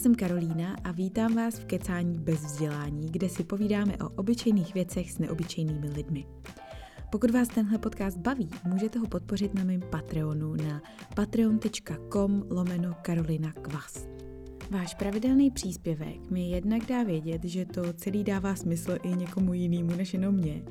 jsem 0.00 0.14
Karolína 0.14 0.76
a 0.84 0.92
vítám 0.92 1.34
vás 1.34 1.58
v 1.58 1.64
Kecání 1.64 2.18
bez 2.18 2.44
vzdělání, 2.44 3.10
kde 3.10 3.28
si 3.28 3.44
povídáme 3.44 3.96
o 3.96 4.08
obyčejných 4.08 4.74
věcech 4.74 5.12
s 5.12 5.18
neobyčejnými 5.18 5.88
lidmi. 5.88 6.26
Pokud 7.12 7.30
vás 7.30 7.48
tenhle 7.48 7.78
podcast 7.78 8.18
baví, 8.18 8.48
můžete 8.64 8.98
ho 8.98 9.06
podpořit 9.06 9.54
na 9.54 9.64
mém 9.64 9.80
Patreonu 9.90 10.54
na 10.54 10.82
patreon.com 11.16 12.44
lomeno 12.50 12.94
Karolina 13.02 13.52
Kvas. 13.52 14.08
Váš 14.70 14.94
pravidelný 14.94 15.50
příspěvek 15.50 16.30
mi 16.30 16.50
jednak 16.50 16.86
dá 16.86 17.02
vědět, 17.02 17.44
že 17.44 17.64
to 17.64 17.92
celý 17.92 18.24
dává 18.24 18.54
smysl 18.54 18.96
i 19.02 19.08
někomu 19.08 19.54
jinému 19.54 19.96
než 19.96 20.14
jenom 20.14 20.34
mě. 20.34 20.62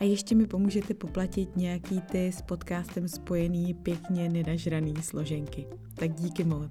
A 0.00 0.04
ještě 0.04 0.34
mi 0.34 0.46
pomůžete 0.46 0.94
poplatit 0.94 1.56
nějaký 1.56 2.00
ty 2.00 2.32
s 2.32 2.42
podcastem 2.42 3.08
spojený 3.08 3.74
pěkně 3.74 4.28
nenažraný 4.28 4.94
složenky. 5.02 5.66
Tak 5.94 6.14
díky 6.14 6.44
moc. 6.44 6.70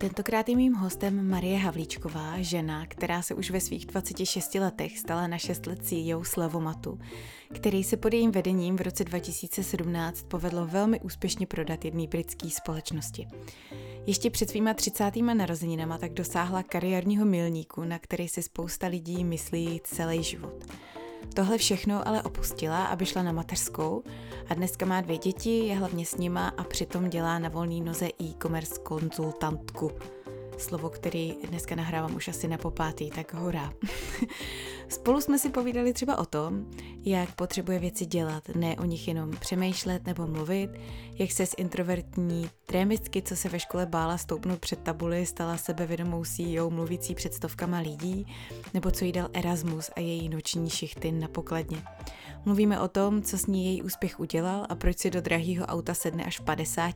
Tentokrát 0.00 0.48
je 0.48 0.56
mým 0.56 0.74
hostem 0.74 1.28
Marie 1.28 1.58
Havlíčková, 1.58 2.34
žena, 2.42 2.86
která 2.86 3.22
se 3.22 3.34
už 3.34 3.50
ve 3.50 3.60
svých 3.60 3.86
26 3.86 4.54
letech 4.54 4.98
stala 4.98 5.26
na 5.26 5.38
6 5.38 5.66
let 5.66 5.78
CEO 5.86 6.24
Slavomatu, 6.24 6.98
který 7.54 7.84
se 7.84 7.96
pod 7.96 8.12
jejím 8.12 8.30
vedením 8.30 8.76
v 8.76 8.80
roce 8.80 9.04
2017 9.04 10.22
povedlo 10.22 10.66
velmi 10.66 11.00
úspěšně 11.00 11.46
prodat 11.46 11.84
jedné 11.84 12.06
britské 12.06 12.50
společnosti. 12.50 13.28
Ještě 14.06 14.30
před 14.30 14.50
svýma 14.50 14.74
30. 14.74 15.16
narozeninama 15.16 15.98
tak 15.98 16.12
dosáhla 16.12 16.62
kariérního 16.62 17.24
milníku, 17.24 17.84
na 17.84 17.98
který 17.98 18.28
si 18.28 18.42
spousta 18.42 18.86
lidí 18.86 19.24
myslí 19.24 19.80
celý 19.84 20.22
život. 20.22 20.64
Tohle 21.34 21.58
všechno 21.58 22.08
ale 22.08 22.22
opustila, 22.22 22.86
aby 22.86 23.06
šla 23.06 23.22
na 23.22 23.32
mateřskou 23.32 24.02
a 24.48 24.54
dneska 24.54 24.86
má 24.86 25.00
dvě 25.00 25.18
děti, 25.18 25.58
je 25.58 25.76
hlavně 25.76 26.06
s 26.06 26.16
nima 26.16 26.48
a 26.48 26.64
přitom 26.64 27.10
dělá 27.10 27.38
na 27.38 27.48
volný 27.48 27.80
noze 27.80 28.08
e-commerce 28.22 28.80
konzultantku 28.82 29.90
slovo, 30.60 30.88
který 30.88 31.36
dneska 31.48 31.74
nahrávám 31.74 32.14
už 32.14 32.28
asi 32.28 32.48
na 32.48 32.58
popátý, 32.58 33.10
tak 33.10 33.34
hurá. 33.34 33.72
Spolu 34.90 35.20
jsme 35.20 35.38
si 35.38 35.50
povídali 35.50 35.92
třeba 35.92 36.18
o 36.18 36.24
tom, 36.24 36.66
jak 37.04 37.34
potřebuje 37.34 37.78
věci 37.78 38.06
dělat, 38.06 38.48
ne 38.54 38.76
o 38.76 38.84
nich 38.84 39.08
jenom 39.08 39.30
přemýšlet 39.30 40.06
nebo 40.06 40.26
mluvit, 40.26 40.70
jak 41.14 41.32
se 41.32 41.46
z 41.46 41.54
introvertní 41.56 42.50
trémistky, 42.66 43.22
co 43.22 43.36
se 43.36 43.48
ve 43.48 43.60
škole 43.60 43.86
bála 43.86 44.18
stoupnout 44.18 44.58
před 44.58 44.78
tabuli, 44.78 45.26
stala 45.26 45.56
sebevědomou 45.56 46.24
CEO 46.24 46.70
mluvící 46.70 47.14
před 47.14 47.34
stovkama 47.34 47.78
lidí, 47.78 48.26
nebo 48.74 48.90
co 48.90 49.04
jí 49.04 49.12
dal 49.12 49.28
Erasmus 49.32 49.90
a 49.96 50.00
její 50.00 50.28
noční 50.28 50.70
šichty 50.70 51.12
na 51.12 51.28
pokladně. 51.28 51.82
Mluvíme 52.44 52.80
o 52.80 52.88
tom, 52.88 53.22
co 53.22 53.38
s 53.38 53.46
ní 53.46 53.66
její 53.66 53.82
úspěch 53.82 54.20
udělal 54.20 54.66
a 54.68 54.74
proč 54.74 54.98
si 54.98 55.10
do 55.10 55.20
drahého 55.20 55.66
auta 55.66 55.94
sedne 55.94 56.24
až 56.24 56.40
v 56.40 56.44
50, 56.44 56.94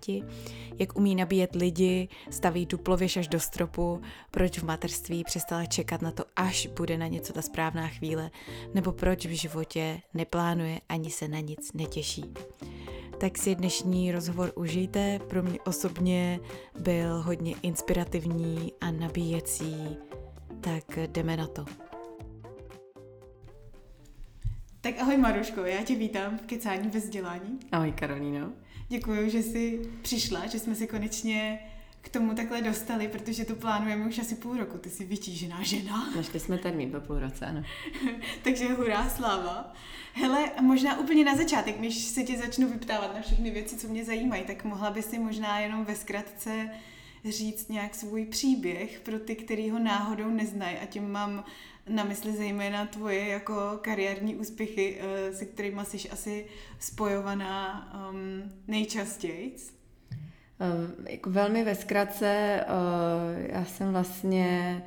jak 0.79 0.99
umí 0.99 1.15
nabíjet 1.15 1.55
lidi, 1.55 2.09
staví 2.31 2.67
duplověž 2.67 3.17
až 3.17 3.29
do 3.29 3.41
stropu, 3.41 4.01
proč 4.31 4.59
v 4.59 4.63
materství 4.63 5.25
přestala 5.25 5.67
čekat 5.67 6.03
na 6.03 6.11
to, 6.11 6.25
až 6.37 6.67
bude 6.67 6.99
na 6.99 7.07
něco 7.07 7.33
ta 7.33 7.43
správná 7.43 7.84
chvíle, 7.89 8.31
nebo 8.75 8.93
proč 8.93 9.27
v 9.27 9.31
životě 9.31 10.01
neplánuje 10.15 10.81
ani 10.89 11.11
se 11.11 11.29
na 11.29 11.41
nic 11.41 11.73
netěší. 11.73 12.25
Tak 13.21 13.39
si 13.39 13.55
dnešní 13.55 14.13
rozhovor 14.13 14.53
užijte, 14.55 15.19
pro 15.29 15.43
mě 15.43 15.59
osobně 15.67 16.41
byl 16.81 17.23
hodně 17.23 17.55
inspirativní 17.63 18.73
a 18.81 18.91
nabíjecí, 18.91 19.97
tak 20.61 20.99
jdeme 21.07 21.37
na 21.37 21.47
to. 21.47 21.65
Tak 24.81 24.95
ahoj 25.01 25.17
Maruško, 25.17 25.61
já 25.61 25.83
tě 25.83 25.95
vítám 25.95 26.39
v 26.39 26.43
Kecání 26.43 26.89
bez 26.89 27.05
vzdělání. 27.05 27.59
Ahoj 27.73 27.93
Karolíno. 27.93 28.53
Děkuji, 28.89 29.31
že 29.31 29.39
jsi 29.39 29.83
přišla, 30.03 30.47
že 30.47 30.59
jsme 30.59 30.75
si 30.75 30.87
konečně 30.87 31.59
k 32.05 32.09
tomu 32.09 32.35
takhle 32.35 32.63
dostali, 32.63 33.09
protože 33.09 33.45
to 33.45 33.55
plánujeme 33.55 34.07
už 34.07 34.19
asi 34.19 34.35
půl 34.35 34.57
roku. 34.57 34.79
Ty 34.79 34.91
jsi 34.91 35.05
vytížená 35.05 35.63
žena. 35.63 36.13
Našli 36.17 36.41
jsme 36.41 36.59
termín 36.59 36.91
po 36.91 37.01
půl 37.01 37.19
roce, 37.19 37.47
ano. 37.47 37.63
Takže 38.43 38.69
hurá, 38.69 39.09
sláva. 39.09 39.73
Hele, 40.13 40.51
možná 40.61 40.99
úplně 40.99 41.25
na 41.25 41.37
začátek, 41.37 41.81
než 41.81 41.95
se 41.95 42.23
tě 42.23 42.39
začnu 42.39 42.69
vyptávat 42.69 43.15
na 43.15 43.21
všechny 43.21 43.51
věci, 43.51 43.77
co 43.77 43.89
mě 43.89 44.05
zajímají, 44.05 44.45
tak 44.45 44.65
mohla 44.65 44.91
by 44.91 45.03
si 45.03 45.19
možná 45.19 45.61
jenom 45.61 45.85
ve 45.85 45.97
zkratce 45.97 46.71
říct 47.25 47.69
nějak 47.69 47.95
svůj 47.95 48.27
příběh 48.27 49.01
pro 49.01 49.19
ty, 49.19 49.37
který 49.37 49.71
ho 49.71 49.79
náhodou 49.79 50.31
neznají 50.31 50.77
a 50.77 50.87
tím 50.87 51.13
mám 51.13 51.45
na 51.89 52.05
mysli 52.05 52.33
zejména 52.33 52.87
tvoje 52.87 53.29
jako 53.29 53.55
kariérní 53.81 54.37
úspěchy, 54.37 55.01
eh, 55.01 55.33
se 55.33 55.45
kterými 55.45 55.81
jsi 55.85 56.11
asi 56.11 56.47
spojovaná 56.79 57.89
um, 58.11 58.53
nejčastěji. 58.69 59.57
Um, 60.65 61.07
jako 61.09 61.31
velmi 61.31 61.65
ve 61.65 61.75
zkratce, 61.75 62.61
uh, 62.69 63.47
já 63.53 63.65
jsem 63.65 63.93
vlastně, 63.93 64.83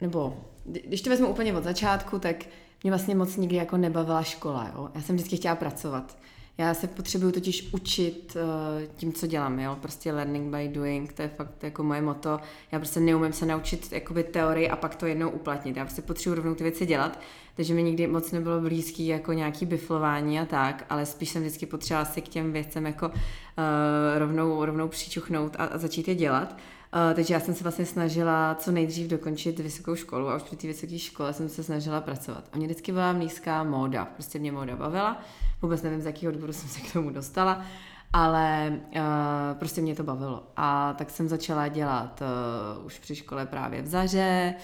nebo 0.00 0.44
když 0.64 1.02
to 1.02 1.10
vezmu 1.10 1.28
úplně 1.28 1.54
od 1.54 1.64
začátku, 1.64 2.18
tak 2.18 2.36
mě 2.82 2.90
vlastně 2.90 3.14
moc 3.14 3.36
nikdy 3.36 3.56
jako 3.56 3.76
nebavila 3.76 4.22
škola, 4.22 4.70
jo? 4.74 4.88
Já 4.94 5.00
jsem 5.00 5.16
vždycky 5.16 5.36
chtěla 5.36 5.54
pracovat. 5.54 6.16
Já 6.60 6.74
se 6.74 6.86
potřebuju 6.86 7.32
totiž 7.32 7.68
učit 7.72 8.36
uh, 8.36 8.88
tím, 8.96 9.12
co 9.12 9.26
dělám, 9.26 9.60
jo, 9.60 9.78
prostě 9.80 10.12
learning 10.12 10.54
by 10.54 10.68
doing, 10.68 11.12
to 11.12 11.22
je 11.22 11.28
fakt 11.28 11.62
jako 11.62 11.82
moje 11.82 12.02
moto. 12.02 12.40
Já 12.72 12.78
prostě 12.78 13.00
neumím 13.00 13.32
se 13.32 13.46
naučit 13.46 13.92
jakoby 13.92 14.24
teorii 14.24 14.68
a 14.68 14.76
pak 14.76 14.94
to 14.94 15.06
jednou 15.06 15.30
uplatnit. 15.30 15.76
Já 15.76 15.84
prostě 15.84 16.02
potřebuji 16.02 16.34
rovnou 16.34 16.54
ty 16.54 16.62
věci 16.62 16.86
dělat, 16.86 17.20
takže 17.56 17.74
mi 17.74 17.82
nikdy 17.82 18.06
moc 18.06 18.32
nebylo 18.32 18.60
blízký 18.60 19.06
jako 19.06 19.32
nějaký 19.32 19.66
biflování 19.66 20.40
a 20.40 20.44
tak, 20.44 20.86
ale 20.90 21.06
spíš 21.06 21.28
jsem 21.28 21.42
vždycky 21.42 21.66
potřebovala 21.66 22.04
si 22.04 22.20
k 22.20 22.28
těm 22.28 22.52
věcem 22.52 22.86
jako 22.86 23.08
uh, 23.08 23.14
rovnou, 24.18 24.64
rovnou 24.64 24.88
přičuchnout 24.88 25.56
a, 25.58 25.64
a 25.64 25.78
začít 25.78 26.08
je 26.08 26.14
dělat. 26.14 26.56
Uh, 26.94 27.14
takže 27.14 27.34
já 27.34 27.40
jsem 27.40 27.54
se 27.54 27.64
vlastně 27.64 27.86
snažila 27.86 28.54
co 28.54 28.72
nejdřív 28.72 29.08
dokončit 29.08 29.60
vysokou 29.60 29.94
školu 29.94 30.28
a 30.28 30.36
už 30.36 30.42
při 30.42 30.56
té 30.56 30.66
vysoké 30.66 30.98
škole 30.98 31.32
jsem 31.32 31.48
se 31.48 31.62
snažila 31.62 32.00
pracovat. 32.00 32.44
A 32.52 32.56
mě 32.56 32.66
vždycky 32.66 32.92
byla 32.92 33.12
blízká 33.12 33.64
móda, 33.64 34.04
prostě 34.04 34.38
mě 34.38 34.52
móda 34.52 34.76
bavila, 34.76 35.20
vůbec 35.62 35.82
nevím, 35.82 36.00
z 36.00 36.06
jakého 36.06 36.32
důvodu 36.32 36.52
jsem 36.52 36.68
se 36.68 36.80
k 36.80 36.92
tomu 36.92 37.10
dostala, 37.10 37.64
ale 38.12 38.72
uh, 38.72 39.02
prostě 39.58 39.80
mě 39.80 39.94
to 39.94 40.02
bavilo. 40.02 40.42
A 40.56 40.94
tak 40.98 41.10
jsem 41.10 41.28
začala 41.28 41.68
dělat 41.68 42.22
uh, 42.80 42.86
už 42.86 42.98
při 42.98 43.16
škole 43.16 43.46
právě 43.46 43.82
v 43.82 43.86
Zaře 43.86 44.54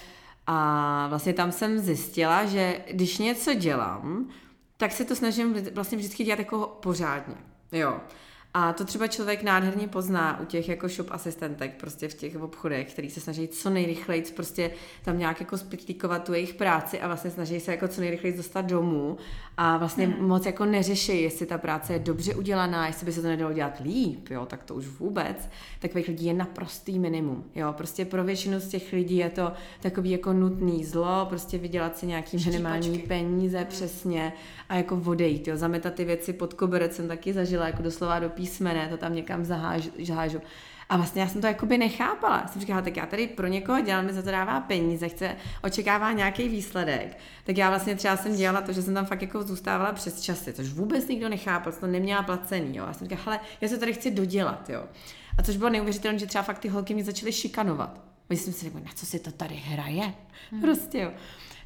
a 0.46 1.06
vlastně 1.08 1.32
tam 1.32 1.52
jsem 1.52 1.78
zjistila, 1.78 2.44
že 2.44 2.80
když 2.92 3.18
něco 3.18 3.54
dělám, 3.54 4.28
tak 4.76 4.92
se 4.92 5.04
to 5.04 5.16
snažím 5.16 5.54
vlastně 5.74 5.98
vždycky 5.98 6.24
dělat 6.24 6.38
jako 6.38 6.78
pořádně. 6.82 7.34
Jo. 7.72 8.00
A 8.58 8.72
to 8.72 8.84
třeba 8.84 9.06
člověk 9.06 9.42
nádherně 9.42 9.88
pozná 9.88 10.40
u 10.40 10.44
těch 10.44 10.68
jako 10.68 10.88
shop 10.88 11.06
asistentek 11.10 11.74
prostě 11.80 12.08
v 12.08 12.14
těch 12.14 12.42
obchodech, 12.42 12.92
který 12.92 13.10
se 13.10 13.20
snaží 13.20 13.48
co 13.48 13.70
nejrychleji 13.70 14.22
prostě 14.22 14.70
tam 15.04 15.18
nějak 15.18 15.40
jako 15.40 15.58
spitlíkovat 15.58 16.24
tu 16.24 16.32
jejich 16.32 16.54
práci 16.54 17.00
a 17.00 17.06
vlastně 17.06 17.30
snaží 17.30 17.60
se 17.60 17.70
jako 17.70 17.88
co 17.88 18.00
nejrychleji 18.00 18.36
dostat 18.36 18.62
domů 18.62 19.18
a 19.56 19.76
vlastně 19.76 20.06
hmm. 20.06 20.28
moc 20.28 20.46
jako 20.46 20.64
neřeší, 20.64 21.22
jestli 21.22 21.46
ta 21.46 21.58
práce 21.58 21.92
je 21.92 21.98
dobře 21.98 22.34
udělaná, 22.34 22.86
jestli 22.86 23.06
by 23.06 23.12
se 23.12 23.22
to 23.22 23.28
nedalo 23.28 23.52
dělat 23.52 23.80
líp, 23.80 24.30
jo, 24.30 24.46
tak 24.46 24.64
to 24.64 24.74
už 24.74 24.86
vůbec. 24.86 25.48
Takových 25.80 26.08
lidí 26.08 26.26
je 26.26 26.34
naprostý 26.34 26.98
minimum, 26.98 27.44
jo, 27.54 27.74
prostě 27.76 28.04
pro 28.04 28.24
většinu 28.24 28.60
z 28.60 28.68
těch 28.68 28.92
lidí 28.92 29.16
je 29.16 29.30
to 29.30 29.52
takový 29.80 30.10
jako 30.10 30.32
nutný 30.32 30.84
zlo, 30.84 31.26
prostě 31.28 31.58
vydělat 31.58 31.98
si 31.98 32.06
nějaký 32.06 32.36
minimální 32.44 32.98
peníze 32.98 33.58
hmm. 33.58 33.66
přesně 33.66 34.32
a 34.68 34.76
jako 34.76 35.02
odejít, 35.06 35.48
jo, 35.48 35.56
zametat 35.56 35.94
ty 35.94 36.04
věci 36.04 36.32
pod 36.32 36.54
koberec 36.54 36.96
jsem 36.96 37.08
taky 37.08 37.32
zažila 37.32 37.66
jako 37.66 37.82
doslova 37.82 38.18
do 38.18 38.28
písmene, 38.28 38.88
to 38.88 38.96
tam 38.96 39.14
někam 39.14 39.44
zahážu. 39.44 39.90
zahážu. 40.04 40.38
A 40.88 40.96
vlastně 40.96 41.22
já 41.22 41.28
jsem 41.28 41.40
to 41.40 41.46
jakoby 41.46 41.78
nechápala. 41.78 42.40
Já 42.40 42.48
jsem 42.48 42.60
říkala, 42.60 42.82
tak 42.82 42.96
já 42.96 43.06
tady 43.06 43.26
pro 43.26 43.46
někoho 43.46 43.80
dělám, 43.80 44.06
mi 44.06 44.12
za 44.12 44.22
to 44.22 44.30
dává 44.30 44.60
peníze, 44.60 45.08
chce, 45.08 45.36
očekává 45.62 46.12
nějaký 46.12 46.48
výsledek. 46.48 47.18
Tak 47.44 47.56
já 47.56 47.68
vlastně 47.68 47.96
třeba 47.96 48.16
jsem 48.16 48.36
dělala 48.36 48.60
to, 48.60 48.72
že 48.72 48.82
jsem 48.82 48.94
tam 48.94 49.06
fakt 49.06 49.22
jako 49.22 49.42
zůstávala 49.42 49.92
přes 49.92 50.22
časy, 50.22 50.52
což 50.52 50.68
vůbec 50.68 51.08
nikdo 51.08 51.28
nechápal, 51.28 51.72
to 51.72 51.86
neměla 51.86 52.22
placený. 52.22 52.76
Jo. 52.76 52.84
Já 52.86 52.92
jsem 52.92 53.08
říkala, 53.08 53.22
hele, 53.24 53.40
já 53.60 53.68
se 53.68 53.78
tady 53.78 53.92
chci 53.92 54.10
dodělat. 54.10 54.70
Jo. 54.70 54.84
A 55.38 55.42
což 55.42 55.56
bylo 55.56 55.70
neuvěřitelné, 55.70 56.18
že 56.18 56.26
třeba 56.26 56.42
fakt 56.42 56.58
ty 56.58 56.68
holky 56.68 56.94
mě 56.94 57.04
začaly 57.04 57.32
šikanovat. 57.32 58.00
Oni 58.30 58.38
jsem 58.38 58.52
si 58.52 58.64
řekla, 58.64 58.80
na 58.80 58.90
co 58.94 59.06
si 59.06 59.18
to 59.18 59.30
tady 59.32 59.54
hraje? 59.54 60.14
Hmm. 60.50 60.60
Prostě 60.60 60.98
jo. 60.98 61.12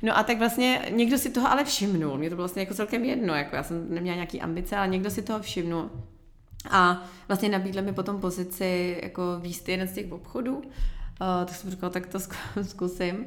No 0.02 0.18
a 0.18 0.22
tak 0.22 0.38
vlastně 0.38 0.82
někdo 0.90 1.18
si 1.18 1.30
toho 1.30 1.50
ale 1.50 1.64
všimnul. 1.64 2.18
Mě 2.18 2.30
to 2.30 2.36
bylo 2.36 2.44
vlastně 2.44 2.62
jako 2.62 2.74
celkem 2.74 3.04
jedno, 3.04 3.34
jako 3.34 3.56
já 3.56 3.62
jsem 3.62 3.94
neměla 3.94 4.14
nějaký 4.14 4.40
ambice, 4.40 4.76
ale 4.76 4.88
někdo 4.88 5.10
si 5.10 5.22
toho 5.22 5.40
všimnul. 5.40 5.90
A 6.70 7.04
vlastně 7.28 7.48
nabídla 7.48 7.82
mi 7.82 7.92
potom 7.92 8.20
pozici 8.20 9.00
jako 9.02 9.22
výst 9.40 9.68
jeden 9.68 9.88
z 9.88 9.92
těch 9.92 10.12
obchodů, 10.12 10.56
uh, 10.56 10.62
tak 11.44 11.54
jsem 11.54 11.70
říkala, 11.70 11.90
tak 11.90 12.06
to 12.06 12.18
zkusím. 12.62 13.26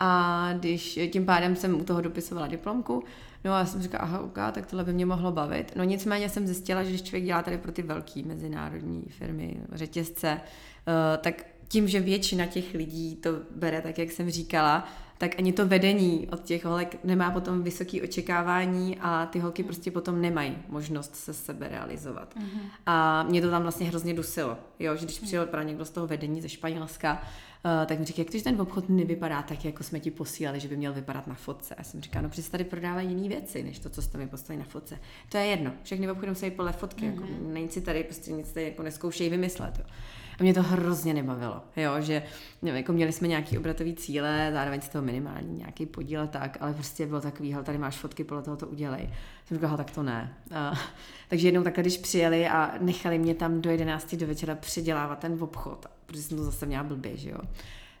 A 0.00 0.52
když 0.58 0.98
tím 1.12 1.26
pádem 1.26 1.56
jsem 1.56 1.80
u 1.80 1.84
toho 1.84 2.00
dopisovala 2.00 2.46
diplomku, 2.46 3.04
no 3.44 3.52
a 3.52 3.58
já 3.58 3.66
jsem 3.66 3.82
říkala, 3.82 4.04
aha, 4.04 4.20
ok, 4.20 4.38
tak 4.52 4.66
tohle 4.66 4.84
by 4.84 4.92
mě 4.92 5.06
mohlo 5.06 5.32
bavit. 5.32 5.72
No 5.76 5.84
nicméně 5.84 6.28
jsem 6.28 6.46
zjistila, 6.46 6.82
že 6.82 6.88
když 6.88 7.02
člověk 7.02 7.24
dělá 7.24 7.42
tady 7.42 7.58
pro 7.58 7.72
ty 7.72 7.82
velké 7.82 8.22
mezinárodní 8.22 9.02
firmy, 9.08 9.56
řetězce, 9.72 10.40
uh, 10.40 11.22
tak 11.22 11.44
tím, 11.70 11.88
že 11.88 12.00
většina 12.00 12.46
těch 12.46 12.74
lidí 12.74 13.16
to 13.16 13.30
bere 13.56 13.80
tak, 13.80 13.98
jak 13.98 14.10
jsem 14.10 14.30
říkala, 14.30 14.88
tak 15.18 15.38
ani 15.38 15.52
to 15.52 15.66
vedení 15.66 16.28
od 16.32 16.44
těch 16.44 16.64
holek 16.64 17.04
nemá 17.04 17.30
potom 17.30 17.62
vysoké 17.62 18.02
očekávání 18.02 18.98
a 19.00 19.26
ty 19.26 19.38
holky 19.38 19.62
prostě 19.62 19.90
potom 19.90 20.20
nemají 20.20 20.58
možnost 20.68 21.16
se 21.16 21.34
sebe 21.34 21.68
realizovat. 21.68 22.34
Mm-hmm. 22.36 22.60
A 22.86 23.22
mě 23.22 23.42
to 23.42 23.50
tam 23.50 23.62
vlastně 23.62 23.86
hrozně 23.86 24.14
dusilo, 24.14 24.58
jo, 24.78 24.96
že 24.96 25.04
když 25.04 25.18
přijel 25.18 25.46
právě 25.46 25.66
někdo 25.68 25.84
z 25.84 25.90
toho 25.90 26.06
vedení 26.06 26.40
ze 26.40 26.48
Španělska, 26.48 27.22
Uh, 27.64 27.86
tak 27.86 27.98
mi 27.98 28.04
říká, 28.04 28.20
jak 28.20 28.30
to, 28.30 28.38
že 28.38 28.44
ten 28.44 28.60
obchod 28.60 28.88
nevypadá 28.88 29.42
tak, 29.42 29.64
jako 29.64 29.82
jsme 29.82 30.00
ti 30.00 30.10
posílali, 30.10 30.60
že 30.60 30.68
by 30.68 30.76
měl 30.76 30.92
vypadat 30.92 31.26
na 31.26 31.34
fotce. 31.34 31.74
A 31.74 31.82
jsem 31.82 32.00
říkala, 32.00 32.22
no 32.22 32.28
přece 32.28 32.50
tady 32.50 32.64
prodávají 32.64 33.08
jiné 33.08 33.28
věci, 33.28 33.62
než 33.62 33.78
to, 33.78 33.90
co 33.90 34.02
jste 34.02 34.18
mi 34.18 34.26
poslali 34.26 34.58
na 34.58 34.64
fotce. 34.64 34.98
To 35.28 35.38
je 35.38 35.46
jedno, 35.46 35.72
všechny 35.82 36.10
obchody 36.10 36.28
musí 36.28 36.50
podle 36.50 36.72
fotky, 36.72 37.04
mm-hmm. 37.04 37.14
jako, 37.14 37.22
mhm. 37.22 37.54
není 37.54 37.68
si 37.68 37.80
tady, 37.80 38.04
prostě 38.04 38.32
nic 38.32 38.52
tady 38.52 38.66
jako 38.66 38.82
neskoušej 38.82 39.30
vymyslet. 39.30 39.78
Jo. 39.78 39.84
A 40.40 40.42
mě 40.42 40.54
to 40.54 40.62
hrozně 40.62 41.14
nebavilo, 41.14 41.62
jo, 41.76 42.00
že 42.00 42.22
nevím, 42.62 42.76
jako 42.76 42.92
měli 42.92 43.12
jsme 43.12 43.28
nějaký 43.28 43.58
obratový 43.58 43.94
cíle, 43.94 44.50
zároveň 44.52 44.80
z 44.80 44.88
toho 44.88 45.04
minimální 45.04 45.58
nějaký 45.58 45.86
podíl 45.86 46.26
tak, 46.26 46.58
ale 46.60 46.74
prostě 46.74 47.06
bylo 47.06 47.20
takový, 47.20 47.52
hele, 47.52 47.64
tady 47.64 47.78
máš 47.78 47.96
fotky, 47.96 48.24
podle 48.24 48.42
toho 48.42 48.56
to 48.56 48.66
udělej. 48.66 49.10
Jsem 49.46 49.56
říkala, 49.56 49.76
tak 49.76 49.90
to 49.90 50.02
ne. 50.02 50.34
A, 50.54 50.72
takže 51.28 51.48
jednou 51.48 51.62
takhle, 51.62 51.82
když 51.82 51.98
přijeli 51.98 52.48
a 52.48 52.74
nechali 52.80 53.18
mě 53.18 53.34
tam 53.34 53.60
do 53.60 53.70
11 53.70 54.14
do 54.14 54.26
večera 54.26 54.54
předělávat 54.54 55.18
ten 55.18 55.36
obchod, 55.40 55.86
protože 56.06 56.22
jsem 56.22 56.36
to 56.36 56.44
zase 56.44 56.66
měla 56.66 56.84
blbě, 56.84 57.16
že 57.16 57.30
jo 57.30 57.38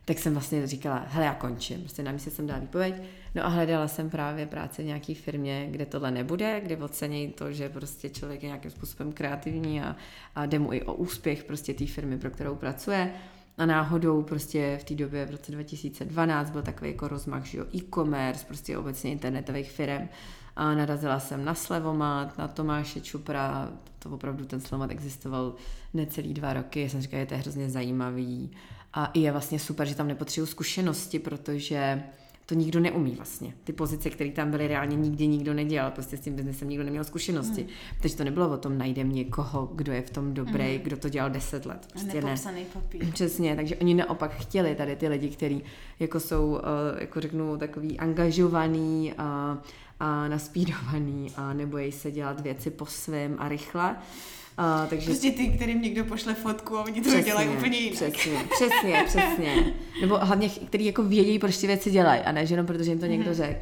tak 0.04 0.18
jsem 0.18 0.32
vlastně 0.32 0.66
říkala, 0.66 1.04
hele, 1.08 1.26
já 1.26 1.34
končím. 1.34 1.80
Prostě 1.80 2.02
na 2.02 2.12
místě 2.12 2.30
jsem 2.30 2.46
dala 2.46 2.60
výpověď. 2.60 2.94
No 3.34 3.44
a 3.44 3.48
hledala 3.48 3.88
jsem 3.88 4.10
právě 4.10 4.46
práci 4.46 4.82
v 4.82 4.86
nějaké 4.86 5.14
firmě, 5.14 5.68
kde 5.70 5.86
tohle 5.86 6.10
nebude, 6.10 6.60
kde 6.60 6.76
ocení 6.76 7.28
to, 7.28 7.52
že 7.52 7.68
prostě 7.68 8.08
člověk 8.08 8.42
je 8.42 8.46
nějakým 8.46 8.70
způsobem 8.70 9.12
kreativní 9.12 9.82
a, 9.82 9.96
a 10.34 10.46
jde 10.46 10.58
mu 10.58 10.72
i 10.72 10.82
o 10.82 10.94
úspěch 10.94 11.44
prostě 11.44 11.74
té 11.74 11.86
firmy, 11.86 12.18
pro 12.18 12.30
kterou 12.30 12.54
pracuje. 12.54 13.12
A 13.58 13.66
náhodou 13.66 14.22
prostě 14.22 14.78
v 14.80 14.84
té 14.84 14.94
době 14.94 15.26
v 15.26 15.30
roce 15.30 15.52
2012 15.52 16.50
byl 16.50 16.62
takový 16.62 16.90
jako 16.90 17.08
rozmach, 17.08 17.44
že 17.44 17.58
jo, 17.58 17.64
e-commerce, 17.74 18.46
prostě 18.46 18.78
obecně 18.78 19.12
internetových 19.12 19.70
firm. 19.70 20.08
A 20.56 20.74
narazila 20.74 21.20
jsem 21.20 21.44
na 21.44 21.54
Slevomat, 21.54 22.38
na 22.38 22.48
Tomáše 22.48 23.00
Čupra, 23.00 23.72
to 23.98 24.10
opravdu 24.10 24.44
ten 24.44 24.60
Slevomat 24.60 24.90
existoval 24.90 25.54
necelý 25.94 26.34
dva 26.34 26.52
roky, 26.52 26.88
jsem 26.88 27.02
říkala, 27.02 27.22
že 27.22 27.26
to 27.26 27.34
je 27.34 27.40
hrozně 27.40 27.70
zajímavý 27.70 28.50
a 28.92 29.10
je 29.14 29.32
vlastně 29.32 29.58
super, 29.58 29.88
že 29.88 29.94
tam 29.94 30.08
nepotřebují 30.08 30.50
zkušenosti, 30.50 31.18
protože 31.18 32.02
to 32.50 32.54
nikdo 32.54 32.80
neumí 32.80 33.14
vlastně. 33.14 33.54
Ty 33.64 33.72
pozice, 33.72 34.10
které 34.10 34.30
tam 34.30 34.50
byly, 34.50 34.68
reálně 34.68 34.96
nikdy 34.96 35.26
nikdo 35.26 35.54
nedělal, 35.54 35.90
prostě 35.90 36.16
s 36.16 36.20
tím 36.20 36.34
biznesem 36.34 36.68
nikdo 36.68 36.84
neměl 36.84 37.04
zkušenosti. 37.04 37.62
Mm. 37.62 37.68
Takže 38.00 38.16
to 38.16 38.24
nebylo 38.24 38.50
o 38.50 38.56
tom, 38.56 38.78
najdem 38.78 39.12
někoho, 39.12 39.70
kdo 39.74 39.92
je 39.92 40.02
v 40.02 40.10
tom 40.10 40.34
dobrý, 40.34 40.78
mm. 40.78 40.82
kdo 40.82 40.96
to 40.96 41.08
dělal 41.08 41.30
deset 41.30 41.66
let. 41.66 41.86
Prostě 41.92 42.22
ne. 42.22 42.36
papír. 42.72 43.10
Přesně, 43.12 43.56
takže 43.56 43.76
oni 43.76 43.94
naopak 43.94 44.34
chtěli 44.34 44.74
tady 44.74 44.96
ty 44.96 45.08
lidi, 45.08 45.28
kteří 45.28 45.62
jako 46.00 46.20
jsou, 46.20 46.58
eh, 46.58 47.00
jako 47.00 47.20
řeknu, 47.20 47.56
takový 47.56 47.98
angažovaný 47.98 49.12
a, 49.18 49.58
a 50.00 50.28
naspídovaný 50.28 51.32
a 51.36 51.52
nebojí 51.52 51.92
se 51.92 52.10
dělat 52.10 52.40
věci 52.40 52.70
po 52.70 52.86
svém 52.86 53.36
a 53.38 53.48
rychle. 53.48 53.96
Uh, 54.58 54.88
takže... 54.88 55.06
Prostě 55.06 55.30
ty, 55.30 55.48
kterým 55.48 55.82
někdo 55.82 56.04
pošle 56.04 56.34
fotku 56.34 56.76
a 56.76 56.84
oni 56.84 57.00
to 57.00 57.08
přesně, 57.08 57.22
dělají 57.22 57.48
úplně 57.48 57.78
jinak. 57.78 58.12
Přesně, 58.12 58.44
přesně, 58.54 59.04
přesně. 59.06 59.74
Nebo 60.00 60.18
hlavně, 60.18 60.48
který 60.48 60.86
jako 60.86 61.02
vědí, 61.02 61.38
proč 61.38 61.56
ty 61.56 61.66
věci 61.66 61.90
dělají 61.90 62.20
a 62.20 62.32
ne, 62.32 62.46
že 62.46 62.52
jenom 62.52 62.66
protože 62.66 62.90
jim 62.90 62.98
to 62.98 63.06
někdo 63.06 63.30
mm-hmm. 63.30 63.34
řekl. 63.34 63.60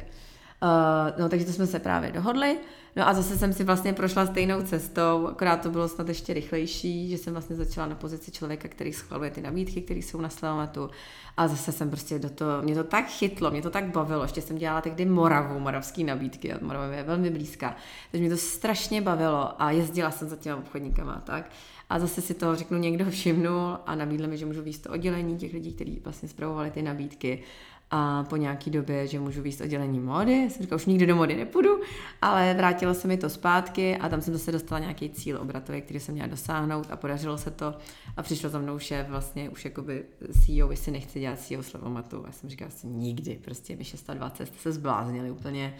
Uh, 0.63 1.19
no 1.19 1.29
takže 1.29 1.45
to 1.45 1.51
jsme 1.51 1.67
se 1.67 1.79
právě 1.79 2.11
dohodli. 2.11 2.57
No 2.95 3.07
a 3.07 3.13
zase 3.13 3.37
jsem 3.37 3.53
si 3.53 3.63
vlastně 3.63 3.93
prošla 3.93 4.25
stejnou 4.25 4.61
cestou, 4.61 5.27
akorát 5.27 5.61
to 5.61 5.69
bylo 5.69 5.87
snad 5.87 6.07
ještě 6.07 6.33
rychlejší, 6.33 7.09
že 7.09 7.17
jsem 7.17 7.33
vlastně 7.33 7.55
začala 7.55 7.87
na 7.87 7.95
pozici 7.95 8.31
člověka, 8.31 8.67
který 8.67 8.93
schvaluje 8.93 9.31
ty 9.31 9.41
nabídky, 9.41 9.81
které 9.81 9.99
jsou 9.99 10.21
na 10.21 10.29
Slavomatu. 10.29 10.89
A 11.37 11.47
zase 11.47 11.71
jsem 11.71 11.89
prostě 11.89 12.19
do 12.19 12.29
toho, 12.29 12.61
mě 12.61 12.75
to 12.75 12.83
tak 12.83 13.07
chytlo, 13.07 13.51
mě 13.51 13.61
to 13.61 13.69
tak 13.69 13.91
bavilo, 13.91 14.23
ještě 14.23 14.41
jsem 14.41 14.57
dělala 14.57 14.81
tehdy 14.81 15.05
Moravu, 15.05 15.59
moravský 15.59 16.03
nabídky, 16.03 16.53
a 16.53 16.57
Morava 16.61 16.85
je 16.85 17.03
velmi 17.03 17.29
blízká. 17.29 17.75
Takže 18.11 18.21
mě 18.21 18.29
to 18.29 18.37
strašně 18.37 19.01
bavilo 19.01 19.61
a 19.61 19.71
jezdila 19.71 20.11
jsem 20.11 20.29
za 20.29 20.35
těma 20.35 20.57
obchodníkama 20.57 21.21
tak. 21.25 21.51
A 21.89 21.99
zase 21.99 22.21
si 22.21 22.33
toho 22.33 22.55
řeknu, 22.55 22.77
někdo 22.77 23.09
všimnul 23.09 23.77
a 23.85 23.95
nabídl 23.95 24.27
mi, 24.27 24.37
že 24.37 24.45
můžu 24.45 24.61
víc 24.61 24.79
to 24.79 24.89
oddělení 24.89 25.37
těch 25.37 25.53
lidí, 25.53 25.73
kteří 25.73 26.01
vlastně 26.03 26.29
zpravovali 26.29 26.71
ty 26.71 26.81
nabídky 26.81 27.43
a 27.91 28.23
po 28.23 28.35
nějaký 28.35 28.71
době, 28.71 29.07
že 29.07 29.19
můžu 29.19 29.41
víc 29.41 29.61
oddělení 29.61 29.99
mody, 29.99 30.49
jsem 30.49 30.61
říkala, 30.61 30.75
už 30.75 30.85
nikdy 30.85 31.05
do 31.05 31.15
mody 31.15 31.35
nepůjdu, 31.35 31.81
ale 32.21 32.53
vrátilo 32.53 32.93
se 32.93 33.07
mi 33.07 33.17
to 33.17 33.29
zpátky 33.29 33.97
a 33.97 34.09
tam 34.09 34.21
jsem 34.21 34.33
zase 34.33 34.51
dostala 34.51 34.79
nějaký 34.79 35.09
cíl 35.09 35.37
obratový, 35.41 35.81
který 35.81 35.99
jsem 35.99 36.13
měla 36.13 36.27
dosáhnout 36.27 36.87
a 36.91 36.95
podařilo 36.95 37.37
se 37.37 37.51
to 37.51 37.75
a 38.17 38.23
přišlo 38.23 38.49
za 38.49 38.59
mnou 38.59 38.79
šéf 38.79 39.07
vlastně 39.09 39.49
už 39.49 39.65
jakoby 39.65 40.03
CEO, 40.43 40.71
jestli 40.71 40.91
nechci 40.91 41.19
dělat 41.19 41.39
CEO 41.39 41.63
Slavomatu. 41.63 42.23
Já 42.25 42.31
jsem 42.31 42.49
říkala, 42.49 42.67
asi 42.67 42.87
nikdy, 42.87 43.39
prostě 43.45 43.75
mi 43.75 43.83
620 43.83 44.45
jste 44.45 44.57
se 44.57 44.71
zbláznili 44.71 45.31
úplně. 45.31 45.73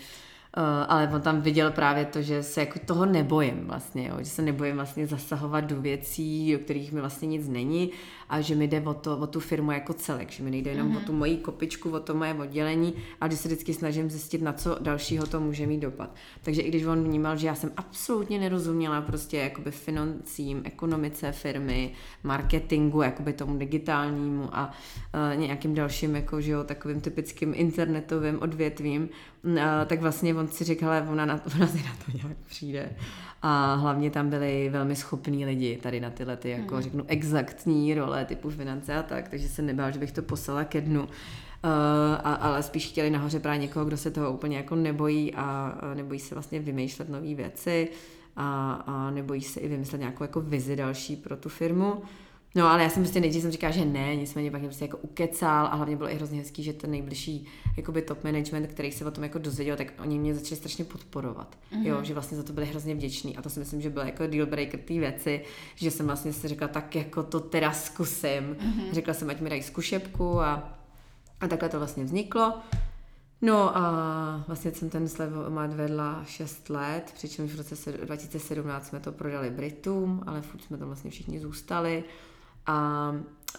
Uh, 0.57 0.63
ale 0.87 1.09
on 1.13 1.21
tam 1.21 1.41
viděl 1.41 1.71
právě 1.71 2.05
to, 2.05 2.21
že 2.21 2.43
se 2.43 2.59
jako 2.59 2.79
toho 2.85 3.05
nebojím 3.05 3.67
vlastně, 3.67 4.07
jo, 4.07 4.15
že 4.19 4.25
se 4.25 4.41
nebojím 4.41 4.75
vlastně 4.75 5.07
zasahovat 5.07 5.61
do 5.61 5.81
věcí, 5.81 6.55
o 6.55 6.59
kterých 6.59 6.91
mi 6.91 6.99
vlastně 6.99 7.27
nic 7.27 7.47
není 7.47 7.91
a 8.29 8.41
že 8.41 8.55
mi 8.55 8.67
jde 8.67 8.81
o, 8.81 8.93
to, 8.93 9.17
o 9.17 9.27
tu 9.27 9.39
firmu 9.39 9.71
jako 9.71 9.93
celek, 9.93 10.31
že 10.31 10.43
mi 10.43 10.51
nejde 10.51 10.71
jenom 10.71 10.91
mm-hmm. 10.91 10.97
o 10.97 11.05
tu 11.05 11.13
moji 11.13 11.37
kopičku, 11.37 11.89
o 11.89 11.99
to 11.99 12.13
moje 12.13 12.33
oddělení, 12.33 12.93
ale 13.21 13.31
že 13.31 13.37
se 13.37 13.47
vždycky 13.47 13.73
snažím 13.73 14.09
zjistit, 14.09 14.41
na 14.41 14.53
co 14.53 14.77
dalšího 14.79 15.27
to 15.27 15.39
může 15.39 15.67
mít 15.67 15.79
dopad. 15.79 16.15
Takže 16.43 16.61
i 16.61 16.69
když 16.69 16.83
on 16.83 17.03
vnímal, 17.03 17.37
že 17.37 17.47
já 17.47 17.55
jsem 17.55 17.71
absolutně 17.77 18.39
nerozuměla 18.39 19.01
prostě 19.01 19.37
jakoby 19.37 19.71
financím, 19.71 20.61
ekonomice 20.63 21.31
firmy, 21.31 21.93
marketingu, 22.23 23.01
jakoby 23.01 23.33
tomu 23.33 23.57
digitálnímu 23.57 24.49
a 24.51 24.71
uh, 25.33 25.39
nějakým 25.39 25.75
dalším 25.75 26.15
jako, 26.15 26.41
že 26.41 26.51
jo, 26.51 26.63
takovým 26.63 27.01
typickým 27.01 27.53
internetovým 27.55 28.41
odvětvím, 28.41 29.09
uh, 29.43 29.59
tak 29.85 30.01
vlastně 30.01 30.35
on 30.35 30.47
si 30.47 30.63
říkal, 30.63 30.91
ona, 31.11 31.25
na, 31.25 31.41
ona 31.55 31.67
si 31.67 31.77
na 31.77 31.91
to 32.05 32.17
nějak 32.17 32.37
přijde. 32.45 32.89
A 33.41 33.75
hlavně 33.75 34.11
tam 34.11 34.29
byli 34.29 34.69
velmi 34.69 34.95
schopní 34.95 35.45
lidi 35.45 35.79
tady 35.83 35.99
na 35.99 36.09
tyhle 36.09 36.37
ty, 36.37 36.49
jako 36.49 36.75
mm. 36.75 36.81
řeknu, 36.81 37.03
exaktní 37.07 37.93
role 37.93 38.25
typu 38.25 38.49
finance 38.49 38.95
a 38.95 39.03
tak, 39.03 39.29
takže 39.29 39.49
se 39.49 39.61
nebál, 39.61 39.91
že 39.91 39.99
bych 39.99 40.11
to 40.11 40.21
poslala 40.21 40.63
ke 40.63 40.81
dnu. 40.81 41.01
Uh, 41.01 41.09
a, 42.23 42.33
ale 42.33 42.63
spíš 42.63 42.87
chtěli 42.87 43.09
nahoře 43.09 43.39
právě 43.39 43.59
někoho, 43.59 43.85
kdo 43.85 43.97
se 43.97 44.11
toho 44.11 44.31
úplně 44.31 44.57
jako 44.57 44.75
nebojí 44.75 45.35
a, 45.35 45.41
a 45.81 45.93
nebojí 45.93 46.19
se 46.19 46.35
vlastně 46.35 46.59
vymýšlet 46.59 47.09
nové 47.09 47.35
věci 47.35 47.89
a, 48.35 48.73
a 48.73 49.11
nebojí 49.11 49.41
se 49.41 49.59
i 49.59 49.67
vymyslet 49.67 49.99
nějakou 49.99 50.23
jako 50.23 50.41
vizi 50.41 50.75
další 50.75 51.15
pro 51.15 51.37
tu 51.37 51.49
firmu. 51.49 52.01
No 52.55 52.67
ale 52.67 52.83
já 52.83 52.89
jsem 52.89 53.03
prostě 53.03 53.19
nejdřív 53.19 53.41
jsem 53.41 53.51
říkala, 53.51 53.71
že 53.71 53.85
ne, 53.85 54.15
nicméně 54.15 54.51
pak 54.51 54.59
mě 54.59 54.69
prostě 54.69 54.85
jako 54.85 54.97
ukecal 54.97 55.65
a 55.65 55.75
hlavně 55.75 55.95
bylo 55.95 56.11
i 56.11 56.15
hrozně 56.15 56.39
hezký, 56.39 56.63
že 56.63 56.73
ten 56.73 56.91
nejbližší 56.91 57.47
jakoby 57.77 58.01
top 58.01 58.23
management, 58.23 58.67
který 58.67 58.91
se 58.91 59.05
o 59.05 59.11
tom 59.11 59.23
jako 59.23 59.39
dozvěděl, 59.39 59.75
tak 59.75 59.93
oni 60.01 60.19
mě 60.19 60.35
začali 60.35 60.55
strašně 60.55 60.85
podporovat. 60.85 61.57
Mm-hmm. 61.71 61.85
Jo, 61.85 62.03
že 62.03 62.13
vlastně 62.13 62.37
za 62.37 62.43
to 62.43 62.53
byli 62.53 62.65
hrozně 62.65 62.95
vděční 62.95 63.37
a 63.37 63.41
to 63.41 63.49
si 63.49 63.59
myslím, 63.59 63.81
že 63.81 63.89
byl 63.89 64.01
jako 64.01 64.27
deal 64.27 64.47
breaker 64.47 64.79
té 64.79 64.93
věci, 64.93 65.41
že 65.75 65.91
jsem 65.91 66.05
vlastně 66.05 66.33
si 66.33 66.47
řekla, 66.47 66.67
tak 66.67 66.95
jako 66.95 67.23
to 67.23 67.39
teda 67.39 67.71
zkusím. 67.71 68.55
Mm-hmm. 68.55 68.91
Řekla 68.91 69.13
jsem, 69.13 69.29
ať 69.29 69.41
mi 69.41 69.49
dají 69.49 69.63
zkušebku 69.63 70.41
a, 70.41 70.77
a 71.41 71.47
takhle 71.47 71.69
to 71.69 71.77
vlastně 71.77 72.03
vzniklo. 72.03 72.53
No 73.41 73.77
a 73.77 74.43
vlastně 74.47 74.71
jsem 74.71 74.89
ten 74.89 75.09
slevomat 75.09 75.73
vedla 75.73 76.23
6 76.27 76.69
let, 76.69 77.11
přičemž 77.15 77.51
v 77.51 77.57
roce 77.57 77.91
2017 77.91 78.87
jsme 78.87 78.99
to 78.99 79.11
prodali 79.11 79.49
Britům, 79.49 80.23
ale 80.27 80.41
furt 80.41 80.61
jsme 80.61 80.77
tam 80.77 80.87
vlastně 80.87 81.11
všichni 81.11 81.39
zůstali. 81.39 82.03
A, 82.65 82.73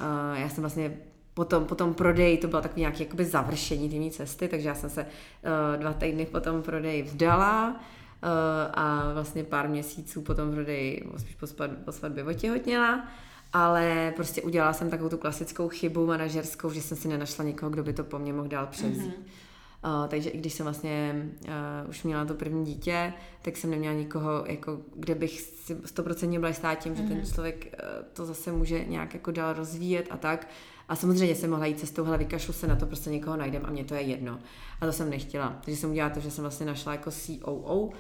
a 0.01 0.37
já 0.37 0.49
jsem 0.49 0.63
vlastně 0.63 0.97
potom, 1.35 1.65
potom 1.65 1.95
prodej, 1.95 2.39
to 2.39 2.49
bylo 2.49 2.63
takový 2.63 2.81
nějaký 2.81 3.03
jakoby 3.03 3.25
završení 3.25 4.11
té 4.11 4.17
cesty, 4.17 4.49
takže 4.49 4.69
já 4.69 4.75
jsem 4.75 4.91
se 4.91 5.03
uh, 5.03 5.81
dva 5.81 5.93
týdny 5.93 6.27
po 6.27 6.41
tom 6.41 6.63
prodeji 6.63 7.03
vdala 7.03 7.71
uh, 7.71 8.29
a 8.75 9.13
vlastně 9.15 9.45
pár 9.45 9.69
měsíců 9.69 10.23
potom 10.23 10.51
prodej, 10.53 11.05
spíš 11.17 11.35
po, 11.35 11.47
spad, 11.47 11.71
po 11.85 11.93
svatbě 11.93 12.25
otěhotněla, 12.25 13.09
ale 13.53 14.13
prostě 14.17 14.43
udělala 14.43 14.73
jsem 14.73 14.91
takovou 14.91 15.11
tu 15.11 15.19
klasickou 15.19 15.69
chybu 15.69 16.07
manažerskou, 16.07 16.71
že 16.71 16.83
jsem 16.83 16.97
si 16.97 17.09
nenašla 17.09 17.45
nikoho, 17.45 17.71
kdo 17.71 17.83
by 17.83 17.93
to 17.93 18.05
po 18.05 18.19
mně 18.19 18.33
mohl 18.33 18.49
dál 18.49 18.67
převzít. 18.67 19.15
Mm-hmm. 19.17 19.50
Uh, 19.85 20.09
takže 20.09 20.31
i 20.31 20.39
když 20.39 20.53
jsem 20.53 20.65
vlastně 20.65 21.29
uh, 21.45 21.91
už 21.91 22.03
měla 22.03 22.25
to 22.25 22.35
první 22.35 22.65
dítě, 22.65 23.13
tak 23.43 23.57
jsem 23.57 23.71
neměla 23.71 23.95
nikoho, 23.95 24.45
jako, 24.47 24.79
kde 24.97 25.15
bych 25.15 25.41
si 25.41 25.77
stoprocentně 25.85 26.39
byla 26.39 26.49
jistá 26.49 26.75
tím, 26.75 26.95
že 26.95 27.03
mm-hmm. 27.03 27.09
ten 27.09 27.17
mhm. 27.17 27.27
člověk 27.27 27.67
uh, 27.83 28.05
to 28.13 28.27
zase 28.27 28.53
může 28.53 28.85
nějak 28.85 29.15
jako 29.15 29.31
dál 29.31 29.53
rozvíjet 29.53 30.07
a 30.11 30.17
tak. 30.17 30.49
A 30.89 30.97
samozřejmě 30.97 31.35
jsem 31.35 31.51
mohla 31.51 31.67
jít 31.67 31.81
cestou, 31.81 32.05
hele, 32.05 32.19
vykašlu 32.19 32.53
se 32.53 32.67
na 32.67 32.77
to, 32.77 32.87
prostě 32.87 33.11
někoho 33.11 33.37
najdem 33.37 33.63
a 33.65 33.71
mě 33.71 33.85
to 33.85 33.95
je 33.95 34.01
jedno. 34.01 34.39
A 34.81 34.87
to 34.87 34.93
jsem 34.93 35.11
nechtěla. 35.11 35.59
Takže 35.65 35.81
jsem 35.81 35.91
udělala 35.91 36.15
to, 36.15 36.21
že 36.21 36.31
jsem 36.31 36.43
vlastně 36.43 36.67
našla 36.67 36.93
jako 36.93 37.11
COO, 37.11 37.77
Uh, 37.85 37.91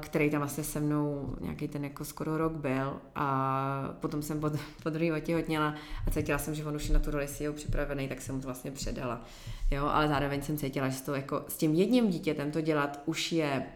který 0.00 0.30
tam 0.30 0.40
vlastně 0.40 0.64
se 0.64 0.80
mnou 0.80 1.36
nějaký 1.40 1.68
ten 1.68 1.84
jako 1.84 2.04
skoro 2.04 2.36
rok 2.36 2.52
byl 2.52 3.00
a 3.14 3.94
potom 4.00 4.22
jsem 4.22 4.40
pod, 4.40 4.52
po 4.82 4.90
druhý 4.90 5.12
otěhotněla 5.12 5.74
a 6.06 6.10
cítila 6.10 6.38
jsem, 6.38 6.54
že 6.54 6.64
on 6.64 6.76
už 6.76 6.88
je 6.88 6.94
na 6.94 7.00
tu 7.00 7.10
roli 7.10 7.28
CEO 7.28 7.52
připravený, 7.52 8.08
tak 8.08 8.20
jsem 8.20 8.34
mu 8.34 8.40
to 8.40 8.46
vlastně 8.46 8.70
předala. 8.70 9.24
Jo, 9.70 9.86
ale 9.86 10.08
zároveň 10.08 10.42
jsem 10.42 10.58
cítila, 10.58 10.88
že 10.88 11.02
to 11.02 11.14
jako 11.14 11.44
s 11.48 11.56
tím 11.56 11.74
jedním 11.74 12.08
dítětem 12.08 12.50
to 12.50 12.60
dělat 12.60 13.02
už 13.06 13.32
je 13.32 13.66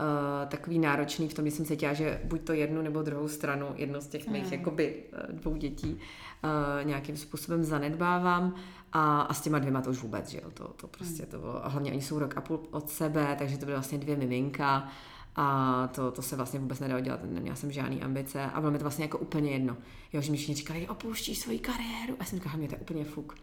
Uh, 0.00 0.48
takový 0.48 0.78
náročný 0.78 1.28
v 1.28 1.34
tom, 1.34 1.44
že 1.44 1.50
jsem 1.50 1.64
cítila, 1.64 1.92
že 1.92 2.20
buď 2.24 2.40
to 2.40 2.52
jednu 2.52 2.82
nebo 2.82 3.02
druhou 3.02 3.28
stranu, 3.28 3.66
jedno 3.76 4.00
z 4.00 4.06
těch 4.06 4.28
mých 4.28 4.46
mm. 4.46 4.52
jakoby 4.52 4.94
dvou 5.32 5.56
dětí 5.56 5.94
uh, 5.94 6.86
nějakým 6.86 7.16
způsobem 7.16 7.64
zanedbávám 7.64 8.54
a, 8.94 9.20
a 9.20 9.34
s 9.34 9.40
těma 9.40 9.58
dvěma 9.58 9.80
to 9.80 9.90
už 9.90 10.02
vůbec, 10.02 10.28
že 10.28 10.40
jo, 10.42 10.50
to, 10.50 10.68
to 10.68 10.86
prostě 10.86 11.22
mm. 11.22 11.28
to 11.28 11.38
bylo, 11.38 11.66
a 11.66 11.68
hlavně 11.68 11.92
oni 11.92 12.02
jsou 12.02 12.18
rok 12.18 12.36
a 12.36 12.40
půl 12.40 12.60
od 12.70 12.90
sebe, 12.90 13.36
takže 13.38 13.58
to 13.58 13.64
byly 13.64 13.76
vlastně 13.76 13.98
dvě 13.98 14.16
miminka 14.16 14.88
a 15.36 15.88
to, 15.94 16.10
to 16.10 16.22
se 16.22 16.36
vlastně 16.36 16.60
vůbec 16.60 16.80
nedalo 16.80 17.00
dělat, 17.00 17.20
neměla 17.24 17.56
jsem 17.56 17.72
žádný 17.72 18.02
ambice 18.02 18.44
a 18.44 18.60
bylo 18.60 18.72
mi 18.72 18.78
to 18.78 18.84
vlastně 18.84 19.04
jako 19.04 19.18
úplně 19.18 19.50
jedno. 19.50 19.76
Jo, 20.12 20.20
že 20.20 20.30
mi 20.30 20.36
všichni 20.36 20.54
říkali, 20.54 20.88
opouštíš 20.88 21.38
svoji 21.38 21.58
kariéru. 21.58 22.14
A 22.14 22.16
já 22.20 22.24
jsem 22.24 22.38
říkala, 22.38 22.56
mě 22.56 22.68
to 22.68 22.74
je 22.74 22.80
úplně 22.80 23.04
fuk. 23.04 23.34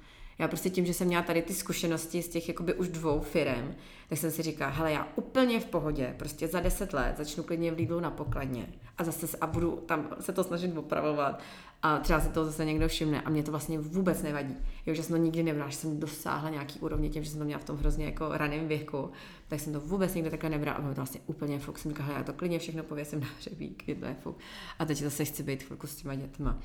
Já 0.41 0.48
prostě 0.48 0.69
tím, 0.69 0.86
že 0.86 0.93
jsem 0.93 1.07
měla 1.07 1.24
tady 1.24 1.41
ty 1.41 1.53
zkušenosti 1.53 2.21
z 2.21 2.29
těch 2.29 2.48
jakoby 2.48 2.74
už 2.74 2.88
dvou 2.88 3.19
firem, 3.19 3.75
tak 4.10 4.17
jsem 4.17 4.31
si 4.31 4.41
říkala, 4.41 4.71
hele, 4.71 4.91
já 4.91 5.07
úplně 5.15 5.60
v 5.60 5.65
pohodě, 5.65 6.15
prostě 6.17 6.48
za 6.48 6.60
deset 6.60 6.93
let 6.93 7.17
začnu 7.17 7.43
klidně 7.43 7.71
v 7.71 7.77
Lidlu 7.77 8.00
na 8.00 8.12
pokladně 8.12 8.67
a 8.98 9.03
zase 9.03 9.38
a 9.41 9.48
budu 9.48 9.83
tam 9.86 10.07
se 10.19 10.33
to 10.33 10.43
snažit 10.43 10.77
opravovat 10.77 11.39
a 11.81 12.00
třeba 12.00 12.19
si 12.19 12.29
to 12.29 12.45
zase 12.45 12.65
někdo 12.65 12.88
všimne 12.88 13.21
a 13.21 13.29
mě 13.29 13.43
to 13.43 13.51
vlastně 13.51 13.79
vůbec 13.79 14.21
nevadí. 14.21 14.57
Jo, 14.86 14.93
že 14.93 15.03
jsem 15.03 15.15
to 15.15 15.24
nikdy 15.24 15.43
nebrala, 15.43 15.69
že 15.69 15.77
jsem 15.77 16.00
dosáhla 16.00 16.50
nějaký 16.50 16.79
úrovně 16.79 17.10
tím, 17.10 17.24
že 17.24 17.29
jsem 17.29 17.39
to 17.39 17.45
měla 17.45 17.62
v 17.62 17.65
tom 17.65 17.77
hrozně 17.77 18.05
jako 18.05 18.29
raném 18.31 18.67
věku, 18.67 19.12
tak 19.48 19.60
jsem 19.60 19.74
to 19.74 19.79
vůbec 19.79 20.13
nikdy 20.13 20.29
takhle 20.29 20.50
nebrala 20.50 20.77
a 20.77 20.81
bylo 20.81 20.93
to 20.93 21.01
vlastně 21.01 21.21
úplně 21.25 21.60
fuk. 21.60 21.77
Jsem 21.77 21.91
říkala, 21.91 22.17
já 22.17 22.24
to 22.24 22.33
klidně 22.33 22.60
všechno 22.60 22.83
pověsím 22.83 23.19
na 23.19 23.27
hřebík, 23.38 23.88
je 23.88 23.95
to 23.95 24.05
je 24.05 24.15
fuk. 24.24 24.38
A 24.79 24.86
teď 24.86 24.98
zase 24.98 25.25
chci 25.25 25.43
být 25.43 25.63
chvilku 25.63 25.88
s 25.88 25.95
těma 25.95 26.15
dětma. 26.15 26.60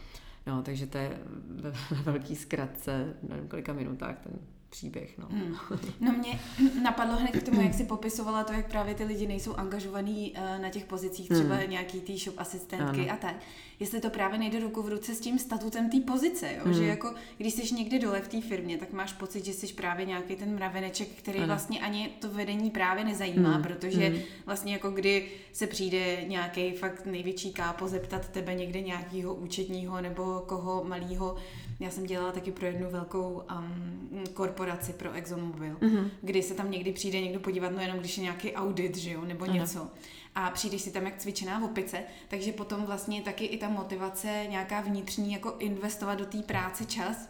No, 0.46 0.62
takže 0.62 0.86
to 0.86 0.98
je 0.98 1.18
ve 1.48 1.72
velký 2.02 2.36
zkratce, 2.36 3.14
na 3.28 3.36
několika 3.36 3.72
minutách 3.72 4.18
ten 4.18 4.32
příběh. 4.70 5.18
No. 5.18 5.26
Hmm. 5.30 5.56
no 6.00 6.12
mě 6.12 6.40
napadlo 6.82 7.16
hned 7.16 7.30
k 7.30 7.42
tomu, 7.42 7.60
jak 7.60 7.74
si 7.74 7.84
popisovala 7.84 8.44
to, 8.44 8.52
jak 8.52 8.70
právě 8.70 8.94
ty 8.94 9.04
lidi 9.04 9.26
nejsou 9.26 9.54
angažovaní 9.54 10.32
uh, 10.32 10.62
na 10.62 10.70
těch 10.70 10.84
pozicích, 10.84 11.28
třeba 11.28 11.54
hmm. 11.54 11.70
nějaký 11.70 12.00
tý 12.00 12.18
shop 12.18 12.34
asistentky 12.38 13.00
ano. 13.00 13.12
a 13.12 13.16
tak. 13.16 13.36
Jestli 13.80 14.00
to 14.00 14.10
právě 14.10 14.38
nejde 14.38 14.60
ruku 14.60 14.82
v 14.82 14.88
ruce 14.88 15.14
s 15.14 15.20
tím 15.20 15.38
statutem 15.38 15.90
té 15.90 16.00
pozice, 16.00 16.52
jo? 16.56 16.64
Hmm. 16.64 16.74
že 16.74 16.84
jako 16.84 17.14
když 17.38 17.54
jsi 17.54 17.74
někde 17.74 17.98
dole 17.98 18.20
v 18.20 18.28
té 18.28 18.40
firmě, 18.40 18.78
tak 18.78 18.92
máš 18.92 19.12
pocit, 19.12 19.44
že 19.44 19.52
jsi 19.52 19.66
právě 19.66 20.06
nějaký 20.06 20.36
ten 20.36 20.54
mraveneček, 20.54 21.08
který 21.08 21.38
ano. 21.38 21.46
vlastně 21.46 21.80
ani 21.80 22.08
to 22.20 22.30
vedení 22.30 22.70
právě 22.70 23.04
nezajímá, 23.04 23.52
hmm. 23.52 23.62
protože 23.62 24.08
hmm. 24.08 24.18
vlastně 24.46 24.72
jako 24.72 24.90
kdy 24.90 25.28
se 25.52 25.66
přijde 25.66 26.24
nějaký 26.26 26.72
fakt 26.72 27.06
největší 27.06 27.52
kápo 27.52 27.88
zeptat 27.88 28.28
tebe 28.28 28.54
někde 28.54 28.80
nějakého 28.80 29.34
účetního 29.34 30.00
nebo 30.00 30.42
koho 30.46 30.84
malého 30.84 31.36
já 31.80 31.90
jsem 31.90 32.06
dělala 32.06 32.32
taky 32.32 32.52
pro 32.52 32.66
jednu 32.66 32.90
velkou 32.90 33.42
um, 33.58 34.24
korporaci 34.34 34.92
pro 34.92 35.12
ExxonMobil, 35.12 35.74
mm-hmm. 35.74 36.10
kdy 36.22 36.42
se 36.42 36.54
tam 36.54 36.70
někdy 36.70 36.92
přijde 36.92 37.20
někdo 37.20 37.40
podívat, 37.40 37.72
no 37.72 37.80
jenom 37.80 37.98
když 37.98 38.18
je 38.18 38.22
nějaký 38.22 38.52
audit, 38.52 38.96
že 38.96 39.12
jo, 39.12 39.24
nebo 39.24 39.44
ano. 39.44 39.54
něco. 39.54 39.90
A 40.34 40.50
přijdeš 40.50 40.82
si 40.82 40.90
tam 40.90 41.04
jak 41.04 41.16
cvičená 41.16 41.58
v 41.58 41.64
opice, 41.64 42.02
takže 42.28 42.52
potom 42.52 42.84
vlastně 42.86 43.22
taky 43.22 43.44
i 43.44 43.58
ta 43.58 43.68
motivace 43.68 44.46
nějaká 44.48 44.80
vnitřní, 44.80 45.32
jako 45.32 45.54
investovat 45.58 46.14
do 46.14 46.26
té 46.26 46.38
práce 46.38 46.84
čas, 46.84 47.28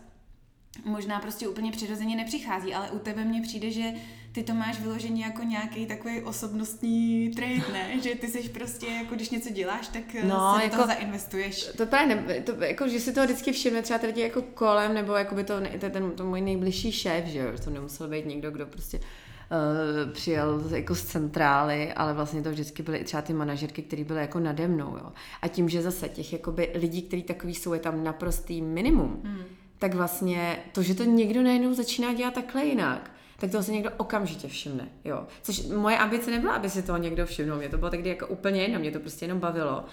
možná 0.84 1.20
prostě 1.20 1.48
úplně 1.48 1.72
přirozeně 1.72 2.16
nepřichází, 2.16 2.74
ale 2.74 2.90
u 2.90 2.98
tebe 2.98 3.24
mně 3.24 3.42
přijde, 3.42 3.70
že 3.70 3.92
ty 4.36 4.42
to 4.42 4.54
máš 4.54 4.80
vyložený 4.80 5.20
jako 5.20 5.42
nějaký 5.42 5.86
takový 5.86 6.22
osobnostní 6.22 7.30
trait, 7.30 7.72
ne? 7.72 8.00
Že 8.02 8.14
ty 8.14 8.28
jsi 8.28 8.48
prostě, 8.48 8.86
jako 8.86 9.14
když 9.14 9.30
něco 9.30 9.50
děláš, 9.50 9.88
tak 9.88 10.14
eh, 10.14 10.24
no, 10.24 10.54
se 10.56 10.64
jako, 10.64 10.76
do 10.76 10.82
toho 10.82 10.86
zainvestuješ. 10.86 11.68
To 11.76 11.86
právě, 11.86 12.16
ne, 12.16 12.40
to, 12.40 12.64
jako, 12.64 12.88
že 12.88 13.00
si 13.00 13.12
to 13.12 13.24
vždycky 13.24 13.52
všimne 13.52 13.82
třeba 13.82 14.00
lidi 14.06 14.20
jako 14.20 14.42
kolem, 14.42 14.94
nebo 14.94 15.12
jako 15.12 15.34
by 15.34 15.44
to, 15.44 15.54
to, 15.80 15.90
ten, 15.90 16.10
to 16.10 16.24
můj 16.24 16.40
nejbližší 16.40 16.92
šéf, 16.92 17.24
že 17.26 17.38
jo, 17.38 17.46
to 17.64 17.70
nemusel 17.70 18.08
být 18.08 18.26
někdo, 18.26 18.50
kdo 18.50 18.66
prostě 18.66 18.98
uh, 18.98 20.12
přijel 20.12 20.62
jako 20.70 20.94
z 20.94 21.04
centrály, 21.04 21.92
ale 21.92 22.14
vlastně 22.14 22.42
to 22.42 22.50
vždycky 22.50 22.82
byly 22.82 23.04
třeba 23.04 23.22
ty 23.22 23.32
manažerky, 23.32 23.82
které 23.82 24.04
byly 24.04 24.20
jako 24.20 24.40
nade 24.40 24.68
mnou, 24.68 24.96
jo. 24.96 25.12
A 25.42 25.48
tím, 25.48 25.68
že 25.68 25.82
zase 25.82 26.08
těch 26.08 26.32
jakoby 26.32 26.70
lidí, 26.74 27.02
kteří 27.02 27.22
takový 27.22 27.54
jsou, 27.54 27.72
je 27.72 27.80
tam 27.80 28.04
naprostý 28.04 28.62
minimum, 28.62 29.20
hmm. 29.24 29.44
Tak 29.78 29.94
vlastně 29.94 30.58
to, 30.72 30.82
že 30.82 30.94
to 30.94 31.04
někdo 31.04 31.42
najednou 31.42 31.74
začíná 31.74 32.14
dělat 32.14 32.34
takhle 32.34 32.64
jinak, 32.64 33.10
tak 33.38 33.50
toho 33.50 33.62
se 33.62 33.72
někdo 33.72 33.90
okamžitě 33.96 34.48
všimne. 34.48 34.88
Jo. 35.04 35.26
Což 35.42 35.62
moje 35.66 35.98
ambice 35.98 36.30
nebyla, 36.30 36.54
aby 36.54 36.70
si 36.70 36.82
toho 36.82 36.98
někdo 36.98 37.26
všimnul. 37.26 37.58
Mě 37.58 37.68
to 37.68 37.78
bylo 37.78 37.90
tehdy 37.90 38.08
jako 38.08 38.26
úplně 38.26 38.62
jedno, 38.62 38.78
mě 38.78 38.90
to 38.90 39.00
prostě 39.00 39.24
jenom 39.24 39.40
bavilo. 39.40 39.84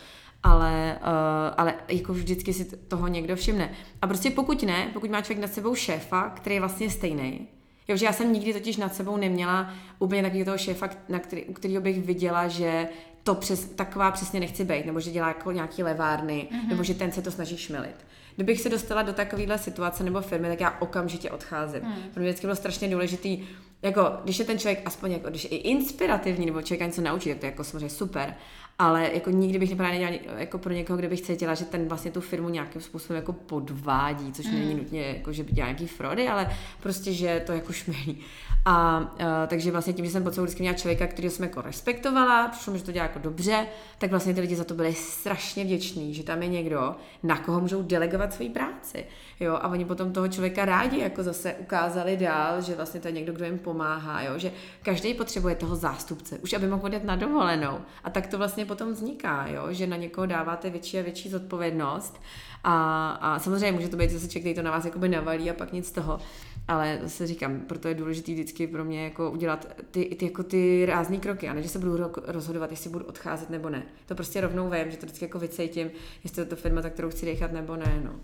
Ale, 0.43 0.99
uh, 1.01 1.53
ale 1.57 1.73
jako 1.87 2.13
vždycky 2.13 2.53
si 2.53 2.65
toho 2.77 3.07
někdo 3.07 3.35
všimne. 3.35 3.71
A 4.01 4.07
prostě 4.07 4.31
pokud 4.31 4.63
ne, 4.63 4.89
pokud 4.93 5.09
má 5.09 5.21
člověk 5.21 5.41
nad 5.41 5.53
sebou 5.53 5.75
šéfa, 5.75 6.29
který 6.29 6.55
je 6.55 6.59
vlastně 6.59 6.89
stejný, 6.89 7.47
Jo, 7.87 7.97
že 7.97 8.05
já 8.05 8.13
jsem 8.13 8.33
nikdy 8.33 8.53
totiž 8.53 8.77
nad 8.77 8.95
sebou 8.95 9.17
neměla 9.17 9.73
úplně 9.99 10.21
takového 10.21 10.45
toho 10.45 10.57
šéfa, 10.57 10.89
na 11.09 11.19
který, 11.19 11.45
u 11.45 11.53
kterého 11.53 11.81
bych 11.81 12.03
viděla, 12.03 12.47
že 12.47 12.87
to 13.23 13.35
přes, 13.35 13.65
taková 13.65 14.11
přesně 14.11 14.39
nechci 14.39 14.63
být, 14.63 14.85
nebo 14.85 14.99
že 14.99 15.11
dělá 15.11 15.27
jako 15.27 15.51
nějaký 15.51 15.83
levárny, 15.83 16.47
mm-hmm. 16.51 16.69
nebo 16.69 16.83
že 16.83 16.93
ten 16.93 17.11
se 17.11 17.21
to 17.21 17.31
snaží 17.31 17.57
šmelit 17.57 17.95
kdybych 18.35 18.61
se 18.61 18.69
dostala 18.69 19.01
do 19.01 19.13
takovéhle 19.13 19.57
situace 19.57 20.03
nebo 20.03 20.21
firmy, 20.21 20.47
tak 20.47 20.61
já 20.61 20.77
okamžitě 20.79 21.31
odcházím. 21.31 21.81
Hmm. 21.81 22.03
Pro 22.13 22.21
mě 22.21 22.29
vždycky 22.29 22.47
bylo 22.47 22.55
strašně 22.55 22.89
důležitý, 22.89 23.43
jako 23.81 24.11
když 24.23 24.39
je 24.39 24.45
ten 24.45 24.59
člověk 24.59 24.81
aspoň 24.85 25.11
jako, 25.11 25.29
když 25.29 25.43
je 25.43 25.49
i 25.49 25.55
inspirativní 25.55 26.45
nebo 26.45 26.61
člověk 26.61 26.87
něco 26.87 27.01
naučí, 27.01 27.29
tak 27.29 27.39
to 27.39 27.45
je 27.45 27.51
jako 27.51 27.63
samozřejmě 27.63 27.89
super, 27.89 28.35
ale 28.79 29.09
jako 29.13 29.29
nikdy 29.29 29.59
bych 29.59 29.69
neprávě 29.69 29.99
nedělala 29.99 30.39
jako 30.39 30.57
pro 30.57 30.73
někoho, 30.73 30.97
kde 30.97 31.09
bych 31.09 31.21
cítila, 31.21 31.53
že 31.53 31.65
ten 31.65 31.87
vlastně 31.87 32.11
tu 32.11 32.21
firmu 32.21 32.49
nějakým 32.49 32.81
způsobem 32.81 33.15
jako 33.15 33.33
podvádí, 33.33 34.33
což 34.33 34.45
mm. 34.45 34.53
není 34.53 34.75
nutně 34.75 35.01
jako, 35.01 35.31
že 35.33 35.43
by 35.43 35.51
dělá 35.51 35.67
nějaký 35.67 35.87
frody, 35.87 36.27
ale 36.27 36.49
prostě, 36.79 37.13
že 37.13 37.43
to 37.45 37.53
jako 37.53 37.73
šmelí. 37.73 38.17
A 38.65 38.99
uh, 38.99 39.25
takže 39.47 39.71
vlastně 39.71 39.93
tím, 39.93 40.05
že 40.05 40.11
jsem 40.11 40.23
pod 40.23 40.33
sebou 40.33 40.43
vždycky 40.43 40.63
měla 40.63 40.77
člověka, 40.77 41.07
který 41.07 41.29
jsem 41.29 41.43
jako 41.43 41.61
respektovala, 41.61 42.47
přišlo 42.47 42.73
mi, 42.73 42.79
že 42.79 42.85
to 42.85 42.91
dělá 42.91 43.05
jako 43.05 43.19
dobře, 43.19 43.67
tak 43.97 44.09
vlastně 44.09 44.33
ty 44.33 44.41
lidi 44.41 44.55
za 44.55 44.63
to 44.63 44.73
byli 44.73 44.93
strašně 44.93 45.63
vděční, 45.63 46.13
že 46.13 46.23
tam 46.23 46.41
je 46.41 46.47
někdo, 46.47 46.95
na 47.23 47.37
koho 47.37 47.61
můžou 47.61 47.81
delegovat 47.81 48.33
svoji 48.33 48.49
práci. 48.49 49.05
Jo, 49.39 49.53
a 49.53 49.67
oni 49.67 49.85
potom 49.85 50.13
toho 50.13 50.27
člověka 50.27 50.65
rádi 50.65 50.99
jako 50.99 51.23
zase 51.23 51.53
ukázali 51.53 52.17
dál, 52.17 52.61
že 52.61 52.75
vlastně 52.75 52.99
to 52.99 53.07
je 53.07 53.11
někdo, 53.11 53.33
kdo 53.33 53.45
jim 53.45 53.59
pomáhá, 53.59 54.21
jo, 54.21 54.37
že 54.37 54.51
každý 54.81 55.13
potřebuje 55.13 55.55
toho 55.55 55.75
zástupce, 55.75 56.37
už 56.37 56.53
aby 56.53 56.67
mohl 56.67 56.85
odjet 56.85 57.03
na 57.03 57.15
dovolenou. 57.15 57.77
A 58.03 58.09
tak 58.09 58.27
to 58.27 58.37
vlastně 58.37 58.62
potom 58.65 58.91
vzniká, 58.91 59.47
jo, 59.47 59.67
že 59.69 59.87
na 59.87 59.97
někoho 59.97 60.25
dáváte 60.25 60.69
větší 60.69 60.99
a 60.99 61.01
větší 61.01 61.29
zodpovědnost. 61.29 62.21
A, 62.63 63.09
a 63.11 63.39
samozřejmě 63.39 63.71
může 63.71 63.87
to 63.87 63.97
být 63.97 64.09
zase 64.09 64.27
člověk, 64.27 64.43
který 64.43 64.55
to 64.55 64.61
na 64.61 64.71
vás 64.71 64.85
jakoby 64.85 65.09
navalí 65.09 65.49
a 65.49 65.53
pak 65.53 65.73
nic 65.73 65.87
z 65.87 65.91
toho. 65.91 66.19
Ale 66.67 66.99
zase 67.01 67.27
říkám, 67.27 67.59
proto 67.59 67.87
je 67.87 67.93
důležité 67.93 68.31
vždycky 68.31 68.67
pro 68.67 68.85
mě 68.85 69.03
jako 69.03 69.31
udělat 69.31 69.67
ty, 69.91 70.05
ty, 70.05 70.25
jako 70.25 70.43
ty 70.43 70.85
rázné 70.85 71.17
kroky 71.17 71.49
a 71.49 71.53
ne, 71.53 71.61
že 71.61 71.69
se 71.69 71.79
budu 71.79 71.97
rozhodovat, 72.27 72.71
jestli 72.71 72.89
budu 72.89 73.05
odcházet 73.05 73.49
nebo 73.49 73.69
ne. 73.69 73.83
To 74.05 74.15
prostě 74.15 74.41
rovnou 74.41 74.69
vím, 74.69 74.91
že 74.91 74.97
to 74.97 75.05
vždycky 75.05 75.25
jako 75.25 75.39
vycejtím, 75.39 75.91
jestli 76.23 76.41
je 76.41 76.45
to 76.45 76.55
firma, 76.55 76.81
tak 76.81 76.93
kterou 76.93 77.09
chci 77.09 77.25
dechat 77.25 77.51
nebo 77.51 77.75
ne. 77.75 78.01
No. 78.03 78.19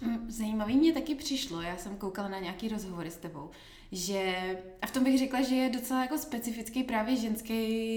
Mm, 0.00 0.30
zajímavý 0.30 0.76
mě 0.76 0.92
taky 0.92 1.14
přišlo, 1.14 1.62
já 1.62 1.76
jsem 1.76 1.96
koukala 1.96 2.28
na 2.28 2.38
nějaký 2.38 2.68
rozhovory 2.68 3.10
s 3.10 3.16
tebou, 3.16 3.50
že, 3.92 4.34
a 4.82 4.86
v 4.86 4.90
tom 4.90 5.04
bych 5.04 5.18
řekla, 5.18 5.42
že 5.42 5.54
je 5.54 5.70
docela 5.70 6.02
jako 6.02 6.18
specifický 6.18 6.82
právě 6.82 7.16
ženský 7.16 7.54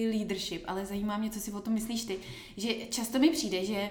leadership, 0.08 0.64
ale 0.68 0.86
zajímá 0.86 1.18
mě, 1.18 1.30
co 1.30 1.40
si 1.40 1.52
o 1.52 1.62
tom 1.62 1.74
myslíš 1.74 2.04
ty, 2.04 2.18
že 2.58 2.74
často 2.74 3.20
mi 3.20 3.30
přijde, 3.30 3.66
že 3.66 3.90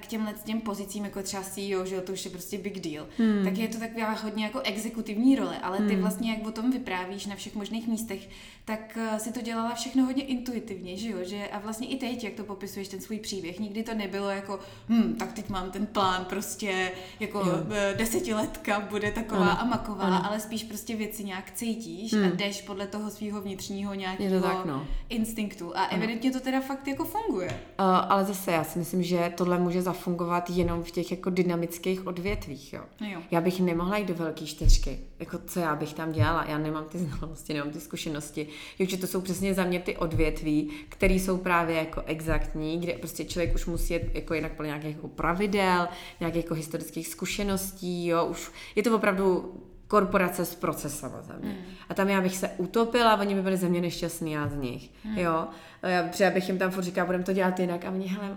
k 0.00 0.06
těmhle 0.06 0.34
těm 0.44 0.60
pozicím, 0.60 1.04
jako 1.04 1.22
třeba 1.22 1.42
CEO, 1.42 1.86
že 1.86 2.00
to 2.00 2.12
už 2.12 2.24
je 2.24 2.30
prostě 2.30 2.58
big 2.58 2.80
deal, 2.80 3.06
hmm. 3.18 3.44
tak 3.44 3.58
je 3.58 3.68
to 3.68 3.78
taková 3.78 4.10
hodně 4.10 4.44
jako 4.44 4.60
exekutivní 4.60 5.36
role, 5.36 5.58
ale 5.58 5.78
ty 5.78 5.92
hmm. 5.92 6.00
vlastně, 6.00 6.30
jak 6.30 6.46
o 6.46 6.50
tom 6.50 6.70
vyprávíš 6.70 7.26
na 7.26 7.36
všech 7.36 7.54
možných 7.54 7.88
místech, 7.88 8.28
tak 8.64 8.98
uh, 9.12 9.18
si 9.18 9.32
to 9.32 9.40
dělala 9.40 9.74
všechno 9.74 10.04
hodně 10.04 10.24
intuitivně, 10.24 10.96
že 10.96 11.10
jo, 11.10 11.18
že 11.22 11.48
a 11.48 11.58
vlastně 11.58 11.88
i 11.88 11.96
teď, 11.96 12.24
jak 12.24 12.34
to 12.34 12.44
popisuješ, 12.44 12.88
ten 12.88 13.00
svůj 13.00 13.18
příběh, 13.18 13.60
nikdy 13.60 13.82
to 13.82 13.94
nebylo 13.94 14.30
jako, 14.30 14.58
hm, 14.88 15.16
tak 15.18 15.32
teď 15.32 15.48
mám 15.48 15.70
ten 15.70 15.86
plán 15.86 16.24
prostě 16.24 16.92
jako 17.20 17.38
jo. 17.38 17.66
Eh, 17.70 17.94
desetiletka 17.98 18.80
bude 18.80 19.12
taková 19.12 19.50
ano. 19.50 19.60
a 19.60 19.64
maková, 19.64 20.04
ano. 20.04 20.26
ale 20.26 20.40
spíš 20.40 20.64
prostě 20.64 20.96
věci 20.96 21.24
nějak 21.24 21.50
cítíš 21.50 22.12
hmm. 22.12 22.24
a 22.24 22.34
jdeš 22.34 22.62
podle 22.62 22.86
toho 22.86 23.10
svého 23.10 23.40
vnitřního 23.40 23.94
nějakého 23.94 24.40
tak, 24.40 24.64
no. 24.64 24.86
instinktu 25.08 25.76
a 25.76 25.80
ano. 25.80 25.96
evidentně 25.96 26.30
to 26.30 26.40
teda 26.40 26.60
fakt 26.60 26.88
jako 26.88 27.04
funguje. 27.04 27.48
Uh, 27.48 27.86
ale 27.86 28.24
zase 28.24 28.52
já 28.52 28.64
si 28.64 28.78
myslím, 28.78 29.02
že 29.02 29.32
tohle 29.36 29.58
může 29.58 29.75
zafungovat 29.82 30.50
jenom 30.50 30.82
v 30.82 30.90
těch 30.90 31.10
jako 31.10 31.30
dynamických 31.30 32.06
odvětvích, 32.06 32.72
jo. 32.72 32.80
jo. 33.00 33.20
Já 33.30 33.40
bych 33.40 33.60
nemohla 33.60 33.96
jít 33.96 34.08
do 34.08 34.14
velké 34.14 34.46
čtyřky, 34.46 34.98
jako 35.18 35.38
co 35.46 35.60
já 35.60 35.76
bych 35.76 35.94
tam 35.94 36.12
dělala, 36.12 36.44
já 36.48 36.58
nemám 36.58 36.84
ty 36.84 36.98
znalosti, 36.98 37.54
nemám 37.54 37.72
ty 37.72 37.80
zkušenosti, 37.80 38.48
takže 38.78 38.96
to 38.96 39.06
jsou 39.06 39.20
přesně 39.20 39.54
za 39.54 39.64
mě 39.64 39.80
ty 39.80 39.96
odvětví, 39.96 40.70
které 40.88 41.14
jsou 41.14 41.38
právě 41.38 41.76
jako 41.76 42.02
exaktní, 42.06 42.80
kde 42.80 42.92
prostě 42.92 43.24
člověk 43.24 43.54
už 43.54 43.66
musí 43.66 43.94
jít 43.94 44.02
jako 44.14 44.34
jinak 44.34 44.52
podle 44.52 44.66
nějakých 44.66 44.96
jako 44.96 45.08
pravidel, 45.08 45.88
nějakých 46.20 46.44
jako 46.44 46.54
historických 46.54 47.08
zkušeností, 47.08 48.06
jo, 48.06 48.24
už 48.24 48.50
je 48.76 48.82
to 48.82 48.96
opravdu 48.96 49.54
korporace 49.88 50.44
s 50.44 50.54
procesama 50.54 51.22
za 51.22 51.34
mě. 51.40 51.48
Mm. 51.48 51.56
A 51.88 51.94
tam 51.94 52.08
já 52.08 52.20
bych 52.20 52.36
se 52.36 52.50
utopila, 52.56 53.20
oni 53.20 53.34
by 53.34 53.42
byli 53.42 53.56
ze 53.56 53.68
mě 53.68 53.80
nešťastní, 53.80 54.32
já 54.32 54.48
z 54.48 54.56
nich. 54.56 54.90
Mm. 55.04 55.18
Jo, 55.18 55.46
já, 55.82 56.08
třeba 56.08 56.30
bych 56.30 56.48
jim 56.48 56.58
tam 56.58 56.70
furt 56.70 56.82
říkala, 56.82 57.06
budeme 57.06 57.24
to 57.24 57.32
dělat 57.32 57.60
jinak 57.60 57.84
a 57.84 57.90
oni, 57.90 58.06
hele, 58.06 58.34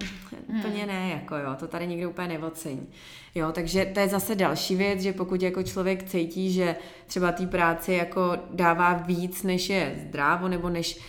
mm. 0.48 0.60
úplně 0.60 0.86
ne, 0.86 1.10
jako 1.10 1.36
jo, 1.36 1.56
to 1.60 1.68
tady 1.68 1.88
nikdo 1.88 2.10
úplně 2.10 2.27
neocení. 2.27 2.88
Jo, 3.36 3.51
takže 3.51 3.86
to 3.86 4.00
je 4.00 4.08
zase 4.08 4.36
další 4.36 4.75
věc, 4.75 5.01
že 5.01 5.13
pokud 5.13 5.41
jako 5.41 5.63
člověk 5.63 6.03
cítí, 6.03 6.53
že 6.53 6.75
třeba 7.08 7.32
té 7.32 7.48
práci 7.48 7.94
jako 7.94 8.38
dává 8.51 8.94
víc, 8.94 9.44
než 9.44 9.70
je 9.70 9.96
zdrávo, 10.08 10.48
nebo 10.48 10.70
než, 10.70 11.00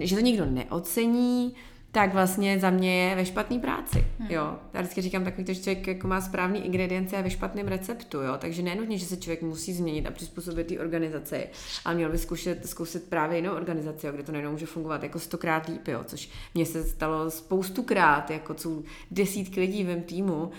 že 0.00 0.16
to 0.16 0.22
nikdo 0.22 0.46
neocení, 0.46 1.54
tak 1.94 2.14
vlastně 2.14 2.58
za 2.58 2.70
mě 2.70 3.02
je 3.02 3.16
ve 3.16 3.26
špatné 3.26 3.58
práci. 3.58 4.04
Hmm. 4.18 4.30
Jo. 4.30 4.56
Já 4.74 4.80
vždycky 4.80 5.00
říkám 5.02 5.24
takový, 5.24 5.54
že 5.54 5.60
člověk 5.60 5.86
jako 5.86 6.08
má 6.08 6.20
správný 6.20 6.66
ingredience 6.66 7.16
a 7.16 7.20
ve 7.20 7.30
špatném 7.30 7.68
receptu. 7.68 8.20
Jo. 8.20 8.34
Takže 8.38 8.62
nenutně, 8.62 8.98
že 8.98 9.06
se 9.06 9.16
člověk 9.16 9.42
musí 9.42 9.72
změnit 9.72 10.06
a 10.06 10.10
přizpůsobit 10.10 10.66
té 10.66 10.78
organizaci, 10.78 11.48
ale 11.84 11.94
měl 11.94 12.10
by 12.10 12.18
zkusit, 12.18 12.66
zkusit 12.66 13.04
právě 13.08 13.38
jinou 13.38 13.52
organizaci, 13.52 14.06
jo, 14.06 14.12
kde 14.12 14.22
to 14.22 14.32
nejenom 14.32 14.52
může 14.52 14.66
fungovat 14.66 15.02
jako 15.02 15.18
stokrát 15.18 15.68
líp, 15.68 15.88
jo, 15.88 16.00
což 16.04 16.28
mně 16.54 16.66
se 16.66 16.84
stalo 16.84 17.30
spoustukrát, 17.30 18.30
jako 18.30 18.54
jsou 18.54 18.82
desítky 19.10 19.60
lidí 19.60 19.84
v 19.84 20.00
týmu, 20.00 20.50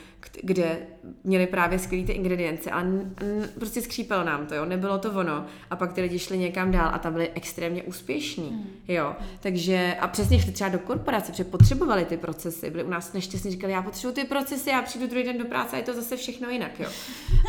kde 0.43 0.77
měli 1.23 1.47
právě 1.47 1.79
skvělé 1.79 2.05
ty 2.05 2.11
ingredience 2.11 2.71
a 2.71 2.81
n- 2.81 3.13
n- 3.21 3.49
prostě 3.59 3.81
skřípelo 3.81 4.23
nám 4.23 4.45
to, 4.45 4.55
jo, 4.55 4.65
nebylo 4.65 4.97
to 4.97 5.11
ono. 5.11 5.45
A 5.69 5.75
pak 5.75 5.93
ty 5.93 6.01
lidi 6.01 6.19
šli 6.19 6.37
někam 6.37 6.71
dál 6.71 6.89
a 6.93 6.97
tam 6.97 7.13
byli 7.13 7.31
extrémně 7.35 7.83
úspěšní, 7.83 8.49
hmm. 8.49 8.69
jo. 8.87 9.15
Takže 9.39 9.97
a 9.99 10.07
přesně 10.07 10.39
šli 10.39 10.51
třeba 10.51 10.69
do 10.69 10.79
korporace, 10.79 11.31
protože 11.31 11.43
potřebovali 11.43 12.05
ty 12.05 12.17
procesy, 12.17 12.69
byli 12.69 12.83
u 12.83 12.89
nás 12.89 13.13
nešťastní, 13.13 13.51
říkali, 13.51 13.73
já 13.73 13.81
potřebuji 13.81 14.13
ty 14.13 14.23
procesy, 14.23 14.69
já 14.69 14.81
přijdu 14.81 15.07
druhý 15.07 15.23
den 15.23 15.37
do 15.37 15.45
práce 15.45 15.75
a 15.75 15.77
je 15.77 15.83
to 15.83 15.93
zase 15.93 16.17
všechno 16.17 16.49
jinak, 16.49 16.79
jo. 16.79 16.89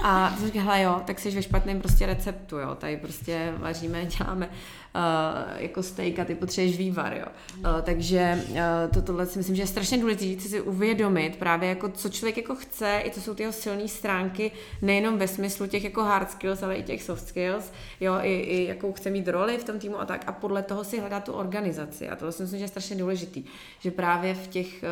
A 0.03 0.37
jsem 0.37 0.47
říkala, 0.47 0.79
jo, 0.79 1.03
tak 1.07 1.19
jsi 1.19 1.31
ve 1.31 1.43
špatném 1.43 1.81
prostě 1.81 2.07
receptu, 2.07 2.59
jo, 2.59 2.75
tady 2.75 2.97
prostě 2.97 3.55
vaříme, 3.59 4.07
děláme 4.19 4.49
uh, 4.97 5.63
jako 5.63 5.83
steak 5.83 6.19
a 6.19 6.25
ty 6.25 6.35
potřebuješ 6.35 6.79
vývar, 6.79 7.15
jo. 7.15 7.27
Uh, 7.59 7.83
takže 7.83 8.45
uh, 8.51 8.57
to, 8.95 9.03
tohle 9.03 9.27
si 9.27 9.39
myslím, 9.39 9.57
že 9.57 9.63
je 9.63 9.67
strašně 9.67 9.99
důležité 9.99 10.49
si 10.49 10.61
uvědomit 10.61 11.37
právě 11.37 11.69
jako 11.69 11.89
co 11.89 12.09
člověk 12.09 12.37
jako 12.37 12.55
chce, 12.55 13.01
i 13.05 13.11
to 13.11 13.21
jsou 13.21 13.35
ty 13.35 13.43
jeho 13.43 13.53
silné 13.53 13.89
stránky, 13.89 14.51
nejenom 14.83 15.19
ve 15.19 15.29
smyslu 15.29 15.67
těch 15.67 15.85
jako 15.85 16.03
hard 16.03 16.31
skills, 16.31 16.63
ale 16.63 16.77
i 16.77 16.83
těch 16.83 17.03
soft 17.03 17.29
skills, 17.29 17.73
jo, 18.01 18.15
i, 18.23 18.41
i 18.41 18.65
jakou 18.69 18.93
chce 18.93 19.11
mít 19.11 19.29
roli 19.29 19.59
v 19.59 19.65
tom 19.65 19.79
týmu 19.79 20.01
a 20.01 20.05
tak 20.05 20.25
a 20.27 20.33
podle 20.33 20.63
toho 20.63 20.85
si 20.85 21.01
hledat 21.01 21.25
tu 21.25 21.33
organizaci 21.33 22.09
a 22.09 22.17
to 22.17 22.33
si 22.33 22.43
myslím, 22.43 22.59
že 22.59 22.65
je 22.65 22.69
strašně 22.69 22.97
důležitý, 22.97 23.45
že 23.81 23.91
právě 23.91 24.35
v 24.35 24.49
těch, 24.49 24.85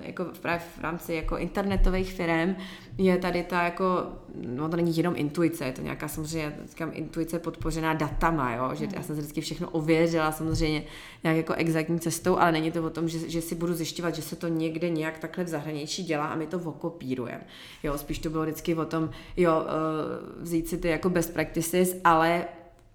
jako 0.00 0.24
právě 0.40 0.60
v 0.78 0.82
rámci 0.82 1.14
jako 1.14 1.36
internetových 1.36 2.12
firm 2.12 2.56
je 2.98 3.18
tady 3.18 3.42
ta 3.42 3.62
jako, 3.62 4.06
no 4.46 4.68
to 4.68 4.76
není 4.76 4.96
jenom 4.96 5.14
intuice, 5.16 5.64
je 5.64 5.72
to 5.72 5.82
nějaká 5.82 6.08
samozřejmě, 6.08 6.56
říkám, 6.68 6.90
intuice 6.92 7.38
podpořená 7.38 7.94
datama, 7.94 8.54
jo, 8.54 8.70
že 8.74 8.88
já 8.94 9.02
jsem 9.02 9.16
se 9.16 9.22
vždycky 9.22 9.40
všechno 9.50 9.70
ověřila 9.70 10.32
samozřejmě 10.32 10.84
nějak 11.22 11.36
jako 11.36 11.52
exaktní 11.52 12.00
cestou, 12.00 12.36
ale 12.36 12.52
není 12.52 12.70
to 12.70 12.84
o 12.84 12.90
tom, 12.90 13.08
že, 13.08 13.30
že 13.30 13.42
si 13.42 13.54
budu 13.54 13.74
zjišťovat, 13.74 14.14
že 14.14 14.22
se 14.22 14.36
to 14.36 14.48
někde 14.48 14.90
nějak 14.90 15.18
takhle 15.18 15.44
v 15.44 15.48
zahraničí 15.48 16.04
dělá 16.04 16.26
a 16.26 16.36
my 16.36 16.46
to 16.46 16.58
okopírujeme. 16.58 17.46
Jo, 17.82 17.98
spíš 17.98 18.18
to 18.18 18.30
bylo 18.30 18.42
vždycky 18.42 18.74
o 18.74 18.84
tom, 18.84 19.10
jo, 19.36 19.52
uh, 19.62 20.42
vzít 20.42 20.68
si 20.68 20.78
ty 20.78 20.88
jako 20.88 21.10
best 21.10 21.32
practices, 21.32 21.96
ale 22.04 22.44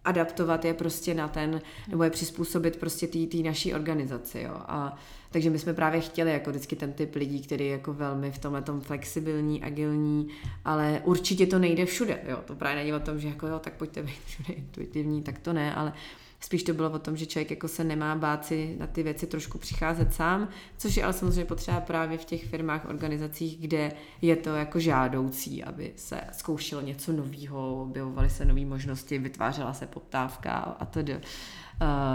adaptovat 0.06 0.66
je 0.66 0.74
prostě 0.74 1.14
na 1.14 1.28
ten, 1.28 1.62
nebo 1.88 2.04
je 2.04 2.10
přizpůsobit 2.10 2.78
prostě 2.78 3.08
té 3.08 3.38
naší 3.38 3.74
organizaci, 3.74 4.42
jo. 4.42 4.54
A 4.56 4.98
takže 5.32 5.50
my 5.50 5.60
jsme 5.60 5.74
právě 5.74 6.02
chtěli 6.02 6.32
jako 6.32 6.50
vždycky 6.50 6.76
ten 6.76 6.94
typ 6.94 7.16
lidí, 7.16 7.42
který 7.42 7.66
je 7.66 7.72
jako 7.72 7.94
velmi 7.94 8.32
v 8.32 8.40
tomhle 8.40 8.62
tom 8.62 8.82
flexibilní, 8.82 9.64
agilní, 9.64 10.28
ale 10.66 11.02
určitě 11.04 11.48
to 11.48 11.60
nejde 11.60 11.86
všude, 11.86 12.20
jo. 12.30 12.38
To 12.46 12.56
právě 12.56 12.76
není 12.76 12.94
o 12.94 13.00
tom, 13.00 13.20
že 13.20 13.28
jako 13.28 13.48
jo, 13.48 13.60
tak 13.60 13.74
pojďte 13.74 14.04
být 14.04 14.22
všude 14.26 14.54
intuitivní, 14.54 15.22
tak 15.22 15.40
to 15.40 15.54
ne, 15.54 15.76
ale 15.76 15.94
Spíš 16.46 16.64
to 16.64 16.74
bylo 16.74 16.92
o 16.92 17.00
tom, 17.00 17.18
že 17.18 17.26
člověk 17.26 17.50
jako 17.52 17.68
se 17.68 17.84
nemá 17.84 18.16
bát 18.16 18.46
si 18.46 18.76
na 18.80 18.88
ty 18.88 19.04
věci 19.04 19.28
trošku 19.28 19.58
přicházet 19.58 20.14
sám, 20.14 20.50
což 20.78 20.98
je 20.98 21.04
ale 21.04 21.14
samozřejmě 21.14 21.46
potřeba 21.46 21.82
právě 21.82 22.18
v 22.18 22.26
těch 22.26 22.46
firmách, 22.46 22.86
organizacích, 22.90 23.58
kde 23.58 23.92
je 24.22 24.36
to 24.36 24.50
jako 24.50 24.80
žádoucí, 24.80 25.64
aby 25.64 25.94
se 25.96 26.22
zkoušelo 26.32 26.82
něco 26.82 27.12
nového, 27.12 27.82
objevovaly 27.82 28.30
se 28.30 28.46
nové 28.46 28.66
možnosti, 28.66 29.18
vytvářela 29.18 29.74
se 29.74 29.88
poptávka 29.88 30.52
a 30.54 30.86
tedy. 30.86 31.16
Uh, 31.16 31.22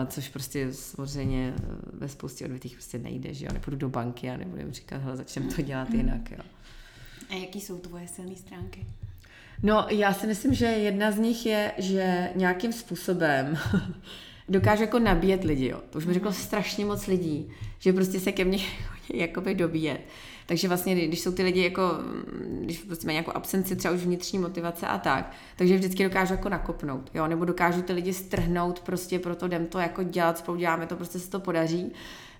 což 0.07 0.29
prostě 0.29 0.73
samozřejmě 0.73 1.55
ve 1.93 2.09
spoustě 2.09 2.45
odvětích 2.45 2.73
prostě 2.73 2.99
nejde, 2.99 3.35
že 3.35 3.47
jo, 3.47 3.53
nepůjdu 3.53 3.77
do 3.77 3.89
banky 3.89 4.31
a 4.31 4.37
nebudem 4.37 4.73
říkat, 4.73 5.03
hele, 5.03 5.17
začneme 5.17 5.55
to 5.55 5.63
dělat 5.63 5.91
jinak, 5.91 6.31
jo. 6.31 6.45
A 7.31 7.35
jaký 7.35 7.61
jsou 7.61 7.79
tvoje 7.79 8.09
silné 8.09 8.37
stránky? 8.37 8.87
No, 9.63 9.87
já 9.91 10.15
si 10.15 10.27
myslím, 10.27 10.55
že 10.55 10.67
jedna 10.67 11.11
z 11.11 11.19
nich 11.19 11.47
je, 11.47 11.73
že 11.79 12.31
nějakým 12.35 12.73
způsobem 12.73 13.59
dokážu 14.49 14.83
jako 14.83 14.99
nabíjet 14.99 15.45
lidi, 15.45 15.69
jo. 15.69 15.81
To 15.91 15.99
už 15.99 16.07
mi 16.07 16.15
řeklo 16.15 16.33
strašně 16.33 16.85
moc 16.85 17.07
lidí, 17.07 17.51
že 17.79 17.93
prostě 17.93 18.21
se 18.21 18.33
ke 18.33 18.45
mně 18.45 18.59
jakoby 19.15 19.55
dobíjet. 19.55 20.01
Takže 20.47 20.69
vlastně, 20.69 21.07
když 21.07 21.21
jsou 21.21 21.33
ty 21.33 21.43
lidi 21.43 21.63
jako, 21.63 21.83
když 22.61 22.79
prostě 22.79 23.07
mají 23.07 23.15
nějakou 23.15 23.33
absenci 23.33 23.77
třeba 23.77 23.95
už 23.95 24.01
vnitřní 24.01 24.39
motivace 24.39 24.87
a 24.87 24.99
tak, 24.99 25.33
takže 25.57 25.77
vždycky 25.77 26.05
dokážu 26.05 26.35
jako 26.35 26.49
nakopnout, 26.49 27.11
jo, 27.15 27.27
nebo 27.27 27.45
dokážu 27.45 27.83
ty 27.83 27.93
lidi 27.93 28.13
strhnout 28.13 28.81
prostě, 28.81 29.19
proto 29.19 29.47
jdem 29.47 29.67
to 29.67 29.79
jako 29.79 30.03
dělat, 30.03 30.39
spolu 30.39 30.59
děláme 30.59 30.87
to, 30.87 30.97
prostě 30.97 31.19
se 31.19 31.31
to 31.31 31.41
podaří. 31.41 31.93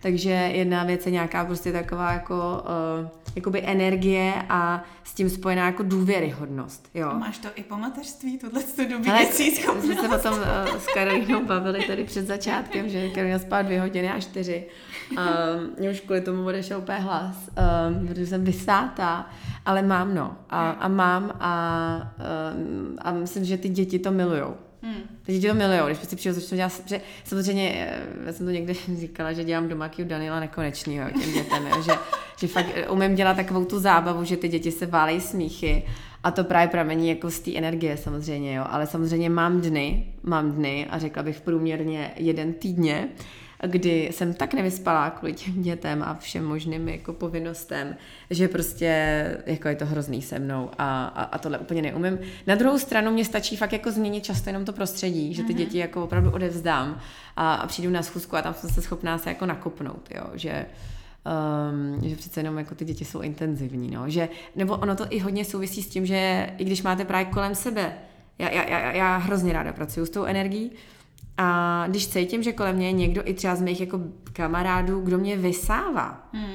Takže 0.03 0.31
jedna 0.31 0.85
věc 0.85 1.07
je 1.07 1.13
nějaká 1.13 1.45
prostě 1.45 1.73
taková 1.73 2.13
jako 2.13 2.63
uh, 3.03 3.09
jakoby 3.37 3.63
energie 3.67 4.35
a 4.49 4.85
s 5.05 5.15
tím 5.15 5.31
spojená 5.31 5.67
jako 5.67 5.83
důvěryhodnost. 5.83 6.89
Jo. 6.95 7.13
Máš 7.19 7.39
to 7.39 7.49
i 7.55 7.63
po 7.63 7.77
mateřství, 7.77 8.39
tohle 8.39 8.63
to 8.63 8.85
dobíjecí 8.85 9.51
schopnost. 9.51 9.85
jsme 9.85 9.95
se 9.95 10.09
potom 10.09 10.33
uh, 10.35 10.79
s 10.79 10.87
Karolínou 10.95 11.45
bavili 11.45 11.85
tady 11.87 12.05
před 12.05 12.27
začátkem, 12.27 12.89
že 12.89 13.09
Karolina 13.09 13.39
spala 13.39 13.63
dvě 13.63 13.81
hodiny 13.81 14.11
a 14.11 14.21
čtyři. 14.21 14.67
Um, 15.11 15.91
už 15.91 16.01
kvůli 16.01 16.21
tomu 16.21 16.47
odešel 16.47 16.79
úplně 16.79 16.99
hlas, 16.99 17.37
um, 17.37 18.07
protože 18.09 18.27
jsem 18.27 18.45
vysátá, 18.45 19.31
ale 19.67 19.83
mám 19.83 20.15
no. 20.15 20.37
A, 20.51 20.71
a 20.71 20.89
mám 20.89 21.33
a, 21.41 22.13
um, 22.57 22.97
a 22.99 23.13
myslím, 23.13 23.45
že 23.45 23.57
ty 23.57 23.69
děti 23.69 23.99
to 23.99 24.11
milujou. 24.11 24.55
Hmm. 24.83 25.03
Děti 25.27 25.49
to 25.49 25.55
milujou, 25.55 25.87
když 25.87 25.99
si 25.99 26.17
přijdu, 26.17 26.41
začnu 26.41 26.57
dělat, 26.57 26.83
že 26.87 27.01
samozřejmě, 27.25 27.89
eh, 27.91 28.03
já 28.27 28.33
jsem 28.33 28.47
to 28.47 28.53
někde 28.53 28.75
říkala, 29.01 29.33
že 29.33 29.45
dělám 29.45 29.69
doma 29.69 29.91
Daniela 30.05 30.41
nekonečnýho 30.41 31.11
těm 31.11 31.33
dětem, 31.33 31.67
jo, 31.67 31.83
že, 31.83 31.93
že 32.41 32.47
fakt 32.47 32.67
eh, 32.75 32.89
umím 32.89 33.15
dělat 33.15 33.35
takovou 33.35 33.65
tu 33.65 33.79
zábavu, 33.79 34.25
že 34.25 34.37
ty 34.37 34.49
děti 34.49 34.73
se 34.73 34.87
válejí 34.87 35.21
smíchy 35.21 35.83
a 36.25 36.31
to 36.31 36.45
právě 36.45 36.69
pramení 36.69 37.09
jako 37.09 37.31
z 37.31 37.41
té 37.41 37.57
energie 37.57 37.97
samozřejmě, 37.97 38.55
jo, 38.55 38.65
ale 38.69 38.87
samozřejmě 38.87 39.31
mám 39.31 39.61
dny, 39.61 40.07
mám 40.23 40.53
dny 40.53 40.87
a 40.91 40.99
řekla 40.99 41.23
bych 41.23 41.41
průměrně 41.41 42.11
jeden 42.17 42.53
týdně, 42.53 43.09
kdy 43.67 44.09
jsem 44.13 44.35
tak 44.35 44.55
nevyspala 44.55 45.11
kvůli 45.11 45.33
těm 45.33 45.63
dětem 45.63 46.03
a 46.03 46.15
všem 46.15 46.45
možným 46.45 46.89
jako 46.89 47.13
povinnostem, 47.13 47.97
že 48.31 48.49
prostě 48.49 48.93
jako 49.47 49.69
je 49.69 49.77
to 49.77 49.87
hrozný 49.87 50.23
se 50.23 50.39
mnou 50.39 50.71
a, 50.79 51.05
a, 51.05 51.23
a 51.23 51.39
tohle 51.39 51.59
úplně 51.59 51.83
neumím. 51.83 52.19
Na 52.47 52.55
druhou 52.55 52.79
stranu 52.79 53.11
mě 53.11 53.25
stačí 53.25 53.57
fakt 53.57 53.73
jako 53.73 53.91
změnit 53.91 54.25
často 54.25 54.49
jenom 54.49 54.65
to 54.65 54.73
prostředí, 54.73 55.35
že 55.35 55.43
ty 55.43 55.53
mm-hmm. 55.53 55.57
děti 55.57 55.79
jako 55.79 56.05
opravdu 56.05 56.31
odevzdám 56.31 57.01
a, 57.37 57.55
a 57.55 57.67
přijdu 57.67 57.91
na 57.91 58.03
schůzku 58.03 58.37
a 58.37 58.43
tam 58.43 58.55
jsem 58.55 58.71
se 58.71 58.83
schopná 58.83 59.19
se 59.19 59.29
jako 59.29 59.47
nakopnout, 59.47 60.09
jo, 60.15 60.25
že 60.35 60.67
Um, 61.61 62.09
že 62.09 62.17
přece 62.17 62.41
jenom 62.41 62.59
jako 62.59 62.75
ty 62.75 62.85
děti 62.85 63.05
jsou 63.05 63.21
intenzivní, 63.21 63.91
no, 63.91 64.11
že, 64.11 64.29
nebo 64.57 64.77
ono 64.77 64.97
to 64.97 65.07
i 65.11 65.19
hodně 65.19 65.45
souvisí 65.45 65.83
s 65.83 65.89
tím, 65.89 66.07
že 66.07 66.51
i 66.59 66.65
když 66.65 66.83
máte 66.83 67.05
právě 67.05 67.33
kolem 67.33 67.55
sebe, 67.55 67.93
já, 68.39 68.51
já, 68.51 68.69
já, 68.69 68.93
já 68.93 69.17
hrozně 69.17 69.53
ráda 69.53 69.73
pracuji 69.73 70.07
s 70.07 70.11
tou 70.11 70.25
energií, 70.25 70.71
a 71.37 71.85
když 71.89 72.09
cítím, 72.09 72.43
že 72.43 72.53
kolem 72.53 72.77
mě 72.77 72.87
je 72.87 72.93
někdo 72.93 73.23
i 73.25 73.35
třeba 73.35 73.57
z 73.57 73.63
mých 73.63 73.81
jako 73.81 74.01
kamarádů, 74.33 75.01
kdo 75.01 75.19
mě 75.19 75.37
vysává, 75.37 76.29
hmm. 76.33 76.53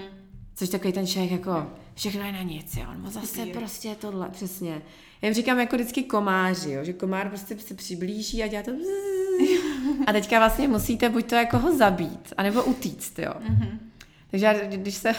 což 0.55 0.69
takový 0.69 0.93
ten 0.93 1.07
člověk 1.07 1.31
jako, 1.31 1.67
všechno 1.95 2.23
je 2.23 2.31
na 2.31 2.41
nic, 2.41 2.75
jo, 2.75 2.85
on 2.91 3.11
zase 3.11 3.41
Upír. 3.41 3.55
prostě 3.57 3.95
tohle, 3.95 4.29
přesně. 4.29 4.81
Já 5.21 5.27
jim 5.27 5.33
říkám 5.33 5.59
jako 5.59 5.75
vždycky 5.75 6.03
komáři, 6.03 6.71
jo, 6.71 6.83
že 6.83 6.93
komár 6.93 7.29
prostě 7.29 7.57
se 7.57 7.73
přiblíží 7.73 8.43
a 8.43 8.47
dělá 8.47 8.63
to 8.63 8.71
a 10.07 10.11
teďka 10.11 10.39
vlastně 10.39 10.67
musíte 10.67 11.09
buď 11.09 11.25
to 11.25 11.35
jako 11.35 11.57
ho 11.59 11.77
zabít, 11.77 12.33
anebo 12.38 12.63
utíct, 12.63 13.19
jo. 13.19 13.33
Mm-hmm. 13.39 13.79
Takže 14.31 14.45
já, 14.45 14.53
když 14.53 14.95
se, 14.95 15.15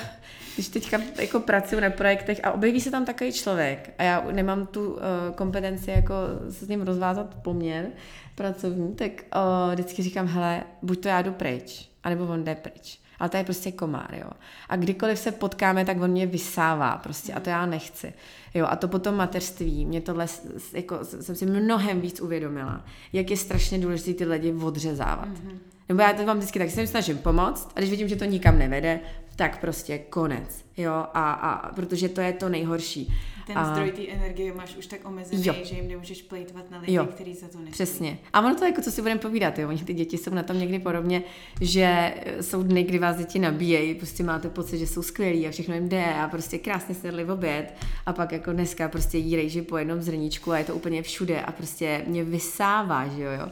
když 0.56 0.68
teďka 0.68 1.00
jako 1.20 1.40
pracuji 1.40 1.80
na 1.80 1.90
projektech 1.90 2.40
a 2.44 2.52
objeví 2.52 2.80
se 2.80 2.90
tam 2.90 3.04
takový 3.04 3.32
člověk 3.32 3.94
a 3.98 4.02
já 4.02 4.24
nemám 4.32 4.66
tu 4.66 4.92
uh, 4.92 5.00
kompetenci 5.34 5.90
jako 5.90 6.14
se 6.50 6.64
s 6.64 6.68
ním 6.68 6.82
rozvázat 6.82 7.34
poměr, 7.34 7.86
pracovní, 8.34 8.94
tak 8.94 9.10
o, 9.10 9.72
vždycky 9.72 10.02
říkám, 10.02 10.26
hele, 10.26 10.62
buď 10.82 11.00
to 11.00 11.08
já 11.08 11.22
jdu 11.22 11.32
pryč, 11.32 11.90
anebo 12.04 12.26
on 12.26 12.44
jde 12.44 12.54
pryč. 12.54 12.98
Ale 13.18 13.28
to 13.28 13.36
je 13.36 13.44
prostě 13.44 13.72
komár, 13.72 14.14
jo. 14.14 14.30
A 14.68 14.76
kdykoliv 14.76 15.18
se 15.18 15.32
potkáme, 15.32 15.84
tak 15.84 16.00
on 16.00 16.10
mě 16.10 16.26
vysává 16.26 16.96
prostě 16.96 17.32
a 17.32 17.40
to 17.40 17.50
já 17.50 17.66
nechci. 17.66 18.12
Jo, 18.54 18.66
a 18.68 18.76
to 18.76 18.88
potom 18.88 19.14
mateřství, 19.14 19.86
mě 19.86 20.00
tohle, 20.00 20.26
jako, 20.72 20.98
jsem 21.04 21.34
si 21.36 21.46
mnohem 21.46 22.00
víc 22.00 22.20
uvědomila, 22.20 22.84
jak 23.12 23.30
je 23.30 23.36
strašně 23.36 23.78
důležité 23.78 24.14
ty 24.14 24.24
lidi 24.24 24.52
odřezávat. 24.52 25.28
Mm-hmm. 25.28 25.58
Nebo 25.88 26.02
já 26.02 26.12
to 26.12 26.24
mám 26.24 26.38
vždycky 26.38 26.58
tak, 26.58 26.70
se 26.70 26.80
jim 26.80 26.86
snažím 26.86 27.18
pomoct 27.18 27.72
a 27.76 27.78
když 27.78 27.90
vidím, 27.90 28.08
že 28.08 28.16
to 28.16 28.24
nikam 28.24 28.58
nevede, 28.58 29.00
tak 29.36 29.60
prostě 29.60 29.98
konec, 29.98 30.64
jo, 30.76 30.92
a, 30.92 31.32
a 31.32 31.74
protože 31.74 32.08
to 32.08 32.20
je 32.20 32.32
to 32.32 32.48
nejhorší. 32.48 33.14
Ten 33.46 33.58
a... 33.58 33.72
zdroj 33.72 33.92
té 33.92 34.08
energie 34.08 34.54
máš 34.54 34.76
už 34.76 34.86
tak 34.86 35.00
omezený, 35.08 35.46
jo. 35.46 35.54
že 35.62 35.74
jim 35.74 35.88
nemůžeš 35.88 36.22
plejtvat 36.22 36.70
na 36.70 36.78
lidi, 36.78 36.92
jo. 36.92 37.06
který 37.06 37.34
za 37.34 37.40
to 37.40 37.58
nestojí. 37.58 37.70
Přesně. 37.70 38.18
A 38.32 38.40
ono 38.40 38.54
to 38.54 38.64
jako, 38.64 38.82
co 38.82 38.90
si 38.90 39.02
budeme 39.02 39.20
povídat, 39.20 39.58
jo, 39.58 39.68
oni 39.68 39.78
ty 39.78 39.94
děti 39.94 40.18
jsou 40.18 40.34
na 40.34 40.42
tom 40.42 40.58
někdy 40.58 40.78
podobně, 40.78 41.22
že 41.60 42.14
jsou 42.40 42.62
dny, 42.62 42.82
kdy 42.82 42.98
vás 42.98 43.16
děti 43.16 43.38
nabíjejí, 43.38 43.94
prostě 43.94 44.22
máte 44.24 44.48
pocit, 44.48 44.78
že 44.78 44.86
jsou 44.86 45.02
skvělí 45.02 45.46
a 45.46 45.50
všechno 45.50 45.74
jim 45.74 45.88
jde 45.88 46.04
a 46.04 46.28
prostě 46.28 46.58
krásně 46.58 46.94
snědli 46.94 47.24
v 47.24 47.30
oběd 47.30 47.74
a 48.06 48.12
pak 48.12 48.32
jako 48.32 48.52
dneska 48.52 48.88
prostě 48.88 49.18
jí 49.18 49.36
rejži 49.36 49.62
po 49.62 49.76
jednom 49.76 50.02
zrníčku 50.02 50.52
a 50.52 50.58
je 50.58 50.64
to 50.64 50.74
úplně 50.74 51.02
všude 51.02 51.40
a 51.40 51.52
prostě 51.52 52.02
mě 52.06 52.24
vysává, 52.24 53.08
že 53.08 53.22
jo, 53.22 53.30
jo. 53.40 53.48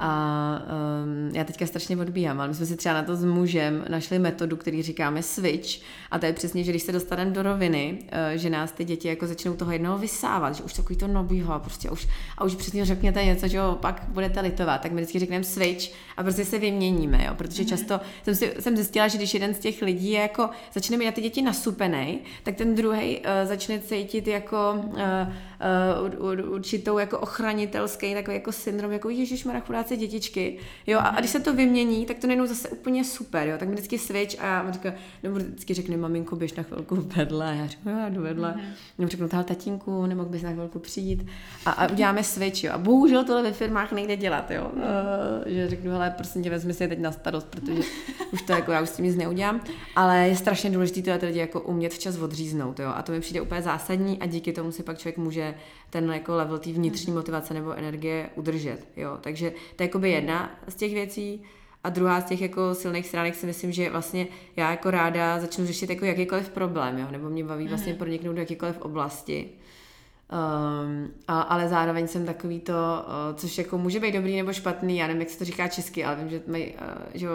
A 0.00 0.62
um, 1.04 1.36
já 1.36 1.44
teďka 1.44 1.66
strašně 1.66 1.96
odbíhám, 1.96 2.40
ale 2.40 2.48
my 2.48 2.54
jsme 2.54 2.66
si 2.66 2.76
třeba 2.76 2.94
na 2.94 3.02
to 3.02 3.16
s 3.16 3.24
mužem 3.24 3.84
našli 3.88 4.18
metodu, 4.18 4.56
který 4.56 4.82
říkáme 4.82 5.22
switch. 5.22 5.82
A 6.10 6.18
to 6.18 6.26
je 6.26 6.32
přesně, 6.32 6.64
že 6.64 6.72
když 6.72 6.82
se 6.82 6.92
dostaneme 6.92 7.30
do 7.30 7.42
roviny, 7.42 7.98
uh, 8.02 8.08
že 8.34 8.50
nás 8.50 8.72
ty 8.72 8.84
děti 8.84 9.08
jako 9.08 9.26
začnou 9.26 9.54
toho 9.54 9.72
jednoho 9.72 9.98
vysávat, 9.98 10.54
že 10.54 10.62
už 10.62 10.72
takový 10.72 10.96
to 10.96 11.08
nobího 11.08 11.54
a 11.54 11.58
prostě 11.58 11.90
už, 11.90 12.08
a 12.38 12.44
už 12.44 12.54
přesně 12.54 12.84
řekněte 12.84 13.24
něco, 13.24 13.48
že 13.48 13.56
jo, 13.56 13.78
pak 13.80 14.04
budete 14.08 14.40
litovat, 14.40 14.80
tak 14.80 14.92
my 14.92 15.00
vždycky 15.00 15.18
řekneme 15.18 15.44
switch 15.44 15.94
a 16.16 16.22
prostě 16.22 16.44
se 16.44 16.58
vyměníme, 16.58 17.24
jo, 17.24 17.34
protože 17.34 17.62
mm-hmm. 17.62 17.68
často 17.68 18.00
jsem, 18.22 18.34
si, 18.34 18.54
jsem 18.60 18.76
zjistila, 18.76 19.08
že 19.08 19.18
když 19.18 19.34
jeden 19.34 19.54
z 19.54 19.58
těch 19.58 19.82
lidí 19.82 20.10
je 20.10 20.20
jako 20.20 20.50
začne 20.72 20.96
mít 20.96 21.04
na 21.04 21.12
ty 21.12 21.20
děti 21.20 21.42
nasupený, 21.42 22.20
tak 22.42 22.54
ten 22.54 22.74
druhý 22.74 23.18
uh, 23.18 23.24
začne 23.44 23.78
cítit 23.78 24.26
jako 24.26 24.74
uh, 24.86 24.98
uh, 25.60 26.52
určitou 26.52 26.98
jako 26.98 27.18
ochranitelský 27.18 28.14
takový 28.14 28.36
jako 28.36 28.52
syndrom, 28.52 28.92
jako 28.92 29.08
Ježíš 29.08 29.42
chudá 29.42 29.78
práce 29.78 29.96
dětičky, 29.96 30.58
jo, 30.86 30.98
a, 30.98 31.02
a 31.02 31.20
když 31.20 31.30
se 31.30 31.40
to 31.40 31.54
vymění, 31.54 32.06
tak 32.06 32.18
to 32.18 32.26
nejenom 32.26 32.46
zase 32.46 32.68
úplně 32.68 33.04
super, 33.04 33.48
jo, 33.48 33.58
tak 33.58 33.68
mi 33.68 33.74
vždycky 33.74 33.98
switch 33.98 34.42
a 34.42 34.46
já 34.46 34.70
říkám, 34.70 34.92
nebo 35.22 35.36
vždycky 35.36 35.74
řekne, 35.74 35.96
maminko, 35.96 36.36
běž 36.36 36.54
na 36.54 36.62
chvilku 36.62 36.96
vedle, 37.16 37.56
já 37.56 37.66
řeknu, 37.66 37.98
já 37.98 38.08
jdu 38.08 38.22
vedle, 38.22 38.50
mm-hmm. 38.50 38.98
nebo 38.98 39.10
řeknu, 39.10 39.28
tahle 39.28 39.44
tatínku, 39.44 40.06
nemohl 40.06 40.28
bys 40.28 40.42
na 40.42 40.52
chvilku 40.52 40.78
přijít. 40.78 41.26
A, 41.66 41.70
a 41.70 41.90
uděláme 41.92 42.24
switch, 42.24 42.64
jo, 42.64 42.72
a 42.72 42.78
bohužel 42.78 43.24
tohle 43.24 43.42
ve 43.42 43.52
firmách 43.52 43.92
nejde 43.92 44.16
dělat, 44.16 44.50
jo, 44.50 44.70
uh, 44.74 44.82
že 45.46 45.68
řeknu, 45.68 45.90
hele, 45.90 46.14
prosím 46.16 46.42
tě, 46.42 46.50
vezmi 46.50 46.74
si 46.74 46.88
teď 46.88 46.98
na 46.98 47.12
starost, 47.12 47.46
protože 47.46 47.82
už 48.32 48.42
to 48.42 48.52
jako, 48.52 48.72
já 48.72 48.80
už 48.80 48.88
s 48.88 48.96
tím 48.96 49.04
nic 49.04 49.16
neudělám, 49.16 49.60
ale 49.96 50.28
je 50.28 50.36
strašně 50.36 50.70
důležité 50.70 51.00
tyhle 51.00 51.28
lidi 51.28 51.38
jako 51.38 51.60
umět 51.60 51.94
včas 51.94 52.18
odříznout, 52.18 52.80
jo, 52.80 52.92
a 52.94 53.02
to 53.02 53.12
mi 53.12 53.20
přijde 53.20 53.40
úplně 53.40 53.62
zásadní 53.62 54.18
a 54.18 54.26
díky 54.26 54.52
tomu 54.52 54.72
si 54.72 54.82
pak 54.82 54.98
člověk 54.98 55.18
může 55.18 55.47
ten 55.90 56.10
jako 56.10 56.36
level 56.36 56.58
té 56.58 56.72
vnitřní 56.72 57.10
mhm. 57.10 57.18
motivace 57.18 57.54
nebo 57.54 57.72
energie 57.72 58.30
udržet, 58.34 58.88
jo, 58.96 59.18
takže 59.20 59.50
to 59.76 59.82
je 59.82 59.86
jakoby 59.86 60.10
jedna 60.10 60.58
z 60.68 60.74
těch 60.74 60.94
věcí. 60.94 61.42
A 61.84 61.88
druhá 61.90 62.20
z 62.20 62.24
těch 62.24 62.40
jako 62.40 62.74
silných 62.74 63.06
stránek 63.06 63.34
si 63.34 63.46
myslím, 63.46 63.72
že 63.72 63.90
vlastně 63.90 64.26
já 64.56 64.70
jako 64.70 64.90
ráda 64.90 65.40
začnu 65.40 65.66
řešit 65.66 65.90
jako 65.90 66.04
jakýkoliv 66.04 66.48
problém, 66.48 66.98
jo? 66.98 67.06
nebo 67.10 67.30
mě 67.30 67.44
baví 67.44 67.68
vlastně 67.68 67.92
mhm. 67.92 67.98
proniknout 67.98 68.34
do 68.34 68.40
jakýkoliv 68.40 68.78
oblasti. 68.78 69.48
Um, 70.32 71.10
a, 71.28 71.40
ale 71.40 71.68
zároveň 71.68 72.08
jsem 72.08 72.26
takový 72.26 72.60
to, 72.60 72.72
uh, 72.72 73.36
což 73.36 73.58
jako 73.58 73.78
může 73.78 74.00
být 74.00 74.12
dobrý 74.12 74.36
nebo 74.36 74.52
špatný, 74.52 74.98
já 74.98 75.06
nevím, 75.06 75.20
jak 75.20 75.30
se 75.30 75.38
to 75.38 75.44
říká 75.44 75.68
česky, 75.68 76.04
ale 76.04 76.16
vím, 76.16 76.28
že 76.28 76.42
mají, 76.46 76.74
uh, 76.74 76.80
že 77.14 77.28
uh, 77.28 77.34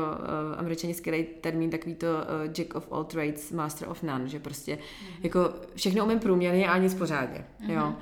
američani 0.58 0.94
skvělý 0.94 1.26
termín 1.42 1.70
takový 1.70 1.96
to 1.96 2.08
uh, 2.08 2.54
jack 2.54 2.76
of 2.76 2.92
all 2.92 3.04
trades, 3.04 3.52
master 3.52 3.90
of 3.90 4.04
none, 4.04 4.28
že 4.28 4.40
prostě 4.40 4.76
mm-hmm. 4.76 5.24
jako 5.24 5.54
všechno 5.76 6.06
umím 6.06 6.20
průměrně 6.20 6.70
a 6.70 6.78
nic 6.78 6.94
pořádně, 6.94 7.46
mm-hmm. 7.62 7.74
jo. 7.74 7.94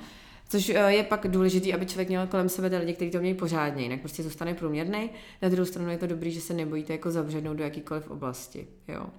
Což 0.48 0.68
eh, 0.68 0.92
je 0.92 1.02
pak 1.02 1.28
důležité, 1.28 1.72
aby 1.72 1.86
člověk 1.86 2.08
měl 2.08 2.26
kolem 2.26 2.48
sebe 2.48 2.78
lidi, 2.78 2.94
kteří 2.94 3.10
to 3.10 3.18
mějí 3.18 3.34
pořádně, 3.34 3.82
jinak 3.82 4.00
prostě 4.00 4.22
zůstane 4.22 4.54
průměrný. 4.54 5.10
Na 5.42 5.48
druhou 5.48 5.66
stranu 5.66 5.90
je 5.90 5.98
to 5.98 6.06
dobrý, 6.06 6.30
že 6.30 6.40
se 6.40 6.54
nebojíte 6.54 6.92
jako 6.92 7.10
zavřednout 7.10 7.56
do 7.56 7.64
jakýkoliv 7.64 8.10
oblasti. 8.10 8.66
Jo. 8.88 9.00
Uh, 9.00 9.10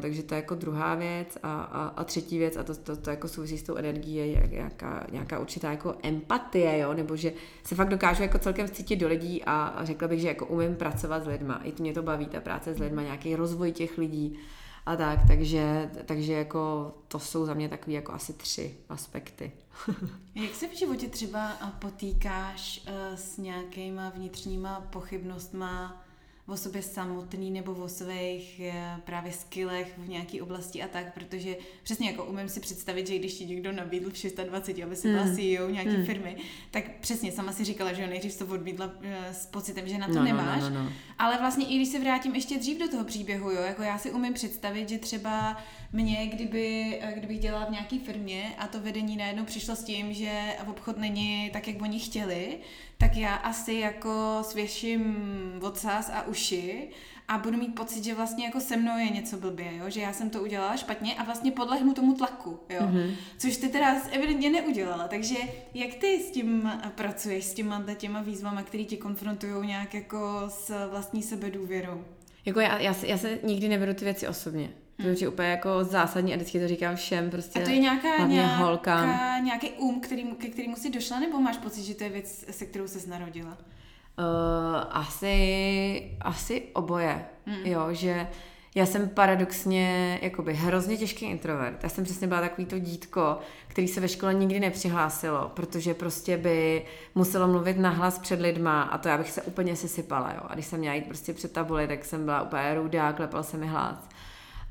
takže 0.00 0.22
to 0.22 0.34
je 0.34 0.36
jako 0.36 0.54
druhá 0.54 0.94
věc 0.94 1.38
a, 1.42 1.60
a, 1.60 1.86
a 1.86 2.04
třetí 2.04 2.38
věc 2.38 2.56
a 2.56 2.62
to, 2.62 2.74
to, 2.74 2.96
to 2.96 3.10
jako 3.10 3.28
souvisí 3.28 3.58
s 3.58 3.62
tou 3.62 3.76
energií 3.76 4.14
je 4.14 4.46
nějaká, 4.46 5.06
nějaká 5.12 5.38
určitá 5.38 5.70
jako 5.70 5.94
empatie, 6.02 6.78
jo? 6.78 6.94
nebo 6.94 7.16
že 7.16 7.32
se 7.64 7.74
fakt 7.74 7.88
dokážu 7.88 8.22
jako 8.22 8.38
celkem 8.38 8.68
cítit 8.68 8.96
do 8.96 9.08
lidí 9.08 9.44
a, 9.44 9.66
a 9.66 9.84
řekla 9.84 10.08
bych, 10.08 10.20
že 10.20 10.28
jako 10.28 10.46
umím 10.46 10.76
pracovat 10.76 11.24
s 11.24 11.26
lidma. 11.26 11.60
I 11.64 11.72
mě 11.78 11.92
to 11.92 12.02
baví, 12.02 12.26
ta 12.26 12.40
práce 12.40 12.74
s 12.74 12.78
lidma, 12.78 13.02
nějaký 13.02 13.36
rozvoj 13.36 13.72
těch 13.72 13.98
lidí 13.98 14.38
a 14.86 14.96
tak, 14.96 15.20
takže, 15.28 15.90
takže 16.06 16.32
jako 16.32 16.92
to 17.08 17.18
jsou 17.18 17.46
za 17.46 17.54
mě 17.54 17.68
takové 17.68 17.92
jako 17.92 18.12
asi 18.12 18.32
tři 18.32 18.76
aspekty. 18.88 19.52
Jak 20.34 20.54
se 20.54 20.68
v 20.68 20.78
životě 20.78 21.08
třeba 21.08 21.52
potýkáš 21.78 22.82
uh, 22.86 23.16
s 23.16 23.36
nějakýma 23.36 24.10
vnitřníma 24.10 24.80
pochybnostma 24.80 26.04
o 26.48 26.56
sobě 26.56 26.82
samotný 26.82 27.50
nebo 27.50 27.72
o 27.72 27.88
svých 27.88 28.60
eh, 28.60 28.96
právě 29.04 29.32
skillech 29.32 29.94
v 29.98 30.08
nějaké 30.08 30.42
oblasti 30.42 30.82
a 30.82 30.88
tak, 30.88 31.14
protože 31.14 31.56
přesně 31.82 32.10
jako 32.10 32.24
umím 32.24 32.48
si 32.48 32.60
představit, 32.60 33.06
že 33.06 33.18
když 33.18 33.34
ti 33.34 33.46
někdo 33.46 33.72
nabídl 33.72 34.10
v 34.10 34.44
26, 34.44 34.82
aby 34.84 34.96
si 34.96 35.08
byla 35.08 35.22
hmm. 35.22 35.36
CEO 35.36 35.70
nějaké 35.70 35.90
hmm. 35.90 36.06
firmy, 36.06 36.36
tak 36.70 36.84
přesně 37.00 37.32
sama 37.32 37.52
si 37.52 37.64
říkala, 37.64 37.92
že 37.92 38.06
nejdřív 38.06 38.38
to 38.38 38.46
odmítla 38.46 38.90
eh, 39.02 39.34
s 39.34 39.46
pocitem, 39.46 39.88
že 39.88 39.98
na 39.98 40.06
to 40.06 40.12
no, 40.12 40.18
no 40.18 40.24
nemáš, 40.24 40.62
no, 40.62 40.70
no, 40.70 40.82
no. 40.82 40.92
ale 41.18 41.38
vlastně 41.38 41.66
i 41.66 41.76
když 41.76 41.88
se 41.88 41.98
vrátím 41.98 42.34
ještě 42.34 42.58
dřív 42.58 42.78
do 42.78 42.88
toho 42.88 43.04
příběhu, 43.04 43.50
jo, 43.50 43.62
jako 43.62 43.82
já 43.82 43.98
si 43.98 44.10
umím 44.10 44.34
představit, 44.34 44.88
že 44.88 44.98
třeba 44.98 45.56
mě, 45.92 46.26
kdyby, 46.26 46.98
eh, 47.02 47.12
kdybych 47.16 47.38
dělala 47.38 47.64
v 47.64 47.70
nějaké 47.70 47.98
firmě 47.98 48.54
a 48.58 48.66
to 48.66 48.80
vedení 48.80 49.16
najednou 49.16 49.44
přišlo 49.44 49.76
s 49.76 49.84
tím, 49.84 50.12
že 50.12 50.56
obchod 50.66 50.98
není 50.98 51.50
tak, 51.52 51.68
jak 51.68 51.82
oni 51.82 52.00
chtěli, 52.00 52.58
tak 52.98 53.16
já 53.16 53.34
asi 53.34 53.74
jako 53.74 54.38
svěším 54.42 55.16
odsaz 55.62 56.10
a 56.14 56.26
uši 56.26 56.88
a 57.28 57.38
budu 57.38 57.58
mít 57.58 57.74
pocit, 57.74 58.04
že 58.04 58.14
vlastně 58.14 58.44
jako 58.44 58.60
se 58.60 58.76
mnou 58.76 58.98
je 58.98 59.08
něco 59.08 59.36
blbě, 59.36 59.76
jo? 59.76 59.90
že 59.90 60.00
já 60.00 60.12
jsem 60.12 60.30
to 60.30 60.42
udělala 60.42 60.76
špatně 60.76 61.14
a 61.14 61.24
vlastně 61.24 61.52
podlehnu 61.52 61.94
tomu 61.94 62.14
tlaku, 62.14 62.60
jo? 62.70 62.80
Mm-hmm. 62.80 63.14
což 63.38 63.56
ty 63.56 63.68
teda 63.68 63.96
evidentně 64.10 64.50
neudělala, 64.50 65.08
takže 65.08 65.36
jak 65.74 65.94
ty 65.94 66.22
s 66.22 66.30
tím 66.30 66.72
pracuješ, 66.94 67.44
s 67.44 67.54
těma, 67.54 67.84
těma 67.94 68.22
výzvama, 68.22 68.62
které 68.62 68.84
tě 68.84 68.96
konfrontují 68.96 69.66
nějak 69.66 69.94
jako 69.94 70.44
s 70.48 70.88
vlastní 70.90 71.22
sebedůvěrou? 71.22 72.04
Jako 72.44 72.60
já, 72.60 72.78
já, 72.78 72.94
já 73.06 73.18
se 73.18 73.38
nikdy 73.42 73.68
neberu 73.68 73.94
ty 73.94 74.04
věci 74.04 74.28
osobně. 74.28 74.70
To 75.02 75.08
je 75.08 75.28
úplně 75.28 75.48
jako 75.48 75.84
zásadní 75.84 76.32
a 76.32 76.36
vždycky 76.36 76.60
to 76.60 76.68
říkám 76.68 76.96
všem, 76.96 77.30
prostě 77.30 77.60
A 77.60 77.64
to 77.64 77.70
je 77.70 77.78
nějaká, 77.78 78.26
nějaká 78.26 78.56
holkám. 78.56 79.44
nějaký 79.44 79.70
um, 79.70 80.00
který, 80.00 80.24
ke 80.24 80.48
kterému 80.48 80.76
si 80.76 80.90
došla, 80.90 81.20
nebo 81.20 81.40
máš 81.40 81.56
pocit, 81.56 81.82
že 81.82 81.94
to 81.94 82.04
je 82.04 82.10
věc, 82.10 82.44
se 82.50 82.66
kterou 82.66 82.88
se 82.88 83.10
narodila? 83.10 83.50
Uh, 83.50 84.84
asi, 84.90 86.16
asi 86.20 86.62
oboje, 86.72 87.24
mm. 87.46 87.54
jo, 87.64 87.88
že 87.90 88.28
já 88.74 88.86
jsem 88.86 89.08
paradoxně 89.08 90.18
jakoby 90.22 90.54
hrozně 90.54 90.96
těžký 90.96 91.26
introvert. 91.26 91.82
Já 91.82 91.88
jsem 91.88 92.04
přesně 92.04 92.26
byla 92.26 92.40
takový 92.40 92.66
to 92.66 92.78
dítko, 92.78 93.38
který 93.68 93.88
se 93.88 94.00
ve 94.00 94.08
škole 94.08 94.34
nikdy 94.34 94.60
nepřihlásilo, 94.60 95.50
protože 95.54 95.94
prostě 95.94 96.36
by 96.36 96.84
muselo 97.14 97.48
mluvit 97.48 97.78
nahlas 97.78 98.18
před 98.18 98.40
lidma 98.40 98.82
a 98.82 98.98
to 98.98 99.08
já 99.08 99.18
bych 99.18 99.30
se 99.30 99.42
úplně 99.42 99.76
sesypala, 99.76 100.32
jo. 100.32 100.40
A 100.48 100.54
když 100.54 100.66
jsem 100.66 100.78
měla 100.78 100.94
jít 100.94 101.06
prostě 101.06 101.32
před 101.32 101.52
tabuli, 101.52 101.88
tak 101.88 102.04
jsem 102.04 102.24
byla 102.24 102.42
úplně 102.42 102.74
rudá, 102.74 103.12
klepal 103.12 103.42
se 103.42 103.56
mi 103.56 103.66
hlas. 103.66 104.08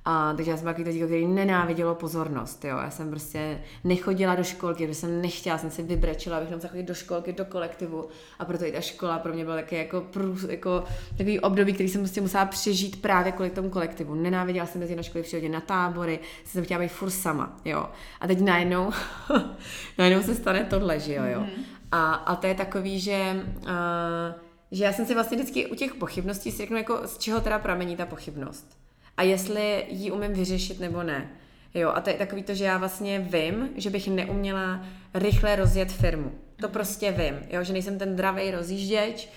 A, 0.10 0.34
takže 0.34 0.52
já 0.52 0.58
jsem 0.58 0.66
takový 0.66 0.92
dítě, 0.92 1.06
který 1.06 1.28
nenávidělo 1.28 1.96
pozornost, 1.96 2.66
jo. 2.66 2.78
Já 2.78 2.90
jsem 2.90 3.10
prostě 3.10 3.62
nechodila 3.84 4.36
do 4.36 4.44
školky, 4.44 4.88
protože 4.88 5.00
jsem 5.00 5.22
nechtěla, 5.22 5.58
jsem 5.58 5.72
si 5.72 5.84
vybrečila, 5.84 6.38
abych 6.38 6.50
tam 6.50 6.60
chodit 6.60 6.84
do 6.84 6.94
školky, 6.94 7.34
do 7.34 7.46
kolektivu. 7.46 8.08
A 8.40 8.46
proto 8.46 8.66
i 8.66 8.72
ta 8.72 8.82
škola 8.82 9.20
pro 9.20 9.34
mě 9.34 9.44
byla 9.44 9.56
taky 9.56 9.76
jako, 9.76 10.02
průz, 10.02 10.44
jako 10.44 10.84
takový 11.10 11.40
období, 11.40 11.74
který 11.74 11.90
jsem 11.90 12.02
prostě 12.02 12.22
musela 12.22 12.46
přežít 12.46 13.02
právě 13.02 13.32
kvůli 13.32 13.50
tomu 13.50 13.70
kolektivu. 13.70 14.16
Nenáviděla 14.16 14.66
jsem 14.66 14.82
jezdit 14.82 14.96
na 14.96 15.04
školy, 15.04 15.24
přihodit 15.24 15.52
na 15.52 15.62
tábory, 15.62 16.20
jsem 16.46 16.64
chtěla 16.64 16.80
být 16.80 16.92
furt 16.92 17.12
sama, 17.12 17.58
jo. 17.66 17.90
A 18.22 18.28
teď 18.28 18.40
najednou, 18.40 18.92
najednou 19.98 20.24
se 20.24 20.36
stane 20.36 20.64
tohle, 20.64 21.00
že 21.00 21.14
jo, 21.14 21.24
jo. 21.24 21.40
Mm-hmm. 21.40 21.64
A, 21.92 22.14
a 22.14 22.36
to 22.36 22.48
je 22.48 22.56
takový, 22.56 23.00
že 23.00 23.44
uh, 23.62 23.68
že 24.72 24.84
já 24.84 24.94
jsem 24.94 25.06
si 25.06 25.14
vlastně 25.14 25.38
vždycky 25.38 25.68
u 25.68 25.76
těch 25.76 25.96
pochybností 25.96 26.52
si 26.52 26.58
řeknu, 26.58 26.78
jako 26.78 27.02
z 27.06 27.18
čeho 27.18 27.42
teda 27.42 27.60
pramení 27.60 27.96
ta 27.96 28.06
pochybnost 28.06 28.87
a 29.18 29.24
jestli 29.24 29.86
ji 29.90 30.12
umím 30.12 30.34
vyřešit 30.34 30.80
nebo 30.80 31.04
ne. 31.04 31.30
Jo, 31.74 31.92
a 31.96 32.02
to 32.02 32.10
je 32.10 32.16
takový 32.16 32.44
to, 32.44 32.54
že 32.54 32.66
já 32.66 32.78
vlastně 32.78 33.20
vím, 33.20 33.70
že 33.76 33.90
bych 33.90 34.08
neuměla 34.08 34.86
rychle 35.14 35.56
rozjet 35.56 35.92
firmu. 35.92 36.32
To 36.62 36.70
prostě 36.70 37.12
vím, 37.12 37.40
jo, 37.50 37.64
že 37.64 37.74
nejsem 37.74 37.98
ten 38.00 38.16
dravý 38.16 38.52
rozjížděč, 38.52 39.30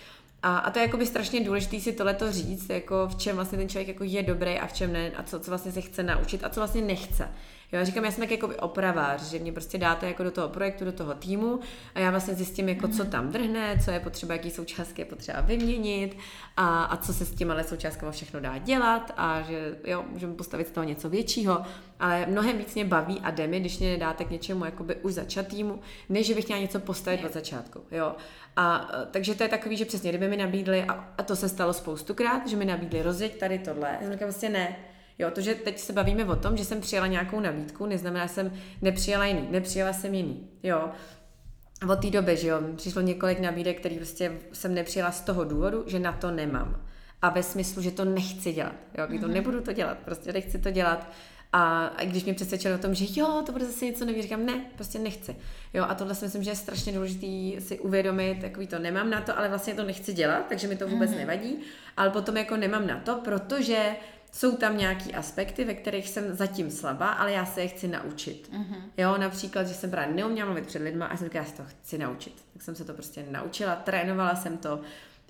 a, 0.43 0.59
a 0.59 0.71
to 0.71 0.79
je 0.79 0.85
jakoby 0.85 1.07
strašně 1.07 1.45
důležité 1.45 1.81
si 1.81 1.93
tohleto 1.93 2.33
říct, 2.33 2.71
jako 2.71 3.09
v 3.09 3.15
čem 3.15 3.37
vlastně 3.37 3.59
ten 3.59 3.69
člověk 3.69 3.89
jako 3.89 4.05
je 4.05 4.23
dobrý 4.23 4.59
a 4.59 4.67
v 4.67 4.73
čem 4.73 4.93
ne, 4.93 5.11
a 5.11 5.23
co, 5.23 5.41
co 5.41 5.51
vlastně 5.51 5.73
se 5.73 5.81
chce 5.81 6.03
naučit 6.03 6.45
a 6.45 6.49
co 6.49 6.61
vlastně 6.61 6.83
nechce. 6.83 7.29
Jo, 7.73 7.79
já 7.79 7.85
říkám, 7.85 8.05
já 8.05 8.11
jsem 8.11 8.21
tak 8.21 8.31
jako 8.31 8.49
opravář, 8.61 9.23
že 9.23 9.39
mě 9.39 9.53
prostě 9.53 9.79
dáte 9.79 10.07
jako 10.07 10.23
do 10.23 10.31
toho 10.31 10.49
projektu, 10.49 10.85
do 10.85 10.93
toho 10.93 11.15
týmu 11.15 11.61
a 11.95 12.01
já 12.01 12.11
vlastně 12.11 12.35
zjistím, 12.35 12.69
jako 12.69 12.89
co 12.89 13.05
tam 13.05 13.29
drhne, 13.29 13.79
co 13.85 13.91
je 13.91 14.01
potřeba, 14.01 14.35
jaký 14.35 14.51
součástky 14.51 15.03
je 15.03 15.07
potřeba 15.07 15.41
vyměnit 15.41 16.17
a, 16.57 16.85
a 16.85 16.97
co 16.97 17.15
se 17.15 17.25
s 17.25 17.35
těma 17.35 17.63
součástkama 17.63 18.13
všechno 18.13 18.41
dá 18.41 18.59
dělat 18.59 19.13
a 19.17 19.43
že 19.43 19.79
jo, 19.85 20.05
můžeme 20.11 20.35
postavit 20.35 20.69
z 20.69 20.71
toho 20.71 20.85
něco 20.85 21.09
většího, 21.09 21.63
ale 22.01 22.27
mnohem 22.27 22.59
víc 22.59 22.75
mě 22.75 22.85
baví 22.85 23.21
a 23.23 23.31
jde 23.31 23.47
mi, 23.47 23.61
když 23.61 23.79
mě 23.79 23.97
dáte 23.97 24.25
k 24.25 24.31
něčemu 24.31 24.65
jakoby 24.65 24.97
už 24.97 25.15
týmu, 25.43 25.81
než 26.09 26.27
že 26.27 26.35
bych 26.35 26.45
chtěla 26.45 26.61
něco 26.61 26.81
postavit 26.81 27.25
od 27.25 27.33
začátku, 27.33 27.81
jo. 27.91 28.15
A 28.57 28.91
takže 29.11 29.35
to 29.35 29.43
je 29.43 29.49
takový, 29.49 29.77
že 29.77 29.85
přesně, 29.85 30.11
kdyby 30.11 30.29
mi 30.29 30.37
nabídli, 30.37 30.85
a, 30.85 30.93
a 31.19 31.23
to 31.23 31.37
se 31.37 31.49
stalo 31.49 31.73
spoustukrát, 31.73 32.49
že 32.49 32.57
mi 32.57 32.65
nabídli 32.65 33.03
rozjeď 33.03 33.39
tady 33.39 33.59
tohle. 33.59 33.89
Já 33.93 33.99
jsem 34.01 34.13
říkala, 34.13 34.31
prostě 34.31 34.49
ne. 34.49 34.77
Jo, 35.21 35.31
to, 35.31 35.41
že 35.41 35.55
teď 35.55 35.79
se 35.79 35.93
bavíme 35.93 36.25
o 36.25 36.37
tom, 36.37 36.57
že 36.57 36.65
jsem 36.65 36.81
přijala 36.81 37.07
nějakou 37.07 37.41
nabídku, 37.41 37.87
neznamená, 37.87 38.27
že 38.27 38.33
jsem 38.33 38.53
nepřijala 38.83 39.27
jiný. 39.27 39.49
Nepřijala 39.51 39.93
jsem 39.93 40.15
jiný. 40.15 40.49
Jo. 40.63 40.91
Od 41.93 42.01
té 42.01 42.11
doby, 42.11 42.37
že 42.37 42.49
jo, 42.49 42.61
přišlo 42.77 43.03
několik 43.03 43.41
nabídek, 43.41 43.79
který 43.79 43.97
prostě 43.97 44.33
jsem 44.53 44.75
nepřijela 44.75 45.13
z 45.13 45.21
toho 45.21 45.45
důvodu, 45.45 45.85
že 45.87 45.99
na 45.99 46.13
to 46.13 46.31
nemám. 46.31 46.83
A 47.23 47.31
ve 47.31 47.43
smyslu, 47.43 47.83
že 47.83 47.91
to 47.91 48.05
nechci 48.05 48.53
dělat. 48.53 48.75
Jo, 48.99 49.07
to 49.07 49.27
mhm. 49.27 49.35
nebudu 49.35 49.61
to 49.61 49.73
dělat, 49.73 49.99
prostě 49.99 50.33
nechci 50.33 50.59
to 50.59 50.71
dělat. 50.71 51.13
A, 51.53 51.87
a 51.87 52.05
když 52.05 52.25
mě 52.25 52.35
přesvědčili 52.35 52.75
o 52.75 52.79
tom, 52.79 52.95
že 52.95 53.21
jo, 53.21 53.43
to 53.47 53.53
bude 53.53 53.65
zase 53.65 53.85
něco 53.85 54.05
nový, 54.05 54.23
říkám, 54.23 54.47
ne, 54.47 54.65
prostě 54.75 54.99
nechci. 54.99 55.37
Jo, 55.75 55.85
a 55.89 55.95
tohle 55.95 56.15
si 56.15 56.25
myslím, 56.25 56.43
že 56.43 56.51
je 56.51 56.57
strašně 56.57 56.93
důležité 56.93 57.61
si 57.61 57.79
uvědomit, 57.79 58.41
takový 58.41 58.67
to 58.67 58.79
nemám 58.79 59.11
na 59.11 59.21
to, 59.21 59.39
ale 59.39 59.49
vlastně 59.49 59.75
to 59.75 59.85
nechci 59.85 60.13
dělat, 60.13 60.47
takže 60.49 60.69
mi 60.69 60.77
to 60.77 60.89
vůbec 60.89 61.11
mm-hmm. 61.11 61.19
nevadí, 61.19 61.59
ale 61.97 62.11
potom 62.11 62.37
jako 62.37 62.57
nemám 62.57 62.87
na 62.87 63.01
to, 63.01 63.15
protože 63.15 63.97
jsou 64.33 64.57
tam 64.57 64.79
nějaký 64.79 65.15
aspekty, 65.15 65.65
ve 65.65 65.75
kterých 65.75 66.09
jsem 66.09 66.35
zatím 66.35 66.71
slabá, 66.71 67.09
ale 67.09 67.33
já 67.33 67.47
se 67.47 67.61
je 67.61 67.69
chci 67.69 67.89
naučit. 67.89 68.51
Mm-hmm. 68.53 68.83
Jo, 68.97 69.19
například, 69.19 69.67
že 69.67 69.75
jsem 69.75 69.91
právě 69.91 70.15
neuměla 70.15 70.47
mluvit 70.47 70.67
před 70.67 70.83
lidma 70.83 71.07
a 71.07 71.17
jsem 71.17 71.27
říkala, 71.27 71.45
já 71.45 71.51
se 71.51 71.57
to 71.57 71.63
chci 71.67 71.99
naučit. 71.99 72.45
Tak 72.53 72.63
jsem 72.63 72.75
se 72.75 72.85
to 72.85 72.93
prostě 72.95 73.25
naučila, 73.31 73.77
trénovala 73.77 74.35
jsem 74.35 74.59
to, 74.59 74.81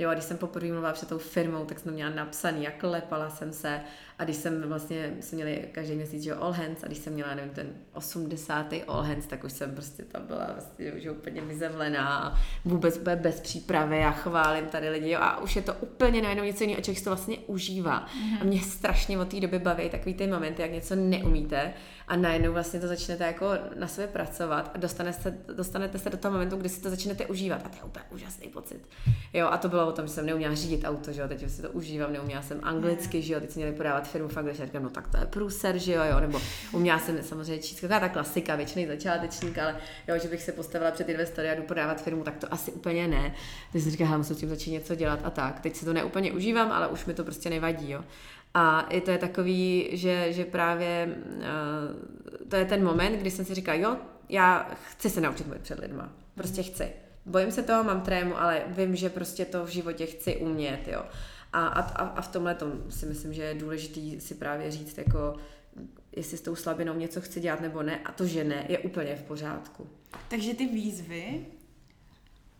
Jo, 0.00 0.10
a 0.10 0.14
když 0.14 0.24
jsem 0.24 0.38
poprvé 0.38 0.68
mluvila 0.68 0.92
před 0.92 1.08
tou 1.08 1.18
firmou, 1.18 1.64
tak 1.64 1.78
jsem 1.78 1.88
to 1.90 1.94
měla 1.94 2.10
napsaný 2.10 2.68
a 2.68 2.70
klepala 2.70 3.30
jsem 3.30 3.52
se. 3.52 3.80
A 4.18 4.24
když 4.24 4.36
jsem 4.36 4.62
vlastně, 4.68 5.16
jsme 5.20 5.36
měli 5.36 5.68
každý 5.72 5.94
měsíc, 5.94 6.22
že 6.22 6.34
all 6.34 6.52
hands, 6.52 6.84
a 6.84 6.86
když 6.86 6.98
jsem 6.98 7.12
měla, 7.12 7.34
nevím, 7.34 7.50
ten 7.50 7.66
80. 7.92 8.74
all 8.88 9.02
hands, 9.02 9.26
tak 9.26 9.44
už 9.44 9.52
jsem 9.52 9.74
prostě 9.74 10.02
tam 10.02 10.26
byla 10.26 10.50
vlastně 10.52 10.92
už 10.92 11.06
úplně 11.06 11.40
vyzevlená, 11.40 12.38
vůbec 12.64 12.98
bez 12.98 13.40
přípravy 13.40 14.04
a 14.04 14.10
chválím 14.10 14.66
tady 14.66 14.88
lidi. 14.88 15.10
Jo, 15.10 15.18
a 15.22 15.40
už 15.40 15.56
je 15.56 15.62
to 15.62 15.74
úplně 15.74 16.22
najednou 16.22 16.44
něco 16.44 16.64
jiného 16.64 16.78
a 16.78 16.82
člověk 16.82 17.04
to 17.04 17.10
vlastně 17.10 17.38
užívá. 17.38 18.06
Mm-hmm. 18.06 18.40
A 18.40 18.44
mě 18.44 18.60
strašně 18.60 19.18
od 19.18 19.28
té 19.28 19.40
doby 19.40 19.58
baví 19.58 19.90
takový 19.90 20.14
ty 20.14 20.26
momenty, 20.26 20.62
jak 20.62 20.72
něco 20.72 20.94
neumíte 20.94 21.72
a 22.10 22.16
najednou 22.16 22.52
vlastně 22.52 22.80
to 22.80 22.88
začnete 22.88 23.24
jako 23.24 23.46
na 23.78 23.86
sebe 23.86 24.06
pracovat 24.06 24.70
a 24.74 24.78
dostanete 24.78 25.20
se, 25.20 25.38
dostanete 25.54 25.98
se 25.98 26.10
do 26.10 26.16
toho 26.16 26.32
momentu, 26.32 26.56
kdy 26.56 26.68
si 26.68 26.80
to 26.80 26.90
začnete 26.90 27.26
užívat 27.26 27.66
a 27.66 27.68
to 27.68 27.76
je 27.76 27.82
úplně 27.82 28.04
úžasný 28.10 28.48
pocit. 28.48 28.88
Jo, 29.32 29.48
a 29.50 29.56
to 29.56 29.68
bylo 29.68 29.86
o 29.86 29.92
tom, 29.92 30.06
že 30.06 30.12
jsem 30.12 30.26
neuměla 30.26 30.54
řídit 30.54 30.84
auto, 30.84 31.12
že 31.12 31.20
jo, 31.20 31.28
teď 31.28 31.50
si 31.50 31.62
to 31.62 31.70
užívám, 31.70 32.12
neuměla 32.12 32.42
jsem 32.42 32.60
anglicky, 32.62 33.22
že 33.22 33.34
jo, 33.34 33.40
teď 33.40 33.50
jsem 33.50 33.62
měli 33.62 33.76
podávat 33.76 34.08
firmu 34.08 34.28
v 34.28 34.36
angličtině, 34.36 34.66
říkám, 34.66 34.82
no 34.82 34.90
tak 34.90 35.08
to 35.08 35.16
je 35.16 35.26
průser, 35.26 35.78
že 35.78 35.92
jo, 35.92 36.02
jo, 36.10 36.20
nebo 36.20 36.40
uměla 36.72 36.98
jsem 36.98 37.22
samozřejmě 37.22 37.62
číst, 37.62 37.80
taková 37.80 38.00
ta 38.00 38.08
klasika, 38.08 38.56
většiný 38.56 38.86
začátečník, 38.86 39.58
ale 39.58 39.76
jo, 40.08 40.18
že 40.18 40.28
bych 40.28 40.42
se 40.42 40.52
postavila 40.52 40.90
před 40.90 41.08
investory 41.08 41.50
a 41.50 41.54
jdu 41.54 41.62
podávat 41.62 42.02
firmu, 42.02 42.24
tak 42.24 42.36
to 42.36 42.52
asi 42.52 42.72
úplně 42.72 43.08
ne. 43.08 43.34
Teď 43.72 43.82
jsem 43.82 43.90
říkala, 43.90 44.18
musím 44.18 44.36
tím 44.36 44.48
začít 44.48 44.70
něco 44.70 44.94
dělat 44.94 45.20
a 45.24 45.30
tak. 45.30 45.60
Teď 45.60 45.76
si 45.76 45.84
to 45.84 45.92
neúplně 45.92 46.32
užívám, 46.32 46.72
ale 46.72 46.88
už 46.88 47.04
mi 47.04 47.14
to 47.14 47.24
prostě 47.24 47.50
nevadí, 47.50 47.90
jo. 47.90 48.04
A 48.54 48.80
i 48.80 49.00
to 49.00 49.10
je 49.10 49.18
takový, 49.18 49.88
že, 49.92 50.32
že 50.32 50.44
právě 50.44 51.16
uh, 51.36 52.48
to 52.48 52.56
je 52.56 52.64
ten 52.64 52.84
moment, 52.84 53.16
kdy 53.16 53.30
jsem 53.30 53.44
si 53.44 53.54
říkala, 53.54 53.78
jo, 53.78 53.96
já 54.28 54.70
chci 54.88 55.10
se 55.10 55.20
naučit 55.20 55.46
mluvit 55.46 55.62
před 55.62 55.78
lidma. 55.78 56.12
Prostě 56.34 56.62
chci. 56.62 56.92
Bojím 57.26 57.50
se 57.50 57.62
toho, 57.62 57.84
mám 57.84 58.00
trému, 58.00 58.40
ale 58.40 58.62
vím, 58.66 58.96
že 58.96 59.10
prostě 59.10 59.44
to 59.44 59.64
v 59.64 59.68
životě 59.68 60.06
chci 60.06 60.36
umět, 60.36 60.88
jo. 60.88 61.02
A, 61.52 61.66
a, 61.66 61.80
a 62.08 62.20
v 62.20 62.28
tomhle 62.28 62.54
tom 62.54 62.72
si 62.88 63.06
myslím, 63.06 63.32
že 63.32 63.42
je 63.42 63.54
důležitý 63.54 64.20
si 64.20 64.34
právě 64.34 64.70
říct, 64.70 64.98
jako 64.98 65.36
jestli 66.16 66.36
s 66.36 66.40
tou 66.40 66.54
slabinou 66.54 66.94
něco 66.94 67.20
chci 67.20 67.40
dělat 67.40 67.60
nebo 67.60 67.82
ne, 67.82 68.00
a 68.04 68.12
to, 68.12 68.26
že 68.26 68.44
ne, 68.44 68.66
je 68.68 68.78
úplně 68.78 69.16
v 69.16 69.22
pořádku. 69.22 69.88
Takže 70.28 70.54
ty 70.54 70.66
výzvy 70.66 71.46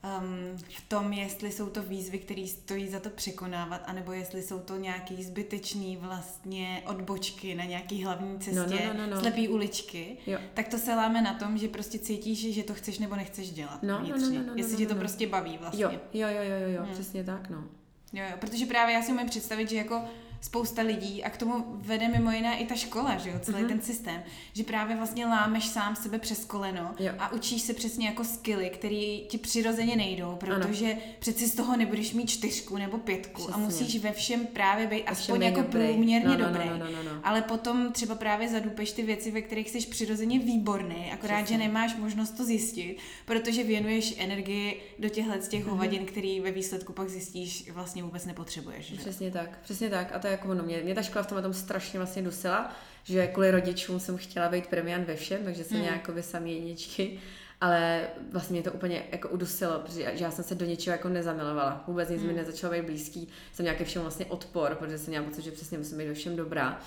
um, 0.04 0.58
v 0.68 0.88
tom, 0.88 1.12
jestli 1.12 1.52
jsou 1.52 1.70
to 1.70 1.82
výzvy, 1.82 2.18
které 2.18 2.46
stojí 2.46 2.88
za 2.88 3.00
to 3.00 3.10
překonávat, 3.10 3.82
anebo 3.86 4.12
jestli 4.12 4.42
jsou 4.42 4.58
to 4.58 4.76
nějaký 4.76 5.24
zbytečný 5.24 5.96
vlastně 5.96 6.82
odbočky 6.86 7.54
na 7.54 7.64
nějaký 7.64 8.04
hlavní 8.04 8.38
cestě, 8.38 8.56
no, 8.56 8.66
no, 8.66 8.94
no, 8.94 9.06
no, 9.06 9.14
no. 9.14 9.20
slepý 9.20 9.48
uličky, 9.48 10.16
jo. 10.26 10.38
tak 10.54 10.68
to 10.68 10.78
se 10.78 10.94
láme 10.94 11.22
na 11.22 11.34
tom, 11.34 11.58
že 11.58 11.68
prostě 11.68 11.98
cítíš, 11.98 12.54
že 12.54 12.62
to 12.62 12.74
chceš 12.74 12.98
nebo 12.98 13.16
nechceš 13.16 13.50
dělat 13.50 13.82
no, 13.82 13.98
vnitřně. 13.98 14.26
No, 14.26 14.34
no, 14.34 14.40
no, 14.40 14.46
no, 14.46 14.52
jestli 14.56 14.72
no, 14.72 14.78
no, 14.78 14.84
tě 14.84 14.86
to 14.86 14.94
no. 14.94 15.00
prostě 15.00 15.26
baví 15.26 15.58
vlastně. 15.58 15.84
Jo, 15.84 15.90
jo, 16.12 16.28
jo, 16.28 16.42
jo, 16.42 16.68
jo 16.68 16.82
hmm. 16.82 16.92
přesně 16.92 17.24
tak, 17.24 17.50
no. 17.50 17.64
Jo, 18.12 18.24
jo, 18.30 18.36
protože 18.40 18.66
právě 18.66 18.94
já 18.94 19.02
si 19.02 19.12
umím 19.12 19.26
představit, 19.26 19.70
že 19.70 19.76
jako 19.76 20.04
spousta 20.40 20.82
lidí 20.82 21.24
a 21.24 21.30
k 21.30 21.36
tomu 21.36 21.64
vede 21.68 22.08
mimo 22.08 22.30
jiné 22.30 22.58
i 22.58 22.66
ta 22.66 22.74
škola, 22.74 23.16
že 23.16 23.30
jo, 23.30 23.36
celý 23.40 23.58
mm-hmm. 23.58 23.68
ten 23.68 23.80
systém, 23.80 24.22
že 24.52 24.64
právě 24.64 24.96
vlastně 24.96 25.26
lámeš 25.26 25.66
sám 25.66 25.96
sebe 25.96 26.18
přes 26.18 26.44
koleno 26.44 26.94
jo. 26.98 27.12
a 27.18 27.32
učíš 27.32 27.62
se 27.62 27.74
přesně 27.74 28.06
jako 28.06 28.24
skily, 28.24 28.70
které 28.70 29.18
ti 29.28 29.38
přirozeně 29.38 29.96
nejdou, 29.96 30.36
protože 30.40 30.92
ano. 30.92 31.00
přeci 31.18 31.46
z 31.46 31.54
toho 31.54 31.76
nebudeš 31.76 32.12
mít 32.12 32.30
čtyřku 32.30 32.76
nebo 32.76 32.98
pětku 32.98 33.42
Přesně. 33.42 33.54
a 33.54 33.56
musíš 33.56 33.98
ve 34.00 34.12
všem 34.12 34.46
právě 34.46 34.86
být 34.86 35.04
aspoň 35.04 35.42
jako 35.42 35.62
dobrý. 35.62 35.86
průměrně 35.88 36.28
no, 36.28 36.38
no, 36.38 36.44
dobrý. 36.44 36.68
No, 36.68 36.78
no, 36.78 36.84
no, 36.84 36.90
no, 36.90 37.02
no. 37.02 37.20
Ale 37.24 37.42
potom 37.42 37.92
třeba 37.92 38.14
právě 38.14 38.48
zadupeš 38.48 38.92
ty 38.92 39.02
věci, 39.02 39.30
ve 39.30 39.42
kterých 39.42 39.70
jsi 39.70 39.80
přirozeně 39.80 40.38
výborný, 40.38 41.10
akorát, 41.12 41.44
Přesně. 41.44 41.58
že 41.58 41.62
nemáš 41.62 41.96
možnost 41.96 42.30
to 42.30 42.44
zjistit, 42.44 42.96
protože 43.24 43.64
věnuješ 43.64 44.14
energii 44.18 44.80
do 44.98 45.08
těchhle 45.08 45.42
z 45.42 45.48
těch 45.48 45.64
mm-hmm. 45.64 45.70
hovadin, 45.70 46.04
který 46.04 46.40
ve 46.40 46.50
výsledku 46.50 46.92
pak 46.92 47.08
zjistíš 47.08 47.70
vlastně 47.70 48.02
vůbec 48.02 48.26
nepotřebuješ. 48.26 48.86
Že? 48.86 48.96
Přesně 48.96 49.30
tak, 49.30 49.58
přesně 49.62 49.90
tak. 49.90 50.12
A 50.12 50.18
to 50.18 50.26
jako 50.30 50.48
ono. 50.48 50.62
Mě, 50.62 50.80
mě 50.82 50.94
ta 50.94 51.02
škola 51.02 51.22
v 51.22 51.26
tom 51.26 51.42
tom 51.42 51.54
strašně 51.54 51.98
vlastně 51.98 52.22
dusila, 52.22 52.72
že 53.04 53.26
kvůli 53.26 53.50
rodičům 53.50 54.00
jsem 54.00 54.16
chtěla 54.16 54.48
být 54.48 54.66
premiant 54.66 55.06
ve 55.06 55.16
všem, 55.16 55.44
takže 55.44 55.64
jsem 55.64 55.76
mm. 55.76 55.82
měla 55.82 55.96
jako 55.96 56.12
sami 56.22 56.52
jedničky 56.52 57.18
ale 57.60 58.02
vlastně 58.32 58.54
mě 58.54 58.62
to 58.62 58.72
úplně 58.72 59.02
jako 59.12 59.28
udusilo, 59.28 59.78
protože 59.78 60.12
že 60.14 60.24
já 60.24 60.30
jsem 60.30 60.44
se 60.44 60.54
do 60.54 60.66
něčeho 60.66 60.92
jako 60.92 61.08
nezamilovala. 61.08 61.84
Vůbec 61.86 62.08
nic 62.08 62.20
mm. 62.20 62.26
mi 62.26 62.32
nezačalo 62.32 62.72
být 62.72 62.84
blízký. 62.84 63.28
Jsem 63.52 63.64
nějaký 63.64 63.84
všem 63.84 64.02
vlastně 64.02 64.26
odpor, 64.26 64.74
protože 64.74 64.98
jsem 64.98 65.10
měla 65.10 65.24
pocit, 65.24 65.42
že 65.42 65.50
přesně 65.50 65.78
musím 65.78 65.98
být 65.98 66.08
ve 66.08 66.14
všem 66.14 66.36
dobrá. 66.36 66.80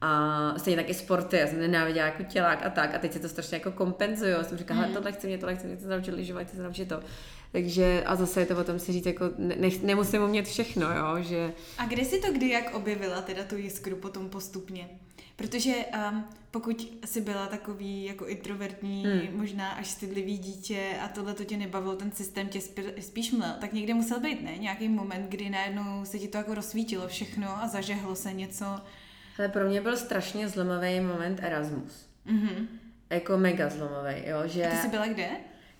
A 0.00 0.54
stejně 0.58 0.76
tak 0.76 0.90
i 0.90 0.94
sporty, 0.94 1.36
já 1.36 1.46
jsem 1.46 1.60
nenáviděla 1.60 2.06
jako 2.06 2.22
tělák 2.22 2.66
a 2.66 2.70
tak. 2.70 2.94
A 2.94 2.98
teď 2.98 3.12
si 3.12 3.20
to 3.20 3.28
strašně 3.28 3.56
jako 3.56 3.72
kompenzuju. 3.72 4.30
Já 4.30 4.44
jsem 4.44 4.58
říkala, 4.58 4.86
mm. 4.86 4.94
tohle 4.94 5.12
chci 5.12 5.26
mě, 5.26 5.38
tohle 5.38 5.56
chci 5.56 5.66
mě, 5.66 5.76
to 5.76 5.88
naučit 5.88 6.14
lyžovat, 6.14 6.46
chci 6.46 6.56
se 6.56 6.62
naučit 6.62 6.88
to. 6.88 7.00
Takže 7.56 8.02
a 8.06 8.16
zase 8.16 8.40
je 8.40 8.46
to 8.46 8.56
o 8.56 8.64
tom 8.64 8.78
si 8.78 8.92
říct, 8.92 9.06
jako 9.06 9.24
ne, 9.38 9.70
nemusím 9.82 10.22
umět 10.22 10.46
všechno, 10.46 10.92
jo, 10.96 11.22
že... 11.22 11.52
A 11.78 11.86
kde 11.86 12.04
si 12.04 12.20
to 12.20 12.32
kdy 12.32 12.50
jak 12.50 12.74
objevila 12.74 13.22
teda 13.22 13.44
tu 13.44 13.56
jiskru 13.56 13.96
potom 13.96 14.28
postupně? 14.28 14.88
Protože 15.36 15.72
um, 16.10 16.24
pokud 16.50 16.98
jsi 17.04 17.20
byla 17.20 17.46
takový 17.46 18.04
jako 18.04 18.26
introvertní, 18.26 19.04
hmm. 19.04 19.38
možná 19.38 19.70
až 19.70 19.86
stydlivý 19.86 20.38
dítě 20.38 20.96
a 21.04 21.08
tohle 21.08 21.34
to 21.34 21.44
tě 21.44 21.56
nebavilo, 21.56 21.96
ten 21.96 22.12
systém 22.12 22.48
tě 22.48 22.60
spíš 23.00 23.32
mlel, 23.32 23.54
tak 23.60 23.72
někde 23.72 23.94
musel 23.94 24.20
být, 24.20 24.42
ne? 24.42 24.58
Nějaký 24.58 24.88
moment, 24.88 25.28
kdy 25.28 25.50
najednou 25.50 26.04
se 26.04 26.18
ti 26.18 26.28
to 26.28 26.38
jako 26.38 26.54
rozsvítilo 26.54 27.08
všechno 27.08 27.62
a 27.62 27.68
zažehlo 27.68 28.16
se 28.16 28.32
něco. 28.32 28.66
Ale 29.38 29.48
pro 29.48 29.68
mě 29.68 29.80
byl 29.80 29.96
strašně 29.96 30.48
zlomový 30.48 31.00
moment 31.00 31.40
Erasmus. 31.42 32.08
Mm-hmm. 32.26 32.66
Jako 33.10 33.38
mega 33.38 33.68
zlomový, 33.68 34.14
jo, 34.26 34.42
že... 34.44 34.66
A 34.66 34.70
ty 34.70 34.76
jsi 34.76 34.88
byla 34.88 35.06
kde? 35.06 35.28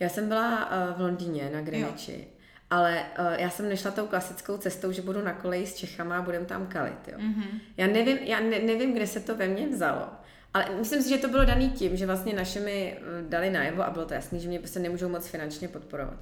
Já 0.01 0.09
jsem 0.09 0.29
byla 0.29 0.71
uh, 0.71 0.99
v 0.99 1.01
Londýně 1.01 1.51
na 1.55 1.61
Greenwichi. 1.61 2.29
Ale 2.71 3.03
uh, 3.19 3.27
já 3.33 3.51
jsem 3.51 3.69
nešla 3.69 3.91
tou 3.91 4.07
klasickou 4.07 4.57
cestou, 4.59 4.93
že 4.93 5.03
budu 5.03 5.25
na 5.25 5.33
koleji 5.33 5.67
s 5.67 5.75
Čechama 5.75 6.19
a 6.19 6.23
budem 6.23 6.47
tam 6.47 6.67
kalit. 6.67 7.09
Jo. 7.09 7.19
Mm-hmm. 7.19 7.61
Já 7.77 7.87
nevím, 7.87 8.19
já 8.19 8.41
ne, 8.41 8.59
nevím, 8.59 8.95
kde 8.95 9.07
se 9.07 9.21
to 9.21 9.37
ve 9.37 9.49
mně 9.49 9.69
vzalo. 9.69 10.09
Ale 10.55 10.67
myslím 10.79 11.03
si, 11.03 11.09
že 11.09 11.19
to 11.19 11.29
bylo 11.29 11.45
daný 11.45 11.71
tím, 11.71 11.97
že 11.97 12.07
vlastně 12.07 12.33
naše 12.35 12.61
mi 12.61 12.99
uh, 13.01 13.29
dali 13.31 13.51
najevo 13.51 13.83
a 13.83 13.91
bylo 13.91 14.05
to 14.05 14.15
jasné, 14.15 14.39
že 14.39 14.49
mě 14.49 14.59
prostě 14.59 14.79
nemůžou 14.79 15.09
moc 15.09 15.27
finančně 15.27 15.69
podporovat. 15.69 16.19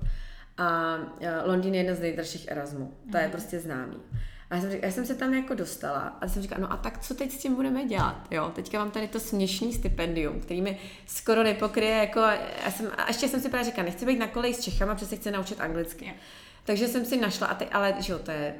A 0.58 0.98
Londýn 1.44 1.74
je 1.74 1.80
jedna 1.80 1.94
z 1.94 2.00
nejdražších 2.00 2.50
Erasmů. 2.50 2.86
To 2.86 3.08
mm-hmm. 3.08 3.20
je 3.20 3.22
mhm. 3.22 3.30
prostě 3.30 3.60
známý. 3.60 3.96
A 4.54 4.56
já 4.56 4.62
jsem, 4.62 4.70
říkala, 4.70 4.86
já 4.86 4.92
jsem 4.92 5.06
se 5.06 5.14
tam 5.14 5.34
jako 5.34 5.54
dostala 5.54 6.16
a 6.20 6.28
jsem 6.28 6.42
říkala, 6.42 6.60
no 6.60 6.72
a 6.72 6.76
tak 6.76 6.98
co 6.98 7.14
teď 7.14 7.32
s 7.32 7.38
tím 7.38 7.54
budeme 7.54 7.84
dělat? 7.84 8.26
Jo, 8.30 8.52
teďka 8.54 8.78
mám 8.78 8.90
tady 8.90 9.08
to 9.08 9.20
směšný 9.20 9.72
stipendium, 9.72 10.40
který 10.40 10.62
mi 10.62 10.78
skoro 11.06 11.42
nepokryje, 11.42 11.96
jako, 11.96 12.20
já 12.64 12.70
jsem, 12.70 12.90
a 12.96 13.06
ještě 13.08 13.28
jsem 13.28 13.40
si 13.40 13.48
právě 13.48 13.64
říkala, 13.64 13.84
nechci 13.84 14.06
být 14.06 14.18
na 14.18 14.26
koleji 14.26 14.54
s 14.54 14.60
Čechama, 14.60 14.94
protože 14.94 15.06
se 15.06 15.16
chci 15.16 15.30
naučit 15.30 15.60
anglicky. 15.60 16.04
Yeah. 16.04 16.16
Takže 16.64 16.88
jsem 16.88 17.04
si 17.04 17.16
našla, 17.16 17.46
a 17.46 17.54
teď, 17.54 17.68
ale 17.72 17.94
že 17.98 18.12
jo, 18.12 18.18
to 18.18 18.30
je 18.30 18.54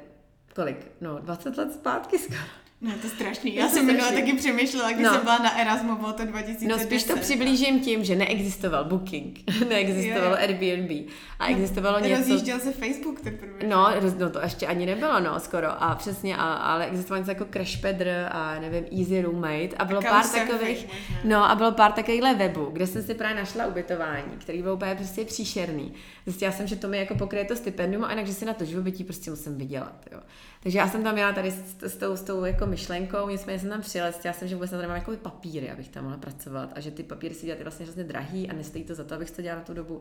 kolik? 0.55 0.87
No, 1.01 1.19
20 1.19 1.57
let 1.57 1.73
zpátky 1.73 2.19
skoro. 2.19 2.64
No 2.81 2.93
to 3.01 3.07
je 3.07 3.11
strašný. 3.11 3.55
Já 3.55 3.69
jsem 3.69 3.87
minule 3.87 4.13
taky 4.13 4.33
přemýšlela, 4.33 4.93
když 4.93 5.05
no. 5.05 5.13
jsem 5.13 5.23
byla 5.23 5.39
na 5.39 5.59
Erasmu, 5.59 5.97
bylo 5.97 6.13
to 6.13 6.25
2010. 6.25 6.69
No 6.69 6.79
spíš 6.79 7.05
to 7.05 7.17
přiblížím 7.17 7.81
tím, 7.81 8.05
že 8.05 8.17
neexistoval 8.17 8.85
Booking, 8.85 9.39
neexistoval 9.69 10.31
jo. 10.31 10.37
Airbnb 10.39 11.11
a 11.39 11.49
no, 11.49 11.55
existovalo 11.55 12.01
no, 12.01 12.07
něco... 12.07 12.19
Rozjížděl 12.19 12.61
se 12.61 12.73
Facebook 12.73 13.21
teprve. 13.21 13.53
No, 13.69 13.89
no, 14.19 14.31
to 14.31 14.41
ještě 14.41 14.67
ani 14.67 14.87
nebylo, 14.87 15.21
no, 15.21 15.41
skoro. 15.41 15.83
A 15.83 15.95
přesně, 15.95 16.37
a, 16.37 16.53
ale 16.55 16.87
existovalo 16.87 17.21
něco 17.21 17.31
jako 17.31 17.45
Crashpedr 17.45 18.09
a 18.31 18.61
nevím, 18.61 18.85
Easy 19.01 19.23
Roommate 19.23 19.77
a 19.77 19.85
bylo 19.85 20.01
a 20.01 20.03
pár 20.03 20.25
takových... 20.29 20.87
No 21.25 21.51
a 21.51 21.55
bylo 21.55 21.73
pár 21.73 21.93
takovýchhle 21.93 22.35
webů, 22.35 22.69
kde 22.73 22.87
jsem 22.87 23.03
si 23.03 23.15
právě 23.15 23.37
našla 23.37 23.67
ubytování, 23.67 24.33
který 24.39 24.63
byl 24.63 24.73
úplně 24.73 24.95
prostě 24.95 25.25
příšerný. 25.25 25.95
Zjistila 26.27 26.53
jsem, 26.53 26.67
že 26.67 26.77
to 26.77 26.89
mi 26.89 26.99
jako 26.99 27.15
pokryje 27.15 27.45
to 27.45 27.57
stipendium 27.57 28.05
a 28.05 28.11
jinak, 28.11 28.27
že 28.27 28.35
si 28.35 28.45
na 28.45 28.55
to 28.55 28.65
živobytí 28.65 29.05
prostě 29.05 29.31
musím 29.31 29.57
vydělat, 29.59 30.07
jo. 30.13 30.21
Takže 30.65 30.79
já 30.79 30.89
jsem 30.89 31.03
tam 31.03 31.15
měla 31.15 31.33
tady 31.33 31.51
s, 31.51 31.83
s, 31.83 31.97
tou, 31.97 32.17
s 32.17 32.23
tou 32.23 32.45
jako 32.45 32.67
myšlenkou, 32.67 33.29
nicméně 33.29 33.59
jsem 33.59 33.71
tam 33.71 33.81
přijela, 33.81 34.11
já 34.25 34.33
jsem, 34.33 34.49
že 34.49 34.55
vůbec 34.55 34.71
na 34.71 34.79
to 34.79 34.85
jako 34.85 35.17
papíry, 35.17 35.71
abych 35.71 35.89
tam 35.89 36.05
mohla 36.05 36.19
pracovat 36.19 36.73
a 36.75 36.81
že 36.81 36.91
ty 36.91 37.03
papíry 37.03 37.35
si 37.35 37.47
dělat 37.47 37.59
je 37.59 37.65
vlastně 37.65 37.85
hrozně 37.85 38.05
drahý 38.05 38.51
a 38.51 38.53
nestojí 38.53 38.85
to 38.85 38.95
za 38.95 39.05
to, 39.05 39.15
abych 39.15 39.31
to 39.31 39.43
dělala 39.43 39.63
tu 39.63 39.75
dobu. 39.75 40.01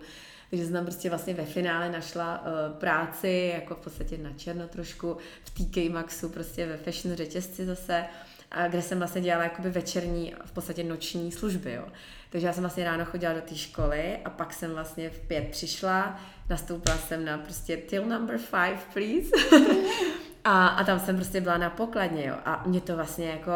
Takže 0.50 0.66
jsem 0.66 0.74
tam 0.74 0.84
prostě 0.84 1.10
vlastně 1.10 1.34
ve 1.34 1.46
finále 1.46 1.92
našla 1.92 2.42
uh, 2.42 2.78
práci, 2.78 3.52
jako 3.56 3.76
v 3.76 3.80
podstatě 3.80 4.18
na 4.18 4.34
černo 4.34 4.68
trošku, 4.68 5.18
v 5.44 5.50
TK 5.50 5.94
Maxu, 5.94 6.30
prostě 6.30 6.66
ve 6.66 6.78
fashion 6.78 7.18
řetězci 7.18 7.66
zase, 7.66 8.06
a 8.52 8.68
kde 8.68 8.82
jsem 8.82 8.98
vlastně 8.98 9.22
dělala 9.22 9.44
jakoby 9.44 9.70
večerní, 9.70 10.36
v 10.46 10.52
podstatě 10.52 10.84
noční 10.84 11.32
služby, 11.32 11.74
jo. 11.74 11.86
Takže 12.30 12.48
já 12.48 12.54
jsem 12.54 12.64
vlastně 12.64 12.84
ráno 12.84 13.06
chodila 13.06 13.34
do 13.34 13.42
té 13.42 13.56
školy 13.56 14.18
a 14.26 14.30
pak 14.30 14.54
jsem 14.54 14.72
vlastně 14.72 15.10
v 15.10 15.20
pět 15.20 15.48
přišla, 15.48 16.20
nastoupila 16.50 16.98
jsem 16.98 17.26
na 17.26 17.38
prostě 17.38 17.78
till 17.78 18.06
number 18.06 18.38
five, 18.38 18.78
please. 18.94 19.30
a, 20.44 20.68
a 20.68 20.84
tam 20.84 21.00
jsem 21.00 21.16
prostě 21.16 21.42
byla 21.42 21.58
na 21.58 21.70
pokladně, 21.70 22.28
jo. 22.28 22.36
A 22.46 22.64
mě 22.66 22.82
to 22.82 22.96
vlastně 22.96 23.30
jako, 23.30 23.52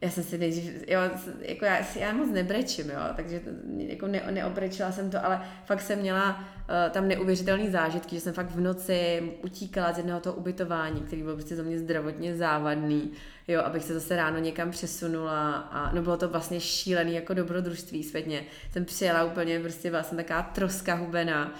já 0.00 0.10
jsem 0.10 0.24
si 0.24 0.38
nejdřív, 0.38 0.88
jo, 0.88 1.00
jako 1.40 1.64
já, 1.64 1.78
já 1.96 2.12
moc 2.12 2.30
nebrečím, 2.30 2.90
jo, 2.90 3.00
takže 3.16 3.40
jako 3.78 4.06
ne, 4.06 4.22
neobrečila 4.30 4.92
jsem 4.92 5.10
to, 5.10 5.24
ale 5.24 5.40
fakt 5.64 5.80
jsem 5.80 5.98
měla 5.98 6.38
uh, 6.38 6.92
tam 6.92 7.08
neuvěřitelný 7.08 7.70
zážitky, 7.70 8.16
že 8.16 8.20
jsem 8.20 8.34
fakt 8.34 8.50
v 8.50 8.60
noci 8.60 9.32
utíkala 9.44 9.92
z 9.92 9.98
jednoho 9.98 10.20
toho 10.20 10.36
ubytování, 10.36 11.00
který 11.00 11.22
byl 11.22 11.34
prostě 11.34 11.56
za 11.56 11.62
mě 11.62 11.78
zdravotně 11.78 12.36
závadný, 12.36 13.12
jo, 13.48 13.62
abych 13.62 13.84
se 13.84 13.94
zase 13.94 14.16
ráno 14.16 14.38
někam 14.38 14.70
přesunula 14.70 15.52
a 15.52 15.92
no 15.94 16.02
bylo 16.02 16.16
to 16.16 16.28
vlastně 16.28 16.60
šílený 16.60 17.14
jako 17.14 17.34
dobrodružství 17.34 18.02
světně. 18.02 18.44
Jsem 18.72 18.84
přijela 18.84 19.24
úplně, 19.24 19.60
prostě 19.60 19.90
byla 19.90 20.02
jsem 20.02 20.16
taková 20.16 20.42
troska 20.42 20.94
hubená 20.94 21.52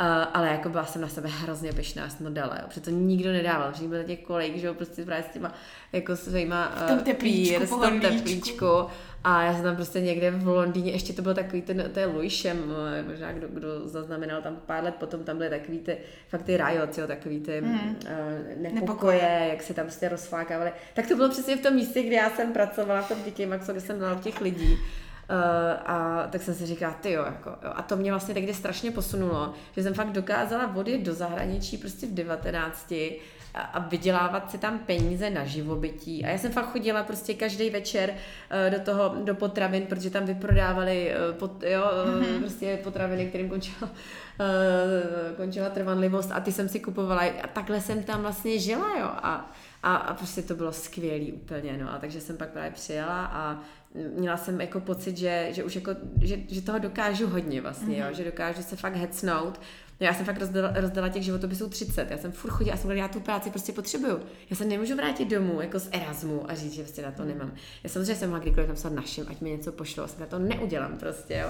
Uh, 0.00 0.06
ale 0.34 0.48
jako 0.48 0.68
byla 0.68 0.84
jsem 0.84 1.02
na 1.02 1.08
sebe 1.08 1.28
hrozně 1.28 1.72
pyšná, 1.72 2.08
jsem 2.08 2.26
to 2.26 2.32
dala, 2.32 2.56
jo, 2.56 2.64
protože 2.68 2.80
to 2.80 2.90
nikdo 2.90 3.32
nedával, 3.32 3.72
že 3.72 3.88
byl 3.88 4.04
těch 4.04 4.20
kolik, 4.20 4.56
že 4.56 4.66
jo, 4.66 4.74
prostě 4.74 5.04
právě 5.04 5.24
s 5.30 5.32
těma, 5.32 5.52
jako 5.92 6.16
svýma 6.16 6.76
uh, 6.76 6.82
v 6.82 6.88
tom 6.88 6.98
teplíčku, 6.98 7.58
pír, 7.58 7.66
v 7.66 7.70
tom 7.70 8.00
teplíčku 8.00 8.66
a 9.24 9.42
já 9.42 9.54
jsem 9.54 9.62
tam 9.62 9.76
prostě 9.76 10.00
někde 10.00 10.30
v 10.30 10.48
Londýně, 10.48 10.92
ještě 10.92 11.12
to 11.12 11.22
byl 11.22 11.34
takový 11.34 11.62
ten, 11.62 11.90
to 11.94 12.00
je 12.00 12.06
Luishem, 12.06 12.74
možná 13.08 13.32
kdo, 13.32 13.48
kdo 13.48 13.88
zaznamenal 13.88 14.42
tam 14.42 14.56
pár 14.66 14.84
let 14.84 14.94
potom, 14.94 15.24
tam 15.24 15.36
byly 15.38 15.50
takový 15.50 15.78
ty, 15.78 15.96
fakt 16.28 16.42
ty 16.42 16.56
riot, 16.56 16.98
jo, 16.98 17.06
takový 17.06 17.40
ty 17.40 17.60
mm. 17.60 17.74
uh, 17.74 17.82
nepokoje, 18.62 18.72
Nepokoje. 18.72 19.46
jak 19.50 19.62
se 19.62 19.74
tam 19.74 19.84
prostě 19.84 20.08
rozflákávali. 20.08 20.72
Tak 20.94 21.06
to 21.06 21.16
bylo 21.16 21.28
přesně 21.28 21.56
v 21.56 21.62
tom 21.62 21.74
místě, 21.74 22.02
kde 22.02 22.16
já 22.16 22.30
jsem 22.30 22.52
pracovala, 22.52 23.02
v 23.02 23.08
tom 23.08 23.18
DK 23.18 23.48
Maxu, 23.48 23.72
kde 23.72 23.80
jsem 23.80 23.98
byla 23.98 24.14
těch 24.14 24.40
lidí. 24.40 24.78
Uh, 25.30 25.36
a 25.90 26.26
tak 26.30 26.42
jsem 26.42 26.54
si 26.54 26.66
říkala, 26.66 26.92
ty 26.92 27.12
jo, 27.12 27.24
jako, 27.24 27.50
jo. 27.50 27.72
A 27.74 27.82
to 27.82 27.96
mě 27.96 28.10
vlastně 28.10 28.34
tehdy 28.34 28.54
strašně 28.54 28.90
posunulo, 28.90 29.52
že 29.76 29.82
jsem 29.82 29.94
fakt 29.94 30.12
dokázala 30.12 30.74
odjet 30.74 31.00
do 31.00 31.14
zahraničí 31.14 31.78
prostě 31.78 32.06
v 32.06 32.14
19 32.14 32.92
a, 33.54 33.60
a 33.60 33.78
vydělávat 33.78 34.50
si 34.50 34.58
tam 34.58 34.78
peníze 34.78 35.30
na 35.30 35.44
živobytí. 35.44 36.24
A 36.24 36.28
já 36.28 36.38
jsem 36.38 36.52
fakt 36.52 36.72
chodila 36.72 37.02
prostě 37.02 37.34
každý 37.34 37.70
večer 37.70 38.10
uh, 38.10 38.78
do 38.78 38.84
toho, 38.84 39.14
do 39.24 39.34
potravin, 39.34 39.86
protože 39.86 40.10
tam 40.10 40.24
vyprodávali 40.24 41.14
uh, 41.30 41.36
pot, 41.36 41.62
jo, 41.62 41.82
mm-hmm. 41.82 42.38
prostě 42.40 42.78
potraviny, 42.82 43.26
kterým 43.26 43.48
končila, 43.48 43.90
končila 45.36 45.68
trvanlivost 45.68 46.32
a 46.32 46.40
ty 46.40 46.52
jsem 46.52 46.68
si 46.68 46.80
kupovala 46.80 47.22
a 47.42 47.46
takhle 47.46 47.80
jsem 47.80 48.02
tam 48.02 48.22
vlastně 48.22 48.58
žila, 48.58 48.88
jo. 48.98 49.06
A, 49.06 49.52
a, 49.84 49.96
a 49.96 50.14
prostě 50.14 50.42
to 50.42 50.54
bylo 50.54 50.72
skvělý 50.72 51.32
úplně, 51.32 51.78
no. 51.78 51.92
A 51.92 51.98
takže 51.98 52.20
jsem 52.20 52.36
pak 52.36 52.48
právě 52.48 52.70
přijela 52.70 53.24
a 53.24 53.60
měla 54.16 54.36
jsem 54.36 54.60
jako 54.60 54.80
pocit, 54.80 55.16
že, 55.16 55.48
že 55.50 55.64
už 55.64 55.74
jako, 55.74 55.90
že, 56.22 56.38
že 56.48 56.62
toho 56.62 56.78
dokážu 56.78 57.26
hodně 57.26 57.60
vlastně, 57.60 57.96
mm-hmm. 57.96 58.00
jo, 58.00 58.06
mhm. 58.06 58.14
že 58.14 58.24
dokážu 58.24 58.62
se 58.62 58.76
fakt 58.76 58.96
hecnout. 58.96 59.60
No 60.00 60.06
já 60.06 60.14
jsem 60.14 60.26
fakt 60.26 60.38
rozdala, 60.38 60.72
rozdala 60.74 61.08
těch 61.08 61.22
životopisů 61.22 61.68
30. 61.68 62.10
Já 62.10 62.18
jsem 62.18 62.32
furt 62.32 62.50
chodila 62.50 62.74
a 62.74 62.78
jsem 62.78 62.90
já 62.90 63.08
tu 63.08 63.20
práci 63.20 63.50
prostě 63.50 63.72
potřebuju. 63.72 64.20
Já 64.50 64.56
se 64.56 64.64
nemůžu 64.64 64.96
vrátit 64.96 65.28
domů 65.28 65.60
jako 65.60 65.78
z 65.78 65.88
Erasmu 65.92 66.50
a 66.50 66.54
říct, 66.54 66.72
že 66.72 66.82
prostě 66.82 67.02
na 67.02 67.10
to 67.10 67.24
nemám. 67.24 67.52
Já 67.84 67.90
samozřejmě 67.90 68.14
jsem 68.14 68.28
mohla 68.28 68.42
kdykoliv 68.42 68.66
tam 68.66 68.76
psat 68.76 68.92
našim, 68.92 69.26
ať 69.28 69.40
mi 69.40 69.50
něco 69.50 69.72
pošlo, 69.72 70.06
na 70.18 70.26
to 70.26 70.38
neudělám 70.38 70.98
prostě, 70.98 71.34
jo. 71.34 71.48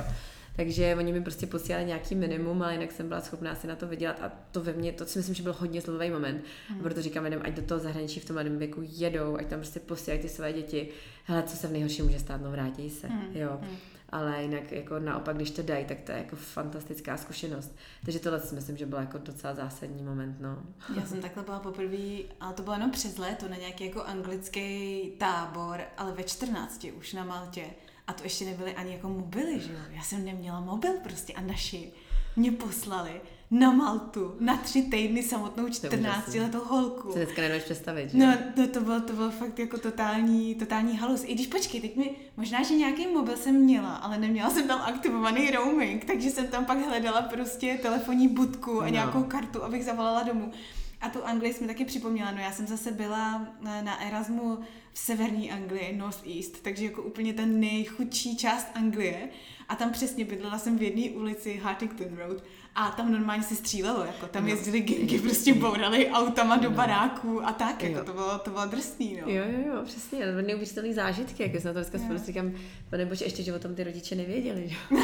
Takže 0.57 0.97
oni 0.99 1.13
mi 1.13 1.21
prostě 1.21 1.47
posílali 1.47 1.85
nějaký 1.85 2.15
minimum, 2.15 2.63
ale 2.63 2.73
jinak 2.73 2.93
jsem 2.93 3.09
byla 3.09 3.21
schopná 3.21 3.55
si 3.55 3.67
na 3.67 3.77
to 3.77 3.87
vydělat 3.87 4.21
a 4.23 4.33
to 4.51 4.63
ve 4.63 4.73
mně, 4.73 4.93
to 4.93 5.07
si 5.07 5.19
myslím, 5.19 5.35
že 5.35 5.43
byl 5.43 5.53
hodně 5.53 5.81
zlový 5.81 6.11
moment. 6.11 6.45
Hmm. 6.69 6.81
Proto 6.81 7.03
říkám 7.03 7.25
lidem, 7.25 7.41
ať 7.45 7.53
do 7.53 7.63
toho 7.63 7.81
zahraničí 7.81 8.21
v 8.21 8.25
tom 8.25 8.35
mladém 8.35 8.59
věku 8.59 8.81
jedou, 8.85 9.37
ať 9.37 9.47
tam 9.47 9.59
prostě 9.59 9.81
posílají 9.81 10.23
ty 10.23 10.29
své 10.29 10.53
děti. 10.53 10.89
Hele, 11.25 11.43
co 11.43 11.57
se 11.57 11.69
v 11.69 11.73
nejhorším 11.73 12.05
může 12.05 12.19
stát, 12.19 12.41
no 12.41 12.51
vrátí 12.51 12.91
se, 12.91 13.07
hmm. 13.07 13.37
jo. 13.37 13.59
Hmm. 13.63 13.77
Ale 14.09 14.43
jinak 14.43 14.73
jako 14.73 14.99
naopak, 14.99 15.37
když 15.37 15.51
to 15.51 15.63
dají, 15.63 15.85
tak 15.85 16.01
to 16.01 16.13
je 16.13 16.19
jako 16.19 16.37
fantastická 16.37 17.17
zkušenost. 17.17 17.77
Takže 18.05 18.19
tohle 18.19 18.41
si 18.41 18.55
myslím, 18.55 18.77
že 18.77 18.87
byl 18.87 18.99
jako 18.99 19.19
docela 19.19 19.55
zásadní 19.55 20.03
moment, 20.03 20.37
no. 20.41 20.63
Já 20.97 21.07
jsem 21.07 21.21
takhle 21.21 21.43
byla 21.43 21.59
poprvé, 21.59 22.17
ale 22.41 22.55
to 22.55 22.63
bylo 22.63 22.75
jenom 22.75 22.91
přes 22.91 23.19
léto, 23.19 23.49
na 23.49 23.57
nějaký 23.57 23.87
jako 23.87 24.03
anglický 24.03 25.01
tábor, 25.19 25.81
ale 25.97 26.13
ve 26.13 26.23
14 26.23 26.87
už 26.99 27.13
na 27.13 27.25
Maltě. 27.25 27.65
A 28.07 28.13
to 28.13 28.23
ještě 28.23 28.45
nebyly 28.45 28.75
ani 28.75 28.93
jako 28.93 29.09
mobily, 29.09 29.61
že 29.61 29.73
jo? 29.73 29.79
Já 29.91 30.03
jsem 30.03 30.25
neměla 30.25 30.61
mobil 30.61 30.93
prostě 31.03 31.33
a 31.33 31.41
naši 31.41 31.93
mě 32.37 32.53
poslali 32.53 33.21
na 33.51 33.73
Maltu 33.73 34.37
na 34.41 34.57
tři 34.57 34.83
týdny 34.83 35.23
samotnou 35.23 35.69
14 35.69 36.35
letou 36.35 36.65
holku. 36.65 37.09
Co 37.09 37.19
dneska 37.19 37.43
nedokážeš 37.43 37.65
představit, 37.65 38.11
že? 38.11 38.19
No, 38.19 38.35
to, 38.55 38.69
to, 38.69 38.81
bylo, 38.81 39.01
to 39.01 39.13
bylo 39.13 39.31
fakt 39.31 39.59
jako 39.59 39.79
totální, 39.79 40.55
totální 40.55 40.97
halus. 40.97 41.23
I 41.25 41.35
když 41.35 41.47
počkej, 41.47 41.81
teď 41.81 41.97
mi, 41.97 42.11
možná, 42.37 42.63
že 42.63 42.75
nějaký 42.75 43.07
mobil 43.07 43.37
jsem 43.37 43.55
měla, 43.55 43.95
ale 43.95 44.19
neměla 44.19 44.51
jsem 44.51 44.69
tam 44.69 44.81
aktivovaný 44.81 45.51
roaming, 45.51 46.05
takže 46.05 46.31
jsem 46.31 46.47
tam 46.47 46.65
pak 46.65 46.79
hledala 46.87 47.23
prostě 47.23 47.79
telefonní 47.83 48.29
budku 48.29 48.81
a 48.81 48.85
no. 48.85 48.91
nějakou 48.91 49.23
kartu, 49.23 49.63
abych 49.65 49.85
zavolala 49.85 50.23
domů. 50.23 50.53
A 51.01 51.09
tu 51.09 51.25
Anglii 51.25 51.55
jsme 51.55 51.67
taky 51.67 51.85
připomněla, 51.85 52.31
no 52.31 52.39
já 52.39 52.53
jsem 52.53 52.67
zase 52.67 52.93
byla 52.93 53.47
na 53.61 54.03
Erasmu 54.03 54.59
v 54.95 54.99
severní 54.99 55.51
Anglii, 55.51 55.97
North 55.97 56.27
East, 56.37 56.63
takže 56.63 56.85
jako 56.85 57.03
úplně 57.03 57.33
ten 57.33 57.61
nejchudší 57.61 58.37
část 58.37 58.69
Anglie. 58.75 59.29
A 59.69 59.77
tam 59.77 59.93
přesně 59.93 60.25
bydlela 60.25 60.59
jsem 60.59 60.79
v 60.79 60.83
jedné 60.83 61.11
ulici 61.11 61.57
Hartington 61.57 62.17
Road 62.17 62.45
a 62.75 62.91
tam 62.91 63.13
normálně 63.13 63.43
se 63.43 63.55
střílelo, 63.55 64.05
jako 64.05 64.27
tam 64.27 64.43
no. 64.43 64.49
jezdili 64.49 64.81
gengy, 64.81 65.19
prostě 65.19 65.55
bourali 65.55 66.11
autama 66.11 66.57
do 66.57 66.71
no. 66.71 66.77
baráků 66.77 67.47
a 67.47 67.53
tak, 67.53 67.83
jako 67.83 68.05
to 68.05 68.13
bylo, 68.13 68.39
to 68.39 68.51
bylo 68.51 68.67
drsný, 68.67 69.19
no. 69.21 69.33
Jo, 69.33 69.45
jo, 69.47 69.75
jo, 69.75 69.83
přesně, 69.85 70.27
neuvěřitelný 70.27 70.95
zážitky, 70.95 71.43
jak 71.43 71.53
jsem 71.53 71.65
na 71.65 71.73
to 71.73 71.79
dneska 71.79 71.99
spolu 71.99 72.19
říkám, 72.19 72.53
nebo 72.97 73.15
ještě, 73.25 73.43
že 73.43 73.55
o 73.55 73.59
tom 73.59 73.75
ty 73.75 73.85
rodiče 73.85 74.15
nevěděli, 74.15 74.69
že? 74.69 74.77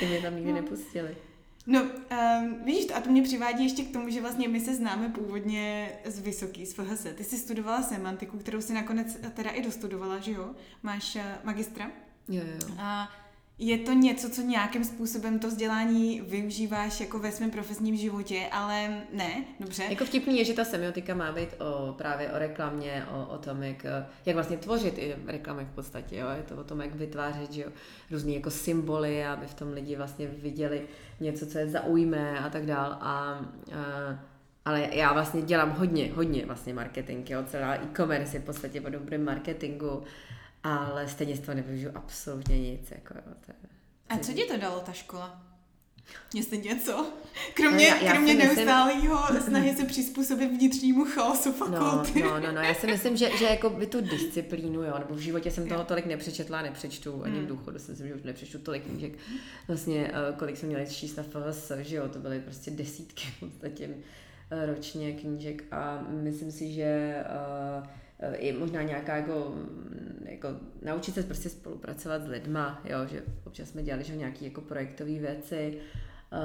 Ty 0.00 0.06
mě 0.06 0.22
tam 0.22 0.36
nikdy 0.36 0.52
no. 0.52 0.56
nepustili. 0.60 1.16
No, 1.66 1.82
um, 1.82 2.64
vidíš, 2.64 2.86
a 2.94 3.00
to 3.00 3.10
mě 3.10 3.22
přivádí 3.22 3.64
ještě 3.64 3.82
k 3.82 3.92
tomu, 3.92 4.10
že 4.10 4.20
vlastně 4.20 4.48
my 4.48 4.60
se 4.60 4.74
známe 4.74 5.08
původně 5.08 5.92
z 6.04 6.20
Vysoký, 6.20 6.66
z 6.66 6.72
FHS. 6.72 7.06
Ty 7.14 7.24
jsi 7.24 7.38
studovala 7.38 7.82
semantiku, 7.82 8.38
kterou 8.38 8.60
si 8.60 8.72
nakonec 8.72 9.18
teda 9.34 9.50
i 9.50 9.62
dostudovala, 9.62 10.18
že 10.18 10.32
jo? 10.32 10.50
Máš 10.82 11.16
uh, 11.16 11.22
magistra? 11.44 11.90
Jo, 12.28 12.42
jo. 12.46 12.74
A 12.78 13.08
je 13.58 13.78
to 13.78 13.92
něco, 13.92 14.30
co 14.30 14.42
nějakým 14.42 14.84
způsobem 14.84 15.38
to 15.38 15.48
vzdělání 15.48 16.20
využíváš 16.20 17.00
jako 17.00 17.18
ve 17.18 17.32
svém 17.32 17.50
profesním 17.50 17.96
životě, 17.96 18.46
ale 18.52 19.02
ne, 19.12 19.44
dobře. 19.60 19.82
Jako 19.90 20.04
vtipný 20.04 20.38
je, 20.38 20.44
že 20.44 20.52
ta 20.52 20.64
semiotika 20.64 21.14
má 21.14 21.32
být 21.32 21.48
o, 21.58 21.92
právě 21.92 22.32
o 22.32 22.38
reklamě, 22.38 23.06
o, 23.10 23.26
o 23.26 23.38
tom, 23.38 23.62
jak, 23.62 23.86
jak 24.26 24.34
vlastně 24.34 24.56
tvořit 24.56 24.98
i 24.98 25.16
reklamy 25.26 25.64
v 25.64 25.74
podstatě, 25.74 26.16
jo? 26.16 26.26
je 26.36 26.42
to 26.42 26.56
o 26.56 26.64
tom, 26.64 26.80
jak 26.80 26.94
vytvářet 26.94 27.52
že 27.52 27.62
jo? 27.62 27.68
různý 28.10 28.34
jako 28.34 28.50
symboly, 28.50 29.26
aby 29.26 29.46
v 29.46 29.54
tom 29.54 29.72
lidi 29.72 29.96
vlastně 29.96 30.26
viděli 30.26 30.82
něco, 31.20 31.46
co 31.46 31.58
je 31.58 31.68
zaujme 31.68 32.38
a 32.38 32.50
tak 32.50 32.66
dál. 32.66 32.98
A, 33.00 33.44
a 33.74 34.18
ale 34.64 34.88
já 34.92 35.12
vlastně 35.12 35.42
dělám 35.42 35.70
hodně, 35.70 36.12
hodně 36.14 36.46
vlastně 36.46 36.74
marketing, 36.74 37.30
jo? 37.30 37.42
celá 37.46 37.74
e-commerce 37.74 38.36
je 38.36 38.40
v 38.40 38.44
podstatě 38.44 38.80
o 38.80 38.90
dobrém 38.90 39.24
marketingu, 39.24 40.02
ale 40.74 41.08
stejně 41.08 41.36
z 41.36 41.40
toho 41.40 41.54
nevyužiju 41.54 41.90
absolutně 41.94 42.58
nic. 42.60 42.90
Jako, 42.90 43.14
to 43.14 43.52
je, 43.52 43.54
a 44.08 44.18
co 44.18 44.32
ti 44.32 44.44
to 44.44 44.56
dalo 44.56 44.80
ta 44.80 44.92
škola? 44.92 45.42
Jestli 46.34 46.58
něco. 46.58 47.12
Kromě, 47.54 47.90
no, 47.90 47.96
já, 47.96 48.02
já 48.02 48.12
kromě 48.12 48.34
neustálého 48.34 49.22
myslím... 49.32 49.42
snahy 49.48 49.76
se 49.76 49.84
přizpůsobit 49.84 50.50
vnitřnímu 50.50 51.04
chaosu 51.04 51.52
fakulty. 51.52 52.22
No, 52.22 52.30
no, 52.30 52.40
no, 52.40 52.52
no, 52.52 52.60
já 52.60 52.74
si 52.74 52.86
myslím, 52.86 53.16
že, 53.16 53.30
že 53.38 53.44
jako 53.44 53.70
by 53.70 53.86
tu 53.86 54.00
disciplínu, 54.00 54.82
jo, 54.82 54.94
nebo 54.98 55.14
v 55.14 55.18
životě 55.18 55.50
jsem 55.50 55.68
toho 55.68 55.84
tolik 55.84 56.06
nepřečetla, 56.06 56.62
nepřečtu, 56.62 57.24
ani 57.24 57.34
v 57.34 57.38
hmm. 57.38 57.46
důchodu 57.46 57.78
si 57.78 57.90
myslím, 57.90 58.08
že 58.08 58.14
už 58.14 58.22
nepřečtu 58.22 58.58
tolik 58.58 58.84
knížek. 58.84 59.12
Vlastně, 59.68 60.10
eh, 60.14 60.36
kolik 60.38 60.56
jsem 60.56 60.68
měla 60.68 60.84
číst 60.84 61.16
na 61.16 61.22
FHS, 61.22 61.72
že 61.78 61.96
jo, 61.96 62.08
to 62.08 62.18
byly 62.18 62.40
prostě 62.40 62.70
desítky 62.70 63.26
v 63.36 63.40
podstatě 63.40 63.90
eh, 64.50 64.66
ročně 64.66 65.12
knížek 65.12 65.64
a 65.70 66.06
myslím 66.08 66.52
si, 66.52 66.72
že 66.72 67.22
uh, 67.78 67.86
i 68.32 68.52
možná 68.52 68.82
nějaká 68.82 69.16
jako, 69.16 69.54
jako 70.24 70.48
naučit 70.82 71.14
se 71.14 71.22
prostě 71.22 71.48
spolupracovat 71.48 72.22
s 72.22 72.28
lidma, 72.28 72.82
jo, 72.84 72.98
že 73.06 73.22
občas 73.44 73.68
jsme 73.68 73.82
dělali 73.82 74.04
že 74.04 74.16
nějaké 74.16 74.44
jako 74.44 74.60
projektové 74.60 75.10
věci, 75.10 75.78
uh, 76.32 76.38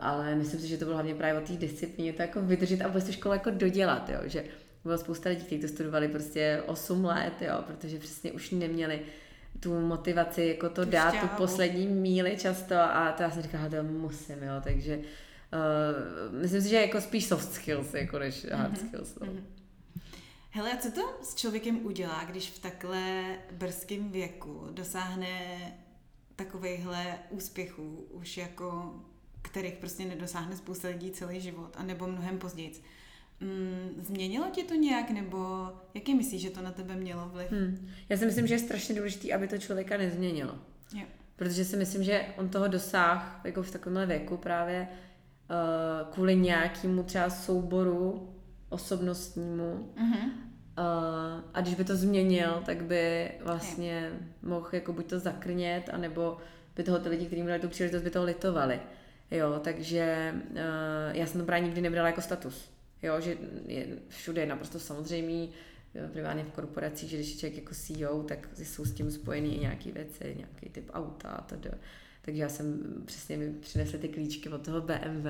ale 0.00 0.34
myslím 0.34 0.60
si, 0.60 0.68
že 0.68 0.78
to 0.78 0.84
bylo 0.84 0.96
hlavně 0.96 1.14
právě 1.14 1.40
o 1.40 1.46
té 1.46 1.52
disciplíně, 1.52 2.12
to 2.12 2.22
jako 2.22 2.42
vydržet 2.42 2.82
a 2.82 2.88
vůbec 2.88 3.04
tu 3.04 3.12
školu 3.12 3.34
jako 3.34 3.50
dodělat, 3.50 4.08
jo, 4.08 4.18
že 4.24 4.44
bylo 4.84 4.98
spousta 4.98 5.28
lidí, 5.28 5.44
kteří 5.44 5.60
to 5.60 5.68
studovali 5.68 6.08
prostě 6.08 6.62
8 6.66 7.04
let, 7.04 7.32
jo, 7.40 7.64
protože 7.66 7.98
přesně 7.98 8.32
už 8.32 8.50
neměli 8.50 9.00
tu 9.60 9.80
motivaci 9.80 10.42
jako 10.42 10.68
to 10.68 10.84
dát, 10.84 11.20
tu 11.20 11.26
poslední 11.36 11.86
míli 11.86 12.36
často 12.36 12.74
a 12.74 13.12
to 13.16 13.22
já 13.22 13.30
jsem 13.30 13.42
říkala, 13.42 13.68
to 13.68 13.82
musím, 13.82 14.42
jo, 14.42 14.54
takže 14.64 14.96
uh, 14.98 16.40
myslím 16.40 16.62
si, 16.62 16.68
že 16.68 16.76
jako 16.76 17.00
spíš 17.00 17.26
soft 17.26 17.52
skills, 17.52 17.94
jako 17.94 18.18
než 18.18 18.46
hard 18.52 18.72
mm-hmm. 18.72 18.88
skills. 18.88 19.18
No. 19.20 19.26
Mm-hmm. 19.26 19.53
Hele, 20.56 20.72
a 20.72 20.76
co 20.76 20.90
to 20.90 21.18
s 21.22 21.34
člověkem 21.34 21.86
udělá, 21.86 22.24
když 22.24 22.50
v 22.50 22.58
takhle 22.58 23.24
brzkém 23.52 24.10
věku 24.10 24.66
dosáhne 24.70 25.28
takovejhle 26.36 27.18
úspěchů, 27.30 28.06
už 28.10 28.36
jako 28.36 28.94
kterých 29.42 29.74
prostě 29.74 30.04
nedosáhne 30.04 30.56
spousta 30.56 30.88
lidí 30.88 31.10
celý 31.10 31.40
život, 31.40 31.76
anebo 31.76 32.06
mnohem 32.06 32.38
později. 32.38 32.72
Mm, 33.40 34.04
změnilo 34.04 34.46
tě 34.52 34.64
to 34.64 34.74
nějak, 34.74 35.10
nebo 35.10 35.70
jaký 35.94 36.14
myslíš, 36.14 36.42
že 36.42 36.50
to 36.50 36.62
na 36.62 36.70
tebe 36.70 36.96
mělo 36.96 37.28
vliv? 37.28 37.50
Hmm. 37.50 37.88
Já 38.08 38.16
si 38.16 38.26
myslím, 38.26 38.46
že 38.46 38.54
je 38.54 38.58
strašně 38.58 38.94
důležité, 38.94 39.32
aby 39.32 39.48
to 39.48 39.58
člověka 39.58 39.96
nezměnilo. 39.96 40.58
Jo. 40.94 41.04
Protože 41.36 41.64
si 41.64 41.76
myslím, 41.76 42.04
že 42.04 42.26
on 42.36 42.48
toho 42.48 42.68
dosáh 42.68 43.40
jako 43.44 43.62
v 43.62 43.70
takovémhle 43.70 44.06
věku 44.06 44.36
právě 44.36 44.88
uh, 44.88 46.12
kvůli 46.12 46.36
nějakému 46.36 47.02
třeba 47.02 47.30
souboru 47.30 48.34
osobnostnímu. 48.74 49.92
Mm-hmm. 49.96 50.24
Uh, 50.78 51.44
a 51.54 51.60
když 51.60 51.74
by 51.74 51.84
to 51.84 51.96
změnil, 51.96 52.62
tak 52.66 52.84
by 52.84 53.30
vlastně 53.44 54.10
mohl 54.42 54.68
jako 54.72 54.92
buď 54.92 55.06
to 55.06 55.18
zakrnět, 55.18 55.90
anebo 55.92 56.36
by 56.76 56.82
toho 56.82 56.98
ty 56.98 57.08
lidi, 57.08 57.26
kteří 57.26 57.42
měli 57.42 57.60
tu 57.60 57.68
příležitost, 57.68 58.02
by 58.02 58.10
toho 58.10 58.24
litovali. 58.24 58.80
Jo, 59.30 59.60
takže 59.64 60.34
uh, 60.50 60.56
já 61.12 61.26
jsem 61.26 61.40
to 61.40 61.46
právě 61.46 61.64
nikdy 61.64 61.80
nebrala 61.80 62.08
jako 62.08 62.20
status. 62.20 62.70
Jo, 63.02 63.20
že 63.20 63.36
je 63.66 63.86
všude 64.08 64.42
je 64.42 64.46
naprosto 64.46 64.78
samozřejmý, 64.78 65.50
primárně 66.12 66.44
v 66.44 66.50
korporacích, 66.50 67.10
že 67.10 67.16
když 67.16 67.30
je 67.30 67.38
člověk 67.38 67.56
jako 67.56 67.74
CEO, 67.74 68.22
tak 68.22 68.48
jsou 68.56 68.84
s 68.84 68.92
tím 68.92 69.10
spojený 69.10 69.56
i 69.56 69.60
nějaké 69.60 69.92
věci, 69.92 70.34
nějaký 70.36 70.68
typ 70.68 70.90
auta 70.92 71.28
a 71.28 71.42
tedy. 71.42 71.70
Takže 72.22 72.42
já 72.42 72.48
jsem 72.48 72.82
přesně 73.06 73.36
mi 73.36 73.52
přinesla 73.52 73.98
ty 73.98 74.08
klíčky 74.08 74.48
od 74.48 74.64
toho 74.64 74.80
BMW 74.80 75.28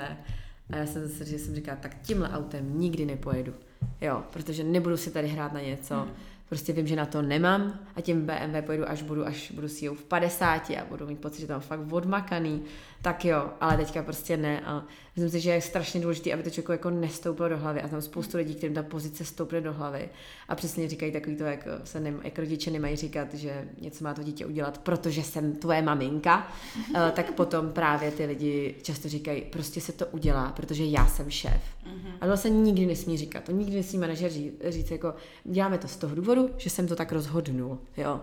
a 0.71 0.77
já 0.77 0.87
jsem 0.87 1.09
zase, 1.09 1.25
že 1.25 1.39
jsem 1.39 1.55
říkala, 1.55 1.79
tak 1.81 1.97
tímhle 2.03 2.29
autem 2.29 2.81
nikdy 2.81 3.07
nepojedu. 3.07 3.53
Jo, 4.01 4.23
protože 4.33 4.65
nebudu 4.65 4.97
si 4.97 5.11
tady 5.11 5.29
hrát 5.29 5.53
na 5.53 5.61
něco, 5.61 5.95
mm 5.95 6.11
prostě 6.49 6.73
vím, 6.73 6.87
že 6.87 6.97
na 6.97 7.07
to 7.07 7.23
nemám 7.23 7.79
a 7.97 8.01
tím 8.01 8.27
BMW 8.27 8.63
pojedu, 8.67 8.89
až 8.89 9.03
budu, 9.03 9.27
až 9.27 9.51
budu 9.51 9.69
si 9.69 9.89
v 9.89 10.05
50 10.05 10.71
a 10.71 10.85
budu 10.89 11.07
mít 11.07 11.21
pocit, 11.21 11.41
že 11.41 11.47
tam 11.47 11.61
fakt 11.61 11.93
odmakaný, 11.93 12.63
tak 13.05 13.25
jo, 13.25 13.51
ale 13.61 13.77
teďka 13.77 14.03
prostě 14.03 14.37
ne 14.37 14.61
a 14.61 14.85
myslím 15.17 15.31
si, 15.31 15.41
že 15.41 15.51
je 15.51 15.61
strašně 15.61 16.01
důležité, 16.01 16.33
aby 16.33 16.43
to 16.43 16.51
člověk 16.51 16.69
jako 16.71 16.91
nestouplo 16.91 17.49
do 17.49 17.59
hlavy 17.59 17.83
a 17.83 17.89
tam 17.89 18.03
spoustu 18.03 18.37
lidí, 18.37 18.55
kterým 18.55 18.75
ta 18.75 18.83
pozice 18.83 19.25
stoupne 19.25 19.61
do 19.61 19.73
hlavy 19.73 20.09
a 20.49 20.55
přesně 20.55 20.89
říkají 20.89 21.13
takový 21.13 21.37
to, 21.37 21.45
jak 21.45 21.69
se 21.85 22.01
nem, 22.01 22.21
jak 22.25 22.39
rodiče 22.39 22.71
nemají 22.71 22.97
říkat, 22.97 23.35
že 23.35 23.69
něco 23.81 24.05
má 24.05 24.15
to 24.15 24.23
dítě 24.23 24.47
udělat, 24.47 24.79
protože 24.79 25.23
jsem 25.23 25.53
tvoje 25.53 25.83
maminka, 25.83 26.53
eh, 26.95 27.13
tak 27.15 27.33
potom 27.33 27.73
právě 27.73 28.11
ty 28.11 28.27
lidi 28.27 28.75
často 28.83 29.09
říkají, 29.09 29.41
prostě 29.43 29.81
se 29.81 29.93
to 29.93 30.07
udělá, 30.07 30.53
protože 30.53 30.85
já 30.85 31.07
jsem 31.07 31.31
šéf. 31.31 31.63
Mm-hmm. 31.87 32.13
A 32.21 32.27
to 32.27 32.37
se 32.37 32.51
nikdy 32.51 32.87
nesmí 32.87 33.19
říkat, 33.19 33.45
to 33.45 33.53
nikdy 33.53 33.77
nesmí 33.77 33.99
manažer 33.99 34.31
říct, 34.31 34.55
říct 34.69 34.91
jako 34.91 35.15
děláme 35.45 35.79
to 35.79 35.89
z 35.89 35.97
toho 35.97 36.15
důvodu, 36.15 36.51
že 36.57 36.71
jsem 36.71 36.89
to 36.89 36.97
tak 36.97 37.13
rozhodnul, 37.13 37.79
jo. 37.97 38.21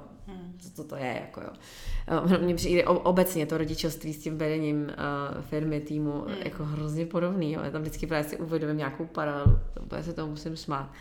Co 0.75 0.83
to 0.83 0.95
je, 0.95 1.19
jako 1.21 1.41
jo. 1.41 1.49
Mně 2.41 2.55
přijde 2.55 2.85
obecně 2.85 3.45
to 3.45 3.57
rodičovství 3.57 4.13
s 4.13 4.23
tím 4.23 4.37
vedením 4.37 4.83
uh, 4.83 5.41
firmy, 5.41 5.79
týmu, 5.79 6.11
hmm. 6.11 6.35
jako 6.43 6.65
hrozně 6.65 7.05
podobný, 7.05 7.53
jo. 7.53 7.61
Já 7.63 7.71
tam 7.71 7.81
vždycky 7.81 8.07
právě 8.07 8.29
si 8.29 8.37
uvědomím 8.37 8.77
nějakou 8.77 9.05
paralelu, 9.05 9.59
to 9.87 10.03
se 10.03 10.13
tomu 10.13 10.31
musím 10.31 10.57
smát. 10.57 10.91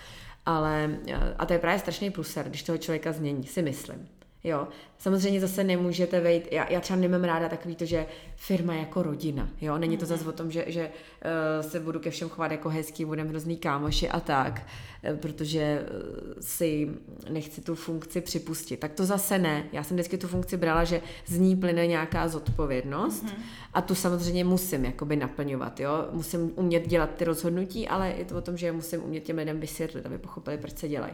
Ale, 0.46 0.98
a 1.38 1.46
to 1.46 1.52
je 1.52 1.58
právě 1.58 1.78
strašný 1.78 2.10
pluser, 2.10 2.48
když 2.48 2.62
toho 2.62 2.78
člověka 2.78 3.12
změní, 3.12 3.46
si 3.46 3.62
myslím. 3.62 4.08
Jo, 4.44 4.68
samozřejmě 4.98 5.40
zase 5.40 5.64
nemůžete 5.64 6.20
vejít, 6.20 6.48
já, 6.50 6.72
já 6.72 6.80
třeba 6.80 7.00
nemám 7.00 7.24
ráda 7.24 7.48
takový 7.48 7.76
to, 7.76 7.84
že 7.84 8.06
firma 8.36 8.74
jako 8.74 9.02
rodina, 9.02 9.48
jo, 9.60 9.78
není 9.78 9.96
to 9.96 10.06
zase 10.06 10.28
o 10.28 10.32
tom, 10.32 10.50
že, 10.50 10.64
že 10.66 10.90
uh, 10.90 11.70
se 11.70 11.80
budu 11.80 12.00
ke 12.00 12.10
všem 12.10 12.28
chovat 12.28 12.52
jako 12.52 12.68
hezký, 12.68 13.04
budeme 13.04 13.28
hrozný 13.28 13.56
kámoši 13.56 14.08
a 14.08 14.20
tak, 14.20 14.66
uh, 15.10 15.16
protože 15.16 15.82
uh, 15.82 16.32
si 16.40 16.90
nechci 17.30 17.60
tu 17.60 17.74
funkci 17.74 18.20
připustit. 18.20 18.76
Tak 18.76 18.92
to 18.92 19.04
zase 19.04 19.38
ne, 19.38 19.64
já 19.72 19.84
jsem 19.84 19.96
vždycky 19.96 20.18
tu 20.18 20.28
funkci 20.28 20.56
brala, 20.56 20.84
že 20.84 21.02
z 21.26 21.38
ní 21.38 21.56
plyne 21.56 21.86
nějaká 21.86 22.28
zodpovědnost 22.28 23.24
mm-hmm. 23.24 23.42
a 23.74 23.82
tu 23.82 23.94
samozřejmě 23.94 24.44
musím 24.44 24.84
jakoby 24.84 25.16
naplňovat, 25.16 25.80
jo, 25.80 26.08
musím 26.12 26.52
umět 26.56 26.86
dělat 26.86 27.10
ty 27.16 27.24
rozhodnutí, 27.24 27.88
ale 27.88 28.14
je 28.18 28.24
to 28.24 28.36
o 28.36 28.40
tom, 28.40 28.56
že 28.56 28.72
musím 28.72 29.04
umět 29.04 29.20
těm 29.20 29.36
lidem 29.36 29.60
vysvětlit, 29.60 30.06
aby 30.06 30.18
pochopili, 30.18 30.58
proč 30.58 30.78
se 30.78 30.88
dělají. 30.88 31.12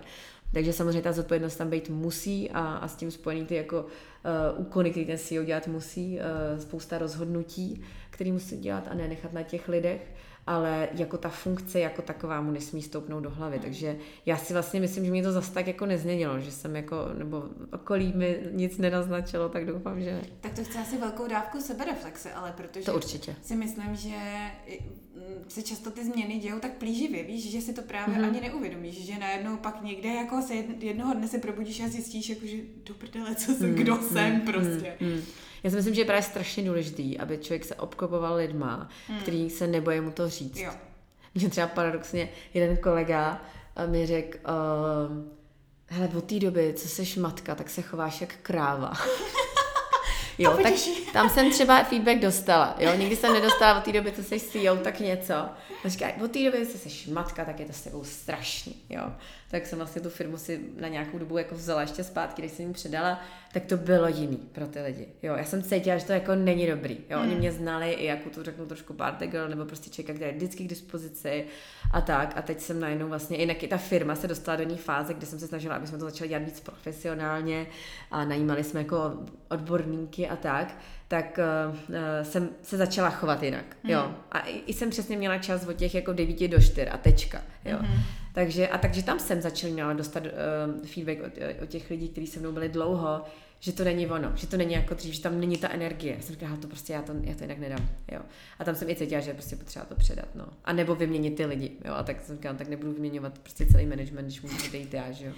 Takže 0.52 0.72
samozřejmě 0.72 1.02
ta 1.02 1.12
zodpovědnost 1.12 1.56
tam 1.56 1.70
být 1.70 1.90
musí 1.90 2.50
a, 2.50 2.60
a 2.60 2.88
s 2.88 2.96
tím 2.96 3.10
spojený 3.10 3.46
ty 3.46 3.54
jako 3.54 3.80
uh, 3.80 4.60
úkony, 4.60 4.90
které 4.90 5.06
ten 5.06 5.18
CEO 5.18 5.44
dělat 5.44 5.68
musí, 5.68 6.18
uh, 6.18 6.60
spousta 6.60 6.98
rozhodnutí, 6.98 7.82
které 8.10 8.32
musí 8.32 8.56
dělat 8.56 8.88
a 8.90 8.94
ne 8.94 9.08
nechat 9.08 9.32
na 9.32 9.42
těch 9.42 9.68
lidech 9.68 10.14
ale 10.46 10.88
jako 10.92 11.18
ta 11.18 11.28
funkce 11.28 11.80
jako 11.80 12.02
taková 12.02 12.40
mu 12.40 12.50
nesmí 12.50 12.82
stoupnout 12.82 13.20
do 13.20 13.30
hlavy. 13.30 13.58
Takže 13.58 13.96
já 14.26 14.36
si 14.36 14.52
vlastně 14.52 14.80
myslím, 14.80 15.04
že 15.04 15.10
mě 15.10 15.22
to 15.22 15.32
zase 15.32 15.52
tak 15.52 15.66
jako 15.66 15.86
nezměnilo, 15.86 16.40
že 16.40 16.52
jsem 16.52 16.76
jako, 16.76 16.96
nebo 17.18 17.42
okolí 17.72 18.12
mi 18.12 18.40
nic 18.52 18.78
nenaznačilo, 18.78 19.48
tak 19.48 19.66
doufám, 19.66 20.00
že 20.00 20.12
ne. 20.12 20.22
Tak 20.40 20.52
to 20.52 20.64
chce 20.64 20.78
asi 20.78 20.98
velkou 20.98 21.28
dávku 21.28 21.60
sebereflexe, 21.60 22.32
ale 22.32 22.52
protože 22.56 22.84
to 22.84 22.94
určitě. 22.94 23.36
si 23.42 23.56
myslím, 23.56 23.96
že 23.96 24.16
se 25.48 25.62
často 25.62 25.90
ty 25.90 26.04
změny 26.04 26.38
dějou 26.38 26.58
tak 26.58 26.72
plíživě, 26.72 27.22
víš, 27.22 27.50
že 27.50 27.60
si 27.60 27.72
to 27.72 27.82
právě 27.82 28.16
mm-hmm. 28.16 28.28
ani 28.28 28.40
neuvědomíš, 28.40 29.06
že 29.06 29.18
najednou 29.18 29.56
pak 29.56 29.82
někde 29.82 30.08
jako 30.08 30.42
se 30.42 30.54
jednoho 30.78 31.14
dne 31.14 31.28
se 31.28 31.38
probudíš 31.38 31.80
a 31.80 31.88
zjistíš, 31.88 32.28
jako, 32.28 32.46
že 32.46 32.56
do 32.84 32.94
prdele, 32.94 33.34
co 33.34 33.54
jsem, 33.54 33.70
mm-hmm. 33.70 33.74
kdo 33.74 33.94
mhm. 33.94 34.04
jsem 34.04 34.40
prostě. 34.40 34.96
Mm-hmm. 35.00 35.20
Já 35.62 35.70
si 35.70 35.76
myslím, 35.76 35.94
že 35.94 36.00
je 36.00 36.04
právě 36.04 36.22
strašně 36.22 36.62
důležitý, 36.62 37.18
aby 37.18 37.38
člověk 37.38 37.64
se 37.64 37.74
obklopoval 37.74 38.34
lidma, 38.34 38.88
mm. 39.08 39.18
který 39.18 39.50
se 39.50 39.66
nebojí 39.66 40.00
mu 40.00 40.10
to 40.10 40.28
říct. 40.28 40.58
Jo. 40.58 40.72
Mě 41.34 41.50
třeba 41.50 41.66
paradoxně 41.66 42.28
jeden 42.54 42.76
kolega 42.76 43.42
mi 43.86 44.06
řekl, 44.06 44.38
uh, 44.48 45.26
hele, 45.86 46.10
od 46.16 46.24
té 46.24 46.38
doby, 46.38 46.74
co 46.76 46.88
jsi 46.88 47.20
matka, 47.20 47.54
tak 47.54 47.70
se 47.70 47.82
chováš 47.82 48.20
jak 48.20 48.36
kráva. 48.42 48.92
Jo, 50.38 50.58
tak 50.62 50.72
tam 51.12 51.30
jsem 51.30 51.50
třeba 51.50 51.84
feedback 51.84 52.18
dostala. 52.18 52.76
Jo, 52.78 52.94
nikdy 52.96 53.16
jsem 53.16 53.32
nedostala 53.32 53.78
od 53.78 53.84
té 53.84 53.92
doby, 53.92 54.12
co 54.12 54.22
jsi 54.22 54.40
CEO, 54.40 54.76
tak 54.76 55.00
něco. 55.00 55.34
A 55.34 55.88
říká, 55.88 56.06
od 56.24 56.30
té 56.30 56.44
doby, 56.44 56.66
co 56.66 56.78
jsi 56.78 57.10
matka, 57.10 57.44
tak 57.44 57.60
je 57.60 57.66
to 57.66 57.72
s 57.72 57.80
tebou 57.80 58.04
strašný. 58.04 58.74
Jo. 58.90 59.12
Tak 59.50 59.66
jsem 59.66 59.78
vlastně 59.78 60.02
tu 60.02 60.10
firmu 60.10 60.36
si 60.36 60.60
na 60.80 60.88
nějakou 60.88 61.18
dobu 61.18 61.38
jako 61.38 61.54
vzala 61.54 61.80
ještě 61.80 62.04
zpátky, 62.04 62.42
když 62.42 62.52
jsem 62.52 62.64
jim 62.64 62.72
předala, 62.72 63.20
tak 63.52 63.64
to 63.64 63.76
bylo 63.76 64.08
jiný 64.08 64.36
pro 64.36 64.66
ty 64.66 64.82
lidi. 64.82 65.08
Jo, 65.22 65.34
já 65.36 65.44
jsem 65.44 65.62
cítila, 65.62 65.96
že 65.98 66.04
to 66.04 66.12
jako 66.12 66.34
není 66.34 66.66
dobrý. 66.66 66.98
Jo, 67.10 67.20
oni 67.20 67.30
hmm. 67.30 67.38
mě 67.38 67.52
znali 67.52 67.92
i 67.92 68.04
jako 68.04 68.30
tu 68.30 68.42
řeknu 68.42 68.66
trošku 68.66 68.94
party 68.94 69.26
girl, 69.26 69.48
nebo 69.48 69.64
prostě 69.64 69.90
člověka, 69.90 70.14
který 70.14 70.30
je 70.30 70.36
vždycky 70.36 70.64
k 70.64 70.68
dispozici 70.68 71.46
a 71.92 72.00
tak. 72.00 72.32
A 72.36 72.42
teď 72.42 72.60
jsem 72.60 72.80
najednou 72.80 73.08
vlastně, 73.08 73.38
jinak 73.38 73.62
i 73.62 73.68
ta 73.68 73.76
firma 73.76 74.14
se 74.14 74.28
dostala 74.28 74.56
do 74.56 74.64
ní 74.64 74.76
fáze, 74.76 75.14
kdy 75.14 75.26
jsem 75.26 75.38
se 75.38 75.48
snažila, 75.48 75.76
aby 75.76 75.86
jsme 75.86 75.98
to 75.98 76.04
začali 76.04 76.28
dělat 76.28 76.44
víc 76.44 76.60
profesionálně 76.60 77.66
a 78.10 78.24
najímali 78.24 78.64
jsme 78.64 78.80
jako 78.80 79.12
odborníky 79.48 80.28
a 80.28 80.36
tak 80.36 80.76
tak 81.08 81.38
uh, 81.88 81.96
jsem 82.22 82.48
se 82.62 82.76
začala 82.76 83.10
chovat 83.10 83.42
jinak, 83.42 83.64
mm. 83.84 83.90
jo. 83.90 84.14
A 84.32 84.38
i, 84.38 84.58
i 84.58 84.72
jsem 84.72 84.90
přesně 84.90 85.16
měla 85.16 85.38
čas 85.38 85.66
od 85.66 85.72
těch 85.72 85.94
jako 85.94 86.12
9 86.12 86.48
do 86.48 86.60
4 86.60 86.88
a 86.88 86.96
tečka, 86.96 87.42
jo. 87.64 87.78
Mm. 87.80 88.02
Takže, 88.36 88.68
a 88.68 88.78
takže 88.78 89.02
tam 89.02 89.18
jsem 89.18 89.42
začala 89.42 89.92
dostat 89.92 90.22
uh, 90.26 90.86
feedback 90.86 91.18
od, 91.26 91.62
od 91.62 91.68
těch 91.68 91.90
lidí, 91.90 92.08
kteří 92.08 92.26
se 92.26 92.40
mnou 92.40 92.52
byli 92.52 92.68
dlouho, 92.68 93.22
že 93.60 93.72
to 93.72 93.84
není 93.84 94.06
ono, 94.06 94.32
že 94.34 94.46
to 94.46 94.56
není 94.56 94.72
jako 94.74 94.94
dřív, 94.94 95.14
že 95.14 95.22
tam 95.22 95.40
není 95.40 95.56
ta 95.56 95.68
energie. 95.68 96.14
Já 96.16 96.22
jsem 96.22 96.34
říkala, 96.34 96.56
to 96.56 96.68
prostě 96.68 96.92
já 96.92 97.02
to, 97.02 97.12
já 97.22 97.34
to 97.34 97.44
jinak 97.44 97.58
nedám, 97.58 97.88
jo. 98.12 98.20
A 98.58 98.64
tam 98.64 98.74
jsem 98.74 98.90
i 98.90 98.96
cítila, 98.96 99.20
že 99.20 99.32
prostě 99.32 99.56
potřeba 99.56 99.84
to 99.84 99.94
předat, 99.94 100.28
no. 100.34 100.48
A 100.64 100.72
nebo 100.72 100.94
vyměnit 100.94 101.36
ty 101.36 101.46
lidi, 101.46 101.72
jo. 101.84 101.94
A 101.94 102.02
tak 102.02 102.20
jsem 102.20 102.36
říkala, 102.36 102.54
tak 102.54 102.68
nebudu 102.68 102.92
vyměňovat 102.92 103.38
prostě 103.38 103.66
celý 103.66 103.86
management, 103.86 104.24
když 104.24 104.42
můžu 104.42 104.70
být 104.72 104.94
já, 104.94 105.12
že 105.12 105.26
jo. 105.26 105.32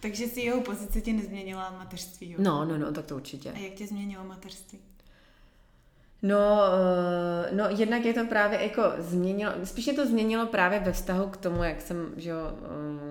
Takže 0.00 0.26
si 0.26 0.40
jeho 0.40 0.60
pozice 0.60 1.00
tě 1.00 1.12
nezměnila 1.12 1.70
mateřství, 1.70 2.30
jo? 2.30 2.38
No, 2.42 2.64
no, 2.64 2.78
no, 2.78 2.92
tak 2.92 3.04
to 3.04 3.16
určitě. 3.16 3.52
A 3.52 3.58
jak 3.58 3.72
tě 3.72 3.86
změnilo 3.86 4.24
mateřství? 4.24 4.78
No, 6.24 6.60
eh, 7.48 7.54
no, 7.54 7.64
jednak 7.68 8.04
je 8.04 8.14
to 8.14 8.24
právě 8.26 8.62
jako 8.62 8.82
změnilo, 8.98 9.52
spíš 9.64 9.86
je 9.86 9.92
to 9.92 10.06
změnilo 10.06 10.46
právě 10.46 10.80
ve 10.80 10.92
vztahu 10.92 11.28
k 11.28 11.36
tomu, 11.36 11.62
jak 11.62 11.80
jsem, 11.80 12.12
že 12.16 12.30
jo, 12.30 12.38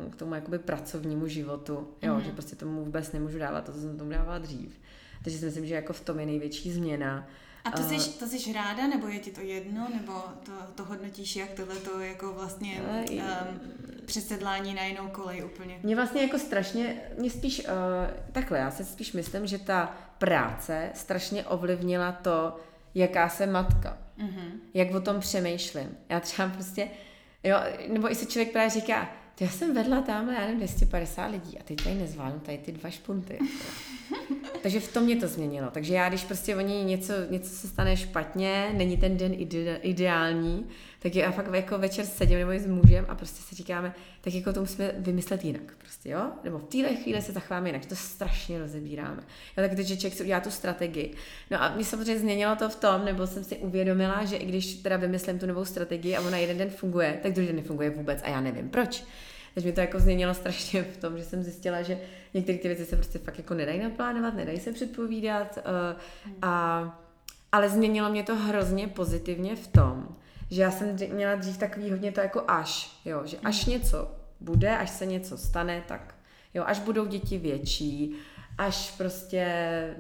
eh, 0.06 0.10
k 0.10 0.16
tomu 0.16 0.36
jakoby 0.36 0.60
pracovnímu 0.60 1.28
životu, 1.28 1.88
jo, 2.02 2.16
mm-hmm. 2.16 2.22
že 2.22 2.32
prostě 2.32 2.56
tomu 2.56 2.84
vůbec 2.84 3.12
nemůžu 3.12 3.40
dávat 3.40 3.66
to, 3.66 3.74
co 3.74 3.80
jsem 3.80 3.98
tomu 3.98 4.12
dávala 4.12 4.38
dřív. 4.38 4.80
Takže 5.24 5.40
si 5.40 5.46
myslím, 5.46 5.66
že 5.66 5.76
jako 5.76 5.94
v 5.94 6.02
tom 6.02 6.20
je 6.20 6.26
největší 6.26 6.72
změna. 6.72 7.28
A 7.64 7.72
to 7.72 7.84
jsi, 7.84 8.10
to 8.10 8.28
jsi 8.28 8.54
ráda, 8.54 8.88
nebo 8.88 9.08
je 9.08 9.20
ti 9.20 9.32
to 9.32 9.42
jedno, 9.42 9.88
nebo 9.96 10.14
to, 10.46 10.52
to 10.76 10.86
hodnotíš, 10.86 11.36
jak 11.36 11.50
tohle 11.50 11.76
to 11.76 12.00
jako 12.00 12.34
vlastně 12.34 12.82
um, 13.12 13.60
přesedlání 14.06 14.74
na 14.74 14.84
jinou 14.84 15.08
kolej 15.08 15.46
úplně? 15.46 15.80
Mě 15.84 15.96
vlastně 15.96 16.22
jako 16.22 16.40
strašně, 16.40 17.02
mě 17.18 17.30
spíš, 17.30 17.60
uh, 17.60 17.66
takhle, 18.32 18.58
já 18.58 18.72
si 18.72 18.86
spíš 18.86 19.14
myslím, 19.14 19.48
že 19.48 19.58
ta 19.58 19.96
práce 20.18 20.90
strašně 20.94 21.46
ovlivnila 21.46 22.12
to, 22.12 22.60
jaká 22.96 23.30
jsem 23.30 23.52
matka, 23.52 23.98
mm-hmm. 24.18 24.52
jak 24.74 24.92
o 24.92 25.02
tom 25.02 25.20
přemýšlím. 25.20 25.98
Já 26.10 26.20
třeba 26.20 26.50
prostě, 26.50 26.88
jo, 27.44 27.58
nebo 27.88 28.12
i 28.12 28.16
se 28.16 28.26
člověk 28.26 28.52
právě 28.52 28.70
říká, 28.70 29.10
já 29.40 29.50
jsem 29.50 29.74
vedla 29.74 30.02
tamhle, 30.02 30.34
já 30.34 30.40
nevím, 30.42 30.58
250 30.58 31.26
lidí 31.26 31.60
a 31.60 31.64
teď 31.64 31.84
tady 31.84 31.96
nezvládnu 31.96 32.40
tady 32.40 32.58
ty 32.58 32.72
dva 32.72 32.90
špunty. 32.90 33.40
Takže 34.62 34.80
v 34.80 34.94
tom 34.94 35.04
mě 35.04 35.16
to 35.16 35.28
změnilo. 35.28 35.68
Takže 35.72 35.94
já, 35.94 36.10
když 36.10 36.24
prostě 36.24 36.56
oni 36.56 36.84
něco, 36.84 37.14
něco 37.30 37.50
se 37.50 37.68
stane 37.68 37.98
špatně, 37.98 38.72
není 38.74 38.98
ten 38.98 39.18
den 39.18 39.34
ide, 39.38 39.76
ideální, 39.76 40.68
tak 41.00 41.16
já 41.16 41.32
fakt 41.32 41.54
jako 41.54 41.78
večer 41.78 42.06
sedím 42.06 42.40
nebo 42.40 42.52
s 42.52 42.68
mužem 42.68 43.06
a 43.10 43.16
prostě 43.16 43.42
si 43.42 43.56
říkáme, 43.56 43.96
tak 44.22 44.34
jako 44.34 44.54
to 44.54 44.60
musíme 44.60 44.92
vymyslet 44.98 45.46
jinak. 45.46 45.76
Prostě, 45.78 46.10
jo? 46.10 46.32
Nebo 46.44 46.58
v 46.58 46.64
téhle 46.64 46.96
chvíli 46.96 47.22
se 47.22 47.32
zachováme 47.32 47.70
jinak, 47.70 47.86
to 47.86 47.96
strašně 47.96 48.60
rozebíráme. 48.60 49.24
Jo, 49.58 49.68
tak 49.68 49.76
teď, 49.76 49.88
že 49.88 49.98
člověk 49.98 50.14
si 50.14 50.24
udělá 50.24 50.40
tu 50.40 50.52
strategii. 50.52 51.14
No 51.52 51.64
a 51.64 51.76
mě 51.76 51.86
samozřejmě 51.86 52.20
změnilo 52.20 52.56
to 52.56 52.70
v 52.70 52.76
tom, 52.76 53.06
nebo 53.06 53.28
jsem 53.28 53.44
si 53.44 53.58
uvědomila, 53.58 54.26
že 54.26 54.36
i 54.36 54.46
když 54.46 54.74
teda 54.74 54.98
vymyslím 54.98 55.40
tu 55.40 55.46
novou 55.46 55.66
strategii 55.66 56.16
a 56.16 56.22
ona 56.22 56.38
jeden 56.38 56.58
den 56.58 56.70
funguje, 56.70 57.20
tak 57.24 57.34
druhý 57.34 57.48
den 57.48 57.56
nefunguje 57.56 57.90
vůbec 57.90 58.20
a 58.24 58.30
já 58.30 58.42
nevím 58.42 58.70
proč. 58.70 59.04
Takže 59.54 59.70
mi 59.70 59.74
to 59.74 59.82
jako 59.82 60.00
změnilo 60.00 60.34
strašně 60.34 60.84
v 60.84 60.98
tom, 60.98 61.18
že 61.18 61.24
jsem 61.24 61.44
zjistila, 61.44 61.82
že 61.82 61.98
některé 62.34 62.58
ty 62.58 62.68
věci 62.68 62.86
se 62.86 62.96
prostě 62.96 63.20
fakt 63.20 63.38
jako 63.38 63.54
nedají 63.54 63.80
naplánovat, 63.80 64.36
nedají 64.36 64.60
se 64.60 64.74
předpovídat. 64.74 65.58
Uh, 65.58 66.02
a, 66.42 67.04
ale 67.52 67.70
změnilo 67.70 68.10
mě 68.10 68.24
to 68.24 68.36
hrozně 68.36 68.88
pozitivně 68.88 69.56
v 69.56 69.68
tom, 69.68 70.08
že 70.52 70.62
já 70.62 70.72
jsem 70.72 70.98
měla 71.14 71.36
dřív 71.36 71.58
takový 71.58 71.92
hodně 71.92 72.12
to 72.12 72.22
jako 72.22 72.44
až, 72.48 73.00
jo, 73.06 73.22
že 73.26 73.38
až 73.44 73.66
hmm. 73.66 73.74
něco 73.74 74.12
bude, 74.40 74.78
až 74.78 74.90
se 74.90 75.06
něco 75.06 75.38
stane, 75.38 75.84
tak 75.88 76.16
jo, 76.54 76.64
až 76.68 76.80
budou 76.80 77.06
děti 77.06 77.38
větší, 77.38 78.16
až 78.58 78.92
prostě, 78.92 79.46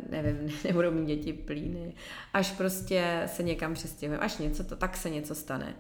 nevím, 0.10 0.54
nebudou 0.64 0.92
mít 0.92 1.06
děti 1.06 1.34
plíny, 1.34 1.94
až 2.34 2.52
prostě 2.52 3.24
se 3.26 3.44
někam 3.44 3.74
přestěhujeme, 3.74 4.26
až 4.26 4.38
něco, 4.38 4.64
to, 4.64 4.76
tak 4.76 4.98
se 4.98 5.10
něco 5.10 5.36
stane. 5.36 5.76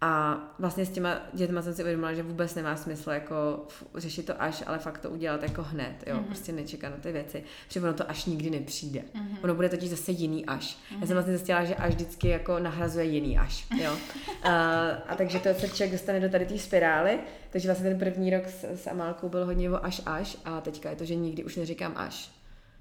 A 0.00 0.38
vlastně 0.58 0.86
s 0.86 0.90
těma 0.90 1.20
dětma 1.32 1.62
jsem 1.62 1.74
si 1.74 1.82
uvědomila, 1.82 2.12
že 2.12 2.22
vůbec 2.22 2.54
nemá 2.54 2.76
smysl 2.76 3.10
jako 3.10 3.66
řešit 3.94 4.26
to 4.26 4.42
až, 4.42 4.62
ale 4.66 4.78
fakt 4.78 4.98
to 4.98 5.10
udělat 5.10 5.42
jako 5.42 5.62
hned, 5.62 6.04
jo, 6.06 6.16
mm-hmm. 6.16 6.24
prostě 6.24 6.52
nečekat 6.52 6.90
na 6.90 6.96
ty 6.96 7.12
věci, 7.12 7.44
protože 7.68 7.80
ono 7.80 7.94
to 7.94 8.10
až 8.10 8.24
nikdy 8.24 8.50
nepřijde. 8.50 9.00
Mm-hmm. 9.00 9.38
Ono 9.42 9.54
bude 9.54 9.68
totiž 9.68 9.90
zase 9.90 10.12
jiný 10.12 10.46
až. 10.46 10.64
Mm-hmm. 10.64 10.94
Já 10.94 10.98
jsem 10.98 11.06
mhm. 11.06 11.14
vlastně 11.14 11.36
zjistila, 11.36 11.64
že 11.64 11.74
až 11.74 11.94
vždycky 11.94 12.28
jako 12.28 12.58
nahrazuje 12.58 13.04
jiný 13.04 13.38
až, 13.38 13.66
jo. 13.82 13.96
a, 14.42 14.88
a 14.88 15.16
takže 15.16 15.38
to 15.38 15.54
se 15.54 15.68
člověk 15.68 15.92
dostane 15.92 16.20
do 16.20 16.28
tady 16.28 16.46
té 16.46 16.58
spirály, 16.58 17.18
takže 17.50 17.68
vlastně 17.68 17.90
ten 17.90 17.98
první 17.98 18.30
rok 18.30 18.46
s, 18.46 18.64
s 18.64 18.86
Amálkou 18.86 19.28
byl 19.28 19.46
hodně 19.46 19.70
o 19.70 19.84
až 19.84 20.02
až 20.06 20.36
a 20.44 20.60
teďka 20.60 20.90
je 20.90 20.96
to, 20.96 21.04
že 21.04 21.14
nikdy 21.14 21.44
už 21.44 21.56
neříkám 21.56 21.92
až. 21.96 22.30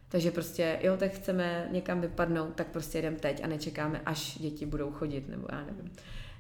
Takže 0.10 0.32
prostě, 0.32 0.80
jo, 0.82 0.98
tak 0.98 1.12
chceme 1.12 1.68
někam 1.72 2.02
vypadnout, 2.02 2.56
tak 2.56 2.68
prostě 2.68 2.98
jedem 2.98 3.16
teď 3.16 3.44
a 3.44 3.48
nečekáme, 3.48 4.02
až 4.06 4.38
děti 4.38 4.66
budou 4.66 4.92
chodit, 4.92 5.30
nebo 5.30 5.48
já 5.52 5.58
nevím. 5.58 5.92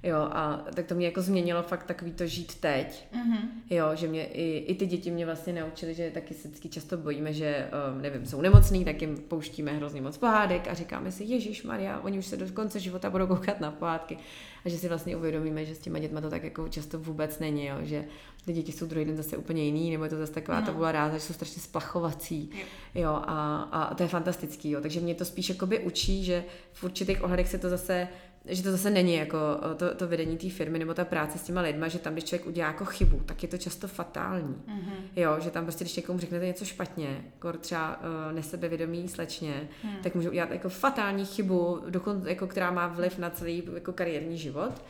Jo, 0.06 0.18
a 0.18 0.66
tak 0.74 0.86
to 0.86 0.96
mě 0.96 1.06
jako 1.06 1.22
změnilo 1.22 1.64
fakt 1.64 1.84
takový 1.84 2.12
to 2.12 2.28
žít 2.28 2.56
teď. 2.56 3.08
Mm-hmm. 3.14 3.40
Jo, 3.70 3.86
že 3.94 4.08
mě 4.08 4.26
i, 4.26 4.58
i 4.58 4.76
ty 4.76 4.86
děti 4.86 5.12
mě 5.12 5.26
vlastně 5.26 5.54
naučily, 5.54 5.94
že 5.94 6.12
taky 6.12 6.34
se 6.34 6.48
vždycky 6.48 6.70
často 6.70 6.98
bojíme, 6.98 7.34
že, 7.34 7.70
um, 7.94 8.02
nevím, 8.02 8.26
jsou 8.26 8.42
nemocný, 8.42 8.86
tak 8.86 9.02
jim 9.02 9.18
pouštíme 9.18 9.72
hrozně 9.72 10.02
moc 10.02 10.18
pohádek 10.18 10.68
a 10.68 10.74
říkáme 10.74 11.12
si, 11.12 11.24
Ježíš 11.24 11.64
Maria, 11.64 12.00
oni 12.00 12.20
už 12.20 12.26
se 12.26 12.38
do 12.38 12.46
konce 12.54 12.80
života 12.80 13.10
budou 13.10 13.28
koukat 13.28 13.60
na 13.60 13.72
pohádky. 13.72 14.18
A 14.66 14.70
že 14.70 14.78
si 14.78 14.90
vlastně 14.90 15.18
uvědomíme, 15.18 15.66
že 15.66 15.76
s 15.76 15.80
těma 15.80 16.00
dětma 16.00 16.22
to 16.22 16.30
tak 16.30 16.44
jako 16.44 16.70
často 16.70 17.00
vůbec 17.00 17.40
není, 17.40 17.66
jo, 17.66 17.76
že 17.82 18.06
ty 18.46 18.54
děti 18.54 18.72
jsou 18.72 18.86
druhý 18.86 19.06
den 19.06 19.18
zase 19.18 19.38
úplně 19.38 19.64
jiný, 19.64 19.92
nebo 19.92 20.04
je 20.04 20.10
to 20.10 20.18
zase 20.18 20.34
taková 20.34 20.60
no. 20.60 20.74
byla 20.74 20.92
ráda, 20.92 21.14
že 21.14 21.20
jsou 21.20 21.34
strašně 21.34 21.62
splachovací. 21.62 22.50
Jo, 22.54 22.66
jo 22.96 23.10
a, 23.10 23.62
a, 23.72 23.96
to 23.96 24.04
je 24.04 24.10
fantastický, 24.10 24.72
jo. 24.72 24.82
Takže 24.82 25.00
mě 25.00 25.16
to 25.16 25.26
spíš 25.26 25.50
jakoby 25.50 25.80
učí, 25.80 26.24
že 26.24 26.44
v 26.74 26.84
určitých 26.84 27.24
ohledech 27.24 27.48
se 27.48 27.58
to 27.58 27.70
zase 27.70 28.08
že 28.48 28.64
to 28.64 28.72
zase 28.72 28.90
není 28.90 29.14
jako 29.14 29.38
eh, 29.72 29.76
to, 29.76 29.96
to 29.96 30.08
vedení 30.08 30.38
té 30.38 30.50
firmy 30.50 30.80
nebo 30.80 30.94
ta 30.94 31.06
práce 31.06 31.38
s 31.38 31.44
těma 31.44 31.62
lidma, 31.62 31.88
že 31.88 32.00
tam, 32.00 32.14
když 32.14 32.24
člověk 32.24 32.48
udělá 32.48 32.68
jako 32.68 32.86
chybu, 32.86 33.22
tak 33.26 33.44
je 33.44 33.50
to 33.50 33.58
často 33.58 33.88
fatální. 33.88 34.56
Mm-hmm. 34.68 34.96
Jo, 35.16 35.36
že 35.40 35.50
tam 35.50 35.64
prostě, 35.64 35.84
když 35.84 35.96
někomu 35.96 36.20
řeknete 36.20 36.46
něco 36.46 36.66
špatně, 36.66 37.24
jako 37.36 37.58
třeba 37.58 37.98
uh, 37.98 38.36
nesebevědomí 38.36 39.08
slečně, 39.08 39.68
mm. 39.84 39.96
tak 40.04 40.16
může 40.16 40.30
udělat 40.30 40.52
jako 40.52 40.70
fatální 40.70 41.26
chybu, 41.26 41.82
dokonce, 41.90 42.30
jako, 42.30 42.48
která 42.48 42.72
má 42.72 42.88
vliv 42.88 43.18
na 43.18 43.30
celý 43.30 43.64
jako 43.74 43.94
kariérní 43.94 44.38
život. 44.38 44.82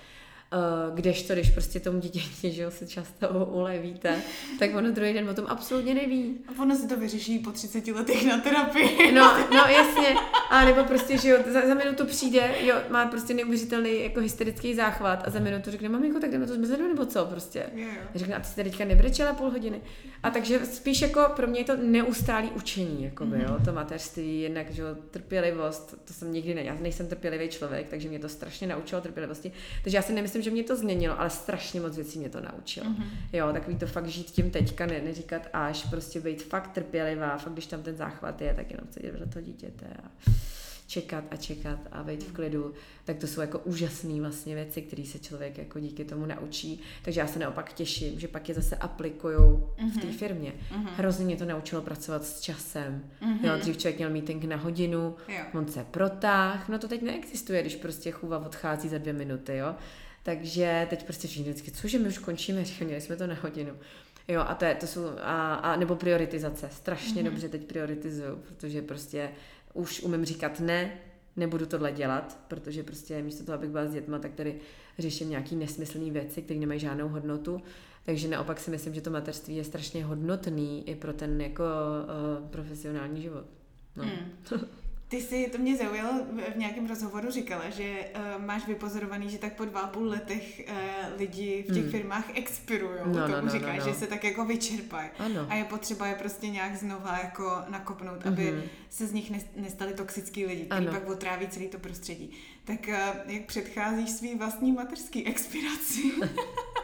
Uh, 0.53 0.95
kdežto, 0.95 1.33
když 1.33 1.49
prostě 1.49 1.79
tomu 1.79 1.99
dítěti, 1.99 2.51
že 2.51 2.71
se 2.71 2.87
často 2.87 3.29
ulevíte, 3.29 4.21
tak 4.59 4.75
ono 4.75 4.91
druhý 4.91 5.13
den 5.13 5.29
o 5.29 5.33
tom 5.33 5.45
absolutně 5.47 5.93
neví. 5.93 6.37
A 6.47 6.61
ono 6.61 6.75
si 6.75 6.87
to 6.87 6.97
vyřeší 6.97 7.39
po 7.39 7.51
30 7.51 7.87
letech 7.87 8.25
na 8.25 8.37
terapii. 8.37 9.11
No, 9.11 9.37
no 9.49 9.63
jasně. 9.67 10.15
A 10.49 10.65
nebo 10.65 10.83
prostě, 10.83 11.17
že 11.17 11.29
jo, 11.29 11.37
za, 11.53 11.67
za 11.67 11.73
minutu 11.73 12.05
přijde, 12.05 12.55
jo, 12.59 12.75
má 12.89 13.05
prostě 13.05 13.33
neuvěřitelný 13.33 14.03
jako 14.03 14.19
hysterický 14.19 14.75
záchvat 14.75 15.27
a 15.27 15.29
za 15.29 15.39
minutu 15.39 15.71
řekne, 15.71 15.89
maminko, 15.89 16.19
tak 16.19 16.31
jdeme 16.31 16.47
to 16.47 16.53
zmizet 16.53 16.79
nebo 16.79 17.05
co 17.05 17.25
prostě. 17.25 17.65
Jo, 17.73 17.87
jo. 17.87 18.01
Řekne, 18.15 18.35
a 18.35 18.39
ty 18.39 18.47
jsi 18.47 18.63
teďka 18.63 18.85
nebrečela 18.85 19.33
půl 19.33 19.49
hodiny. 19.49 19.81
A 20.23 20.29
takže 20.29 20.65
spíš 20.65 21.01
jako 21.01 21.21
pro 21.35 21.47
mě 21.47 21.59
je 21.59 21.65
to 21.65 21.75
neustálý 21.75 22.51
učení, 22.51 23.03
jako 23.03 23.25
by, 23.25 23.37
mm-hmm. 23.37 23.43
jo, 23.43 23.57
to 23.65 23.73
mateřství, 23.73 24.41
jednak, 24.41 24.71
že 24.71 24.81
jo, 24.81 24.87
trpělivost, 25.11 25.95
to 26.05 26.13
jsem 26.13 26.33
nikdy 26.33 26.53
ne, 26.53 26.63
já 26.63 26.75
nejsem 26.81 27.07
trpělivý 27.07 27.49
člověk, 27.49 27.87
takže 27.89 28.09
mě 28.09 28.19
to 28.19 28.29
strašně 28.29 28.67
naučilo 28.67 29.01
trpělivosti. 29.01 29.51
Takže 29.83 29.97
já 29.97 30.01
si 30.01 30.13
nemyslím, 30.13 30.34
že 30.41 30.51
mě 30.51 30.63
to 30.63 30.75
změnilo, 30.75 31.19
ale 31.19 31.29
strašně 31.29 31.81
moc 31.81 31.95
věcí 31.95 32.19
mě 32.19 32.29
to 32.29 32.41
naučilo. 32.41 32.89
Mm-hmm. 32.89 33.05
Jo, 33.33 33.53
takový 33.53 33.77
to 33.77 33.87
fakt 33.87 34.07
žít 34.07 34.31
tím 34.31 34.51
teďka, 34.51 34.85
ne, 34.85 35.01
neříkat 35.01 35.47
až, 35.53 35.85
prostě 35.85 36.19
být 36.19 36.43
fakt 36.43 36.71
trpělivá, 36.71 37.37
fakt 37.37 37.53
když 37.53 37.65
tam 37.65 37.83
ten 37.83 37.95
záchvat 37.95 38.41
je, 38.41 38.53
tak 38.53 38.71
jenom 38.71 38.87
sedět 38.91 39.19
do 39.19 39.29
toho 39.29 39.45
dítěte 39.45 39.85
a 40.03 40.31
čekat 40.87 41.23
a 41.31 41.35
čekat 41.35 41.79
a 41.91 42.03
být 42.03 42.23
v 42.23 42.31
klidu, 42.31 42.73
tak 43.05 43.17
to 43.17 43.27
jsou 43.27 43.41
jako 43.41 43.59
úžasné 43.59 44.21
vlastně 44.21 44.55
věci, 44.55 44.81
které 44.81 45.05
se 45.05 45.19
člověk 45.19 45.57
jako 45.57 45.79
díky 45.79 46.05
tomu 46.05 46.25
naučí. 46.25 46.81
Takže 47.01 47.19
já 47.19 47.27
se 47.27 47.39
naopak 47.39 47.73
těším, 47.73 48.19
že 48.19 48.27
pak 48.27 48.49
je 48.49 48.55
zase 48.55 48.75
aplikují 48.75 49.37
mm-hmm. 49.37 49.91
v 49.91 50.01
té 50.01 50.07
mhm. 50.07 50.17
firmě. 50.17 50.53
Mm-hmm. 50.71 50.89
Hrozně 50.95 51.25
mě 51.25 51.35
to 51.35 51.45
naučilo 51.45 51.81
pracovat 51.81 52.25
s 52.25 52.41
časem. 52.41 53.03
Mm-hmm. 53.21 53.45
Jo, 53.45 53.57
dřív 53.57 53.77
člověk 53.77 53.97
měl 53.97 54.09
meeting 54.09 54.43
na 54.43 54.55
hodinu, 54.55 55.15
jo. 55.27 55.43
on 55.53 55.67
se 55.67 55.85
protáh, 55.91 56.69
no 56.69 56.79
to 56.79 56.87
teď 56.87 57.01
neexistuje, 57.01 57.61
když 57.61 57.75
prostě 57.75 58.11
chůva 58.11 58.45
odchází 58.45 58.89
za 58.89 58.97
dvě 58.97 59.13
minuty, 59.13 59.57
jo. 59.57 59.75
Takže 60.25 60.87
teď 60.89 61.03
prostě 61.03 61.27
všichni 61.27 61.51
vždycky, 61.51 61.71
cože 61.71 61.99
my 61.99 62.07
už 62.07 62.17
končíme, 62.17 62.65
říkám, 62.65 62.87
měli 62.87 63.01
jsme 63.01 63.15
to 63.15 63.27
na 63.27 63.35
hodinu. 63.35 63.73
Jo, 64.27 64.41
a 64.47 64.55
to, 64.55 64.65
je, 64.65 64.75
to 64.75 64.87
jsou, 64.87 65.05
a, 65.21 65.55
a 65.55 65.75
nebo 65.75 65.95
prioritizace. 65.95 66.69
Strašně 66.71 67.21
mm-hmm. 67.21 67.25
dobře 67.25 67.49
teď 67.49 67.65
prioritizuju, 67.65 68.35
protože 68.35 68.81
prostě 68.81 69.29
už 69.73 70.01
umím 70.01 70.25
říkat 70.25 70.59
ne, 70.59 70.91
nebudu 71.35 71.65
tohle 71.65 71.91
dělat, 71.91 72.39
protože 72.47 72.83
prostě 72.83 73.21
místo 73.21 73.43
toho, 73.43 73.57
abych 73.57 73.69
byla 73.69 73.85
s 73.85 73.93
dětma, 73.93 74.19
tak 74.19 74.33
tady 74.33 74.55
řeším 74.99 75.29
nějaký 75.29 75.55
nesmyslné 75.55 76.11
věci, 76.11 76.41
které 76.41 76.59
nemají 76.59 76.79
žádnou 76.79 77.07
hodnotu. 77.07 77.61
Takže 78.05 78.27
naopak 78.27 78.59
si 78.59 78.71
myslím, 78.71 78.93
že 78.93 79.01
to 79.01 79.09
mateřství 79.09 79.55
je 79.55 79.63
strašně 79.63 80.05
hodnotný 80.05 80.89
i 80.89 80.95
pro 80.95 81.13
ten 81.13 81.41
jako 81.41 81.63
uh, 81.63 82.49
profesionální 82.49 83.21
život. 83.21 83.45
No. 83.95 84.03
Mm. 84.03 84.11
Ty 85.07 85.21
jsi, 85.21 85.49
to 85.51 85.57
mě 85.57 85.77
zaujalo, 85.77 86.11
v 86.53 86.57
nějakém 86.57 86.87
rozhovoru 86.87 87.31
říkala, 87.31 87.69
že 87.69 88.09
uh, 88.37 88.45
máš 88.45 88.67
vypozorovaný, 88.67 89.29
že 89.29 89.37
tak 89.37 89.53
po 89.53 89.65
dva 89.65 89.81
a 89.81 89.87
půl 89.87 90.07
letech 90.07 90.61
uh, 90.69 91.19
lidi 91.19 91.65
v 91.69 91.73
těch 91.73 91.83
hmm. 91.83 91.91
firmách 91.91 92.25
expirují. 92.33 92.99
No, 93.05 93.13
tomu 93.13 93.27
no, 93.27 93.41
no, 93.41 93.49
říkáš, 93.49 93.79
no, 93.79 93.85
no. 93.85 93.93
že 93.93 93.99
se 93.99 94.07
tak 94.07 94.23
jako 94.23 94.45
vyčerpají. 94.45 95.09
A 95.49 95.55
je 95.55 95.63
potřeba 95.63 96.07
je 96.07 96.15
prostě 96.15 96.47
nějak 96.47 96.75
znova 96.75 97.19
jako 97.23 97.61
nakopnout, 97.69 98.19
mm-hmm. 98.19 98.27
aby 98.27 98.51
mhm. 98.51 98.61
se 98.89 99.07
z 99.07 99.13
nich 99.13 99.31
nestali 99.55 99.93
toxický 99.93 100.45
lidi, 100.45 100.65
kteří 100.65 100.87
pak 100.87 101.09
otráví 101.09 101.47
celý 101.47 101.67
to 101.67 101.79
prostředí. 101.79 102.31
Tak 102.63 102.79
uh, 102.87 103.31
jak 103.33 103.45
předcházíš 103.45 104.09
svý 104.09 104.35
vlastní 104.35 104.71
mateřský 104.71 105.27
expiraci? 105.27 106.01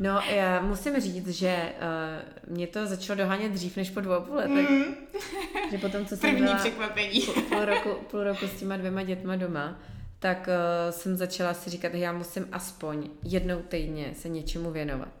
No, 0.00 0.20
já 0.20 0.60
musím 0.60 1.00
říct, 1.00 1.28
že 1.28 1.72
uh, 2.46 2.54
mě 2.54 2.66
to 2.66 2.86
začalo 2.86 3.16
dohánět 3.18 3.52
dřív 3.52 3.76
než 3.76 3.90
po 3.90 4.00
dvou 4.00 4.20
půl 4.20 4.36
letech. 4.36 4.70
Mm. 4.70 4.84
Že 5.70 5.78
potom, 5.78 6.06
co 6.06 6.16
jsem 6.16 6.30
První 6.30 6.44
byla 6.46 6.56
překvapení. 6.56 7.20
Půl, 7.20 7.42
půl, 7.42 7.64
roku, 7.64 7.88
půl 8.10 8.24
roku 8.24 8.46
s 8.46 8.60
těma 8.60 8.76
dvěma 8.76 9.02
dětma 9.02 9.36
doma, 9.36 9.80
tak 10.18 10.48
uh, 10.48 10.94
jsem 10.94 11.16
začala 11.16 11.54
si 11.54 11.70
říkat, 11.70 11.92
že 11.92 11.98
já 11.98 12.12
musím 12.12 12.48
aspoň 12.52 13.10
jednou 13.22 13.62
týdně 13.62 14.14
se 14.14 14.28
něčemu 14.28 14.70
věnovat. 14.70 15.12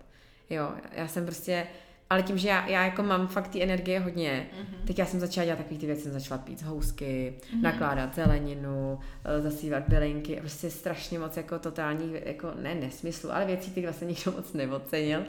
Jo, 0.50 0.72
já 0.92 1.08
jsem 1.08 1.24
prostě 1.24 1.66
ale 2.14 2.22
tím, 2.22 2.38
že 2.38 2.48
já, 2.48 2.66
já 2.66 2.84
jako 2.84 3.02
mám 3.02 3.26
fakt 3.26 3.48
ty 3.48 3.62
energie 3.62 4.00
hodně, 4.00 4.46
mm-hmm. 4.52 4.86
tak 4.86 4.98
já 4.98 5.06
jsem 5.06 5.20
začala 5.20 5.44
dělat 5.44 5.56
takové 5.56 5.80
ty 5.80 5.86
věci, 5.86 6.02
jsem 6.02 6.12
začala 6.12 6.38
pít 6.38 6.62
housky, 6.62 7.34
mm-hmm. 7.40 7.62
nakládat 7.62 8.14
zeleninu, 8.14 8.98
eh, 9.24 9.40
zasívat 9.40 9.82
bylinky, 9.88 10.36
prostě 10.40 10.70
strašně 10.70 11.18
moc 11.18 11.36
jako 11.36 11.58
totální, 11.58 12.14
jako 12.24 12.52
ne 12.62 12.74
nesmyslu, 12.74 13.32
ale 13.32 13.44
věcí, 13.44 13.70
které 13.70 13.86
vlastně 13.86 14.06
nikdo 14.06 14.32
moc 14.32 14.52
neocenil, 14.52 15.22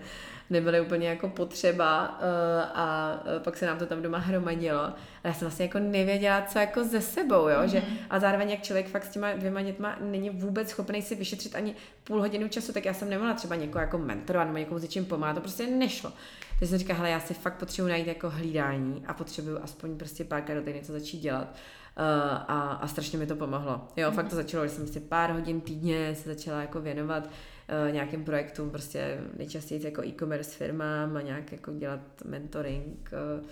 nebyly 0.49 0.81
úplně 0.81 1.07
jako 1.07 1.29
potřeba 1.29 2.09
uh, 2.09 2.79
a 2.79 3.19
uh, 3.25 3.43
pak 3.43 3.57
se 3.57 3.65
nám 3.65 3.77
to 3.77 3.85
tam 3.85 4.01
doma 4.01 4.17
hromadilo. 4.17 4.81
A 4.81 4.95
já 5.23 5.33
jsem 5.33 5.47
vlastně 5.47 5.65
jako 5.65 5.79
nevěděla, 5.79 6.41
co 6.41 6.59
jako 6.59 6.83
ze 6.83 7.01
sebou, 7.01 7.47
jo, 7.47 7.59
mm-hmm. 7.59 7.69
že 7.69 7.83
a 8.09 8.19
zároveň 8.19 8.49
jak 8.49 8.61
člověk 8.61 8.87
fakt 8.87 9.05
s 9.05 9.09
těma 9.09 9.33
dvěma 9.33 9.61
dětma 9.61 9.95
není 10.01 10.29
vůbec 10.29 10.69
schopný 10.69 11.01
si 11.01 11.15
vyšetřit 11.15 11.55
ani 11.55 11.75
půl 12.03 12.19
hodinu 12.19 12.47
času, 12.47 12.73
tak 12.73 12.85
já 12.85 12.93
jsem 12.93 13.09
nemohla 13.09 13.33
třeba 13.33 13.55
někoho 13.55 13.81
jako 13.81 13.97
mentorovat 13.97 14.47
nebo 14.47 14.57
někomu 14.57 14.79
s 14.79 14.83
něčím 14.83 15.05
pomáhat, 15.05 15.33
to 15.33 15.41
prostě 15.41 15.67
nešlo. 15.67 16.11
Takže 16.59 16.69
jsem 16.69 16.79
říkala, 16.79 16.97
hele, 16.97 17.09
já 17.09 17.19
si 17.19 17.33
fakt 17.33 17.57
potřebuji 17.57 17.87
najít 17.87 18.07
jako 18.07 18.29
hlídání 18.29 19.03
a 19.07 19.13
potřebuju 19.13 19.59
aspoň 19.61 19.97
prostě 19.97 20.23
párkrát 20.23 20.55
do 20.55 20.61
týdne 20.61 20.79
něco 20.79 20.91
začít 20.91 21.19
dělat. 21.19 21.55
Uh, 21.97 22.03
a, 22.47 22.79
a 22.81 22.87
strašně 22.87 23.19
mi 23.19 23.27
to 23.27 23.35
pomohlo. 23.35 23.87
Jo, 23.97 24.09
mm-hmm. 24.09 24.13
fakt 24.13 24.29
to 24.29 24.35
začalo, 24.35 24.67
že 24.67 24.69
jsem 24.73 24.87
si 24.87 24.99
pár 24.99 25.31
hodin 25.31 25.61
týdně 25.61 26.15
se 26.15 26.33
začala 26.33 26.61
jako 26.61 26.81
věnovat 26.81 27.25
uh, 27.25 27.93
nějakým 27.93 28.23
projektům, 28.25 28.69
prostě 28.69 29.17
nejčastěji 29.37 29.85
jako 29.85 30.03
e-commerce 30.03 30.57
firmám 30.57 31.17
a 31.17 31.21
nějak 31.21 31.51
jako 31.51 31.71
dělat 31.71 31.99
mentoring 32.25 33.11
uh, 33.11 33.45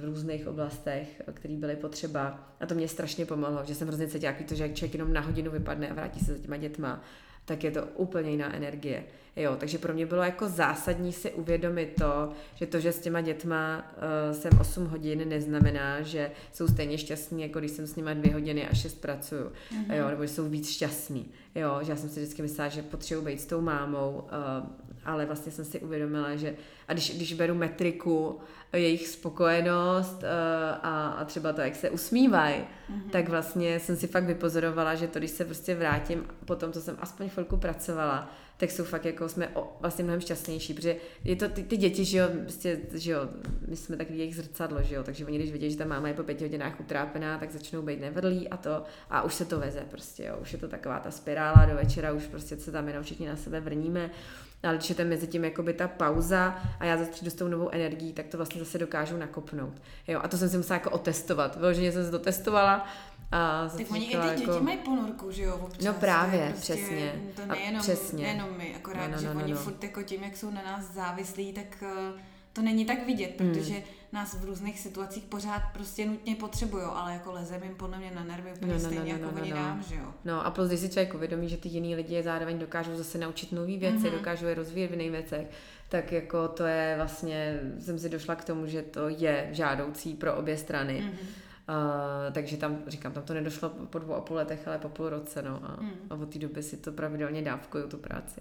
v 0.00 0.04
různých 0.04 0.46
oblastech, 0.46 1.22
které 1.34 1.54
byly 1.54 1.76
potřeba. 1.76 2.50
A 2.60 2.66
to 2.66 2.74
mě 2.74 2.88
strašně 2.88 3.26
pomohlo, 3.26 3.64
že 3.64 3.74
jsem 3.74 3.88
hrozně 3.88 4.08
cítila 4.08 4.34
to, 4.48 4.54
že 4.54 4.62
jak 4.62 4.74
člověk 4.74 4.94
jenom 4.94 5.12
na 5.12 5.20
hodinu 5.20 5.50
vypadne 5.50 5.88
a 5.88 5.94
vrátí 5.94 6.20
se 6.20 6.32
za 6.32 6.38
těma 6.38 6.56
dětma, 6.56 7.02
tak 7.44 7.64
je 7.64 7.70
to 7.70 7.86
úplně 7.86 8.30
jiná 8.30 8.54
energie. 8.54 9.04
Jo, 9.36 9.56
takže 9.60 9.78
pro 9.78 9.94
mě 9.94 10.06
bylo 10.06 10.22
jako 10.22 10.48
zásadní 10.48 11.12
si 11.12 11.32
uvědomit 11.32 11.94
to, 11.98 12.32
že 12.54 12.66
to, 12.66 12.80
že 12.80 12.92
s 12.92 13.00
těma 13.00 13.20
dětma 13.20 13.84
uh, 14.28 14.36
jsem 14.36 14.50
8 14.60 14.86
hodin, 14.86 15.28
neznamená, 15.28 16.02
že 16.02 16.30
jsou 16.52 16.68
stejně 16.68 16.98
šťastní, 16.98 17.42
jako 17.42 17.58
když 17.58 17.70
jsem 17.70 17.86
s 17.86 17.96
nimi 17.96 18.10
2 18.14 18.32
hodiny 18.32 18.68
a 18.68 18.74
6 18.74 19.00
pracuju. 19.00 19.44
Mm-hmm. 19.44 19.94
Jo, 19.94 20.08
nebo 20.08 20.22
že 20.22 20.32
jsou 20.32 20.48
víc 20.48 20.70
šťastní. 20.70 21.30
Jo, 21.54 21.78
že 21.82 21.92
já 21.92 21.96
jsem 21.96 22.08
si 22.08 22.20
vždycky 22.20 22.42
myslela, 22.42 22.68
že 22.68 22.82
potřebuji 22.82 23.24
být 23.24 23.40
s 23.40 23.46
tou 23.46 23.60
mámou, 23.60 24.24
uh, 24.24 24.68
ale 25.04 25.26
vlastně 25.26 25.52
jsem 25.52 25.64
si 25.64 25.80
uvědomila, 25.80 26.36
že 26.36 26.54
a 26.88 26.92
když, 26.92 27.16
když 27.16 27.32
beru 27.32 27.54
metriku, 27.54 28.40
jejich 28.72 29.08
spokojenost 29.08 30.22
uh, 30.22 30.28
a, 30.82 31.08
a 31.08 31.24
třeba 31.24 31.52
to, 31.52 31.60
jak 31.60 31.76
se 31.76 31.90
usmívají, 31.90 32.56
mm-hmm. 32.56 33.10
tak 33.10 33.28
vlastně 33.28 33.80
jsem 33.80 33.96
si 33.96 34.06
fakt 34.06 34.24
vypozorovala, 34.24 34.94
že 34.94 35.08
to, 35.08 35.18
když 35.18 35.30
se 35.30 35.44
prostě 35.44 35.74
vrátím, 35.74 36.26
potom, 36.44 36.72
co 36.72 36.80
jsem 36.80 36.96
aspoň 37.00 37.28
chvilku 37.28 37.56
pracovala, 37.56 38.30
tak 38.56 38.70
jsou 38.70 38.84
fakt 38.84 39.04
jako 39.04 39.28
jsme 39.28 39.48
o, 39.48 39.76
vlastně 39.80 40.04
mnohem 40.04 40.20
šťastnější, 40.20 40.74
protože 40.74 40.96
je 41.24 41.36
to 41.36 41.48
ty, 41.48 41.62
ty 41.62 41.76
děti, 41.76 42.04
že 42.04 42.18
jo, 42.18 42.28
prostě, 42.42 42.80
že 42.94 43.12
jo, 43.12 43.28
my 43.68 43.76
jsme 43.76 43.96
takový 43.96 44.18
jejich 44.18 44.36
zrcadlo, 44.36 44.82
že 44.82 44.94
jo, 44.94 45.02
takže 45.02 45.26
oni 45.26 45.38
když 45.38 45.52
vidí, 45.52 45.70
že 45.70 45.76
ta 45.76 45.84
máma 45.84 46.08
je 46.08 46.14
po 46.14 46.22
pěti 46.22 46.44
hodinách 46.44 46.80
utrápená, 46.80 47.38
tak 47.38 47.50
začnou 47.50 47.82
být 47.82 48.00
nevrlí 48.00 48.48
a 48.48 48.56
to 48.56 48.82
a 49.10 49.22
už 49.22 49.34
se 49.34 49.44
to 49.44 49.60
veze 49.60 49.82
prostě, 49.90 50.24
jo, 50.24 50.38
už 50.42 50.52
je 50.52 50.58
to 50.58 50.68
taková 50.68 51.00
ta 51.00 51.10
spirála 51.10 51.66
do 51.66 51.74
večera, 51.74 52.12
už 52.12 52.26
prostě 52.26 52.56
se 52.56 52.72
tam 52.72 52.88
jenom 52.88 53.04
všichni 53.04 53.28
na 53.28 53.36
sebe 53.36 53.60
vrníme, 53.60 54.10
ale 54.62 54.76
když 54.76 54.88
je 54.88 54.94
tam 54.94 55.06
mezi 55.06 55.26
tím 55.26 55.44
jakoby 55.44 55.72
ta 55.72 55.88
pauza 55.88 56.58
a 56.80 56.84
já 56.84 56.96
zase 56.96 57.10
přijdu 57.10 57.30
s 57.30 57.34
tou 57.34 57.48
novou 57.48 57.68
energií, 57.72 58.12
tak 58.12 58.26
to 58.26 58.36
vlastně 58.36 58.60
zase 58.60 58.78
dokážu 58.78 59.16
nakopnout. 59.16 59.82
Jo, 60.08 60.20
a 60.22 60.28
to 60.28 60.36
jsem 60.36 60.48
si 60.48 60.56
musela 60.56 60.76
jako 60.76 60.90
otestovat. 60.90 61.56
Vyloženě 61.56 61.92
jsem 61.92 62.04
se 62.04 62.10
to 62.10 62.18
testovala, 62.18 62.86
a 63.32 63.68
tak 63.68 63.90
oni 63.90 64.06
i 64.06 64.16
ty 64.16 64.28
děti 64.28 64.50
jako... 64.50 64.64
mají 64.64 64.78
ponorku, 64.78 65.30
že 65.30 65.42
jo, 65.42 65.56
občas. 65.56 65.84
No 65.84 65.94
právě, 65.94 66.48
prostě, 66.52 66.74
přesně. 66.74 67.12
To 67.36 67.46
nejenom, 67.46 67.80
přesně. 67.80 68.22
nejenom 68.22 68.48
my, 68.56 68.74
akorát, 68.74 69.06
no, 69.06 69.12
no, 69.12 69.20
že 69.20 69.26
no, 69.26 69.34
no, 69.34 69.42
oni 69.42 69.52
no. 69.52 69.58
furt 69.58 69.84
jako 69.84 70.02
tím, 70.02 70.22
jak 70.24 70.36
jsou 70.36 70.50
na 70.50 70.62
nás 70.62 70.92
závislí, 70.92 71.52
tak 71.52 71.82
uh, 71.82 72.20
to 72.52 72.62
není 72.62 72.84
tak 72.84 73.06
vidět, 73.06 73.40
hmm. 73.40 73.52
protože 73.52 73.82
nás 74.12 74.34
v 74.34 74.44
různých 74.44 74.80
situacích 74.80 75.24
pořád 75.24 75.62
prostě 75.72 76.06
nutně 76.06 76.34
potřebují, 76.34 76.84
ale 76.84 77.12
jako 77.12 77.32
lezem 77.32 77.62
jim 77.62 77.74
podle 77.74 77.98
mě 77.98 78.10
na 78.10 78.24
nervy 78.24 78.52
úplně 78.52 78.72
no, 78.72 78.78
no, 78.78 78.84
stejně 78.84 79.12
no, 79.12 79.18
no, 79.18 79.24
jako 79.24 79.36
no, 79.36 79.42
oni 79.42 79.50
no. 79.50 79.56
nám, 79.56 79.82
že 79.82 79.94
jo. 79.94 80.14
No 80.24 80.46
a 80.46 80.50
plus, 80.50 80.68
když 80.68 80.80
si 80.80 80.88
člověk 80.88 81.14
uvědomí, 81.14 81.48
že 81.48 81.56
ty 81.56 81.68
jiný 81.68 81.94
lidi 81.94 82.14
je 82.14 82.22
zároveň 82.22 82.58
dokážou 82.58 82.96
zase 82.96 83.18
naučit 83.18 83.52
nové 83.52 83.76
věci, 83.76 83.98
mm-hmm. 83.98 84.10
dokážou 84.10 84.46
je 84.46 84.54
rozvíjet 84.54 84.88
v 84.88 84.90
jiných 84.90 85.10
věcech, 85.10 85.46
tak 85.88 86.12
jako 86.12 86.48
to 86.48 86.64
je 86.64 86.94
vlastně, 86.96 87.60
jsem 87.80 87.98
si 87.98 88.08
došla 88.08 88.34
k 88.34 88.44
tomu, 88.44 88.66
že 88.66 88.82
to 88.82 89.08
je 89.08 89.48
žádoucí 89.52 90.14
pro 90.14 90.34
obě 90.34 90.56
strany. 90.56 91.00
Mm-hmm. 91.00 91.45
Uh, 91.68 92.34
takže 92.34 92.56
tam, 92.56 92.78
říkám, 92.86 93.12
tam 93.12 93.22
to 93.22 93.34
nedošlo 93.34 93.68
po 93.68 93.98
dvou 93.98 94.14
a 94.14 94.20
půl 94.20 94.36
letech, 94.36 94.68
ale 94.68 94.78
po 94.78 94.88
půl 94.88 95.08
roce, 95.08 95.42
no. 95.42 95.60
A, 95.64 95.82
mm. 95.82 95.90
a 96.10 96.14
od 96.14 96.32
té 96.32 96.38
doby 96.38 96.62
si 96.62 96.76
to 96.76 96.92
pravidelně 96.92 97.42
dávkuju, 97.42 97.88
tu 97.88 97.96
práci. 97.96 98.40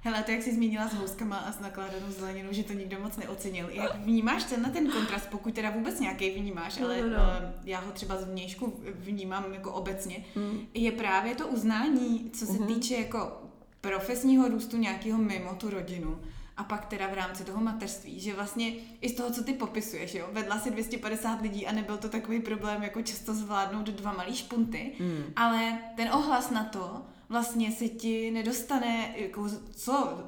Hele, 0.00 0.22
to 0.22 0.30
jak 0.30 0.42
jsi 0.42 0.54
zmínila 0.54 0.88
s 0.88 0.94
houskama 0.94 1.36
a 1.36 1.52
s 1.52 1.60
nakládanou 1.60 2.10
zeleninou, 2.10 2.52
že 2.52 2.62
to 2.62 2.72
nikdo 2.72 3.00
moc 3.00 3.16
neocenil. 3.16 3.68
Jak 3.68 3.96
vnímáš 3.96 4.44
ten 4.44 4.62
na 4.62 4.70
ten 4.70 4.90
kontrast, 4.90 5.28
pokud 5.30 5.54
teda 5.54 5.70
vůbec 5.70 6.00
nějaký 6.00 6.30
vnímáš, 6.30 6.80
ale 6.80 7.02
no, 7.02 7.08
no, 7.08 7.16
no. 7.16 7.22
Uh, 7.22 7.68
já 7.68 7.80
ho 7.80 7.92
třeba 7.92 8.16
z 8.16 8.24
vnějšku 8.24 8.80
vnímám 8.94 9.52
jako 9.52 9.72
obecně, 9.72 10.24
mm. 10.34 10.58
je 10.74 10.92
právě 10.92 11.34
to 11.34 11.48
uznání, 11.48 12.30
co 12.30 12.46
se 12.46 12.52
uh-huh. 12.52 12.66
týče 12.66 12.94
jako 12.94 13.42
profesního 13.80 14.48
růstu 14.48 14.76
nějakého 14.76 15.18
mimo 15.18 15.54
tu 15.54 15.70
rodinu 15.70 16.18
a 16.56 16.64
pak 16.64 16.86
teda 16.86 17.06
v 17.06 17.14
rámci 17.14 17.44
toho 17.44 17.60
mateřství, 17.60 18.20
že 18.20 18.34
vlastně 18.34 18.72
i 19.00 19.08
z 19.08 19.14
toho, 19.14 19.30
co 19.30 19.44
ty 19.44 19.52
popisuješ, 19.52 20.14
jo, 20.14 20.28
vedla 20.32 20.58
si 20.58 20.70
250 20.70 21.40
lidí 21.40 21.66
a 21.66 21.72
nebyl 21.72 21.96
to 21.96 22.08
takový 22.08 22.40
problém, 22.40 22.82
jako 22.82 23.02
často 23.02 23.34
zvládnout 23.34 23.86
dva 23.86 24.12
malý 24.12 24.36
špunty, 24.36 24.92
mm. 25.00 25.24
ale 25.36 25.78
ten 25.96 26.08
ohlas 26.12 26.50
na 26.50 26.64
to 26.64 27.02
vlastně 27.28 27.72
se 27.72 27.88
ti 27.88 28.30
nedostane 28.30 29.14
jako 29.16 29.48
co 29.76 30.18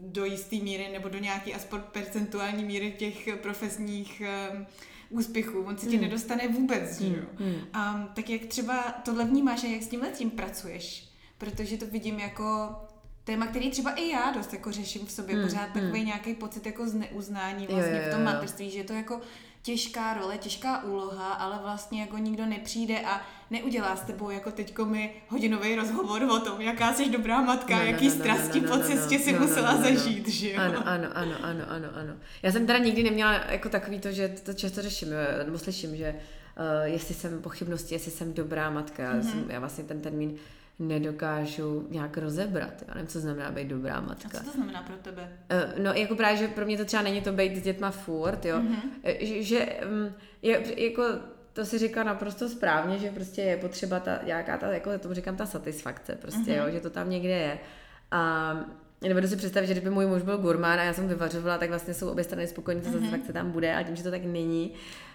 do 0.00 0.24
jisté 0.24 0.56
míry 0.56 0.88
nebo 0.92 1.08
do 1.08 1.18
nějaké 1.18 1.52
aspoň 1.52 1.80
percentuální 1.92 2.64
míry 2.64 2.94
těch 2.98 3.28
profesních 3.42 4.22
um, 4.52 4.66
úspěchů, 5.10 5.62
on 5.62 5.78
se 5.78 5.86
ti 5.86 5.96
mm. 5.96 6.02
nedostane 6.02 6.48
vůbec, 6.48 7.00
mm. 7.00 7.06
že 7.06 7.16
jo. 7.16 7.24
Mm. 7.38 7.46
Um, 7.46 8.08
tak 8.14 8.30
jak 8.30 8.44
třeba 8.46 8.82
tohle 8.82 9.24
vnímáš 9.24 9.64
a 9.64 9.66
jak 9.66 9.82
s 9.82 9.88
tím 9.88 10.00
letím 10.00 10.30
pracuješ? 10.30 11.08
Protože 11.38 11.76
to 11.76 11.86
vidím 11.86 12.18
jako 12.18 12.76
téma, 13.26 13.46
který 13.46 13.70
třeba 13.70 13.90
i 13.90 14.08
já 14.08 14.30
dost 14.30 14.52
jako 14.52 14.72
řeším 14.72 15.06
v 15.06 15.10
sobě, 15.10 15.36
mm, 15.36 15.42
pořád 15.42 15.66
takový 15.66 16.00
mm. 16.00 16.06
nějaký 16.06 16.34
pocit 16.34 16.66
jako 16.66 16.88
zneuznání 16.88 17.66
vlastně 17.66 17.92
jo, 17.92 17.98
jo, 17.98 18.02
jo. 18.04 18.10
v 18.10 18.14
tom 18.14 18.24
mateřství, 18.24 18.70
že 18.70 18.78
je 18.78 18.84
to 18.84 18.92
jako 18.92 19.20
těžká 19.62 20.14
role, 20.14 20.38
těžká 20.38 20.84
úloha, 20.84 21.32
ale 21.32 21.58
vlastně 21.62 22.00
jako 22.00 22.18
nikdo 22.18 22.46
nepřijde 22.46 23.00
a 23.00 23.22
neudělá 23.50 23.96
s 23.96 24.00
tebou 24.00 24.30
jako 24.30 24.50
teďko 24.50 24.84
mi 24.84 25.14
hodinový 25.28 25.76
rozhovor 25.76 26.22
o 26.22 26.40
tom, 26.40 26.60
jaká 26.60 26.92
jsi 26.92 27.10
dobrá 27.10 27.40
matka, 27.40 27.74
no, 27.74 27.80
no, 27.80 27.86
jaký 27.86 28.04
no, 28.08 28.14
strasti 28.14 28.60
no, 28.60 28.68
no, 28.68 28.76
po 28.76 28.84
cestě 28.84 29.18
no, 29.18 29.24
si 29.24 29.32
no, 29.32 29.40
musela 29.40 29.72
no, 29.72 29.78
no, 29.78 29.84
zažít, 29.84 30.28
že 30.28 30.50
jo? 30.50 30.60
Ano, 30.60 30.88
ano, 30.88 31.08
ano, 31.14 31.34
ano, 31.42 31.64
ano, 31.68 31.88
ano. 31.94 32.14
Já 32.42 32.52
jsem 32.52 32.66
teda 32.66 32.78
nikdy 32.78 33.02
neměla 33.02 33.32
jako 33.32 33.68
takový 33.68 34.00
to, 34.00 34.12
že 34.12 34.28
to 34.28 34.54
často 34.54 34.82
řeším, 34.82 35.08
nebo 35.44 35.58
slyším, 35.58 35.96
že 35.96 36.14
uh, 36.14 36.84
jestli 36.84 37.14
jsem 37.14 37.42
pochybnosti, 37.42 37.94
jestli 37.94 38.10
jsem 38.10 38.34
dobrá 38.34 38.70
matka, 38.70 39.02
mm-hmm. 39.02 39.16
já, 39.16 39.22
jsem, 39.22 39.44
já 39.48 39.60
vlastně 39.60 39.84
ten 39.84 40.00
termín 40.00 40.36
nedokážu 40.78 41.86
nějak 41.90 42.16
rozebrat. 42.16 42.84
Já 42.88 42.94
nevím, 42.94 43.08
co 43.08 43.20
znamená 43.20 43.50
být 43.50 43.68
dobrá 43.68 44.00
matka. 44.00 44.38
A 44.38 44.40
co 44.40 44.44
to 44.44 44.52
znamená 44.52 44.82
pro 44.82 44.96
tebe? 44.96 45.32
Uh, 45.76 45.84
no, 45.84 45.92
jako 45.92 46.16
právě, 46.16 46.36
že 46.36 46.48
pro 46.48 46.64
mě 46.64 46.78
to 46.78 46.84
třeba 46.84 47.02
není 47.02 47.20
to 47.20 47.32
být 47.32 47.56
s 47.56 47.62
dětma 47.62 47.90
furt, 47.90 48.44
jo. 48.44 48.58
Mm-hmm. 48.58 49.16
Že, 49.20 49.42
že 49.42 49.66
um, 49.90 50.14
je, 50.42 50.84
jako 50.84 51.02
to 51.52 51.64
si 51.64 51.78
říká 51.78 52.04
naprosto 52.04 52.48
správně, 52.48 52.98
že 52.98 53.10
prostě 53.10 53.42
je 53.42 53.56
potřeba 53.56 54.00
ta, 54.00 54.18
jaká 54.22 54.56
ta, 54.56 54.72
jako 54.72 54.98
tomu 54.98 55.14
říkám, 55.14 55.36
ta 55.36 55.46
satisfakce 55.46 56.14
prostě, 56.14 56.52
mm-hmm. 56.52 56.66
jo, 56.66 56.70
že 56.72 56.80
to 56.80 56.90
tam 56.90 57.10
někde 57.10 57.36
je. 57.36 57.58
A 58.10 58.52
Nebudu 59.02 59.28
si 59.28 59.36
představit, 59.36 59.66
že 59.66 59.74
kdyby 59.74 59.90
můj 59.90 60.06
muž 60.06 60.22
byl 60.22 60.38
gurmán 60.38 60.80
a 60.80 60.84
já 60.84 60.92
jsem 60.92 61.08
vyvařovala, 61.08 61.58
tak 61.58 61.68
vlastně 61.68 61.94
jsou 61.94 62.08
obě 62.10 62.24
strany 62.24 62.46
spokojení, 62.46 62.82
ta 62.82 62.88
mm-hmm. 62.88 62.92
satisfakce 62.92 63.32
tam 63.32 63.50
bude, 63.50 63.76
a 63.76 63.82
tím, 63.82 63.96
že 63.96 64.02
to 64.02 64.10
tak 64.10 64.24
není, 64.24 64.72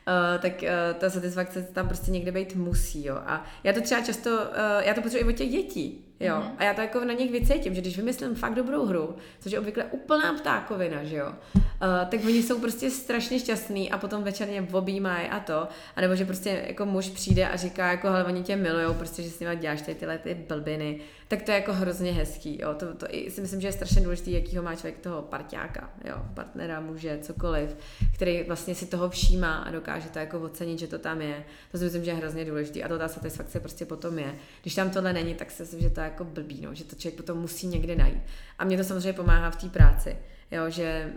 uh, 0.08 0.41
tak 0.41 0.54
uh, 0.62 0.99
ta 0.99 1.10
satisfakce 1.10 1.64
tam 1.74 1.88
prostě 1.88 2.12
někde 2.12 2.32
být 2.32 2.56
musí, 2.56 3.06
jo. 3.06 3.16
A 3.16 3.45
já 3.64 3.74
to 3.74 3.82
třeba 3.82 4.02
často, 4.02 4.30
uh, 4.30 4.38
já 4.80 4.93
to 4.93 5.02
potřebuji 5.02 5.26
i 5.26 5.34
od 5.34 5.38
těch 5.38 5.49
dětí, 5.49 6.06
jo. 6.20 6.36
Mm-hmm. 6.36 6.52
A 6.58 6.64
já 6.64 6.74
to 6.74 6.82
jako 6.82 7.06
na 7.06 7.14
nich 7.14 7.32
vycítím, 7.32 7.76
že 7.76 7.82
když 7.82 7.97
vymyslím 7.97 8.36
fakt 8.36 8.54
dobrou 8.54 8.86
hru, 8.86 9.16
což 9.39 9.52
je 9.52 9.60
obvykle 9.60 9.84
úplná 9.84 10.34
ptákovina, 10.34 11.04
že 11.04 11.16
jo, 11.16 11.34
uh, 11.56 11.62
tak 11.82 12.20
oni 12.26 12.43
jsou 12.43 12.60
prostě 12.60 12.91
strašně 12.91 13.39
šťastní 13.39 13.91
a 13.91 13.97
potom 13.97 14.24
večerně 14.24 14.68
objímají 14.72 15.28
a 15.28 15.39
to, 15.39 15.68
a 15.95 16.02
nebo 16.02 16.16
že 16.16 16.26
prostě 16.26 16.64
jako 16.68 16.86
muž 16.86 17.10
přijde 17.10 17.49
a 17.49 17.56
říká 17.56 17.91
jako, 17.91 18.08
hele, 18.08 18.26
oni 18.26 18.43
tě 18.43 18.56
milujou, 18.56 18.93
prostě, 18.93 19.24
že 19.24 19.30
s 19.30 19.39
nimi 19.39 19.56
děláš 19.56 19.82
tady 19.82 19.95
tyhle 19.95 20.18
ty 20.18 20.36
blbiny, 20.47 20.99
tak 21.28 21.41
to 21.41 21.52
je 21.52 21.56
jako 21.56 21.74
hrozně 21.74 22.12
hezký, 22.12 22.62
jo. 22.62 22.74
To, 22.74 22.93
to 22.93 23.06
i 23.10 23.32
si 23.32 23.41
myslím, 23.41 23.62
že 23.62 23.68
je 23.68 23.72
strašně 23.72 24.02
důležitý, 24.02 24.32
jakýho 24.32 24.64
má 24.64 24.76
člověk 24.76 24.99
toho 24.99 25.22
parťáka, 25.22 25.89
jo, 26.06 26.16
partnera, 26.34 26.80
muže, 26.80 27.20
cokoliv, 27.22 27.76
který 28.14 28.43
vlastně 28.43 28.76
si 28.76 28.86
toho 28.86 29.10
všímá 29.10 29.58
a 29.58 29.72
dokáže 29.72 29.90
to 30.11 30.19
jako 30.19 30.39
ocenit, 30.39 30.79
že 30.79 30.87
to 30.87 30.99
tam 30.99 31.21
je. 31.21 31.43
To 31.71 31.77
si 31.77 31.83
myslím, 31.83 32.03
že 32.03 32.11
je 32.11 32.15
hrozně 32.15 32.45
důležitý 32.45 32.83
a 32.83 32.87
to 32.87 32.97
ta 32.97 33.07
satisfakce 33.07 33.59
prostě 33.59 33.85
potom 33.85 34.19
je. 34.19 34.35
Když 34.61 34.75
tam 34.75 34.89
tohle 34.89 35.13
není, 35.13 35.35
tak 35.35 35.51
si 35.51 35.63
myslím, 35.63 35.79
že 35.81 35.89
to 35.89 35.99
je 35.99 36.03
jako 36.03 36.23
blbý, 36.23 36.61
no, 36.61 36.73
že 36.73 36.83
to 36.83 36.95
člověk 36.95 37.17
potom 37.17 37.37
musí 37.37 37.67
někde 37.67 37.95
najít. 37.95 38.23
A 38.59 38.65
mě 38.65 38.77
to 38.77 38.83
samozřejmě 38.83 39.13
pomáhá 39.13 39.51
v 39.51 39.55
té 39.55 39.69
práci. 39.69 40.17
Jo, 40.52 40.70
že 40.70 41.14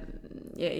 je, 0.56 0.74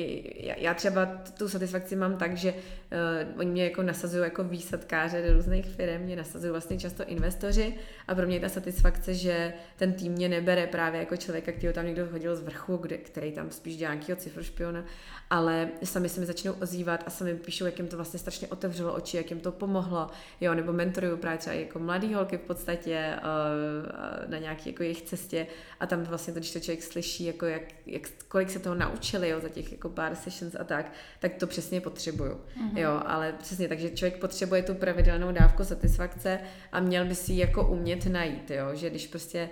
je, 0.47 0.55
já 0.59 0.75
třeba 0.75 1.07
tu 1.39 1.49
satisfakci 1.49 1.97
mám 1.97 2.17
tak, 2.17 2.37
že 2.37 2.53
uh, 2.53 3.41
oni 3.41 3.51
mě 3.51 3.65
jako 3.65 3.83
nasazují 3.83 4.25
jako 4.25 4.45
výsadkáře 4.45 5.23
do 5.27 5.33
různých 5.33 5.67
firm, 5.67 6.03
mě 6.03 6.17
nasazují 6.17 6.51
vlastně 6.51 6.79
často 6.79 7.05
investoři 7.05 7.75
a 8.09 8.15
pro 8.15 8.27
mě 8.27 8.37
je 8.37 8.41
ta 8.41 8.49
satisfakce, 8.49 9.15
že 9.15 9.53
ten 9.77 9.93
tým 9.93 10.13
mě 10.13 10.29
nebere 10.29 10.67
právě 10.67 11.01
jako 11.01 11.17
člověka, 11.17 11.53
který 11.53 11.73
tam 11.73 11.87
někdo 11.87 12.07
hodil 12.07 12.37
z 12.37 12.43
vrchu, 12.43 12.77
kde, 12.77 12.97
který 12.99 13.33
tam 13.33 13.51
spíš 13.51 13.77
dělá 13.77 13.95
nějakého 13.95 14.17
cifrošpiona, 14.17 14.85
ale 15.31 15.69
sami 15.85 16.09
se 16.09 16.21
mi 16.21 16.27
začnou 16.27 16.53
ozývat 16.53 17.03
a 17.07 17.11
sami 17.11 17.35
píšou, 17.35 17.65
jak 17.65 17.79
jim 17.79 17.89
to 17.89 17.97
vlastně 17.97 18.19
strašně 18.19 18.49
otevřelo 18.49 18.95
oči, 18.95 19.17
jak 19.17 19.31
jim 19.31 19.41
to 19.41 19.53
pomohlo, 19.53 20.11
jo, 20.41 20.55
nebo 20.55 20.73
mentoruju 20.73 21.17
právě 21.17 21.39
třeba 21.39 21.57
jako 21.57 21.79
mladý 21.79 22.15
holky 22.15 22.37
v 22.37 22.41
podstatě 22.41 23.17
uh, 23.17 24.31
na 24.31 24.39
nějaké 24.39 24.71
jako 24.71 24.83
jejich 24.83 25.03
cestě 25.03 25.47
a 25.81 25.87
tam 25.87 26.03
vlastně 26.03 26.33
to, 26.33 26.39
když 26.39 26.53
to 26.53 26.61
člověk 26.61 26.83
slyší, 26.83 27.25
jako 27.25 27.47
jak, 27.47 27.63
jak 27.87 28.03
kolik 28.29 28.43
kolik 28.45 28.51
se 28.51 28.59
toho 28.59 28.74
naučili, 28.74 29.28
jo, 29.28 29.40
za 29.40 29.49
těch 29.49 29.72
jako 29.72 29.88
pár 29.88 30.14
sessions 30.14 30.57
a 30.61 30.64
tak, 30.64 30.92
tak 31.18 31.34
to 31.34 31.47
přesně 31.47 31.80
potřebuju, 31.80 32.32
mm-hmm. 32.32 32.78
jo, 32.78 33.03
ale 33.07 33.34
přesně, 33.38 33.68
takže 33.68 33.90
člověk 33.90 34.20
potřebuje 34.20 34.62
tu 34.62 34.74
pravidelnou 34.74 35.32
dávku 35.32 35.64
satisfakce 35.64 36.38
a 36.72 36.80
měl 36.80 37.05
by 37.05 37.14
si 37.14 37.32
ji 37.32 37.38
jako 37.38 37.68
umět 37.68 38.07
najít, 38.07 38.51
jo, 38.51 38.74
že 38.74 38.90
když 38.90 39.07
prostě, 39.07 39.49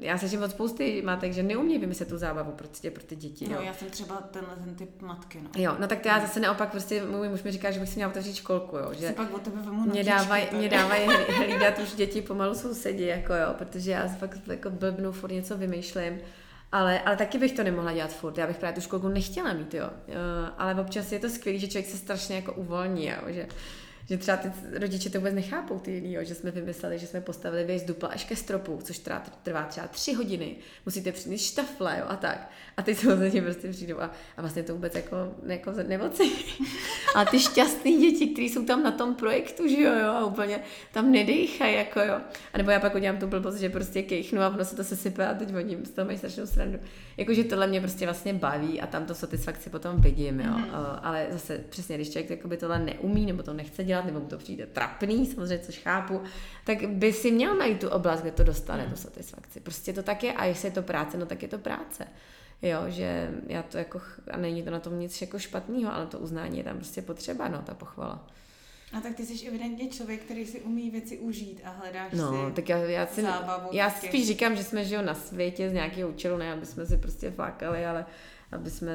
já 0.00 0.18
se 0.18 0.38
od 0.38 0.50
spousty 0.50 1.02
máte, 1.02 1.32
že 1.32 1.42
neumí 1.42 1.78
vymyslet 1.78 2.08
tu 2.08 2.18
zábavu 2.18 2.52
prostě 2.52 2.90
pro 2.90 3.02
ty 3.02 3.16
děti, 3.16 3.44
jo. 3.44 3.56
No, 3.56 3.66
já 3.66 3.74
jsem 3.74 3.90
třeba 3.90 4.16
tenhle 4.16 4.56
ten 4.56 4.74
typ 4.74 5.02
matky, 5.02 5.40
no. 5.42 5.62
Jo, 5.62 5.76
no 5.78 5.86
tak 5.86 6.00
to 6.00 6.08
já 6.08 6.20
zase 6.20 6.40
naopak 6.40 6.70
prostě, 6.70 7.04
můj 7.04 7.28
muž 7.28 7.42
mi 7.42 7.52
říká, 7.52 7.70
že 7.70 7.80
bych 7.80 7.88
si 7.88 7.96
měla 7.96 8.10
otevřít 8.10 8.34
školku, 8.34 8.76
jo, 8.76 8.90
že 8.92 9.12
pak 9.12 9.42
tebe 9.42 9.62
vemu 9.62 9.86
mě 9.86 10.04
dávají, 10.04 10.46
mě 10.52 10.68
dávají 10.68 11.06
hlídat 11.36 11.78
už 11.78 11.94
děti 11.94 12.22
pomalu 12.22 12.54
sousedí, 12.54 13.06
jako 13.06 13.34
jo, 13.34 13.54
protože 13.58 13.90
já 13.90 14.08
fakt 14.08 14.38
jako 14.48 14.70
blbnu, 14.70 15.12
furt 15.12 15.32
něco 15.32 15.56
vymýšlím. 15.56 16.20
Ale, 16.72 17.00
ale 17.00 17.16
taky 17.16 17.38
bych 17.38 17.52
to 17.52 17.62
nemohla 17.62 17.92
dělat 17.92 18.12
furt. 18.12 18.38
Já 18.38 18.46
bych 18.46 18.56
právě 18.56 18.74
tu 18.74 18.80
školku 18.80 19.08
nechtěla 19.08 19.52
mít, 19.52 19.74
jo. 19.74 19.90
Ale 20.58 20.74
občas 20.74 21.12
je 21.12 21.18
to 21.18 21.28
skvělé, 21.28 21.58
že 21.58 21.68
člověk 21.68 21.90
se 21.90 21.96
strašně 21.96 22.36
jako 22.36 22.52
uvolní, 22.52 23.06
jo. 23.06 23.16
Že, 23.26 23.46
že 24.08 24.18
třeba 24.18 24.36
ty 24.36 24.50
rodiče 24.72 25.10
to 25.10 25.18
vůbec 25.18 25.34
nechápou, 25.34 25.78
ty 25.78 25.90
jiný, 25.90 26.12
jo, 26.12 26.24
že 26.24 26.34
jsme 26.34 26.50
vymysleli, 26.50 26.98
že 26.98 27.06
jsme 27.06 27.20
postavili 27.20 27.64
věc 27.64 27.82
dupla 27.82 28.08
až 28.08 28.24
ke 28.24 28.36
stropu, 28.36 28.78
což 28.84 28.98
trvá, 28.98 29.22
trvá 29.42 29.62
třeba 29.62 29.86
tři 29.86 30.12
hodiny, 30.12 30.56
musíte 30.86 31.12
přinést 31.12 31.46
štafle, 31.46 31.96
jo, 31.98 32.04
a 32.08 32.16
tak. 32.16 32.50
A 32.76 32.82
ty 32.82 32.94
samozřejmě 32.94 33.42
prostě 33.42 33.70
přijdou 33.70 34.00
a, 34.00 34.10
a 34.36 34.40
vlastně 34.40 34.62
to 34.62 34.74
vůbec 34.74 34.94
jako, 34.94 35.16
jako 35.46 35.72
nemoci. 35.88 36.30
A 37.14 37.24
ty 37.24 37.38
šťastný 37.38 37.98
děti, 37.98 38.26
kteří 38.26 38.48
jsou 38.48 38.64
tam 38.64 38.82
na 38.82 38.90
tom 38.90 39.14
projektu, 39.14 39.68
že 39.68 39.82
jo, 39.82 39.92
jo, 39.94 40.06
a 40.06 40.24
úplně 40.24 40.60
tam 40.92 41.12
nedejchají, 41.12 41.76
jako 41.76 42.00
jo. 42.00 42.20
A 42.52 42.58
nebo 42.58 42.70
já 42.70 42.80
pak 42.80 42.94
udělám 42.94 43.18
tu 43.18 43.26
blbost, 43.26 43.56
že 43.56 43.68
prostě 43.68 44.02
kejchnu 44.02 44.40
a 44.40 44.48
ono 44.48 44.64
se 44.64 44.76
to 44.76 44.84
sesype 44.84 45.26
a 45.26 45.34
teď 45.34 45.54
oni 45.54 45.78
z 45.84 45.90
toho 45.90 46.06
mají 46.06 46.18
strašnou 46.18 46.46
srandu. 46.46 46.78
Jakože 47.16 47.44
tohle 47.44 47.66
mě 47.66 47.80
prostě 47.80 48.04
vlastně 48.04 48.34
baví 48.34 48.80
a 48.80 48.86
tam 48.86 49.06
to 49.06 49.14
satisfakci 49.14 49.70
potom 49.70 50.00
vidím, 50.00 50.40
jo. 50.40 50.52
Mm-hmm. 50.52 50.98
Ale 51.02 51.26
zase 51.30 51.58
přesně, 51.68 51.96
když 51.96 52.10
člověk 52.10 52.46
by 52.46 52.56
tohle 52.56 52.78
neumí 52.78 53.26
nebo 53.26 53.42
to 53.42 53.52
nechce 53.52 53.84
dělat, 53.84 53.93
dělat, 53.94 54.06
nebo 54.06 54.20
mu 54.20 54.26
to 54.26 54.38
přijde 54.38 54.66
trapný, 54.66 55.26
samozřejmě, 55.26 55.58
což 55.58 55.78
chápu, 55.78 56.20
tak 56.64 56.88
by 56.88 57.12
si 57.12 57.30
měl 57.30 57.56
najít 57.56 57.80
tu 57.80 57.88
oblast, 57.88 58.20
kde 58.20 58.30
to 58.30 58.44
dostane, 58.44 58.82
hmm. 58.82 58.92
tu 58.92 58.98
satisfakci. 58.98 59.60
Prostě 59.60 59.92
to 59.92 60.02
tak 60.02 60.22
je 60.22 60.32
a 60.32 60.44
jestli 60.44 60.68
je 60.68 60.72
to 60.72 60.82
práce, 60.82 61.18
no 61.18 61.26
tak 61.26 61.42
je 61.42 61.48
to 61.48 61.58
práce. 61.58 62.06
Jo, 62.62 62.78
že 62.88 63.30
já 63.46 63.62
to 63.62 63.78
jako, 63.78 64.00
a 64.30 64.36
není 64.36 64.62
to 64.62 64.70
na 64.70 64.80
tom 64.80 64.98
nic 64.98 65.20
jako 65.20 65.38
špatného, 65.38 65.94
ale 65.94 66.06
to 66.06 66.18
uznání 66.18 66.58
je 66.58 66.64
tam 66.64 66.76
prostě 66.76 67.02
potřeba, 67.02 67.48
no, 67.48 67.62
ta 67.62 67.74
pochvala. 67.74 68.26
A 68.92 69.00
tak 69.00 69.14
ty 69.14 69.26
jsi 69.26 69.46
evidentně 69.46 69.88
člověk, 69.88 70.20
který 70.20 70.46
si 70.46 70.60
umí 70.60 70.90
věci 70.90 71.18
užít 71.18 71.60
a 71.64 71.70
hledáš 71.70 72.12
no, 72.12 72.48
si 72.48 72.54
tak 72.54 72.68
já, 72.68 72.78
já, 72.78 73.06
si, 73.06 73.22
zábavu. 73.22 73.68
Já 73.72 73.90
spíš 73.90 74.26
říkám, 74.26 74.56
že 74.56 74.64
jsme 74.64 74.84
žil 74.84 75.02
na 75.02 75.14
světě 75.14 75.70
z 75.70 75.72
nějakého 75.72 76.10
účelu, 76.10 76.36
ne 76.36 76.52
aby 76.52 76.66
jsme 76.66 76.86
si 76.86 76.96
prostě 76.96 77.30
flákali, 77.30 77.86
ale 77.86 78.06
aby 78.52 78.70
jsme 78.70 78.92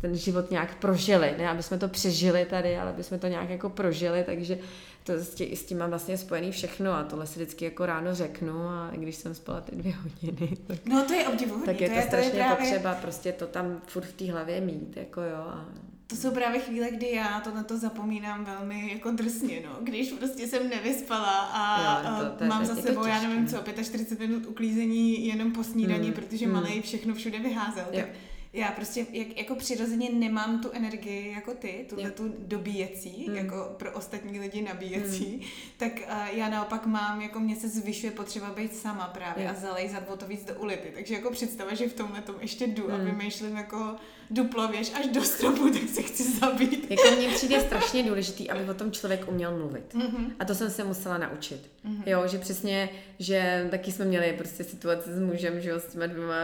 ten 0.00 0.16
život 0.16 0.50
nějak 0.50 0.74
prožili, 0.74 1.34
ne 1.38 1.48
aby 1.48 1.62
jsme 1.62 1.78
to 1.78 1.88
přežili 1.88 2.44
tady, 2.44 2.76
ale 2.76 2.90
aby 2.90 3.02
jsme 3.02 3.18
to 3.18 3.26
nějak 3.26 3.50
jako 3.50 3.70
prožili, 3.70 4.24
takže 4.24 4.58
to 5.04 5.12
s, 5.12 5.34
tím, 5.34 5.56
s 5.56 5.64
tím 5.64 5.78
mám 5.78 5.90
vlastně 5.90 6.16
spojený 6.16 6.52
všechno 6.52 6.92
a 6.92 7.04
tohle 7.04 7.26
si 7.26 7.38
vždycky 7.38 7.64
jako 7.64 7.86
ráno 7.86 8.14
řeknu 8.14 8.68
a 8.68 8.90
když 8.94 9.16
jsem 9.16 9.34
spala 9.34 9.60
ty 9.60 9.76
dvě 9.76 9.94
hodiny, 9.94 10.56
tak, 10.66 10.78
no, 10.86 11.04
to 11.04 11.12
je 11.12 11.28
obdivuhodný. 11.28 11.66
tak 11.66 11.80
je 11.80 11.88
to, 11.88 11.94
to 11.94 12.00
je, 12.00 12.06
strašně 12.06 12.30
to 12.30 12.36
je 12.36 12.42
právě... 12.42 12.56
potřeba 12.56 12.94
prostě 12.94 13.32
to 13.32 13.46
tam 13.46 13.80
furt 13.86 14.04
v 14.04 14.12
té 14.12 14.32
hlavě 14.32 14.60
mít, 14.60 14.96
jako 14.96 15.20
jo. 15.22 15.36
A... 15.36 15.68
To 16.06 16.16
jsou 16.16 16.30
právě 16.30 16.60
chvíle, 16.60 16.90
kdy 16.90 17.10
já 17.10 17.40
to 17.40 17.54
na 17.54 17.62
to 17.62 17.78
zapomínám 17.78 18.44
velmi 18.44 18.92
jako 18.92 19.10
drsně, 19.10 19.62
no. 19.64 19.76
Když 19.82 20.12
prostě 20.12 20.46
jsem 20.46 20.68
nevyspala 20.68 21.38
a 21.52 22.02
jo, 22.02 22.24
to, 22.24 22.38
to 22.38 22.44
mám 22.44 22.64
za 22.64 22.74
sebou, 22.74 23.06
já 23.06 23.22
nevím 23.22 23.46
co, 23.46 23.56
45 23.82 24.28
minut 24.28 24.46
uklízení 24.46 25.26
jenom 25.26 25.52
po 25.52 25.64
snídaní, 25.64 26.04
hmm. 26.04 26.14
protože 26.14 26.44
hmm. 26.44 26.54
malej 26.54 26.82
všechno 26.82 27.14
všude 27.14 27.38
vyházel, 27.38 27.84
jo. 27.92 28.00
tak 28.00 28.08
já 28.52 28.72
prostě 28.72 29.06
jak, 29.12 29.38
jako 29.38 29.54
přirozeně 29.54 30.10
nemám 30.12 30.62
tu 30.62 30.70
energii 30.72 31.32
jako 31.32 31.54
ty, 31.54 31.86
tuhle 31.88 32.10
tu 32.10 32.34
dobíjecí, 32.38 33.26
mm. 33.28 33.36
jako 33.36 33.74
pro 33.76 33.92
ostatní 33.92 34.40
lidi 34.40 34.62
nabíjecí, 34.62 35.36
mm. 35.36 35.48
tak 35.76 35.92
uh, 35.92 36.38
já 36.38 36.48
naopak 36.48 36.86
mám, 36.86 37.20
jako 37.20 37.40
mě 37.40 37.56
se 37.56 37.68
zvyšuje 37.68 38.12
potřeba 38.12 38.50
být 38.50 38.76
sama 38.76 39.06
právě 39.06 39.44
mm. 39.44 39.50
a 39.50 39.54
zalejzat 39.54 40.10
o 40.10 40.16
to 40.16 40.26
víc 40.26 40.44
do 40.44 40.54
ulity. 40.54 40.92
Takže 40.94 41.14
jako 41.14 41.30
představa, 41.30 41.74
že 41.74 41.88
v 41.88 41.94
tomhle 41.94 42.20
tom 42.20 42.34
ještě 42.40 42.66
jdu 42.66 42.88
mm. 42.88 42.94
a 42.94 42.98
vymýšlím 42.98 43.56
jako 43.56 43.96
duplo 44.30 44.68
věž 44.68 44.92
až 44.94 45.06
do 45.06 45.22
stropu, 45.22 45.70
tak 45.72 45.88
se 45.88 46.02
chci 46.02 46.38
zabít. 46.38 46.90
Jako 46.90 47.16
mně 47.16 47.28
přijde 47.28 47.60
strašně 47.60 48.02
důležitý, 48.02 48.50
aby 48.50 48.70
o 48.70 48.74
tom 48.74 48.92
člověk 48.92 49.28
uměl 49.28 49.58
mluvit. 49.58 49.94
Mm-hmm. 49.94 50.32
A 50.38 50.44
to 50.44 50.54
jsem 50.54 50.70
se 50.70 50.84
musela 50.84 51.18
naučit. 51.18 51.70
Mm-hmm. 51.86 52.02
Jo, 52.06 52.22
že 52.26 52.38
přesně, 52.38 52.88
že 53.18 53.68
taky 53.70 53.92
jsme 53.92 54.04
měli 54.04 54.32
prostě 54.32 54.64
situace 54.64 55.14
s 55.16 55.20
mužem, 55.20 55.60
že 55.60 55.70
jo, 55.70 55.80
s 55.80 55.84
těma 55.84 56.06
dvěma 56.06 56.34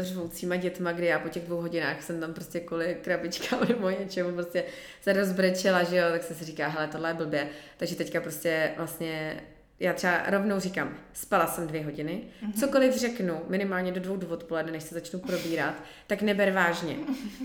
řvoucíma 0.00 0.56
dětma, 0.56 0.92
kdy 0.92 1.06
já 1.06 1.18
těch 1.34 1.44
dvou 1.44 1.60
hodinách 1.60 2.02
jsem 2.02 2.20
tam 2.20 2.34
prostě 2.34 2.60
kvůli 2.60 2.96
krabičkám 3.02 3.60
nebo 3.68 3.90
něčemu 3.90 4.32
prostě 4.32 4.64
se 5.00 5.12
rozbrečela, 5.12 5.82
že 5.82 5.96
jo, 5.96 6.04
tak 6.10 6.22
se 6.22 6.34
si 6.34 6.44
říká, 6.44 6.68
hele, 6.68 6.88
tohle 6.88 7.10
je 7.10 7.14
blbě. 7.14 7.48
Takže 7.76 7.96
teďka 7.96 8.20
prostě 8.20 8.70
vlastně 8.76 9.40
já 9.80 9.92
třeba 9.92 10.22
rovnou 10.26 10.60
říkám, 10.60 10.94
spala 11.12 11.46
jsem 11.46 11.66
dvě 11.66 11.84
hodiny, 11.84 12.22
mm-hmm. 12.22 12.60
cokoliv 12.60 12.94
řeknu, 12.94 13.40
minimálně 13.48 13.92
do 13.92 14.00
dvou 14.00 14.16
do 14.16 14.28
odpoledne, 14.28 14.72
než 14.72 14.82
se 14.82 14.94
začnu 14.94 15.18
probírat, 15.18 15.74
tak 16.06 16.22
neber 16.22 16.52
vážně. 16.52 16.96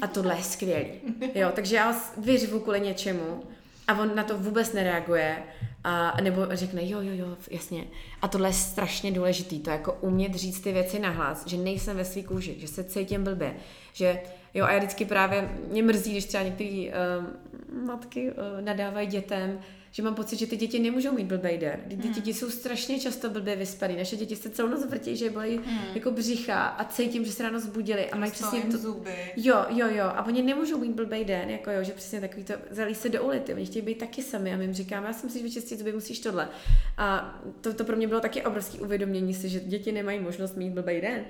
A 0.02 0.08
tohle 0.08 0.36
je 0.38 0.44
skvělý. 0.44 0.92
Jo, 1.36 1.52
takže 1.56 1.76
já 1.76 2.02
vyřvu 2.18 2.60
kvůli 2.60 2.82
něčemu 2.82 3.44
a 3.90 4.00
on 4.00 4.16
na 4.16 4.24
to 4.24 4.38
vůbec 4.38 4.74
nereaguje 4.74 5.44
a, 5.84 6.22
nebo 6.22 6.46
řekne, 6.52 6.88
jo, 6.88 7.02
jo, 7.02 7.14
jo, 7.14 7.38
jasně. 7.52 7.84
A 8.22 8.28
tohle 8.28 8.50
je 8.50 8.54
strašně 8.54 9.12
důležitý, 9.12 9.60
to 9.60 9.70
jako 9.70 9.94
umět 9.94 10.36
říct 10.36 10.60
ty 10.60 10.74
věci 10.74 11.00
nahlas, 11.00 11.48
že 11.48 11.58
nejsem 11.58 11.98
ve 11.98 12.06
svý 12.06 12.24
kůži, 12.24 12.56
že 12.60 12.68
se 12.68 12.84
cítím 12.84 13.24
blbě, 13.24 13.56
že 13.94 14.22
jo, 14.54 14.66
a 14.66 14.72
já 14.72 14.78
vždycky 14.78 15.06
právě, 15.06 15.50
mě 15.72 15.84
mrzí, 15.84 16.12
když 16.12 16.26
třeba 16.26 16.44
některé 16.44 16.70
uh, 16.70 17.86
matky 17.86 18.32
uh, 18.32 18.62
nadávají 18.62 19.08
dětem, 19.08 19.60
že 19.92 20.04
mám 20.04 20.16
pocit, 20.16 20.40
že 20.40 20.48
ty 20.48 20.58
děti 20.58 20.80
nemůžou 20.80 21.12
mít 21.12 21.28
blbý 21.28 21.58
den. 21.58 21.80
Ty 21.88 21.96
hmm. 21.96 22.14
děti 22.14 22.34
jsou 22.34 22.50
strašně 22.50 23.00
často 23.00 23.30
blbě 23.30 23.56
vyspaný. 23.56 23.96
Naše 23.96 24.16
děti 24.16 24.36
se 24.36 24.50
celou 24.50 24.70
noc 24.70 24.86
vrtí, 24.86 25.16
že 25.16 25.30
bolí 25.30 25.58
hmm. 25.58 25.80
jako 25.94 26.12
břicha 26.12 26.64
a 26.64 26.86
cítím, 26.86 27.26
že 27.26 27.32
se 27.32 27.44
ráno 27.44 27.60
zbudili 27.60 28.10
a 28.10 28.18
mají 28.18 28.32
přesně 28.32 28.62
to. 28.62 28.78
Zuby. 28.78 29.16
Jo, 29.38 29.66
jo, 29.70 29.88
jo. 29.90 30.06
A 30.06 30.26
oni 30.26 30.42
nemůžou 30.42 30.78
mít 30.78 30.92
blbý 30.92 31.26
den, 31.26 31.50
jako 31.50 31.72
jo, 31.72 31.84
že 31.84 31.92
přesně 31.92 32.22
takový 32.22 32.44
to 32.44 32.54
zalí 32.72 32.96
se 32.96 33.10
do 33.10 33.24
ulity. 33.24 33.54
Oni 33.54 33.66
chtějí 33.66 33.86
být 33.86 33.98
taky 33.98 34.22
sami 34.22 34.54
a 34.54 34.58
my 34.58 34.64
jim 34.64 34.74
říkáme, 34.74 35.08
já 35.08 35.14
si 35.14 35.26
musíš 35.26 35.44
vyčistit 35.44 35.80
zuby, 35.80 35.94
musíš 35.94 36.20
tohle. 36.20 36.50
A 36.98 37.40
to, 37.62 37.74
to 37.74 37.84
pro 37.84 37.96
mě 37.96 38.08
bylo 38.08 38.20
taky 38.20 38.42
obrovské 38.42 38.80
uvědomění 38.80 39.34
si, 39.34 39.50
že 39.50 39.60
děti 39.60 39.92
nemají 39.92 40.20
možnost 40.20 40.58
mít 40.58 40.70
blbý 40.70 41.02
den. 41.02 41.26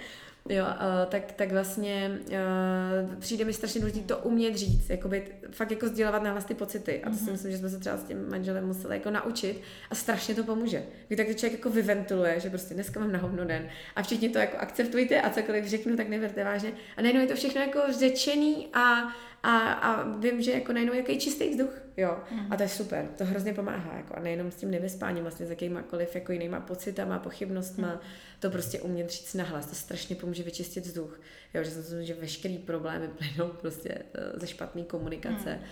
Jo, 0.49 0.65
uh, 0.65 1.09
tak, 1.09 1.31
tak 1.31 1.51
vlastně 1.51 2.19
uh, 2.27 3.15
přijde 3.19 3.45
mi 3.45 3.53
strašně 3.53 3.81
důležité 3.81 4.07
to 4.07 4.17
umět 4.17 4.55
říct, 4.55 4.89
jakoby 4.89 5.27
fakt 5.51 5.71
jako 5.71 5.87
sdělovat 5.87 6.23
na 6.23 6.41
ty 6.41 6.53
pocity. 6.53 7.03
A 7.03 7.09
to 7.09 7.15
mm-hmm. 7.15 7.17
si 7.17 7.23
mhm. 7.23 7.31
myslím, 7.31 7.51
že 7.51 7.57
jsme 7.57 7.69
se 7.69 7.79
třeba 7.79 7.97
s 7.97 8.03
tím 8.03 8.29
manželem 8.29 8.65
museli 8.65 8.95
jako 8.95 9.11
naučit 9.11 9.61
a 9.89 9.95
strašně 9.95 10.35
to 10.35 10.43
pomůže. 10.43 10.83
Když 11.07 11.17
tak 11.17 11.27
člověk 11.27 11.59
jako 11.59 11.69
vyventiluje, 11.69 12.39
že 12.39 12.49
prostě 12.49 12.73
dneska 12.73 12.99
mám 12.99 13.11
na 13.11 13.19
hovno 13.19 13.45
den 13.45 13.67
a 13.95 14.03
všichni 14.03 14.29
to 14.29 14.39
jako 14.39 14.57
akceptujte 14.57 15.21
a 15.21 15.29
cokoliv 15.29 15.65
řeknu, 15.65 15.97
tak 15.97 16.09
neberte 16.09 16.43
vážně. 16.43 16.71
A 16.97 17.01
najednou 17.01 17.21
je 17.21 17.27
to 17.27 17.35
všechno 17.35 17.61
jako 17.61 17.79
řečený 17.99 18.67
a 18.73 19.15
a, 19.43 19.71
a 19.71 20.03
vím, 20.17 20.41
že 20.41 20.51
jako 20.51 20.73
najednou 20.73 20.93
jaký 20.93 21.19
čistý 21.19 21.49
vzduch, 21.49 21.81
jo. 21.97 22.17
Mm. 22.31 22.53
A 22.53 22.57
to 22.57 22.63
je 22.63 22.69
super, 22.69 23.07
to 23.17 23.25
hrozně 23.25 23.53
pomáhá, 23.53 23.97
jako 23.97 24.15
a 24.15 24.19
nejenom 24.19 24.51
s 24.51 24.55
tím 24.55 24.71
nevyspáním, 24.71 25.23
vlastně 25.23 25.45
s 25.45 25.49
jakýmakoliv 25.49 26.15
jako 26.15 26.31
jinýma 26.31 26.59
pocitama, 26.59 27.19
pochybnostma, 27.19 27.87
mm. 27.87 27.99
to 28.39 28.49
prostě 28.49 28.81
umět 28.81 29.09
říct 29.09 29.33
nahlas, 29.33 29.65
to 29.65 29.75
strašně 29.75 30.15
pomůže 30.15 30.43
vyčistit 30.43 30.85
vzduch, 30.85 31.19
jo, 31.53 31.63
že 31.63 31.71
jsem 31.71 32.05
že 32.05 32.13
veškerý 32.13 32.57
problémy 32.57 33.07
plynou 33.17 33.49
prostě 33.49 33.89
eh, 34.13 34.39
ze 34.39 34.47
špatné 34.47 34.83
komunikace. 34.83 35.53
Mm. 35.53 35.65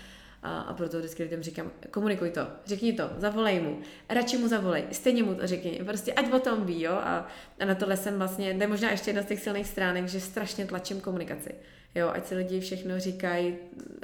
A, 0.44 0.60
a 0.60 0.74
proto 0.74 0.98
vždycky 0.98 1.24
lidem 1.24 1.44
říkám, 1.44 1.72
komunikuj 1.92 2.32
to, 2.32 2.48
řekni 2.66 2.94
to, 2.94 3.10
zavolej 3.18 3.60
mu, 3.60 3.82
radši 4.10 4.38
mu 4.38 4.48
zavolej, 4.48 4.84
stejně 4.92 5.24
mu 5.24 5.36
to 5.36 5.48
řekni, 5.48 5.82
prostě 5.86 6.14
ať 6.14 6.34
o 6.34 6.40
tom 6.40 6.66
ví, 6.66 6.82
jo, 6.82 6.92
a, 6.94 7.28
a 7.60 7.66
na 7.66 7.76
tohle 7.76 7.98
jsem 7.98 8.18
vlastně, 8.18 8.54
to 8.54 8.62
je 8.64 8.68
možná 8.68 8.92
ještě 8.92 9.10
jedna 9.10 9.24
z 9.24 9.26
těch 9.26 9.40
silných 9.40 9.68
stránek, 9.68 10.08
že 10.08 10.20
strašně 10.20 10.66
tlačím 10.66 11.02
komunikaci. 11.02 11.56
Jo, 11.98 12.10
ať 12.10 12.28
si 12.28 12.36
lidi 12.36 12.60
všechno 12.60 13.00
říkají 13.00 13.56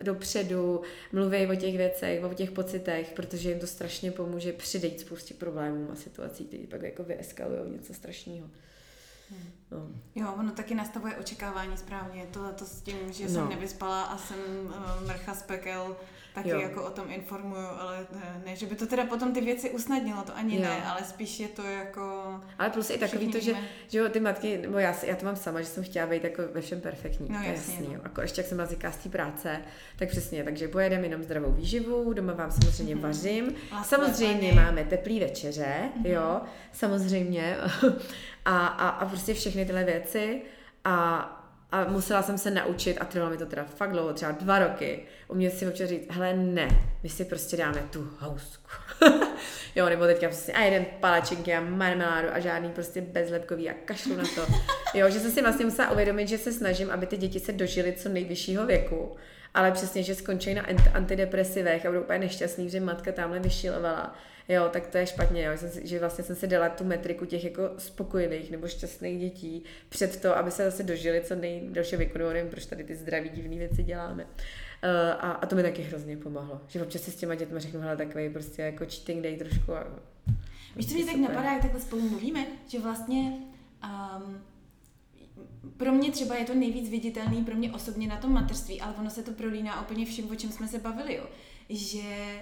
dopředu, 0.03 0.81
mluví 1.11 1.47
o 1.47 1.55
těch 1.55 1.77
věcech, 1.77 2.23
o 2.23 2.33
těch 2.33 2.51
pocitech, 2.51 3.11
protože 3.15 3.49
jim 3.49 3.59
to 3.59 3.67
strašně 3.67 4.11
pomůže 4.11 4.53
přidejít 4.53 4.99
spoustě 4.99 5.33
problémů 5.33 5.91
a 5.91 5.95
situací, 5.95 6.45
které 6.45 6.63
pak 6.69 6.81
jako 6.81 7.03
vyeskalují 7.03 7.71
něco 7.71 7.93
strašného. 7.93 8.49
Hmm. 9.29 9.51
No. 9.73 9.87
Jo, 10.15 10.33
ono 10.39 10.51
taky 10.51 10.75
nastavuje 10.75 11.15
očekávání 11.15 11.77
správně. 11.77 12.25
Tohle 12.31 12.53
to 12.53 12.65
s 12.65 12.81
tím, 12.81 13.13
že 13.13 13.23
no. 13.23 13.29
jsem 13.29 13.49
nevyspala 13.49 14.03
a 14.03 14.17
jsem 14.17 14.37
uh, 14.65 15.07
mrcha 15.07 15.33
z 15.33 15.43
pekel, 15.43 15.95
taky 16.33 16.49
jo. 16.49 16.59
jako 16.59 16.83
o 16.83 16.89
tom 16.89 17.05
informuju, 17.11 17.67
ale 17.79 18.07
ne, 18.11 18.41
ne, 18.45 18.55
že 18.55 18.65
by 18.65 18.75
to 18.75 18.87
teda 18.87 19.05
potom 19.05 19.33
ty 19.33 19.41
věci 19.41 19.69
usnadnilo, 19.69 20.23
to 20.23 20.37
ani 20.37 20.55
jo. 20.55 20.61
ne, 20.61 20.85
ale 20.85 21.03
spíš 21.03 21.39
je 21.39 21.47
to 21.47 21.63
jako... 21.63 22.01
Ale 22.59 22.69
plus 22.69 22.89
i 22.89 22.97
takový 22.97 23.31
to, 23.31 23.39
že, 23.39 23.53
že 23.87 23.97
jo, 23.97 24.09
ty 24.09 24.19
matky, 24.19 24.57
nebo 24.57 24.79
já, 24.79 24.95
já 25.03 25.15
to 25.15 25.25
mám 25.25 25.35
sama, 25.35 25.61
že 25.61 25.67
jsem 25.67 25.83
chtěla 25.83 26.07
být 26.07 26.23
jako 26.23 26.41
ve 26.53 26.61
všem 26.61 26.81
perfektní. 26.81 27.27
No, 27.29 27.35
jasně, 27.35 27.73
jasný, 27.73 27.87
no. 27.93 27.99
Jako 28.03 28.21
ještě 28.21 28.41
jak 28.41 28.47
jsem 28.47 28.57
byla 28.57 28.91
z 28.91 28.97
té 28.97 29.09
práce, 29.09 29.61
tak 29.95 30.09
přesně, 30.09 30.43
takže 30.43 30.67
pojedeme 30.67 31.05
jenom 31.05 31.23
zdravou 31.23 31.51
výživu, 31.51 32.13
doma 32.13 32.33
vám 32.33 32.51
samozřejmě 32.51 32.95
mm-hmm. 32.95 33.01
vařím, 33.01 33.55
Lásle, 33.71 33.97
samozřejmě 33.97 34.49
paní. 34.49 34.61
máme 34.61 34.83
teplý 34.83 35.19
večeře, 35.19 35.75
mm-hmm. 35.77 36.09
jo, 36.09 36.41
samozřejmě, 36.71 37.57
a, 38.45 38.67
a, 38.67 38.89
a 38.89 39.05
prostě 39.05 39.33
všechny 39.33 39.62
tyhle 39.65 39.83
věci 39.83 40.41
a 40.85 41.39
a 41.73 41.83
musela 41.83 42.23
jsem 42.23 42.37
se 42.37 42.51
naučit, 42.51 42.97
a 42.97 43.05
trvalo 43.05 43.31
mi 43.31 43.37
to 43.37 43.45
teda 43.45 43.63
fakt 43.63 43.91
dlouho, 43.91 44.13
třeba 44.13 44.31
dva 44.31 44.59
roky, 44.59 44.99
umět 45.27 45.53
si 45.53 45.67
občas 45.67 45.89
říct, 45.89 46.05
hele 46.09 46.33
ne, 46.33 46.67
my 47.03 47.09
si 47.09 47.25
prostě 47.25 47.57
dáme 47.57 47.83
tu 47.89 48.09
housku. 48.19 48.69
jo, 49.75 49.89
nebo 49.89 50.05
teďka 50.05 50.27
prostě 50.27 50.51
a 50.51 50.61
jeden 50.61 50.85
palačinky 50.99 51.53
a 51.53 51.61
marmeládu 51.61 52.27
a 52.33 52.39
žádný 52.39 52.69
prostě 52.69 53.01
bezlepkový 53.01 53.69
a 53.69 53.73
kašlu 53.85 54.15
na 54.15 54.23
to. 54.35 54.45
Jo, 54.93 55.09
že 55.09 55.19
jsem 55.19 55.31
si 55.31 55.41
vlastně 55.41 55.65
musela 55.65 55.91
uvědomit, 55.91 56.27
že 56.27 56.37
se 56.37 56.51
snažím, 56.51 56.91
aby 56.91 57.05
ty 57.05 57.17
děti 57.17 57.39
se 57.39 57.51
dožily 57.51 57.93
co 57.93 58.09
nejvyššího 58.09 58.65
věku, 58.65 59.15
ale 59.53 59.71
přesně, 59.71 60.03
že 60.03 60.15
skončí 60.15 60.53
na 60.53 60.63
antidepresivech 60.93 61.85
a 61.85 61.89
budou 61.89 62.01
úplně 62.01 62.19
nešťastný, 62.19 62.69
že 62.69 62.79
matka 62.79 63.11
tamhle 63.11 63.39
vyšilovala 63.39 64.15
jo, 64.49 64.69
tak 64.73 64.87
to 64.87 64.97
je 64.97 65.07
špatně, 65.07 65.43
jo, 65.43 65.51
že 65.83 65.99
vlastně 65.99 66.23
jsem 66.23 66.35
si 66.35 66.47
dala 66.47 66.69
tu 66.69 66.83
metriku 66.83 67.25
těch 67.25 67.43
jako 67.43 67.61
spokojených 67.77 68.51
nebo 68.51 68.67
šťastných 68.67 69.19
dětí 69.19 69.63
před 69.89 70.21
to, 70.21 70.37
aby 70.37 70.51
se 70.51 70.65
zase 70.65 70.83
dožili 70.83 71.21
co 71.21 71.35
nejdelší 71.35 71.95
věku, 71.95 72.17
nevím, 72.17 72.49
proč 72.49 72.65
tady 72.65 72.83
ty 72.83 72.95
zdraví 72.95 73.29
divné 73.29 73.55
věci 73.55 73.83
děláme. 73.83 74.23
Uh, 74.23 74.29
a, 75.19 75.31
a, 75.31 75.45
to 75.45 75.55
mi 75.55 75.63
taky 75.63 75.81
hrozně 75.81 76.17
pomohlo, 76.17 76.61
že 76.67 76.83
občas 76.83 77.01
si 77.01 77.11
s 77.11 77.15
těma 77.15 77.35
dětmi 77.35 77.59
řeknu, 77.59 77.81
hele, 77.81 77.97
takový 77.97 78.29
prostě 78.29 78.61
jako 78.61 78.85
cheating 78.85 79.23
day 79.23 79.37
trošku. 79.37 79.73
A, 79.73 79.87
Víš, 80.75 80.87
co 80.89 80.93
mě 80.93 81.05
tak 81.05 81.15
napadá, 81.15 81.51
jak 81.51 81.61
takhle 81.61 81.81
spolu 81.81 82.09
mluvíme, 82.09 82.47
že 82.67 82.79
vlastně 82.79 83.37
um, 83.83 84.41
pro 85.77 85.91
mě 85.91 86.11
třeba 86.11 86.35
je 86.35 86.45
to 86.45 86.55
nejvíc 86.55 86.89
viditelný 86.89 87.43
pro 87.43 87.55
mě 87.55 87.71
osobně 87.71 88.07
na 88.07 88.17
tom 88.17 88.33
materství, 88.33 88.81
ale 88.81 88.93
ono 88.99 89.09
se 89.09 89.23
to 89.23 89.31
prolíná 89.31 89.81
úplně 89.81 90.05
všem, 90.05 90.31
o 90.31 90.35
čem 90.35 90.51
jsme 90.51 90.67
se 90.67 90.79
bavili, 90.79 91.15
jo 91.15 91.23
že 91.69 92.01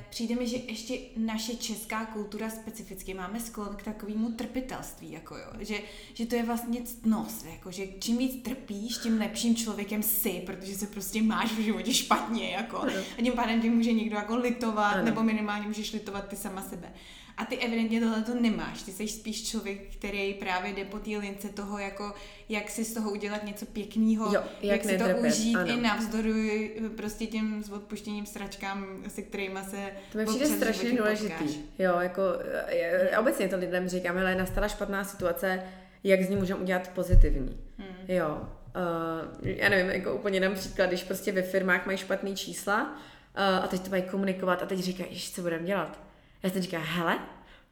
přijde 0.09 0.35
mi, 0.35 0.47
že 0.47 0.57
ještě 0.57 0.97
naše 1.17 1.55
česká 1.55 2.05
kultura 2.05 2.49
specificky 2.49 3.13
máme 3.13 3.39
sklon 3.39 3.75
k 3.75 3.83
takovému 3.83 4.31
trpitelství, 4.31 5.11
jako 5.11 5.37
jo, 5.37 5.47
že, 5.59 5.79
že 6.13 6.25
to 6.25 6.35
je 6.35 6.43
vlastně 6.43 6.81
ctnost, 6.81 7.45
jako, 7.45 7.71
že 7.71 7.87
čím 7.99 8.17
víc 8.17 8.43
trpíš, 8.43 8.97
tím 8.97 9.19
lepším 9.19 9.55
člověkem 9.55 10.03
jsi, 10.03 10.43
protože 10.45 10.75
se 10.75 10.87
prostě 10.87 11.21
máš 11.21 11.51
v 11.51 11.59
životě 11.59 11.93
špatně, 11.93 12.49
jako, 12.49 12.77
a 13.17 13.21
tím 13.23 13.33
pádem 13.33 13.61
tě 13.61 13.69
může 13.69 13.93
někdo 13.93 14.15
jako 14.15 14.35
litovat, 14.35 14.93
ano. 14.93 15.05
nebo 15.05 15.23
minimálně 15.23 15.67
můžeš 15.67 15.93
litovat 15.93 16.27
ty 16.27 16.35
sama 16.35 16.61
sebe. 16.61 16.93
A 17.41 17.45
ty 17.45 17.57
evidentně 17.57 17.99
tohle 17.99 18.21
to 18.21 18.33
nemáš. 18.33 18.81
Ty 18.81 18.91
jsi 18.91 19.07
spíš 19.07 19.49
člověk, 19.49 19.95
který 19.95 20.33
právě 20.33 20.73
jde 20.73 20.85
po 20.85 20.99
té 20.99 21.09
lince 21.09 21.49
toho, 21.49 21.77
jako 21.77 22.13
jak 22.49 22.69
si 22.69 22.85
z 22.85 22.93
toho 22.93 23.11
udělat 23.11 23.43
něco 23.43 23.65
pěkného, 23.65 24.33
jak, 24.33 24.43
jak 24.61 24.83
si 24.83 24.97
to 24.97 25.05
užít 25.27 25.55
ano. 25.55 25.67
i 25.67 25.81
navzdory 25.81 26.71
prostě 26.97 27.25
těm 27.25 27.63
s 27.63 27.69
odpuštěním 27.69 28.25
sračkám, 28.25 29.03
se 29.07 29.21
kterými 29.21 29.59
se 29.69 29.91
To 30.11 30.17
mi 30.17 30.25
přijde 30.25 30.47
strašně 30.47 30.97
důležitý. 30.97 31.59
Jo, 31.79 31.99
jako 31.99 32.21
je, 32.67 33.17
obecně 33.19 33.47
to 33.47 33.57
lidem 33.57 33.89
říkám, 33.89 34.17
ale 34.17 34.35
nastala 34.35 34.67
špatná 34.67 35.03
situace, 35.03 35.63
jak 36.03 36.21
z 36.21 36.29
ní 36.29 36.35
můžeme 36.35 36.59
udělat 36.59 36.87
pozitivní. 36.87 37.57
Hmm. 37.77 37.95
Jo, 38.07 38.41
Uh, 38.75 39.47
já 39.47 39.69
nevím, 39.69 39.91
jako 39.91 40.15
úplně 40.15 40.39
dám 40.39 40.55
příklad, 40.55 40.85
když 40.85 41.03
prostě 41.03 41.31
ve 41.31 41.41
firmách 41.41 41.85
mají 41.85 41.97
špatný 41.97 42.35
čísla 42.35 42.83
uh, 42.83 43.63
a 43.63 43.67
teď 43.67 43.81
to 43.81 43.89
mají 43.89 44.03
komunikovat 44.03 44.63
a 44.63 44.65
teď 44.65 44.79
říkají, 44.79 45.19
co 45.19 45.41
budeme 45.41 45.65
dělat 45.65 46.10
já 46.43 46.49
jsem 46.49 46.61
říkala, 46.61 46.83
hele, 46.83 47.19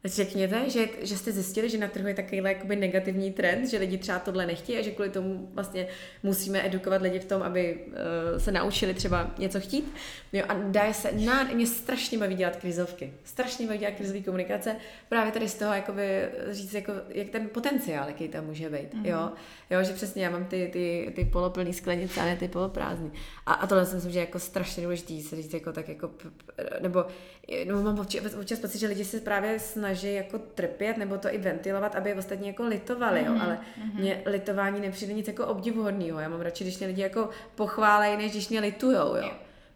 Řekněte, 0.04 0.70
že, 0.70 0.88
že 1.02 1.16
jste 1.16 1.32
zjistili, 1.32 1.70
že 1.70 1.78
na 1.78 1.88
trhu 1.88 2.08
je 2.08 2.14
takovýhle 2.14 2.52
jakoby 2.52 2.76
negativní 2.76 3.32
trend, 3.32 3.66
že 3.66 3.78
lidi 3.78 3.98
třeba 3.98 4.18
tohle 4.18 4.46
nechtějí 4.46 4.78
a 4.78 4.82
že 4.82 4.90
kvůli 4.90 5.10
tomu 5.10 5.48
vlastně 5.54 5.86
musíme 6.22 6.66
edukovat 6.66 7.02
lidi 7.02 7.18
v 7.18 7.24
tom, 7.24 7.42
aby 7.42 7.78
uh, 7.86 8.38
se 8.38 8.52
naučili 8.52 8.94
třeba 8.94 9.30
něco 9.38 9.60
chtít. 9.60 9.94
Jo, 10.32 10.44
a 10.48 10.54
dá 10.54 10.92
se, 10.92 11.12
na, 11.12 11.44
mě 11.44 11.66
strašně 11.66 12.18
baví 12.18 12.34
dělat 12.34 12.56
krizovky. 12.56 13.12
Strašně 13.24 13.66
baví 13.66 13.78
dělat 13.78 13.94
krizové 13.94 14.20
komunikace. 14.20 14.76
Právě 15.08 15.32
tady 15.32 15.48
z 15.48 15.54
toho 15.54 15.74
jakoby 15.74 16.28
říct, 16.50 16.74
jako, 16.74 16.92
jak 17.08 17.28
ten 17.28 17.48
potenciál, 17.48 18.08
jaký 18.08 18.28
tam 18.28 18.46
může 18.46 18.70
být. 18.70 18.94
Mm-hmm. 18.94 19.06
Jo? 19.06 19.30
jo, 19.70 19.84
že 19.84 19.92
přesně 19.92 20.24
já 20.24 20.30
mám 20.30 20.44
ty, 20.44 20.70
ty, 20.72 21.12
ty 21.16 21.24
poloplný 21.24 21.72
sklenice 21.72 22.20
a 22.20 22.24
ne 22.24 22.36
ty 22.36 22.48
poloprázdný. 22.48 23.12
A, 23.46 23.52
a 23.52 23.66
tohle 23.66 23.86
si 23.86 23.94
myslím, 23.94 24.12
že 24.12 24.18
je 24.18 24.24
jako 24.24 24.38
strašně 24.38 24.82
důležité 24.82 25.28
se 25.28 25.36
říct 25.36 25.54
jako 25.54 25.72
tak 25.72 25.88
jako, 25.88 26.10
nebo, 26.80 27.04
nebo 27.66 27.82
mám 27.82 27.98
občas, 27.98 28.34
občas 28.34 28.58
pocit, 28.58 28.78
že 28.78 28.86
lidi 28.86 29.04
se 29.04 29.20
právě 29.20 29.58
snaží 29.58 30.14
jako 30.14 30.38
trpět 30.38 30.96
nebo 30.96 31.18
to 31.18 31.34
i 31.34 31.38
ventilovat, 31.38 31.96
aby 31.96 32.14
ostatní 32.14 32.48
jako 32.48 32.62
litovali, 32.66 33.20
mm-hmm. 33.20 33.26
jo, 33.26 33.32
mhm, 33.32 33.42
ale 33.42 33.58
mm-hmm. 33.58 34.00
mě 34.00 34.22
litování 34.26 34.80
nepřijde 34.80 35.12
nic 35.12 35.28
jako 35.28 35.46
obdivuhodného. 35.46 36.20
Já 36.20 36.28
mám 36.28 36.40
radši, 36.40 36.64
když 36.64 36.78
mě 36.78 36.86
lidi 36.86 37.02
jako 37.02 37.28
pochválejí, 37.54 38.16
než 38.16 38.32
když 38.32 38.48
mě 38.48 38.60
litujou, 38.60 39.16
jo. 39.16 39.30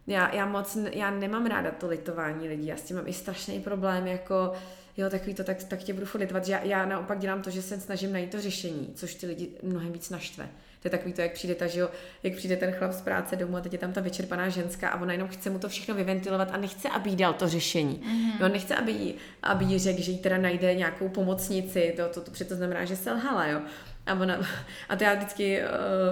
Já, 0.07 0.35
já 0.35 0.47
moc, 0.47 0.79
já 0.93 1.11
nemám 1.11 1.47
ráda 1.47 1.71
to 1.71 1.89
litování 1.89 2.49
lidí, 2.49 2.67
já 2.67 2.77
s 2.77 2.83
tím 2.83 2.97
mám 2.97 3.09
i 3.09 3.13
strašný 3.13 3.61
problém, 3.61 4.07
jako 4.07 4.53
jo, 4.97 5.11
takový 5.11 5.35
to, 5.35 5.45
tak, 5.45 5.65
tak 5.65 5.79
tě 5.79 5.93
budu 5.93 6.07
litovat, 6.15 6.45
že 6.45 6.53
já, 6.53 6.63
já 6.63 6.87
naopak 6.87 7.19
dělám 7.19 7.43
to, 7.43 7.51
že 7.51 7.63
se 7.63 7.81
snažím 7.81 8.13
najít 8.13 8.31
to 8.31 8.41
řešení, 8.41 8.93
což 8.95 9.15
ty 9.15 9.27
lidi 9.27 9.49
mnohem 9.63 9.93
víc 9.93 10.11
naštve. 10.11 10.49
To 10.85 10.89
je 10.89 10.91
takový 10.91 11.13
to, 11.13 11.21
jak 11.21 11.33
přijde 11.33 11.55
ta, 11.55 11.67
že 11.67 11.81
jo, 11.81 11.91
jak 12.23 12.35
přijde 12.35 12.57
ten 12.57 12.73
chlap 12.73 12.93
z 12.93 13.01
práce 13.01 13.37
domů 13.37 13.57
a 13.57 13.61
teď 13.61 13.73
je 13.73 13.79
tam 13.79 13.93
ta 13.93 14.01
vyčerpaná 14.01 14.49
ženská 14.49 14.89
a 14.89 15.01
ona 15.01 15.13
jenom 15.13 15.29
chce 15.29 15.51
mu 15.51 15.59
to 15.59 15.69
všechno 15.69 15.95
vyventilovat 15.95 16.51
a 16.53 16.57
nechce, 16.57 16.89
aby 16.89 17.11
jí 17.11 17.17
dal 17.17 17.33
to 17.33 17.49
řešení. 17.49 18.03
Mm-hmm. 18.05 18.41
No, 18.41 18.49
nechce, 18.49 18.77
aby 18.77 18.93
jí, 18.93 19.15
aby 19.43 19.65
jí 19.65 19.79
řekl, 19.79 20.03
že 20.03 20.11
jí 20.11 20.19
teda 20.19 20.39
najde 20.39 20.75
nějakou 20.75 21.09
pomocnici, 21.09 21.95
to, 21.97 22.09
to, 22.09 22.31
to, 22.31 22.45
to 22.45 22.55
znamená, 22.55 22.85
že 22.85 22.97
selhala, 22.97 23.47
jo. 23.47 23.61
A, 24.07 24.15
ona, 24.15 24.41
a 24.89 24.97
to 24.97 25.05
já 25.05 25.15
vždycky 25.15 25.61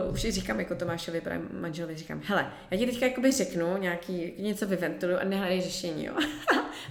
uh, 0.07 0.15
už 0.15 0.21
říkám 0.21 0.61
jako 0.61 0.75
Tomášovi, 0.75 1.21
právě 1.21 1.47
manželovi, 1.61 1.97
říkám, 1.97 2.21
hele, 2.25 2.47
já 2.71 2.79
ti 2.79 2.87
teďka 2.87 3.07
jakoby 3.07 3.33
řeknu, 3.33 3.77
nějaký, 3.77 4.33
něco 4.39 4.67
vyventiluju 4.67 5.19
a 5.19 5.25
nehledej 5.25 5.61
řešení, 5.61 6.05
jo. 6.05 6.15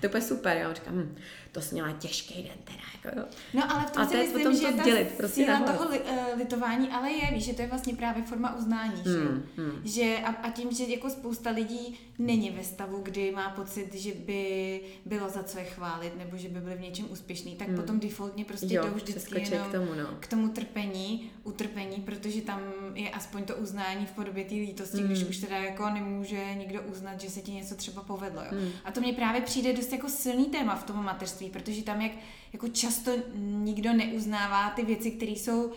to 0.09 0.17
je 0.17 0.21
super, 0.21 0.57
jo. 0.57 0.73
Říkám, 0.73 0.93
hm, 0.93 1.15
to 1.51 1.61
jsi 1.61 1.73
měla 1.73 1.91
těžký 1.91 2.43
den 2.43 2.57
teda, 2.63 2.83
jako 2.93 3.19
jo. 3.19 3.25
No 3.53 3.71
ale 3.71 3.85
v 3.85 3.91
tom 3.91 4.03
a 4.03 4.07
si 4.07 4.17
myslím, 4.17 4.37
potom 4.37 4.55
že 4.55 4.77
to 4.77 4.83
dělit, 4.83 5.07
prostě 5.17 5.43
síla 5.43 5.59
toho 5.59 5.89
li, 5.89 5.99
uh, 5.99 6.17
litování, 6.37 6.89
ale 6.89 7.11
je, 7.11 7.31
víš, 7.33 7.43
že 7.43 7.53
to 7.53 7.61
je 7.61 7.67
vlastně 7.67 7.95
právě 7.95 8.23
forma 8.23 8.55
uznání, 8.55 9.01
hmm, 9.01 9.03
že? 9.03 9.61
Hmm. 9.63 9.81
že 9.83 10.17
a, 10.25 10.29
a 10.29 10.51
tím, 10.51 10.71
že 10.71 10.83
jako 10.83 11.09
spousta 11.09 11.49
lidí 11.49 11.99
není 12.19 12.49
ve 12.49 12.63
stavu, 12.63 12.99
kdy 13.03 13.31
má 13.31 13.49
pocit, 13.49 13.95
že 13.95 14.13
by 14.13 14.81
bylo 15.05 15.29
za 15.29 15.43
co 15.43 15.59
je 15.59 15.65
chválit, 15.65 16.17
nebo 16.17 16.37
že 16.37 16.49
by 16.49 16.59
byli 16.59 16.75
v 16.75 16.81
něčem 16.81 17.05
úspěšný, 17.09 17.55
tak 17.55 17.67
hmm. 17.67 17.77
potom 17.77 17.99
defaultně 17.99 18.45
prostě 18.45 18.75
jo, 18.75 18.83
jdou 18.83 18.93
vždycky 18.93 19.41
jenom 19.41 19.67
k 19.67 19.71
tomu, 19.71 19.93
no. 19.93 20.07
k 20.19 20.27
tomu 20.27 20.49
trpení, 20.49 21.31
utrpení, 21.43 21.95
protože 21.95 22.41
tam 22.41 22.61
je 22.95 23.09
aspoň 23.09 23.43
to 23.43 23.55
uznání 23.55 24.05
v 24.05 24.11
podobě 24.11 24.45
té 24.45 24.55
lítosti, 24.55 24.97
hmm. 24.97 25.07
když 25.07 25.23
už 25.23 25.37
teda 25.37 25.57
jako 25.57 25.89
nemůže 25.89 26.55
nikdo 26.55 26.81
uznat, 26.81 27.21
že 27.21 27.29
se 27.29 27.41
ti 27.41 27.51
něco 27.51 27.75
třeba 27.75 28.03
povedlo. 28.03 28.41
Jo. 28.41 28.49
Hmm. 28.51 28.69
A 28.85 28.91
to 28.91 29.01
mě 29.01 29.13
právě 29.13 29.41
přijde 29.41 29.73
dost 29.73 29.91
jako 29.91 30.09
silný 30.09 30.45
téma 30.45 30.75
v 30.75 30.83
tom 30.83 31.03
mateřství, 31.03 31.40
protože 31.49 31.83
tam 31.83 32.01
jak 32.01 32.11
jako 32.53 32.67
často 32.67 33.11
nikdo 33.35 33.93
neuznává 33.93 34.69
ty 34.69 34.85
věci, 34.85 35.11
které 35.11 35.31
jsou 35.31 35.71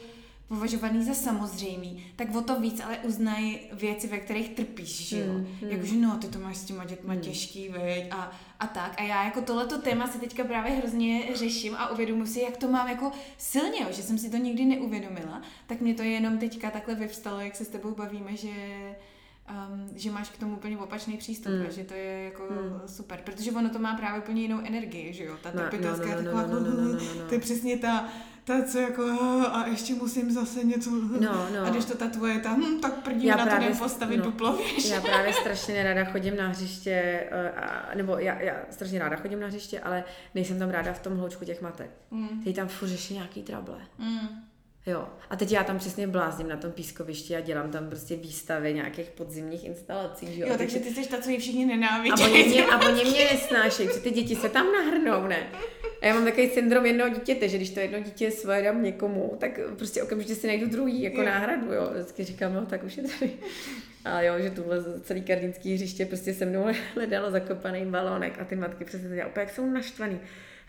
považovaný 0.48 1.04
za 1.04 1.14
samozřejmý, 1.14 2.06
tak 2.16 2.34
o 2.34 2.42
to 2.42 2.60
víc 2.60 2.80
ale 2.80 2.98
uznají 2.98 3.60
věci, 3.72 4.08
ve 4.08 4.18
kterých 4.18 4.48
trpíš, 4.48 5.08
že 5.08 5.18
jo? 5.18 5.32
Hmm, 5.32 5.46
hmm. 5.60 5.70
Jakože 5.70 5.94
no, 5.96 6.18
ty 6.18 6.28
to 6.28 6.38
máš 6.38 6.56
s 6.56 6.64
těma 6.64 6.84
dětma 6.84 7.12
hmm. 7.12 7.22
těžký, 7.22 7.68
veď, 7.68 8.06
a, 8.10 8.32
a 8.60 8.66
tak. 8.66 8.94
A 9.00 9.02
já 9.02 9.24
jako 9.24 9.40
tohleto 9.40 9.78
téma 9.78 10.06
si 10.06 10.18
teďka 10.18 10.44
právě 10.44 10.72
hrozně 10.72 11.22
řeším 11.34 11.74
a 11.74 11.90
uvědomuji 11.90 12.26
si, 12.26 12.40
jak 12.40 12.56
to 12.56 12.68
mám 12.68 12.88
jako 12.88 13.12
silně, 13.38 13.82
jo? 13.82 13.88
že 13.90 14.02
jsem 14.02 14.18
si 14.18 14.30
to 14.30 14.36
nikdy 14.36 14.64
neuvědomila, 14.64 15.42
tak 15.66 15.80
mě 15.80 15.94
to 15.94 16.02
jenom 16.02 16.38
teďka 16.38 16.70
takhle 16.70 16.94
vyvstalo, 16.94 17.40
jak 17.40 17.56
se 17.56 17.64
s 17.64 17.68
tebou 17.68 17.94
bavíme, 17.94 18.36
že 18.36 18.50
um, 19.50 19.88
že 19.94 20.10
máš 20.10 20.28
k 20.28 20.38
tomu 20.38 20.56
úplně 20.56 20.78
opačný 20.78 21.16
přístup 21.16 21.52
mm. 21.52 21.66
a 21.66 21.70
že 21.70 21.84
to 21.84 21.94
je 21.94 22.24
jako 22.24 22.42
mm. 22.50 22.88
super, 22.88 23.20
protože 23.24 23.52
ono 23.52 23.70
to 23.70 23.78
má 23.78 23.94
právě 23.94 24.20
úplně 24.20 24.42
jinou 24.42 24.60
energii, 24.64 25.12
že 25.12 25.24
jo, 25.24 25.36
ta 25.42 25.50
trpitelská 25.50 26.06
no, 26.06 26.14
no, 26.14 26.22
no, 26.22 26.24
taková, 26.24 26.42
no, 26.42 26.60
no, 26.60 26.70
no, 26.70 26.82
no, 26.82 26.92
no, 26.92 26.98
no. 27.18 27.28
to 27.28 27.34
je 27.34 27.40
přesně 27.40 27.78
ta, 27.78 28.08
ta, 28.44 28.62
co 28.62 28.78
jako, 28.78 29.02
a 29.52 29.66
ještě 29.66 29.94
musím 29.94 30.30
zase 30.30 30.64
něco, 30.64 30.90
no, 31.20 31.46
no. 31.54 31.64
a 31.64 31.70
když 31.70 31.84
to 31.84 31.96
ta 31.96 32.08
tvoje, 32.08 32.38
ta, 32.38 32.52
hm, 32.52 32.80
tak 32.80 32.94
prdím 32.94 33.28
já 33.28 33.36
na 33.36 33.46
právě, 33.46 33.70
to 33.70 33.76
postavit 33.76 34.16
no, 34.16 34.24
duplo, 34.24 34.56
víš. 34.56 34.90
Já 34.90 35.00
právě 35.00 35.32
strašně 35.32 35.82
ráda 35.82 36.04
chodím 36.04 36.36
na 36.36 36.48
hřiště, 36.48 37.26
eh, 37.30 37.50
a, 37.50 37.94
nebo 37.94 38.18
já, 38.18 38.40
já 38.40 38.54
strašně 38.70 38.98
ráda 38.98 39.16
chodím 39.16 39.40
na 39.40 39.46
hřiště, 39.46 39.80
ale 39.80 40.04
nejsem 40.34 40.58
tam 40.58 40.70
ráda 40.70 40.92
v 40.92 41.00
tom 41.00 41.16
hloučku 41.16 41.44
těch 41.44 41.62
matek. 41.62 41.90
Mm. 42.10 42.42
Ty 42.44 42.52
tam 42.52 42.68
furt 42.68 42.88
řeší 42.88 43.14
nějaký 43.14 43.42
trable. 43.42 43.78
Mm. 43.98 44.43
Jo. 44.86 45.08
A 45.30 45.36
teď 45.36 45.52
já 45.52 45.64
tam 45.64 45.78
přesně 45.78 46.06
blázním 46.06 46.48
na 46.48 46.56
tom 46.56 46.72
pískovišti 46.72 47.36
a 47.36 47.40
dělám 47.40 47.70
tam 47.70 47.88
prostě 47.88 48.16
výstavy 48.16 48.74
nějakých 48.74 49.10
podzimních 49.10 49.64
instalací. 49.64 50.40
Jo, 50.40 50.46
jo 50.48 50.54
takže 50.58 50.78
ty 50.78 50.90
jsi 50.90 51.08
ta, 51.08 51.18
co 51.20 51.30
ji 51.30 51.38
všichni 51.38 51.66
nenávidí. 51.66 52.22
A 52.22 52.24
oni 52.24 52.44
mě, 52.44 52.66
a 52.66 52.88
oni 52.88 53.04
mě 53.10 53.24
nesnášejí, 53.32 53.88
protože 53.88 54.00
ty 54.00 54.10
děti 54.10 54.36
se 54.36 54.48
tam 54.48 54.72
nahrnou, 54.72 55.26
ne? 55.26 55.46
A 56.02 56.06
já 56.06 56.14
mám 56.14 56.24
takový 56.24 56.48
syndrom 56.48 56.86
jednoho 56.86 57.10
dítěte, 57.10 57.48
že 57.48 57.56
když 57.56 57.70
to 57.70 57.80
jedno 57.80 58.00
dítě 58.00 58.30
svoje 58.30 58.62
dám 58.62 58.82
někomu, 58.82 59.36
tak 59.40 59.60
prostě 59.78 60.02
okamžitě 60.02 60.34
si 60.34 60.46
najdu 60.46 60.66
druhý 60.66 61.02
jako 61.02 61.20
jo. 61.20 61.26
náhradu, 61.26 61.72
jo. 61.72 61.90
Vždycky 61.94 62.24
říkám, 62.24 62.54
no 62.54 62.66
tak 62.66 62.84
už 62.84 62.96
je 62.96 63.02
tady. 63.02 63.32
A 64.04 64.22
jo, 64.22 64.34
že 64.38 64.50
tuhle 64.50 64.84
celý 65.02 65.22
kardínský 65.22 65.74
hřiště 65.74 66.06
prostě 66.06 66.34
se 66.34 66.46
mnou 66.46 66.66
hledalo 66.94 67.30
zakopaný 67.30 67.86
balónek 67.86 68.40
a 68.40 68.44
ty 68.44 68.56
matky 68.56 68.84
přesně 68.84 69.08
dělá, 69.08 69.30
jak 69.36 69.50
jsou 69.50 69.66
naštvaný. 69.66 70.20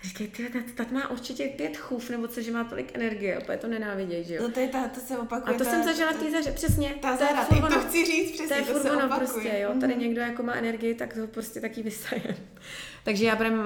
Říkají, 0.06 0.30
ty, 0.30 0.64
tak 0.76 0.92
má 0.92 1.10
určitě 1.10 1.48
pět 1.48 1.78
chův, 1.78 2.10
nebo 2.10 2.28
co, 2.28 2.42
že 2.42 2.52
má 2.52 2.64
tolik 2.64 2.96
energie, 2.96 3.38
opět 3.38 3.60
to 3.60 3.68
nenávidějí, 3.68 4.24
že 4.24 4.36
jo. 4.36 4.44
No 4.44 4.52
to 4.52 4.60
je 4.60 4.68
ta, 4.68 4.88
to 4.88 5.00
se 5.00 5.18
opakuje. 5.18 5.56
A 5.56 5.58
to 5.58 5.64
ta, 5.64 5.70
jsem 5.70 5.84
zažila 5.84 6.12
v 6.12 6.16
té 6.16 6.32
zaře, 6.32 6.52
přesně. 6.52 6.96
Ta 7.02 7.18
to 7.18 7.24
je 7.24 7.30
furt, 7.30 7.74
to 7.74 7.80
chci 7.80 8.06
říct, 8.06 8.32
přesně, 8.32 8.62
to, 8.62 8.74
to 8.74 8.80
se 8.80 8.92
opakuje. 8.92 9.18
prostě, 9.18 9.60
jo. 9.60 9.74
Tady 9.80 9.94
mm-hmm. 9.94 10.00
někdo 10.00 10.22
jako 10.22 10.44
má 10.44 10.54
energii, 10.54 10.96
tak 10.96 11.14
to 11.14 11.28
prostě 11.28 11.62
taky 11.62 11.84
vysaje. 11.84 12.36
Takže 13.04 13.26
já 13.26 13.36
prém, 13.36 13.64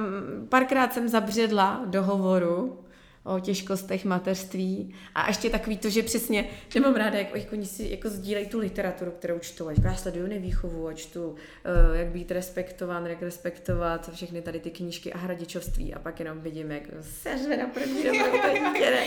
párkrát 0.49 0.93
jsem 0.93 1.07
zabředla 1.07 1.83
do 1.85 2.03
hovoru, 2.03 2.79
o 3.35 3.39
těžkostech 3.39 4.05
mateřství 4.05 4.95
a 5.15 5.27
ještě 5.27 5.49
takový 5.49 5.77
to, 5.77 5.89
že 5.89 6.03
přesně 6.03 6.49
nemám 6.75 6.95
ráda, 6.95 7.17
jak, 7.17 7.35
jak 7.35 7.53
oni 7.53 7.65
si 7.65 7.87
jako 7.91 8.09
sdílejí 8.09 8.47
tu 8.47 8.59
literaturu, 8.59 9.11
kterou 9.11 9.39
čtou. 9.39 9.67
Ať 9.67 9.77
já 9.83 9.95
sleduju 9.95 10.27
nevýchovu 10.27 10.87
a 10.87 10.93
čtu, 10.93 11.29
uh, 11.29 11.37
jak 11.93 12.07
být 12.07 12.31
respektován, 12.31 13.05
jak 13.05 13.21
respektovat 13.21 14.09
všechny 14.13 14.41
tady 14.41 14.59
ty 14.59 14.69
knížky 14.69 15.13
a 15.13 15.17
hradičovství 15.17 15.93
a 15.93 15.99
pak 15.99 16.19
jenom 16.19 16.39
vidím, 16.39 16.71
jak 16.71 16.83
seřve 17.01 17.57
na 17.57 17.67
první 17.67 18.03
dobrou 18.03 18.31
to 18.31 18.49
dítě, 18.53 18.91
ne, 18.91 19.03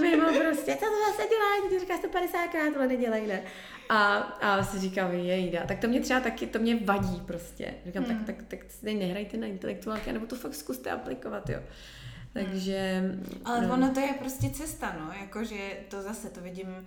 mimo 0.00 0.26
prostě, 0.26 0.72
co 0.72 0.84
to 0.84 0.98
zase 1.06 1.28
dělá, 1.28 1.70
ty 1.70 1.78
říkáš 1.80 2.00
to 2.00 2.08
50 2.08 2.46
krát, 2.48 2.76
ale 2.76 2.86
nedělej, 2.86 3.26
ne. 3.26 3.42
A, 3.88 4.16
a 4.18 4.64
si 4.64 4.78
říkám, 4.78 5.12
jejda. 5.12 5.66
Tak 5.66 5.78
to 5.78 5.88
mě 5.88 6.00
třeba 6.00 6.20
taky, 6.20 6.46
to 6.46 6.58
mě 6.58 6.78
vadí 6.84 7.20
prostě. 7.26 7.74
Říkám, 7.86 8.04
hmm. 8.04 8.16
tak, 8.16 8.26
tak, 8.26 8.46
tak 8.48 8.60
tak 8.80 8.82
nehrajte 8.82 9.36
na 9.36 9.46
intelektuálky, 9.46 10.12
nebo 10.12 10.26
to 10.26 10.36
fakt 10.36 10.54
zkuste 10.54 10.90
aplikovat, 10.90 11.50
jo. 11.50 11.60
Takže... 12.32 13.02
Ale 13.44 13.66
no. 13.66 13.74
ono 13.74 13.94
to 13.94 14.00
je 14.00 14.14
prostě 14.18 14.50
cesta, 14.50 14.96
no, 15.00 15.12
jakože 15.20 15.56
to 15.88 16.02
zase 16.02 16.30
to 16.30 16.40
vidím 16.40 16.86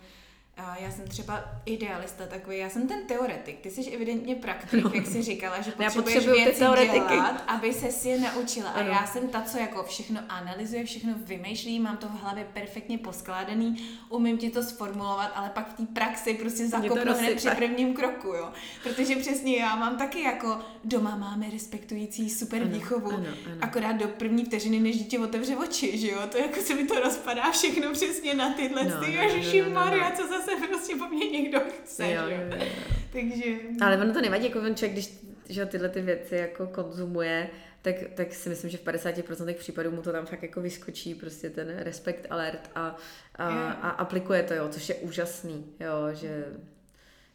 já 0.80 0.92
jsem 0.92 1.08
třeba 1.08 1.44
idealista 1.66 2.26
takový, 2.26 2.58
já 2.58 2.70
jsem 2.70 2.88
ten 2.88 3.08
teoretik, 3.08 3.60
ty 3.60 3.70
jsi 3.70 3.92
evidentně 3.92 4.36
praktik, 4.36 4.84
no. 4.84 4.92
jak 4.94 5.06
jsi 5.06 5.22
říkala, 5.22 5.62
že 5.62 5.72
potřebuješ 5.72 6.28
věci 6.28 6.60
teoretiky. 6.60 7.00
dělat, 7.10 7.44
aby 7.48 7.74
se 7.74 7.92
si 7.92 8.10
je 8.10 8.20
naučila. 8.20 8.70
Ano. 8.70 8.92
A 8.92 8.96
já 8.96 9.08
jsem 9.08 9.28
ta, 9.28 9.42
co 9.42 9.58
jako 9.58 9.84
všechno 9.84 10.22
analyzuje, 10.30 10.86
všechno 10.86 11.14
vymýšlí, 11.26 11.80
mám 11.80 11.98
to 11.98 12.08
v 12.08 12.22
hlavě 12.22 12.48
perfektně 12.54 12.98
poskládaný, 12.98 13.90
umím 14.10 14.38
ti 14.38 14.50
to 14.50 14.64
sformulovat, 14.64 15.32
ale 15.36 15.50
pak 15.50 15.74
v 15.74 15.78
té 15.78 15.84
praxi 15.94 16.34
prostě 16.34 16.68
zakopnu 16.68 17.14
hned 17.14 17.36
při 17.36 17.50
prvním 17.50 17.94
kroku, 17.94 18.28
jo. 18.28 18.50
Protože 18.84 19.16
přesně 19.16 19.58
já 19.58 19.76
mám 19.76 19.98
taky 19.98 20.22
jako 20.22 20.60
doma 20.84 21.16
máme 21.16 21.50
respektující 21.50 22.30
super 22.30 22.62
ano, 22.62 22.72
výchovu, 22.72 23.12
ano, 23.12 23.28
ano. 23.46 23.58
akorát 23.62 23.92
do 23.92 24.08
první 24.08 24.46
vteřiny, 24.46 24.80
než 24.80 24.98
dítě 24.98 25.20
otevře 25.20 25.58
oči, 25.58 25.98
že 25.98 26.12
jo, 26.12 26.20
to 26.32 26.38
jako 26.38 26.62
se 26.62 26.76
mi 26.76 26.84
to 26.88 27.00
rozpadá 27.00 27.52
všechno 27.52 27.92
přesně 27.92 28.34
na 28.34 28.54
tyhle 28.54 28.84
no, 28.84 29.00
ty, 29.00 29.18
no, 29.18 29.24
no, 29.70 29.86
no, 29.86 29.86
no, 29.86 29.98
no. 29.98 30.12
co 30.18 30.28
zase 30.28 30.49
se 30.50 30.68
prostě 30.68 30.96
po 30.96 31.06
mně 31.06 31.30
někdo 31.30 31.60
chce, 31.60 32.12
jo, 32.12 32.22
jo, 32.28 32.38
jo. 32.60 32.66
Takže... 33.14 33.56
Ale 33.82 33.98
ono 33.98 34.14
to 34.14 34.22
nevadí, 34.22 34.44
jako 34.44 34.60
člověk, 34.60 34.92
když 34.92 35.20
že 35.50 35.66
tyhle 35.66 35.90
ty 35.90 36.02
věci 36.02 36.36
jako 36.36 36.68
konzumuje, 36.68 37.50
tak, 37.82 37.96
tak 38.16 38.34
si 38.34 38.50
myslím, 38.50 38.70
že 38.70 38.78
v 38.78 38.84
50% 38.84 39.54
případů 39.54 39.92
mu 39.92 40.02
to 40.02 40.12
tam 40.12 40.26
fakt 40.26 40.44
jako 40.44 40.62
vyskočí, 40.62 41.16
prostě 41.16 41.50
ten 41.50 41.78
respekt 41.78 42.28
alert 42.30 42.70
a, 42.76 42.96
a, 43.36 43.72
a 43.72 43.90
aplikuje 43.90 44.44
to, 44.44 44.54
jo, 44.54 44.70
což 44.70 44.90
je 44.90 44.96
úžasný, 44.96 45.66
jo, 45.80 46.14
že 46.14 46.46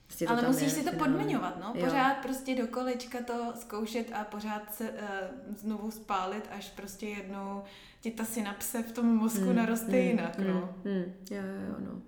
Prostě 0.07 0.27
Ale 0.27 0.43
musíš 0.43 0.62
je, 0.62 0.71
si 0.71 0.85
to 0.85 0.97
podmiňovat, 0.97 1.61
no. 1.61 1.75
Pořád 1.81 2.17
jo. 2.17 2.23
prostě 2.23 2.55
do 2.55 2.67
kolečka 2.67 3.19
to 3.23 3.53
zkoušet 3.55 4.12
a 4.12 4.25
pořád 4.25 4.75
se 4.75 4.91
uh, 4.91 5.57
znovu 5.57 5.91
spálit, 5.91 6.49
až 6.51 6.71
prostě 6.71 7.07
jednou 7.07 7.62
ti 8.01 8.11
ta 8.11 8.25
synapse 8.25 8.83
v 8.83 8.93
tom 8.93 9.07
mozku 9.07 9.45
hmm, 9.45 9.57
naroste 9.57 9.87
hmm, 9.87 10.01
jinak, 10.01 10.39
hmm, 10.39 10.47
no. 10.49 10.75
Hmm, 10.85 11.15
jo, 11.31 11.43
jo, 11.69 11.77
no. 11.79 12.03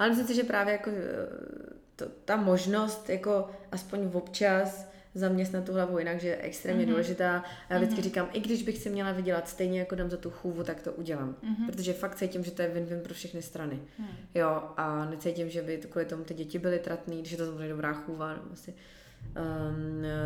Ale 0.00 0.08
myslím 0.08 0.26
si, 0.26 0.34
že 0.34 0.44
právě 0.44 0.72
jako 0.72 0.90
eh, 0.90 1.74
to, 1.96 2.04
ta 2.24 2.36
možnost 2.36 3.10
jako 3.10 3.50
aspoň 3.72 4.10
občas 4.12 4.90
zaměstnat 5.14 5.64
tu 5.64 5.72
hlavu 5.72 5.98
jinak, 5.98 6.20
že 6.20 6.28
je 6.28 6.36
extrémně 6.36 6.84
mm-hmm. 6.84 6.88
důležitá. 6.88 7.44
A 7.68 7.72
já 7.72 7.78
vždycky 7.78 8.00
mm-hmm. 8.00 8.04
říkám, 8.04 8.28
i 8.32 8.40
když 8.40 8.62
bych 8.62 8.78
si 8.78 8.90
měla 8.90 9.12
vydělat 9.12 9.48
stejně 9.48 9.78
jako 9.78 9.94
dám 9.94 10.10
za 10.10 10.16
tu 10.16 10.30
chůvu, 10.30 10.64
tak 10.64 10.82
to 10.82 10.92
udělám. 10.92 11.36
Mm-hmm. 11.42 11.66
Protože 11.66 11.92
fakt 11.92 12.14
cítím, 12.14 12.44
že 12.44 12.50
to 12.50 12.62
je 12.62 12.68
win-win 12.68 13.00
pro 13.00 13.14
všechny 13.14 13.42
strany. 13.42 13.80
Mm. 13.98 14.06
Jo, 14.34 14.62
a 14.76 15.04
necítím, 15.04 15.50
že 15.50 15.62
by 15.62 15.76
kvůli 15.76 16.04
tomu 16.04 16.24
ty 16.24 16.34
děti 16.34 16.58
byly 16.58 16.78
tratný, 16.78 17.18
když 17.18 17.32
je 17.32 17.38
to 17.38 17.46
samozřejmě 17.46 17.68
dobrá 17.68 17.92
chůva. 17.92 18.36
Asi. 18.52 18.74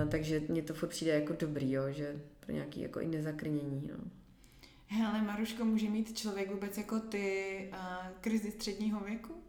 Um, 0.05 0.11
takže 0.11 0.43
mně 0.49 0.62
to 0.62 0.75
furt 0.75 0.89
přijde 0.89 1.14
jako 1.14 1.33
dobrý, 1.39 1.72
jo, 1.72 1.83
že 1.89 2.16
pro 2.41 2.55
nějaký 2.55 2.81
jako 2.81 3.01
i 3.01 3.07
nezakrnění. 3.07 3.91
No. 3.93 4.05
Hele, 4.87 5.22
Maruško, 5.22 5.64
může 5.64 5.91
mít 5.91 6.18
člověk 6.18 6.51
vůbec 6.51 6.79
jako 6.79 7.01
ty 7.01 7.68
uh, 7.72 7.79
krizi 8.20 8.51
středního 8.51 9.01
věku? 9.01 9.43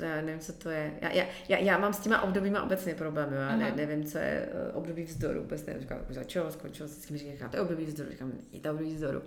Já 0.00 0.22
nevím, 0.22 0.38
co 0.38 0.52
to 0.52 0.70
je. 0.70 0.92
Já, 1.00 1.10
já, 1.10 1.24
já, 1.48 1.58
já 1.58 1.78
mám 1.78 1.92
s 1.92 1.98
těma 1.98 2.22
obdobíma 2.22 2.62
obecně 2.62 2.94
problém. 2.94 3.32
Já 3.32 3.56
ne, 3.56 3.72
nevím, 3.76 4.04
co 4.04 4.18
je 4.18 4.48
uh, 4.72 4.78
období 4.78 5.02
vzdoru. 5.02 5.40
Vůbec 5.40 5.66
nevím, 5.66 5.82
říkám, 5.82 5.98
začalo, 6.08 6.52
skončilo, 6.52 6.88
s 6.88 6.96
tím 6.96 7.18
říkám, 7.18 7.50
to 7.50 7.56
je 7.56 7.62
období 7.62 7.84
vzdoru. 7.84 8.10
Říkám, 8.10 8.32
je 8.52 8.60
to 8.60 8.70
období 8.70 8.94
vzdoru. 8.94 9.22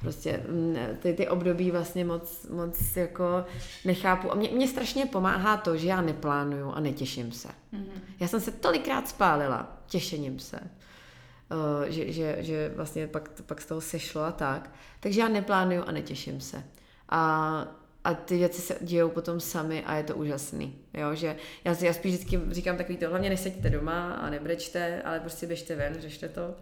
Prostě 0.00 0.42
mm, 0.48 0.76
ty, 0.98 1.12
ty 1.14 1.28
období 1.28 1.70
vlastně 1.70 2.04
moc, 2.04 2.46
moc 2.48 2.96
jako 2.96 3.44
nechápu. 3.84 4.32
A 4.32 4.34
mě, 4.34 4.50
mě 4.50 4.68
strašně 4.68 5.06
pomáhá 5.06 5.56
to, 5.56 5.76
že 5.76 5.88
já 5.88 6.00
neplánuju 6.00 6.70
a 6.70 6.80
netěším 6.80 7.32
se. 7.32 7.48
Mm-hmm. 7.48 8.00
Já 8.20 8.28
jsem 8.28 8.40
se 8.40 8.50
tolikrát 8.50 9.08
spálila 9.08 9.82
těšením 9.86 10.38
se. 10.38 10.60
Uh, 10.60 11.88
že, 11.88 12.12
že, 12.12 12.36
že 12.40 12.72
vlastně 12.76 13.06
pak, 13.06 13.30
pak 13.46 13.60
z 13.60 13.66
toho 13.66 13.80
sešlo 13.80 14.22
a 14.22 14.32
tak. 14.32 14.70
Takže 15.00 15.20
já 15.20 15.28
neplánuju 15.28 15.82
a 15.86 15.92
netěším 15.92 16.40
se. 16.40 16.64
A 17.08 17.81
a 18.04 18.14
ty 18.14 18.38
věci 18.38 18.62
se 18.62 18.76
dějou 18.80 19.08
potom 19.08 19.40
sami 19.40 19.84
a 19.84 19.96
je 19.96 20.02
to 20.02 20.16
úžasný. 20.16 20.78
Jo, 20.94 21.14
že 21.14 21.36
já, 21.64 21.76
já 21.80 21.92
spíš 21.92 22.14
vždycky 22.14 22.40
říkám 22.50 22.76
takový 22.76 22.98
to, 22.98 23.08
hlavně 23.08 23.30
neseďte 23.30 23.70
doma 23.70 24.12
a 24.12 24.30
nebrečte, 24.30 25.02
ale 25.02 25.20
prostě 25.20 25.46
běžte 25.46 25.76
ven, 25.76 25.94
řešte 25.98 26.28
to. 26.28 26.54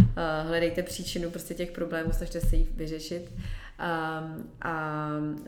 Uh, 0.00 0.06
hledejte 0.46 0.82
příčinu 0.82 1.30
prostě 1.30 1.54
těch 1.54 1.72
problémů, 1.72 2.12
snažte 2.12 2.40
se 2.40 2.56
jich 2.56 2.70
vyřešit. 2.70 3.32
Um, 3.32 4.50
a, 4.62 5.08
um, 5.18 5.46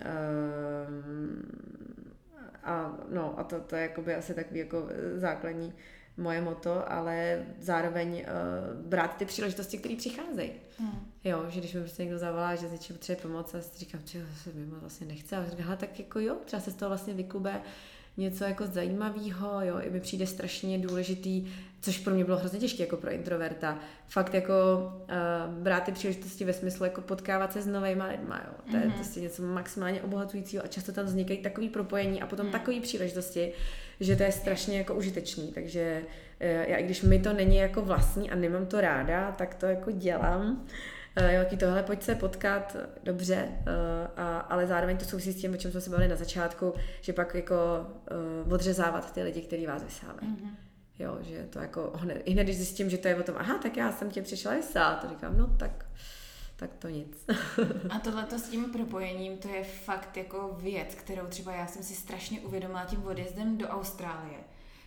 a, 2.65 2.95
no, 3.11 3.39
a 3.39 3.45
to, 3.45 3.61
to 3.61 3.77
je 3.77 3.83
jakoby 3.83 4.15
asi 4.15 4.35
takový 4.35 4.61
jako 4.61 4.89
základní 5.17 5.73
moje 6.21 6.41
moto, 6.41 6.93
ale 6.93 7.45
zároveň 7.61 8.13
uh, 8.13 8.87
brát 8.87 9.17
ty 9.17 9.25
příležitosti, 9.25 9.79
které 9.79 9.97
přicházejí. 9.97 10.51
Hmm. 10.79 11.13
Jo, 11.25 11.45
že 11.49 11.61
když 11.61 11.75
mi 11.75 11.81
prostě 11.81 12.03
někdo 12.03 12.19
zavolá, 12.19 12.55
že 12.55 12.69
něčím 12.69 12.97
potřebuje 12.97 13.23
pomoc 13.23 13.55
a 13.55 13.61
si 13.61 13.79
říkám, 13.79 14.01
že 14.05 14.27
se 14.43 14.51
mi 14.53 14.67
vlastně 14.67 15.07
nechce, 15.07 15.37
a 15.37 15.45
říkám, 15.51 15.77
tak 15.77 15.99
jako 15.99 16.21
jo, 16.21 16.37
třeba 16.45 16.63
se 16.63 16.71
z 16.71 16.75
toho 16.75 16.89
vlastně 16.89 17.15
vyklube 17.15 17.61
něco 18.17 18.45
jako 18.45 18.67
zajímavého, 18.67 19.61
jo, 19.61 19.79
i 19.81 19.91
mi 19.91 20.01
přijde 20.01 20.27
strašně 20.27 20.79
důležitý, 20.79 21.47
což 21.81 21.99
pro 21.99 22.15
mě 22.15 22.25
bylo 22.25 22.37
hrozně 22.37 22.59
těžké 22.59 22.83
jako 22.83 22.97
pro 22.97 23.11
introverta, 23.11 23.79
fakt 24.09 24.35
jako 24.35 24.53
uh, 25.03 25.55
brát 25.55 25.85
ty 25.85 25.93
příležitosti 25.93 26.45
ve 26.45 26.53
smyslu 26.53 26.85
jako 26.85 27.01
potkávat 27.01 27.53
se 27.53 27.63
s 27.63 27.67
novými 27.67 28.03
lidmi, 28.03 28.35
jo. 28.47 28.55
To 28.71 28.77
je 28.77 28.83
mm-hmm. 28.83 28.93
prostě 28.93 29.21
něco 29.21 29.43
maximálně 29.43 30.03
obohacujícího 30.03 30.65
a 30.65 30.67
často 30.67 30.93
tam 30.93 31.07
vznikají 31.07 31.43
takový 31.43 31.69
propojení 31.69 32.23
a 32.23 32.27
potom 32.27 32.47
mm. 32.47 32.53
takové 32.53 32.81
příležitosti, 32.81 33.53
že 34.01 34.17
to 34.17 34.23
je 34.23 34.33
strašně 34.33 34.79
jako 34.79 34.95
užitečný, 34.95 35.53
takže 35.53 36.03
uh, 36.03 36.71
já 36.71 36.77
i 36.77 36.83
když 36.83 37.03
mi 37.03 37.19
to 37.19 37.33
není 37.33 37.57
jako 37.57 37.83
vlastní 37.83 38.31
a 38.31 38.35
nemám 38.35 38.67
to 38.67 38.81
ráda, 38.81 39.33
tak 39.33 39.55
to 39.55 39.67
jako 39.67 39.91
dělám, 39.91 40.67
uh, 41.21 41.31
jo, 41.33 41.45
tohle, 41.59 41.83
pojď 41.83 42.03
se 42.03 42.15
potkat, 42.15 42.77
dobře, 43.03 43.49
uh, 43.49 43.65
a, 44.17 44.39
ale 44.39 44.67
zároveň 44.67 44.97
to 44.97 45.05
souvisí 45.05 45.33
s 45.33 45.41
tím, 45.41 45.55
o 45.55 45.57
čem 45.57 45.71
jsme 45.71 45.81
se 45.81 45.91
bavili 45.91 46.09
na 46.09 46.17
začátku, 46.17 46.75
že 47.01 47.13
pak 47.13 47.35
jako 47.35 47.57
odřezávat 48.51 49.13
ty 49.13 49.23
lidi, 49.23 49.41
kteří 49.41 49.67
vás 49.67 49.85
vysávají. 49.85 50.29
Mm-hmm. 50.29 50.55
Jo, 50.99 51.19
že 51.21 51.47
to 51.51 51.59
jako 51.59 51.93
hned, 51.95 52.29
hned, 52.29 52.45
když 52.45 52.57
zjistím, 52.57 52.91
že 52.91 52.99
to 52.99 53.09
je 53.09 53.17
o 53.17 53.23
tom, 53.23 53.35
aha, 53.39 53.59
tak 53.59 53.77
já 53.77 53.93
jsem 53.93 54.11
tě 54.11 54.23
přišla 54.23 54.55
vysát, 54.55 55.01
to 55.01 55.09
říkám, 55.09 55.39
no 55.39 55.47
tak 55.47 55.87
tak 56.61 56.71
to 56.79 56.89
nic. 56.89 57.27
a 57.91 57.99
tohle 57.99 58.27
s 58.37 58.49
tím 58.49 58.65
propojením, 58.65 59.39
to 59.39 59.49
je 59.49 59.65
fakt 59.65 60.17
jako 60.17 60.57
věc, 60.61 60.95
kterou 60.95 61.27
třeba 61.27 61.53
já 61.53 61.67
jsem 61.67 61.83
si 61.83 61.95
strašně 61.95 62.41
uvědomila 62.41 62.85
tím 62.85 63.05
odjezdem 63.05 63.59
do 63.59 63.69
Austrálie. 63.69 64.39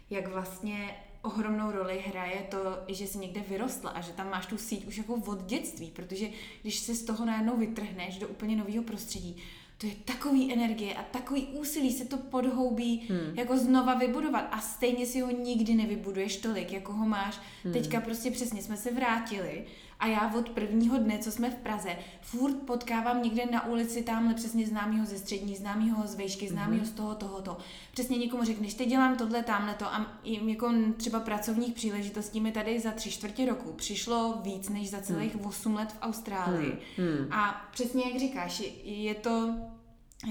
Jak 0.10 0.28
vlastně 0.28 0.96
ohromnou 1.22 1.72
roli 1.72 2.04
hraje 2.08 2.48
to, 2.52 2.58
že 2.88 3.08
jsi 3.08 3.18
někde 3.18 3.42
vyrostla 3.42 3.90
a 3.90 4.02
že 4.02 4.12
tam 4.12 4.30
máš 4.30 4.46
tu 4.46 4.58
síť 4.58 4.86
už 4.88 4.98
jako 4.98 5.14
od 5.14 5.46
dětství, 5.46 5.92
protože 5.92 6.30
když 6.62 6.80
se 6.80 6.96
z 6.96 7.04
toho 7.04 7.26
najednou 7.26 7.58
vytrhneš 7.58 8.18
do 8.18 8.28
úplně 8.28 8.56
nového 8.56 8.84
prostředí, 8.84 9.44
to 9.78 9.88
je 9.88 9.94
takový 10.06 10.54
energie 10.54 10.94
a 10.94 11.04
takový 11.04 11.48
úsilí 11.48 11.92
se 11.92 12.06
to 12.06 12.18
podhoubí 12.18 13.08
hmm. 13.10 13.38
jako 13.38 13.58
znova 13.58 13.96
vybudovat 13.96 14.48
a 14.52 14.62
stejně 14.62 15.06
si 15.06 15.20
ho 15.20 15.32
nikdy 15.32 15.74
nevybuduješ 15.74 16.38
tolik, 16.38 16.72
jako 16.72 16.94
ho 16.94 17.06
máš. 17.06 17.40
Hmm. 17.64 17.74
Teďka 17.74 18.02
prostě 18.02 18.32
přesně 18.32 18.62
jsme 18.62 18.78
se 18.78 18.92
vrátili 18.92 19.66
a 20.04 20.08
já 20.08 20.34
od 20.36 20.49
prvního 20.49 20.97
dne, 20.97 21.20
co 21.20 21.32
jsme 21.32 21.49
v 21.49 21.56
Praze, 21.56 21.95
furt 22.22 22.56
potkávám 22.56 23.24
někde 23.24 23.45
na 23.45 23.68
ulici 23.68 24.04
tamhle 24.04 24.34
přesně 24.34 24.68
známýho 24.68 25.06
ze 25.06 25.18
střední, 25.18 25.56
známýho 25.56 26.08
z 26.08 26.16
vejšky, 26.16 26.47
známýho 26.47 26.84
mm-hmm. 26.84 26.88
z 26.88 26.91
toho, 26.91 27.16
tohoto. 27.16 27.58
Přesně 27.91 28.18
někomu 28.18 28.43
řekneš, 28.43 28.74
teď 28.74 28.89
dělám 28.89 29.18
tohle, 29.18 29.43
tamhle 29.43 29.74
to 29.74 29.86
a 29.86 30.20
jim 30.24 30.49
jako 30.49 30.72
třeba 30.97 31.20
pracovních 31.20 31.74
příležitostí 31.74 32.41
mi 32.41 32.51
tady 32.51 32.80
za 32.80 32.91
tři 32.91 33.12
čtvrtě 33.12 33.45
roku 33.45 33.74
přišlo 33.74 34.39
víc 34.43 34.70
než 34.70 34.89
za 34.89 35.01
celých 35.01 35.36
mm. 35.36 35.45
8 35.45 35.76
let 35.76 35.91
v 35.91 36.01
Austrálii. 36.01 36.78
Mm. 36.97 37.34
A 37.34 37.68
přesně 37.72 38.04
jak 38.06 38.20
říkáš, 38.20 38.64
je 38.84 39.16
to 39.16 39.56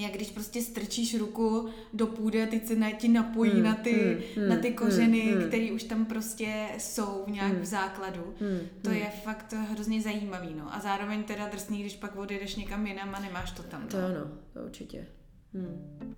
jak 0.01 0.13
když 0.13 0.31
prostě 0.31 0.63
strčíš 0.63 1.19
ruku 1.19 1.69
do 1.93 2.07
půdy 2.07 2.43
a 2.43 2.47
teď 2.47 2.67
se 2.67 2.77
na, 2.77 2.91
ti 2.91 3.09
napojí 3.09 3.51
hmm, 3.51 3.63
na, 3.63 3.75
ty, 3.75 4.25
hmm, 4.37 4.49
na 4.49 4.57
ty 4.57 4.69
hmm, 4.69 4.77
kořeny, 4.77 5.21
hmm, 5.21 5.49
které 5.49 5.73
už 5.73 5.83
tam 5.83 6.05
prostě 6.05 6.67
jsou 6.79 7.25
v 7.27 7.31
nějak 7.31 7.53
hmm, 7.53 7.61
v 7.61 7.65
základu. 7.65 8.35
Hmm, 8.41 8.59
to 8.83 8.91
hmm. 8.91 8.99
je 8.99 9.11
fakt 9.25 9.53
hrozně 9.53 10.03
zajímavý, 10.03 10.55
no. 10.55 10.75
A 10.75 10.81
zároveň 10.81 11.23
teda 11.23 11.49
drsný, 11.49 11.81
když 11.81 11.97
pak 11.97 12.17
odjedeš 12.17 12.57
někam 12.57 12.87
jinam 12.87 13.15
a 13.15 13.21
nemáš 13.21 13.53
to 13.53 13.63
tam. 13.63 13.89
To 13.89 13.97
no. 14.01 14.07
ano, 14.07 14.31
to 14.53 14.61
určitě. 14.61 15.07
Hmm. 15.55 16.15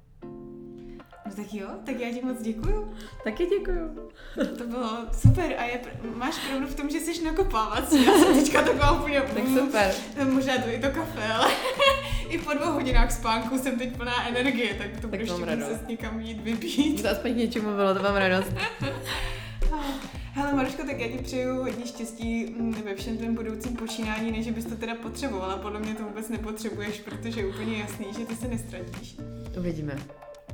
No 1.26 1.32
tak 1.36 1.54
jo, 1.54 1.68
tak 1.86 2.00
já 2.00 2.12
ti 2.12 2.22
moc 2.22 2.42
děkuju. 2.42 2.94
Taky 3.24 3.46
děkuju. 3.46 4.10
To 4.58 4.64
bylo 4.66 4.90
super 5.20 5.54
a 5.58 5.64
je, 5.64 5.80
máš 6.14 6.34
pravdu 6.48 6.66
v 6.66 6.74
tom, 6.74 6.90
že 6.90 7.00
jsi 7.00 7.24
nakopávací. 7.24 8.04
Já 8.04 8.12
jsem 8.12 8.34
teďka 8.34 8.62
taková 8.62 8.92
úplně... 8.92 9.20
tak 9.20 9.44
super. 9.58 9.94
Možná 10.32 10.58
to 10.58 10.70
i 10.70 10.78
to 10.78 10.90
kafe, 10.90 11.32
ale 11.32 11.50
i 12.28 12.38
po 12.38 12.52
dvou 12.52 12.72
hodinách 12.72 13.12
spánku 13.12 13.58
jsem 13.58 13.78
teď 13.78 13.96
plná 13.96 14.28
energie, 14.28 14.74
tak 14.74 15.00
to 15.00 15.08
tak 15.08 15.20
ještě 15.20 15.36
se 15.36 15.80
někam 15.88 16.20
jít 16.20 16.40
vybít. 16.40 17.02
To 17.02 17.08
aspoň 17.08 17.32
k 17.32 17.36
něčemu 17.36 17.76
bylo, 17.76 17.94
to 17.94 18.02
mám 18.02 18.16
radost. 18.16 18.52
Hele 20.32 20.52
Maruško, 20.52 20.82
tak 20.86 21.00
já 21.00 21.08
ti 21.08 21.18
přeju 21.18 21.62
hodně 21.62 21.86
štěstí 21.86 22.46
mm, 22.46 22.72
ve 22.84 22.94
všem 22.94 23.16
tvém 23.16 23.34
budoucím 23.34 23.76
počínání, 23.76 24.32
než 24.32 24.50
bys 24.50 24.64
to 24.64 24.76
teda 24.76 24.94
potřebovala. 24.94 25.56
Podle 25.56 25.80
mě 25.80 25.94
to 25.94 26.02
vůbec 26.02 26.28
nepotřebuješ, 26.28 27.00
protože 27.00 27.40
je 27.40 27.46
úplně 27.46 27.78
jasný, 27.78 28.06
že 28.18 28.26
ty 28.26 28.36
se 28.36 28.48
nestratíš. 28.48 29.16
Uvidíme. 29.58 29.96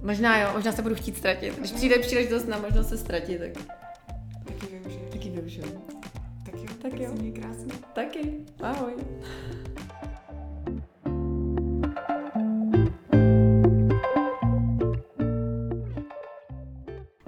Možná 0.02 0.38
jo, 0.38 0.48
možná 0.52 0.72
se 0.72 0.82
budu 0.82 0.94
chtít 0.94 1.16
ztratit. 1.16 1.58
Když 1.58 1.72
přijde 1.72 1.98
příležitost 1.98 2.48
na 2.48 2.58
možnost 2.58 2.88
se 2.88 2.98
ztratit, 2.98 3.38
tak... 3.38 3.64
Taky 4.44 4.66
využiju. 4.66 5.08
Taky 5.10 5.30
využiju. 5.30 5.82
Tak 6.44 6.54
jo, 6.54 6.66
tak, 6.82 6.90
tak 6.90 7.00
jo. 7.00 7.10
Se 7.16 7.40
krásně. 7.40 7.74
Taky. 7.92 8.32
Ahoj. 8.62 8.92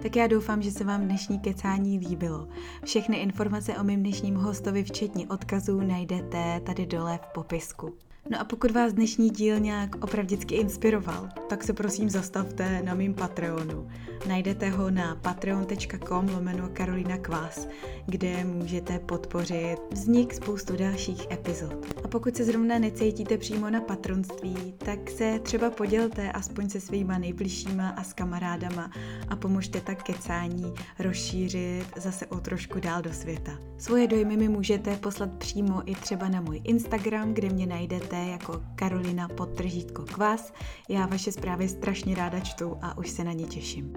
Tak 0.02 0.16
já 0.16 0.26
doufám, 0.26 0.62
že 0.62 0.70
se 0.70 0.84
vám 0.84 1.04
dnešní 1.04 1.38
kecání 1.38 1.98
líbilo. 1.98 2.48
Všechny 2.84 3.16
informace 3.16 3.76
o 3.78 3.84
mém 3.84 4.00
dnešním 4.00 4.34
hostovi, 4.34 4.84
včetně 4.84 5.26
odkazů, 5.28 5.80
najdete 5.80 6.60
tady 6.66 6.86
dole 6.86 7.18
v 7.22 7.26
popisku. 7.34 7.94
No 8.30 8.40
a 8.40 8.44
pokud 8.44 8.70
vás 8.70 8.92
dnešní 8.92 9.30
díl 9.30 9.60
nějak 9.60 10.04
opravdicky 10.04 10.54
inspiroval, 10.54 11.28
tak 11.48 11.64
se 11.64 11.72
prosím 11.72 12.10
zastavte 12.10 12.82
na 12.82 12.94
mým 12.94 13.14
Patreonu. 13.14 13.88
Najdete 14.28 14.70
ho 14.70 14.90
na 14.90 15.14
patreon.com 15.14 16.28
lomeno 16.28 16.70
Karolina 16.72 17.18
Kvás, 17.18 17.68
kde 18.06 18.44
můžete 18.44 18.98
podpořit 18.98 19.76
vznik 19.90 20.34
spoustu 20.34 20.76
dalších 20.76 21.30
epizod. 21.30 21.86
A 22.04 22.08
pokud 22.08 22.36
se 22.36 22.44
zrovna 22.44 22.78
necítíte 22.78 23.38
přímo 23.38 23.70
na 23.70 23.80
patronství, 23.80 24.74
tak 24.78 25.10
se 25.10 25.38
třeba 25.42 25.70
podělte 25.70 26.32
aspoň 26.32 26.68
se 26.68 26.80
svýma 26.80 27.18
nejbližšíma 27.18 27.88
a 27.88 28.02
s 28.02 28.12
kamarádama 28.12 28.90
a 29.28 29.36
pomožte 29.36 29.80
tak 29.80 30.02
kecání 30.02 30.74
rozšířit 30.98 31.86
zase 31.96 32.26
o 32.26 32.40
trošku 32.40 32.80
dál 32.80 33.02
do 33.02 33.12
světa. 33.12 33.58
Svoje 33.78 34.06
dojmy 34.06 34.36
mi 34.36 34.48
můžete 34.48 34.96
poslat 34.96 35.32
přímo 35.32 35.82
i 35.86 35.94
třeba 35.94 36.28
na 36.28 36.40
můj 36.40 36.60
Instagram, 36.64 37.34
kde 37.34 37.48
mě 37.48 37.66
najdete 37.66 38.11
jako 38.18 38.62
Karolina 38.74 39.28
podtržítko 39.28 40.02
kvás. 40.02 40.52
Já 40.88 41.06
vaše 41.06 41.32
zprávy 41.32 41.68
strašně 41.68 42.14
ráda 42.14 42.40
čtu 42.40 42.78
a 42.82 42.98
už 42.98 43.10
se 43.10 43.24
na 43.24 43.32
ně 43.32 43.46
těším. 43.46 43.92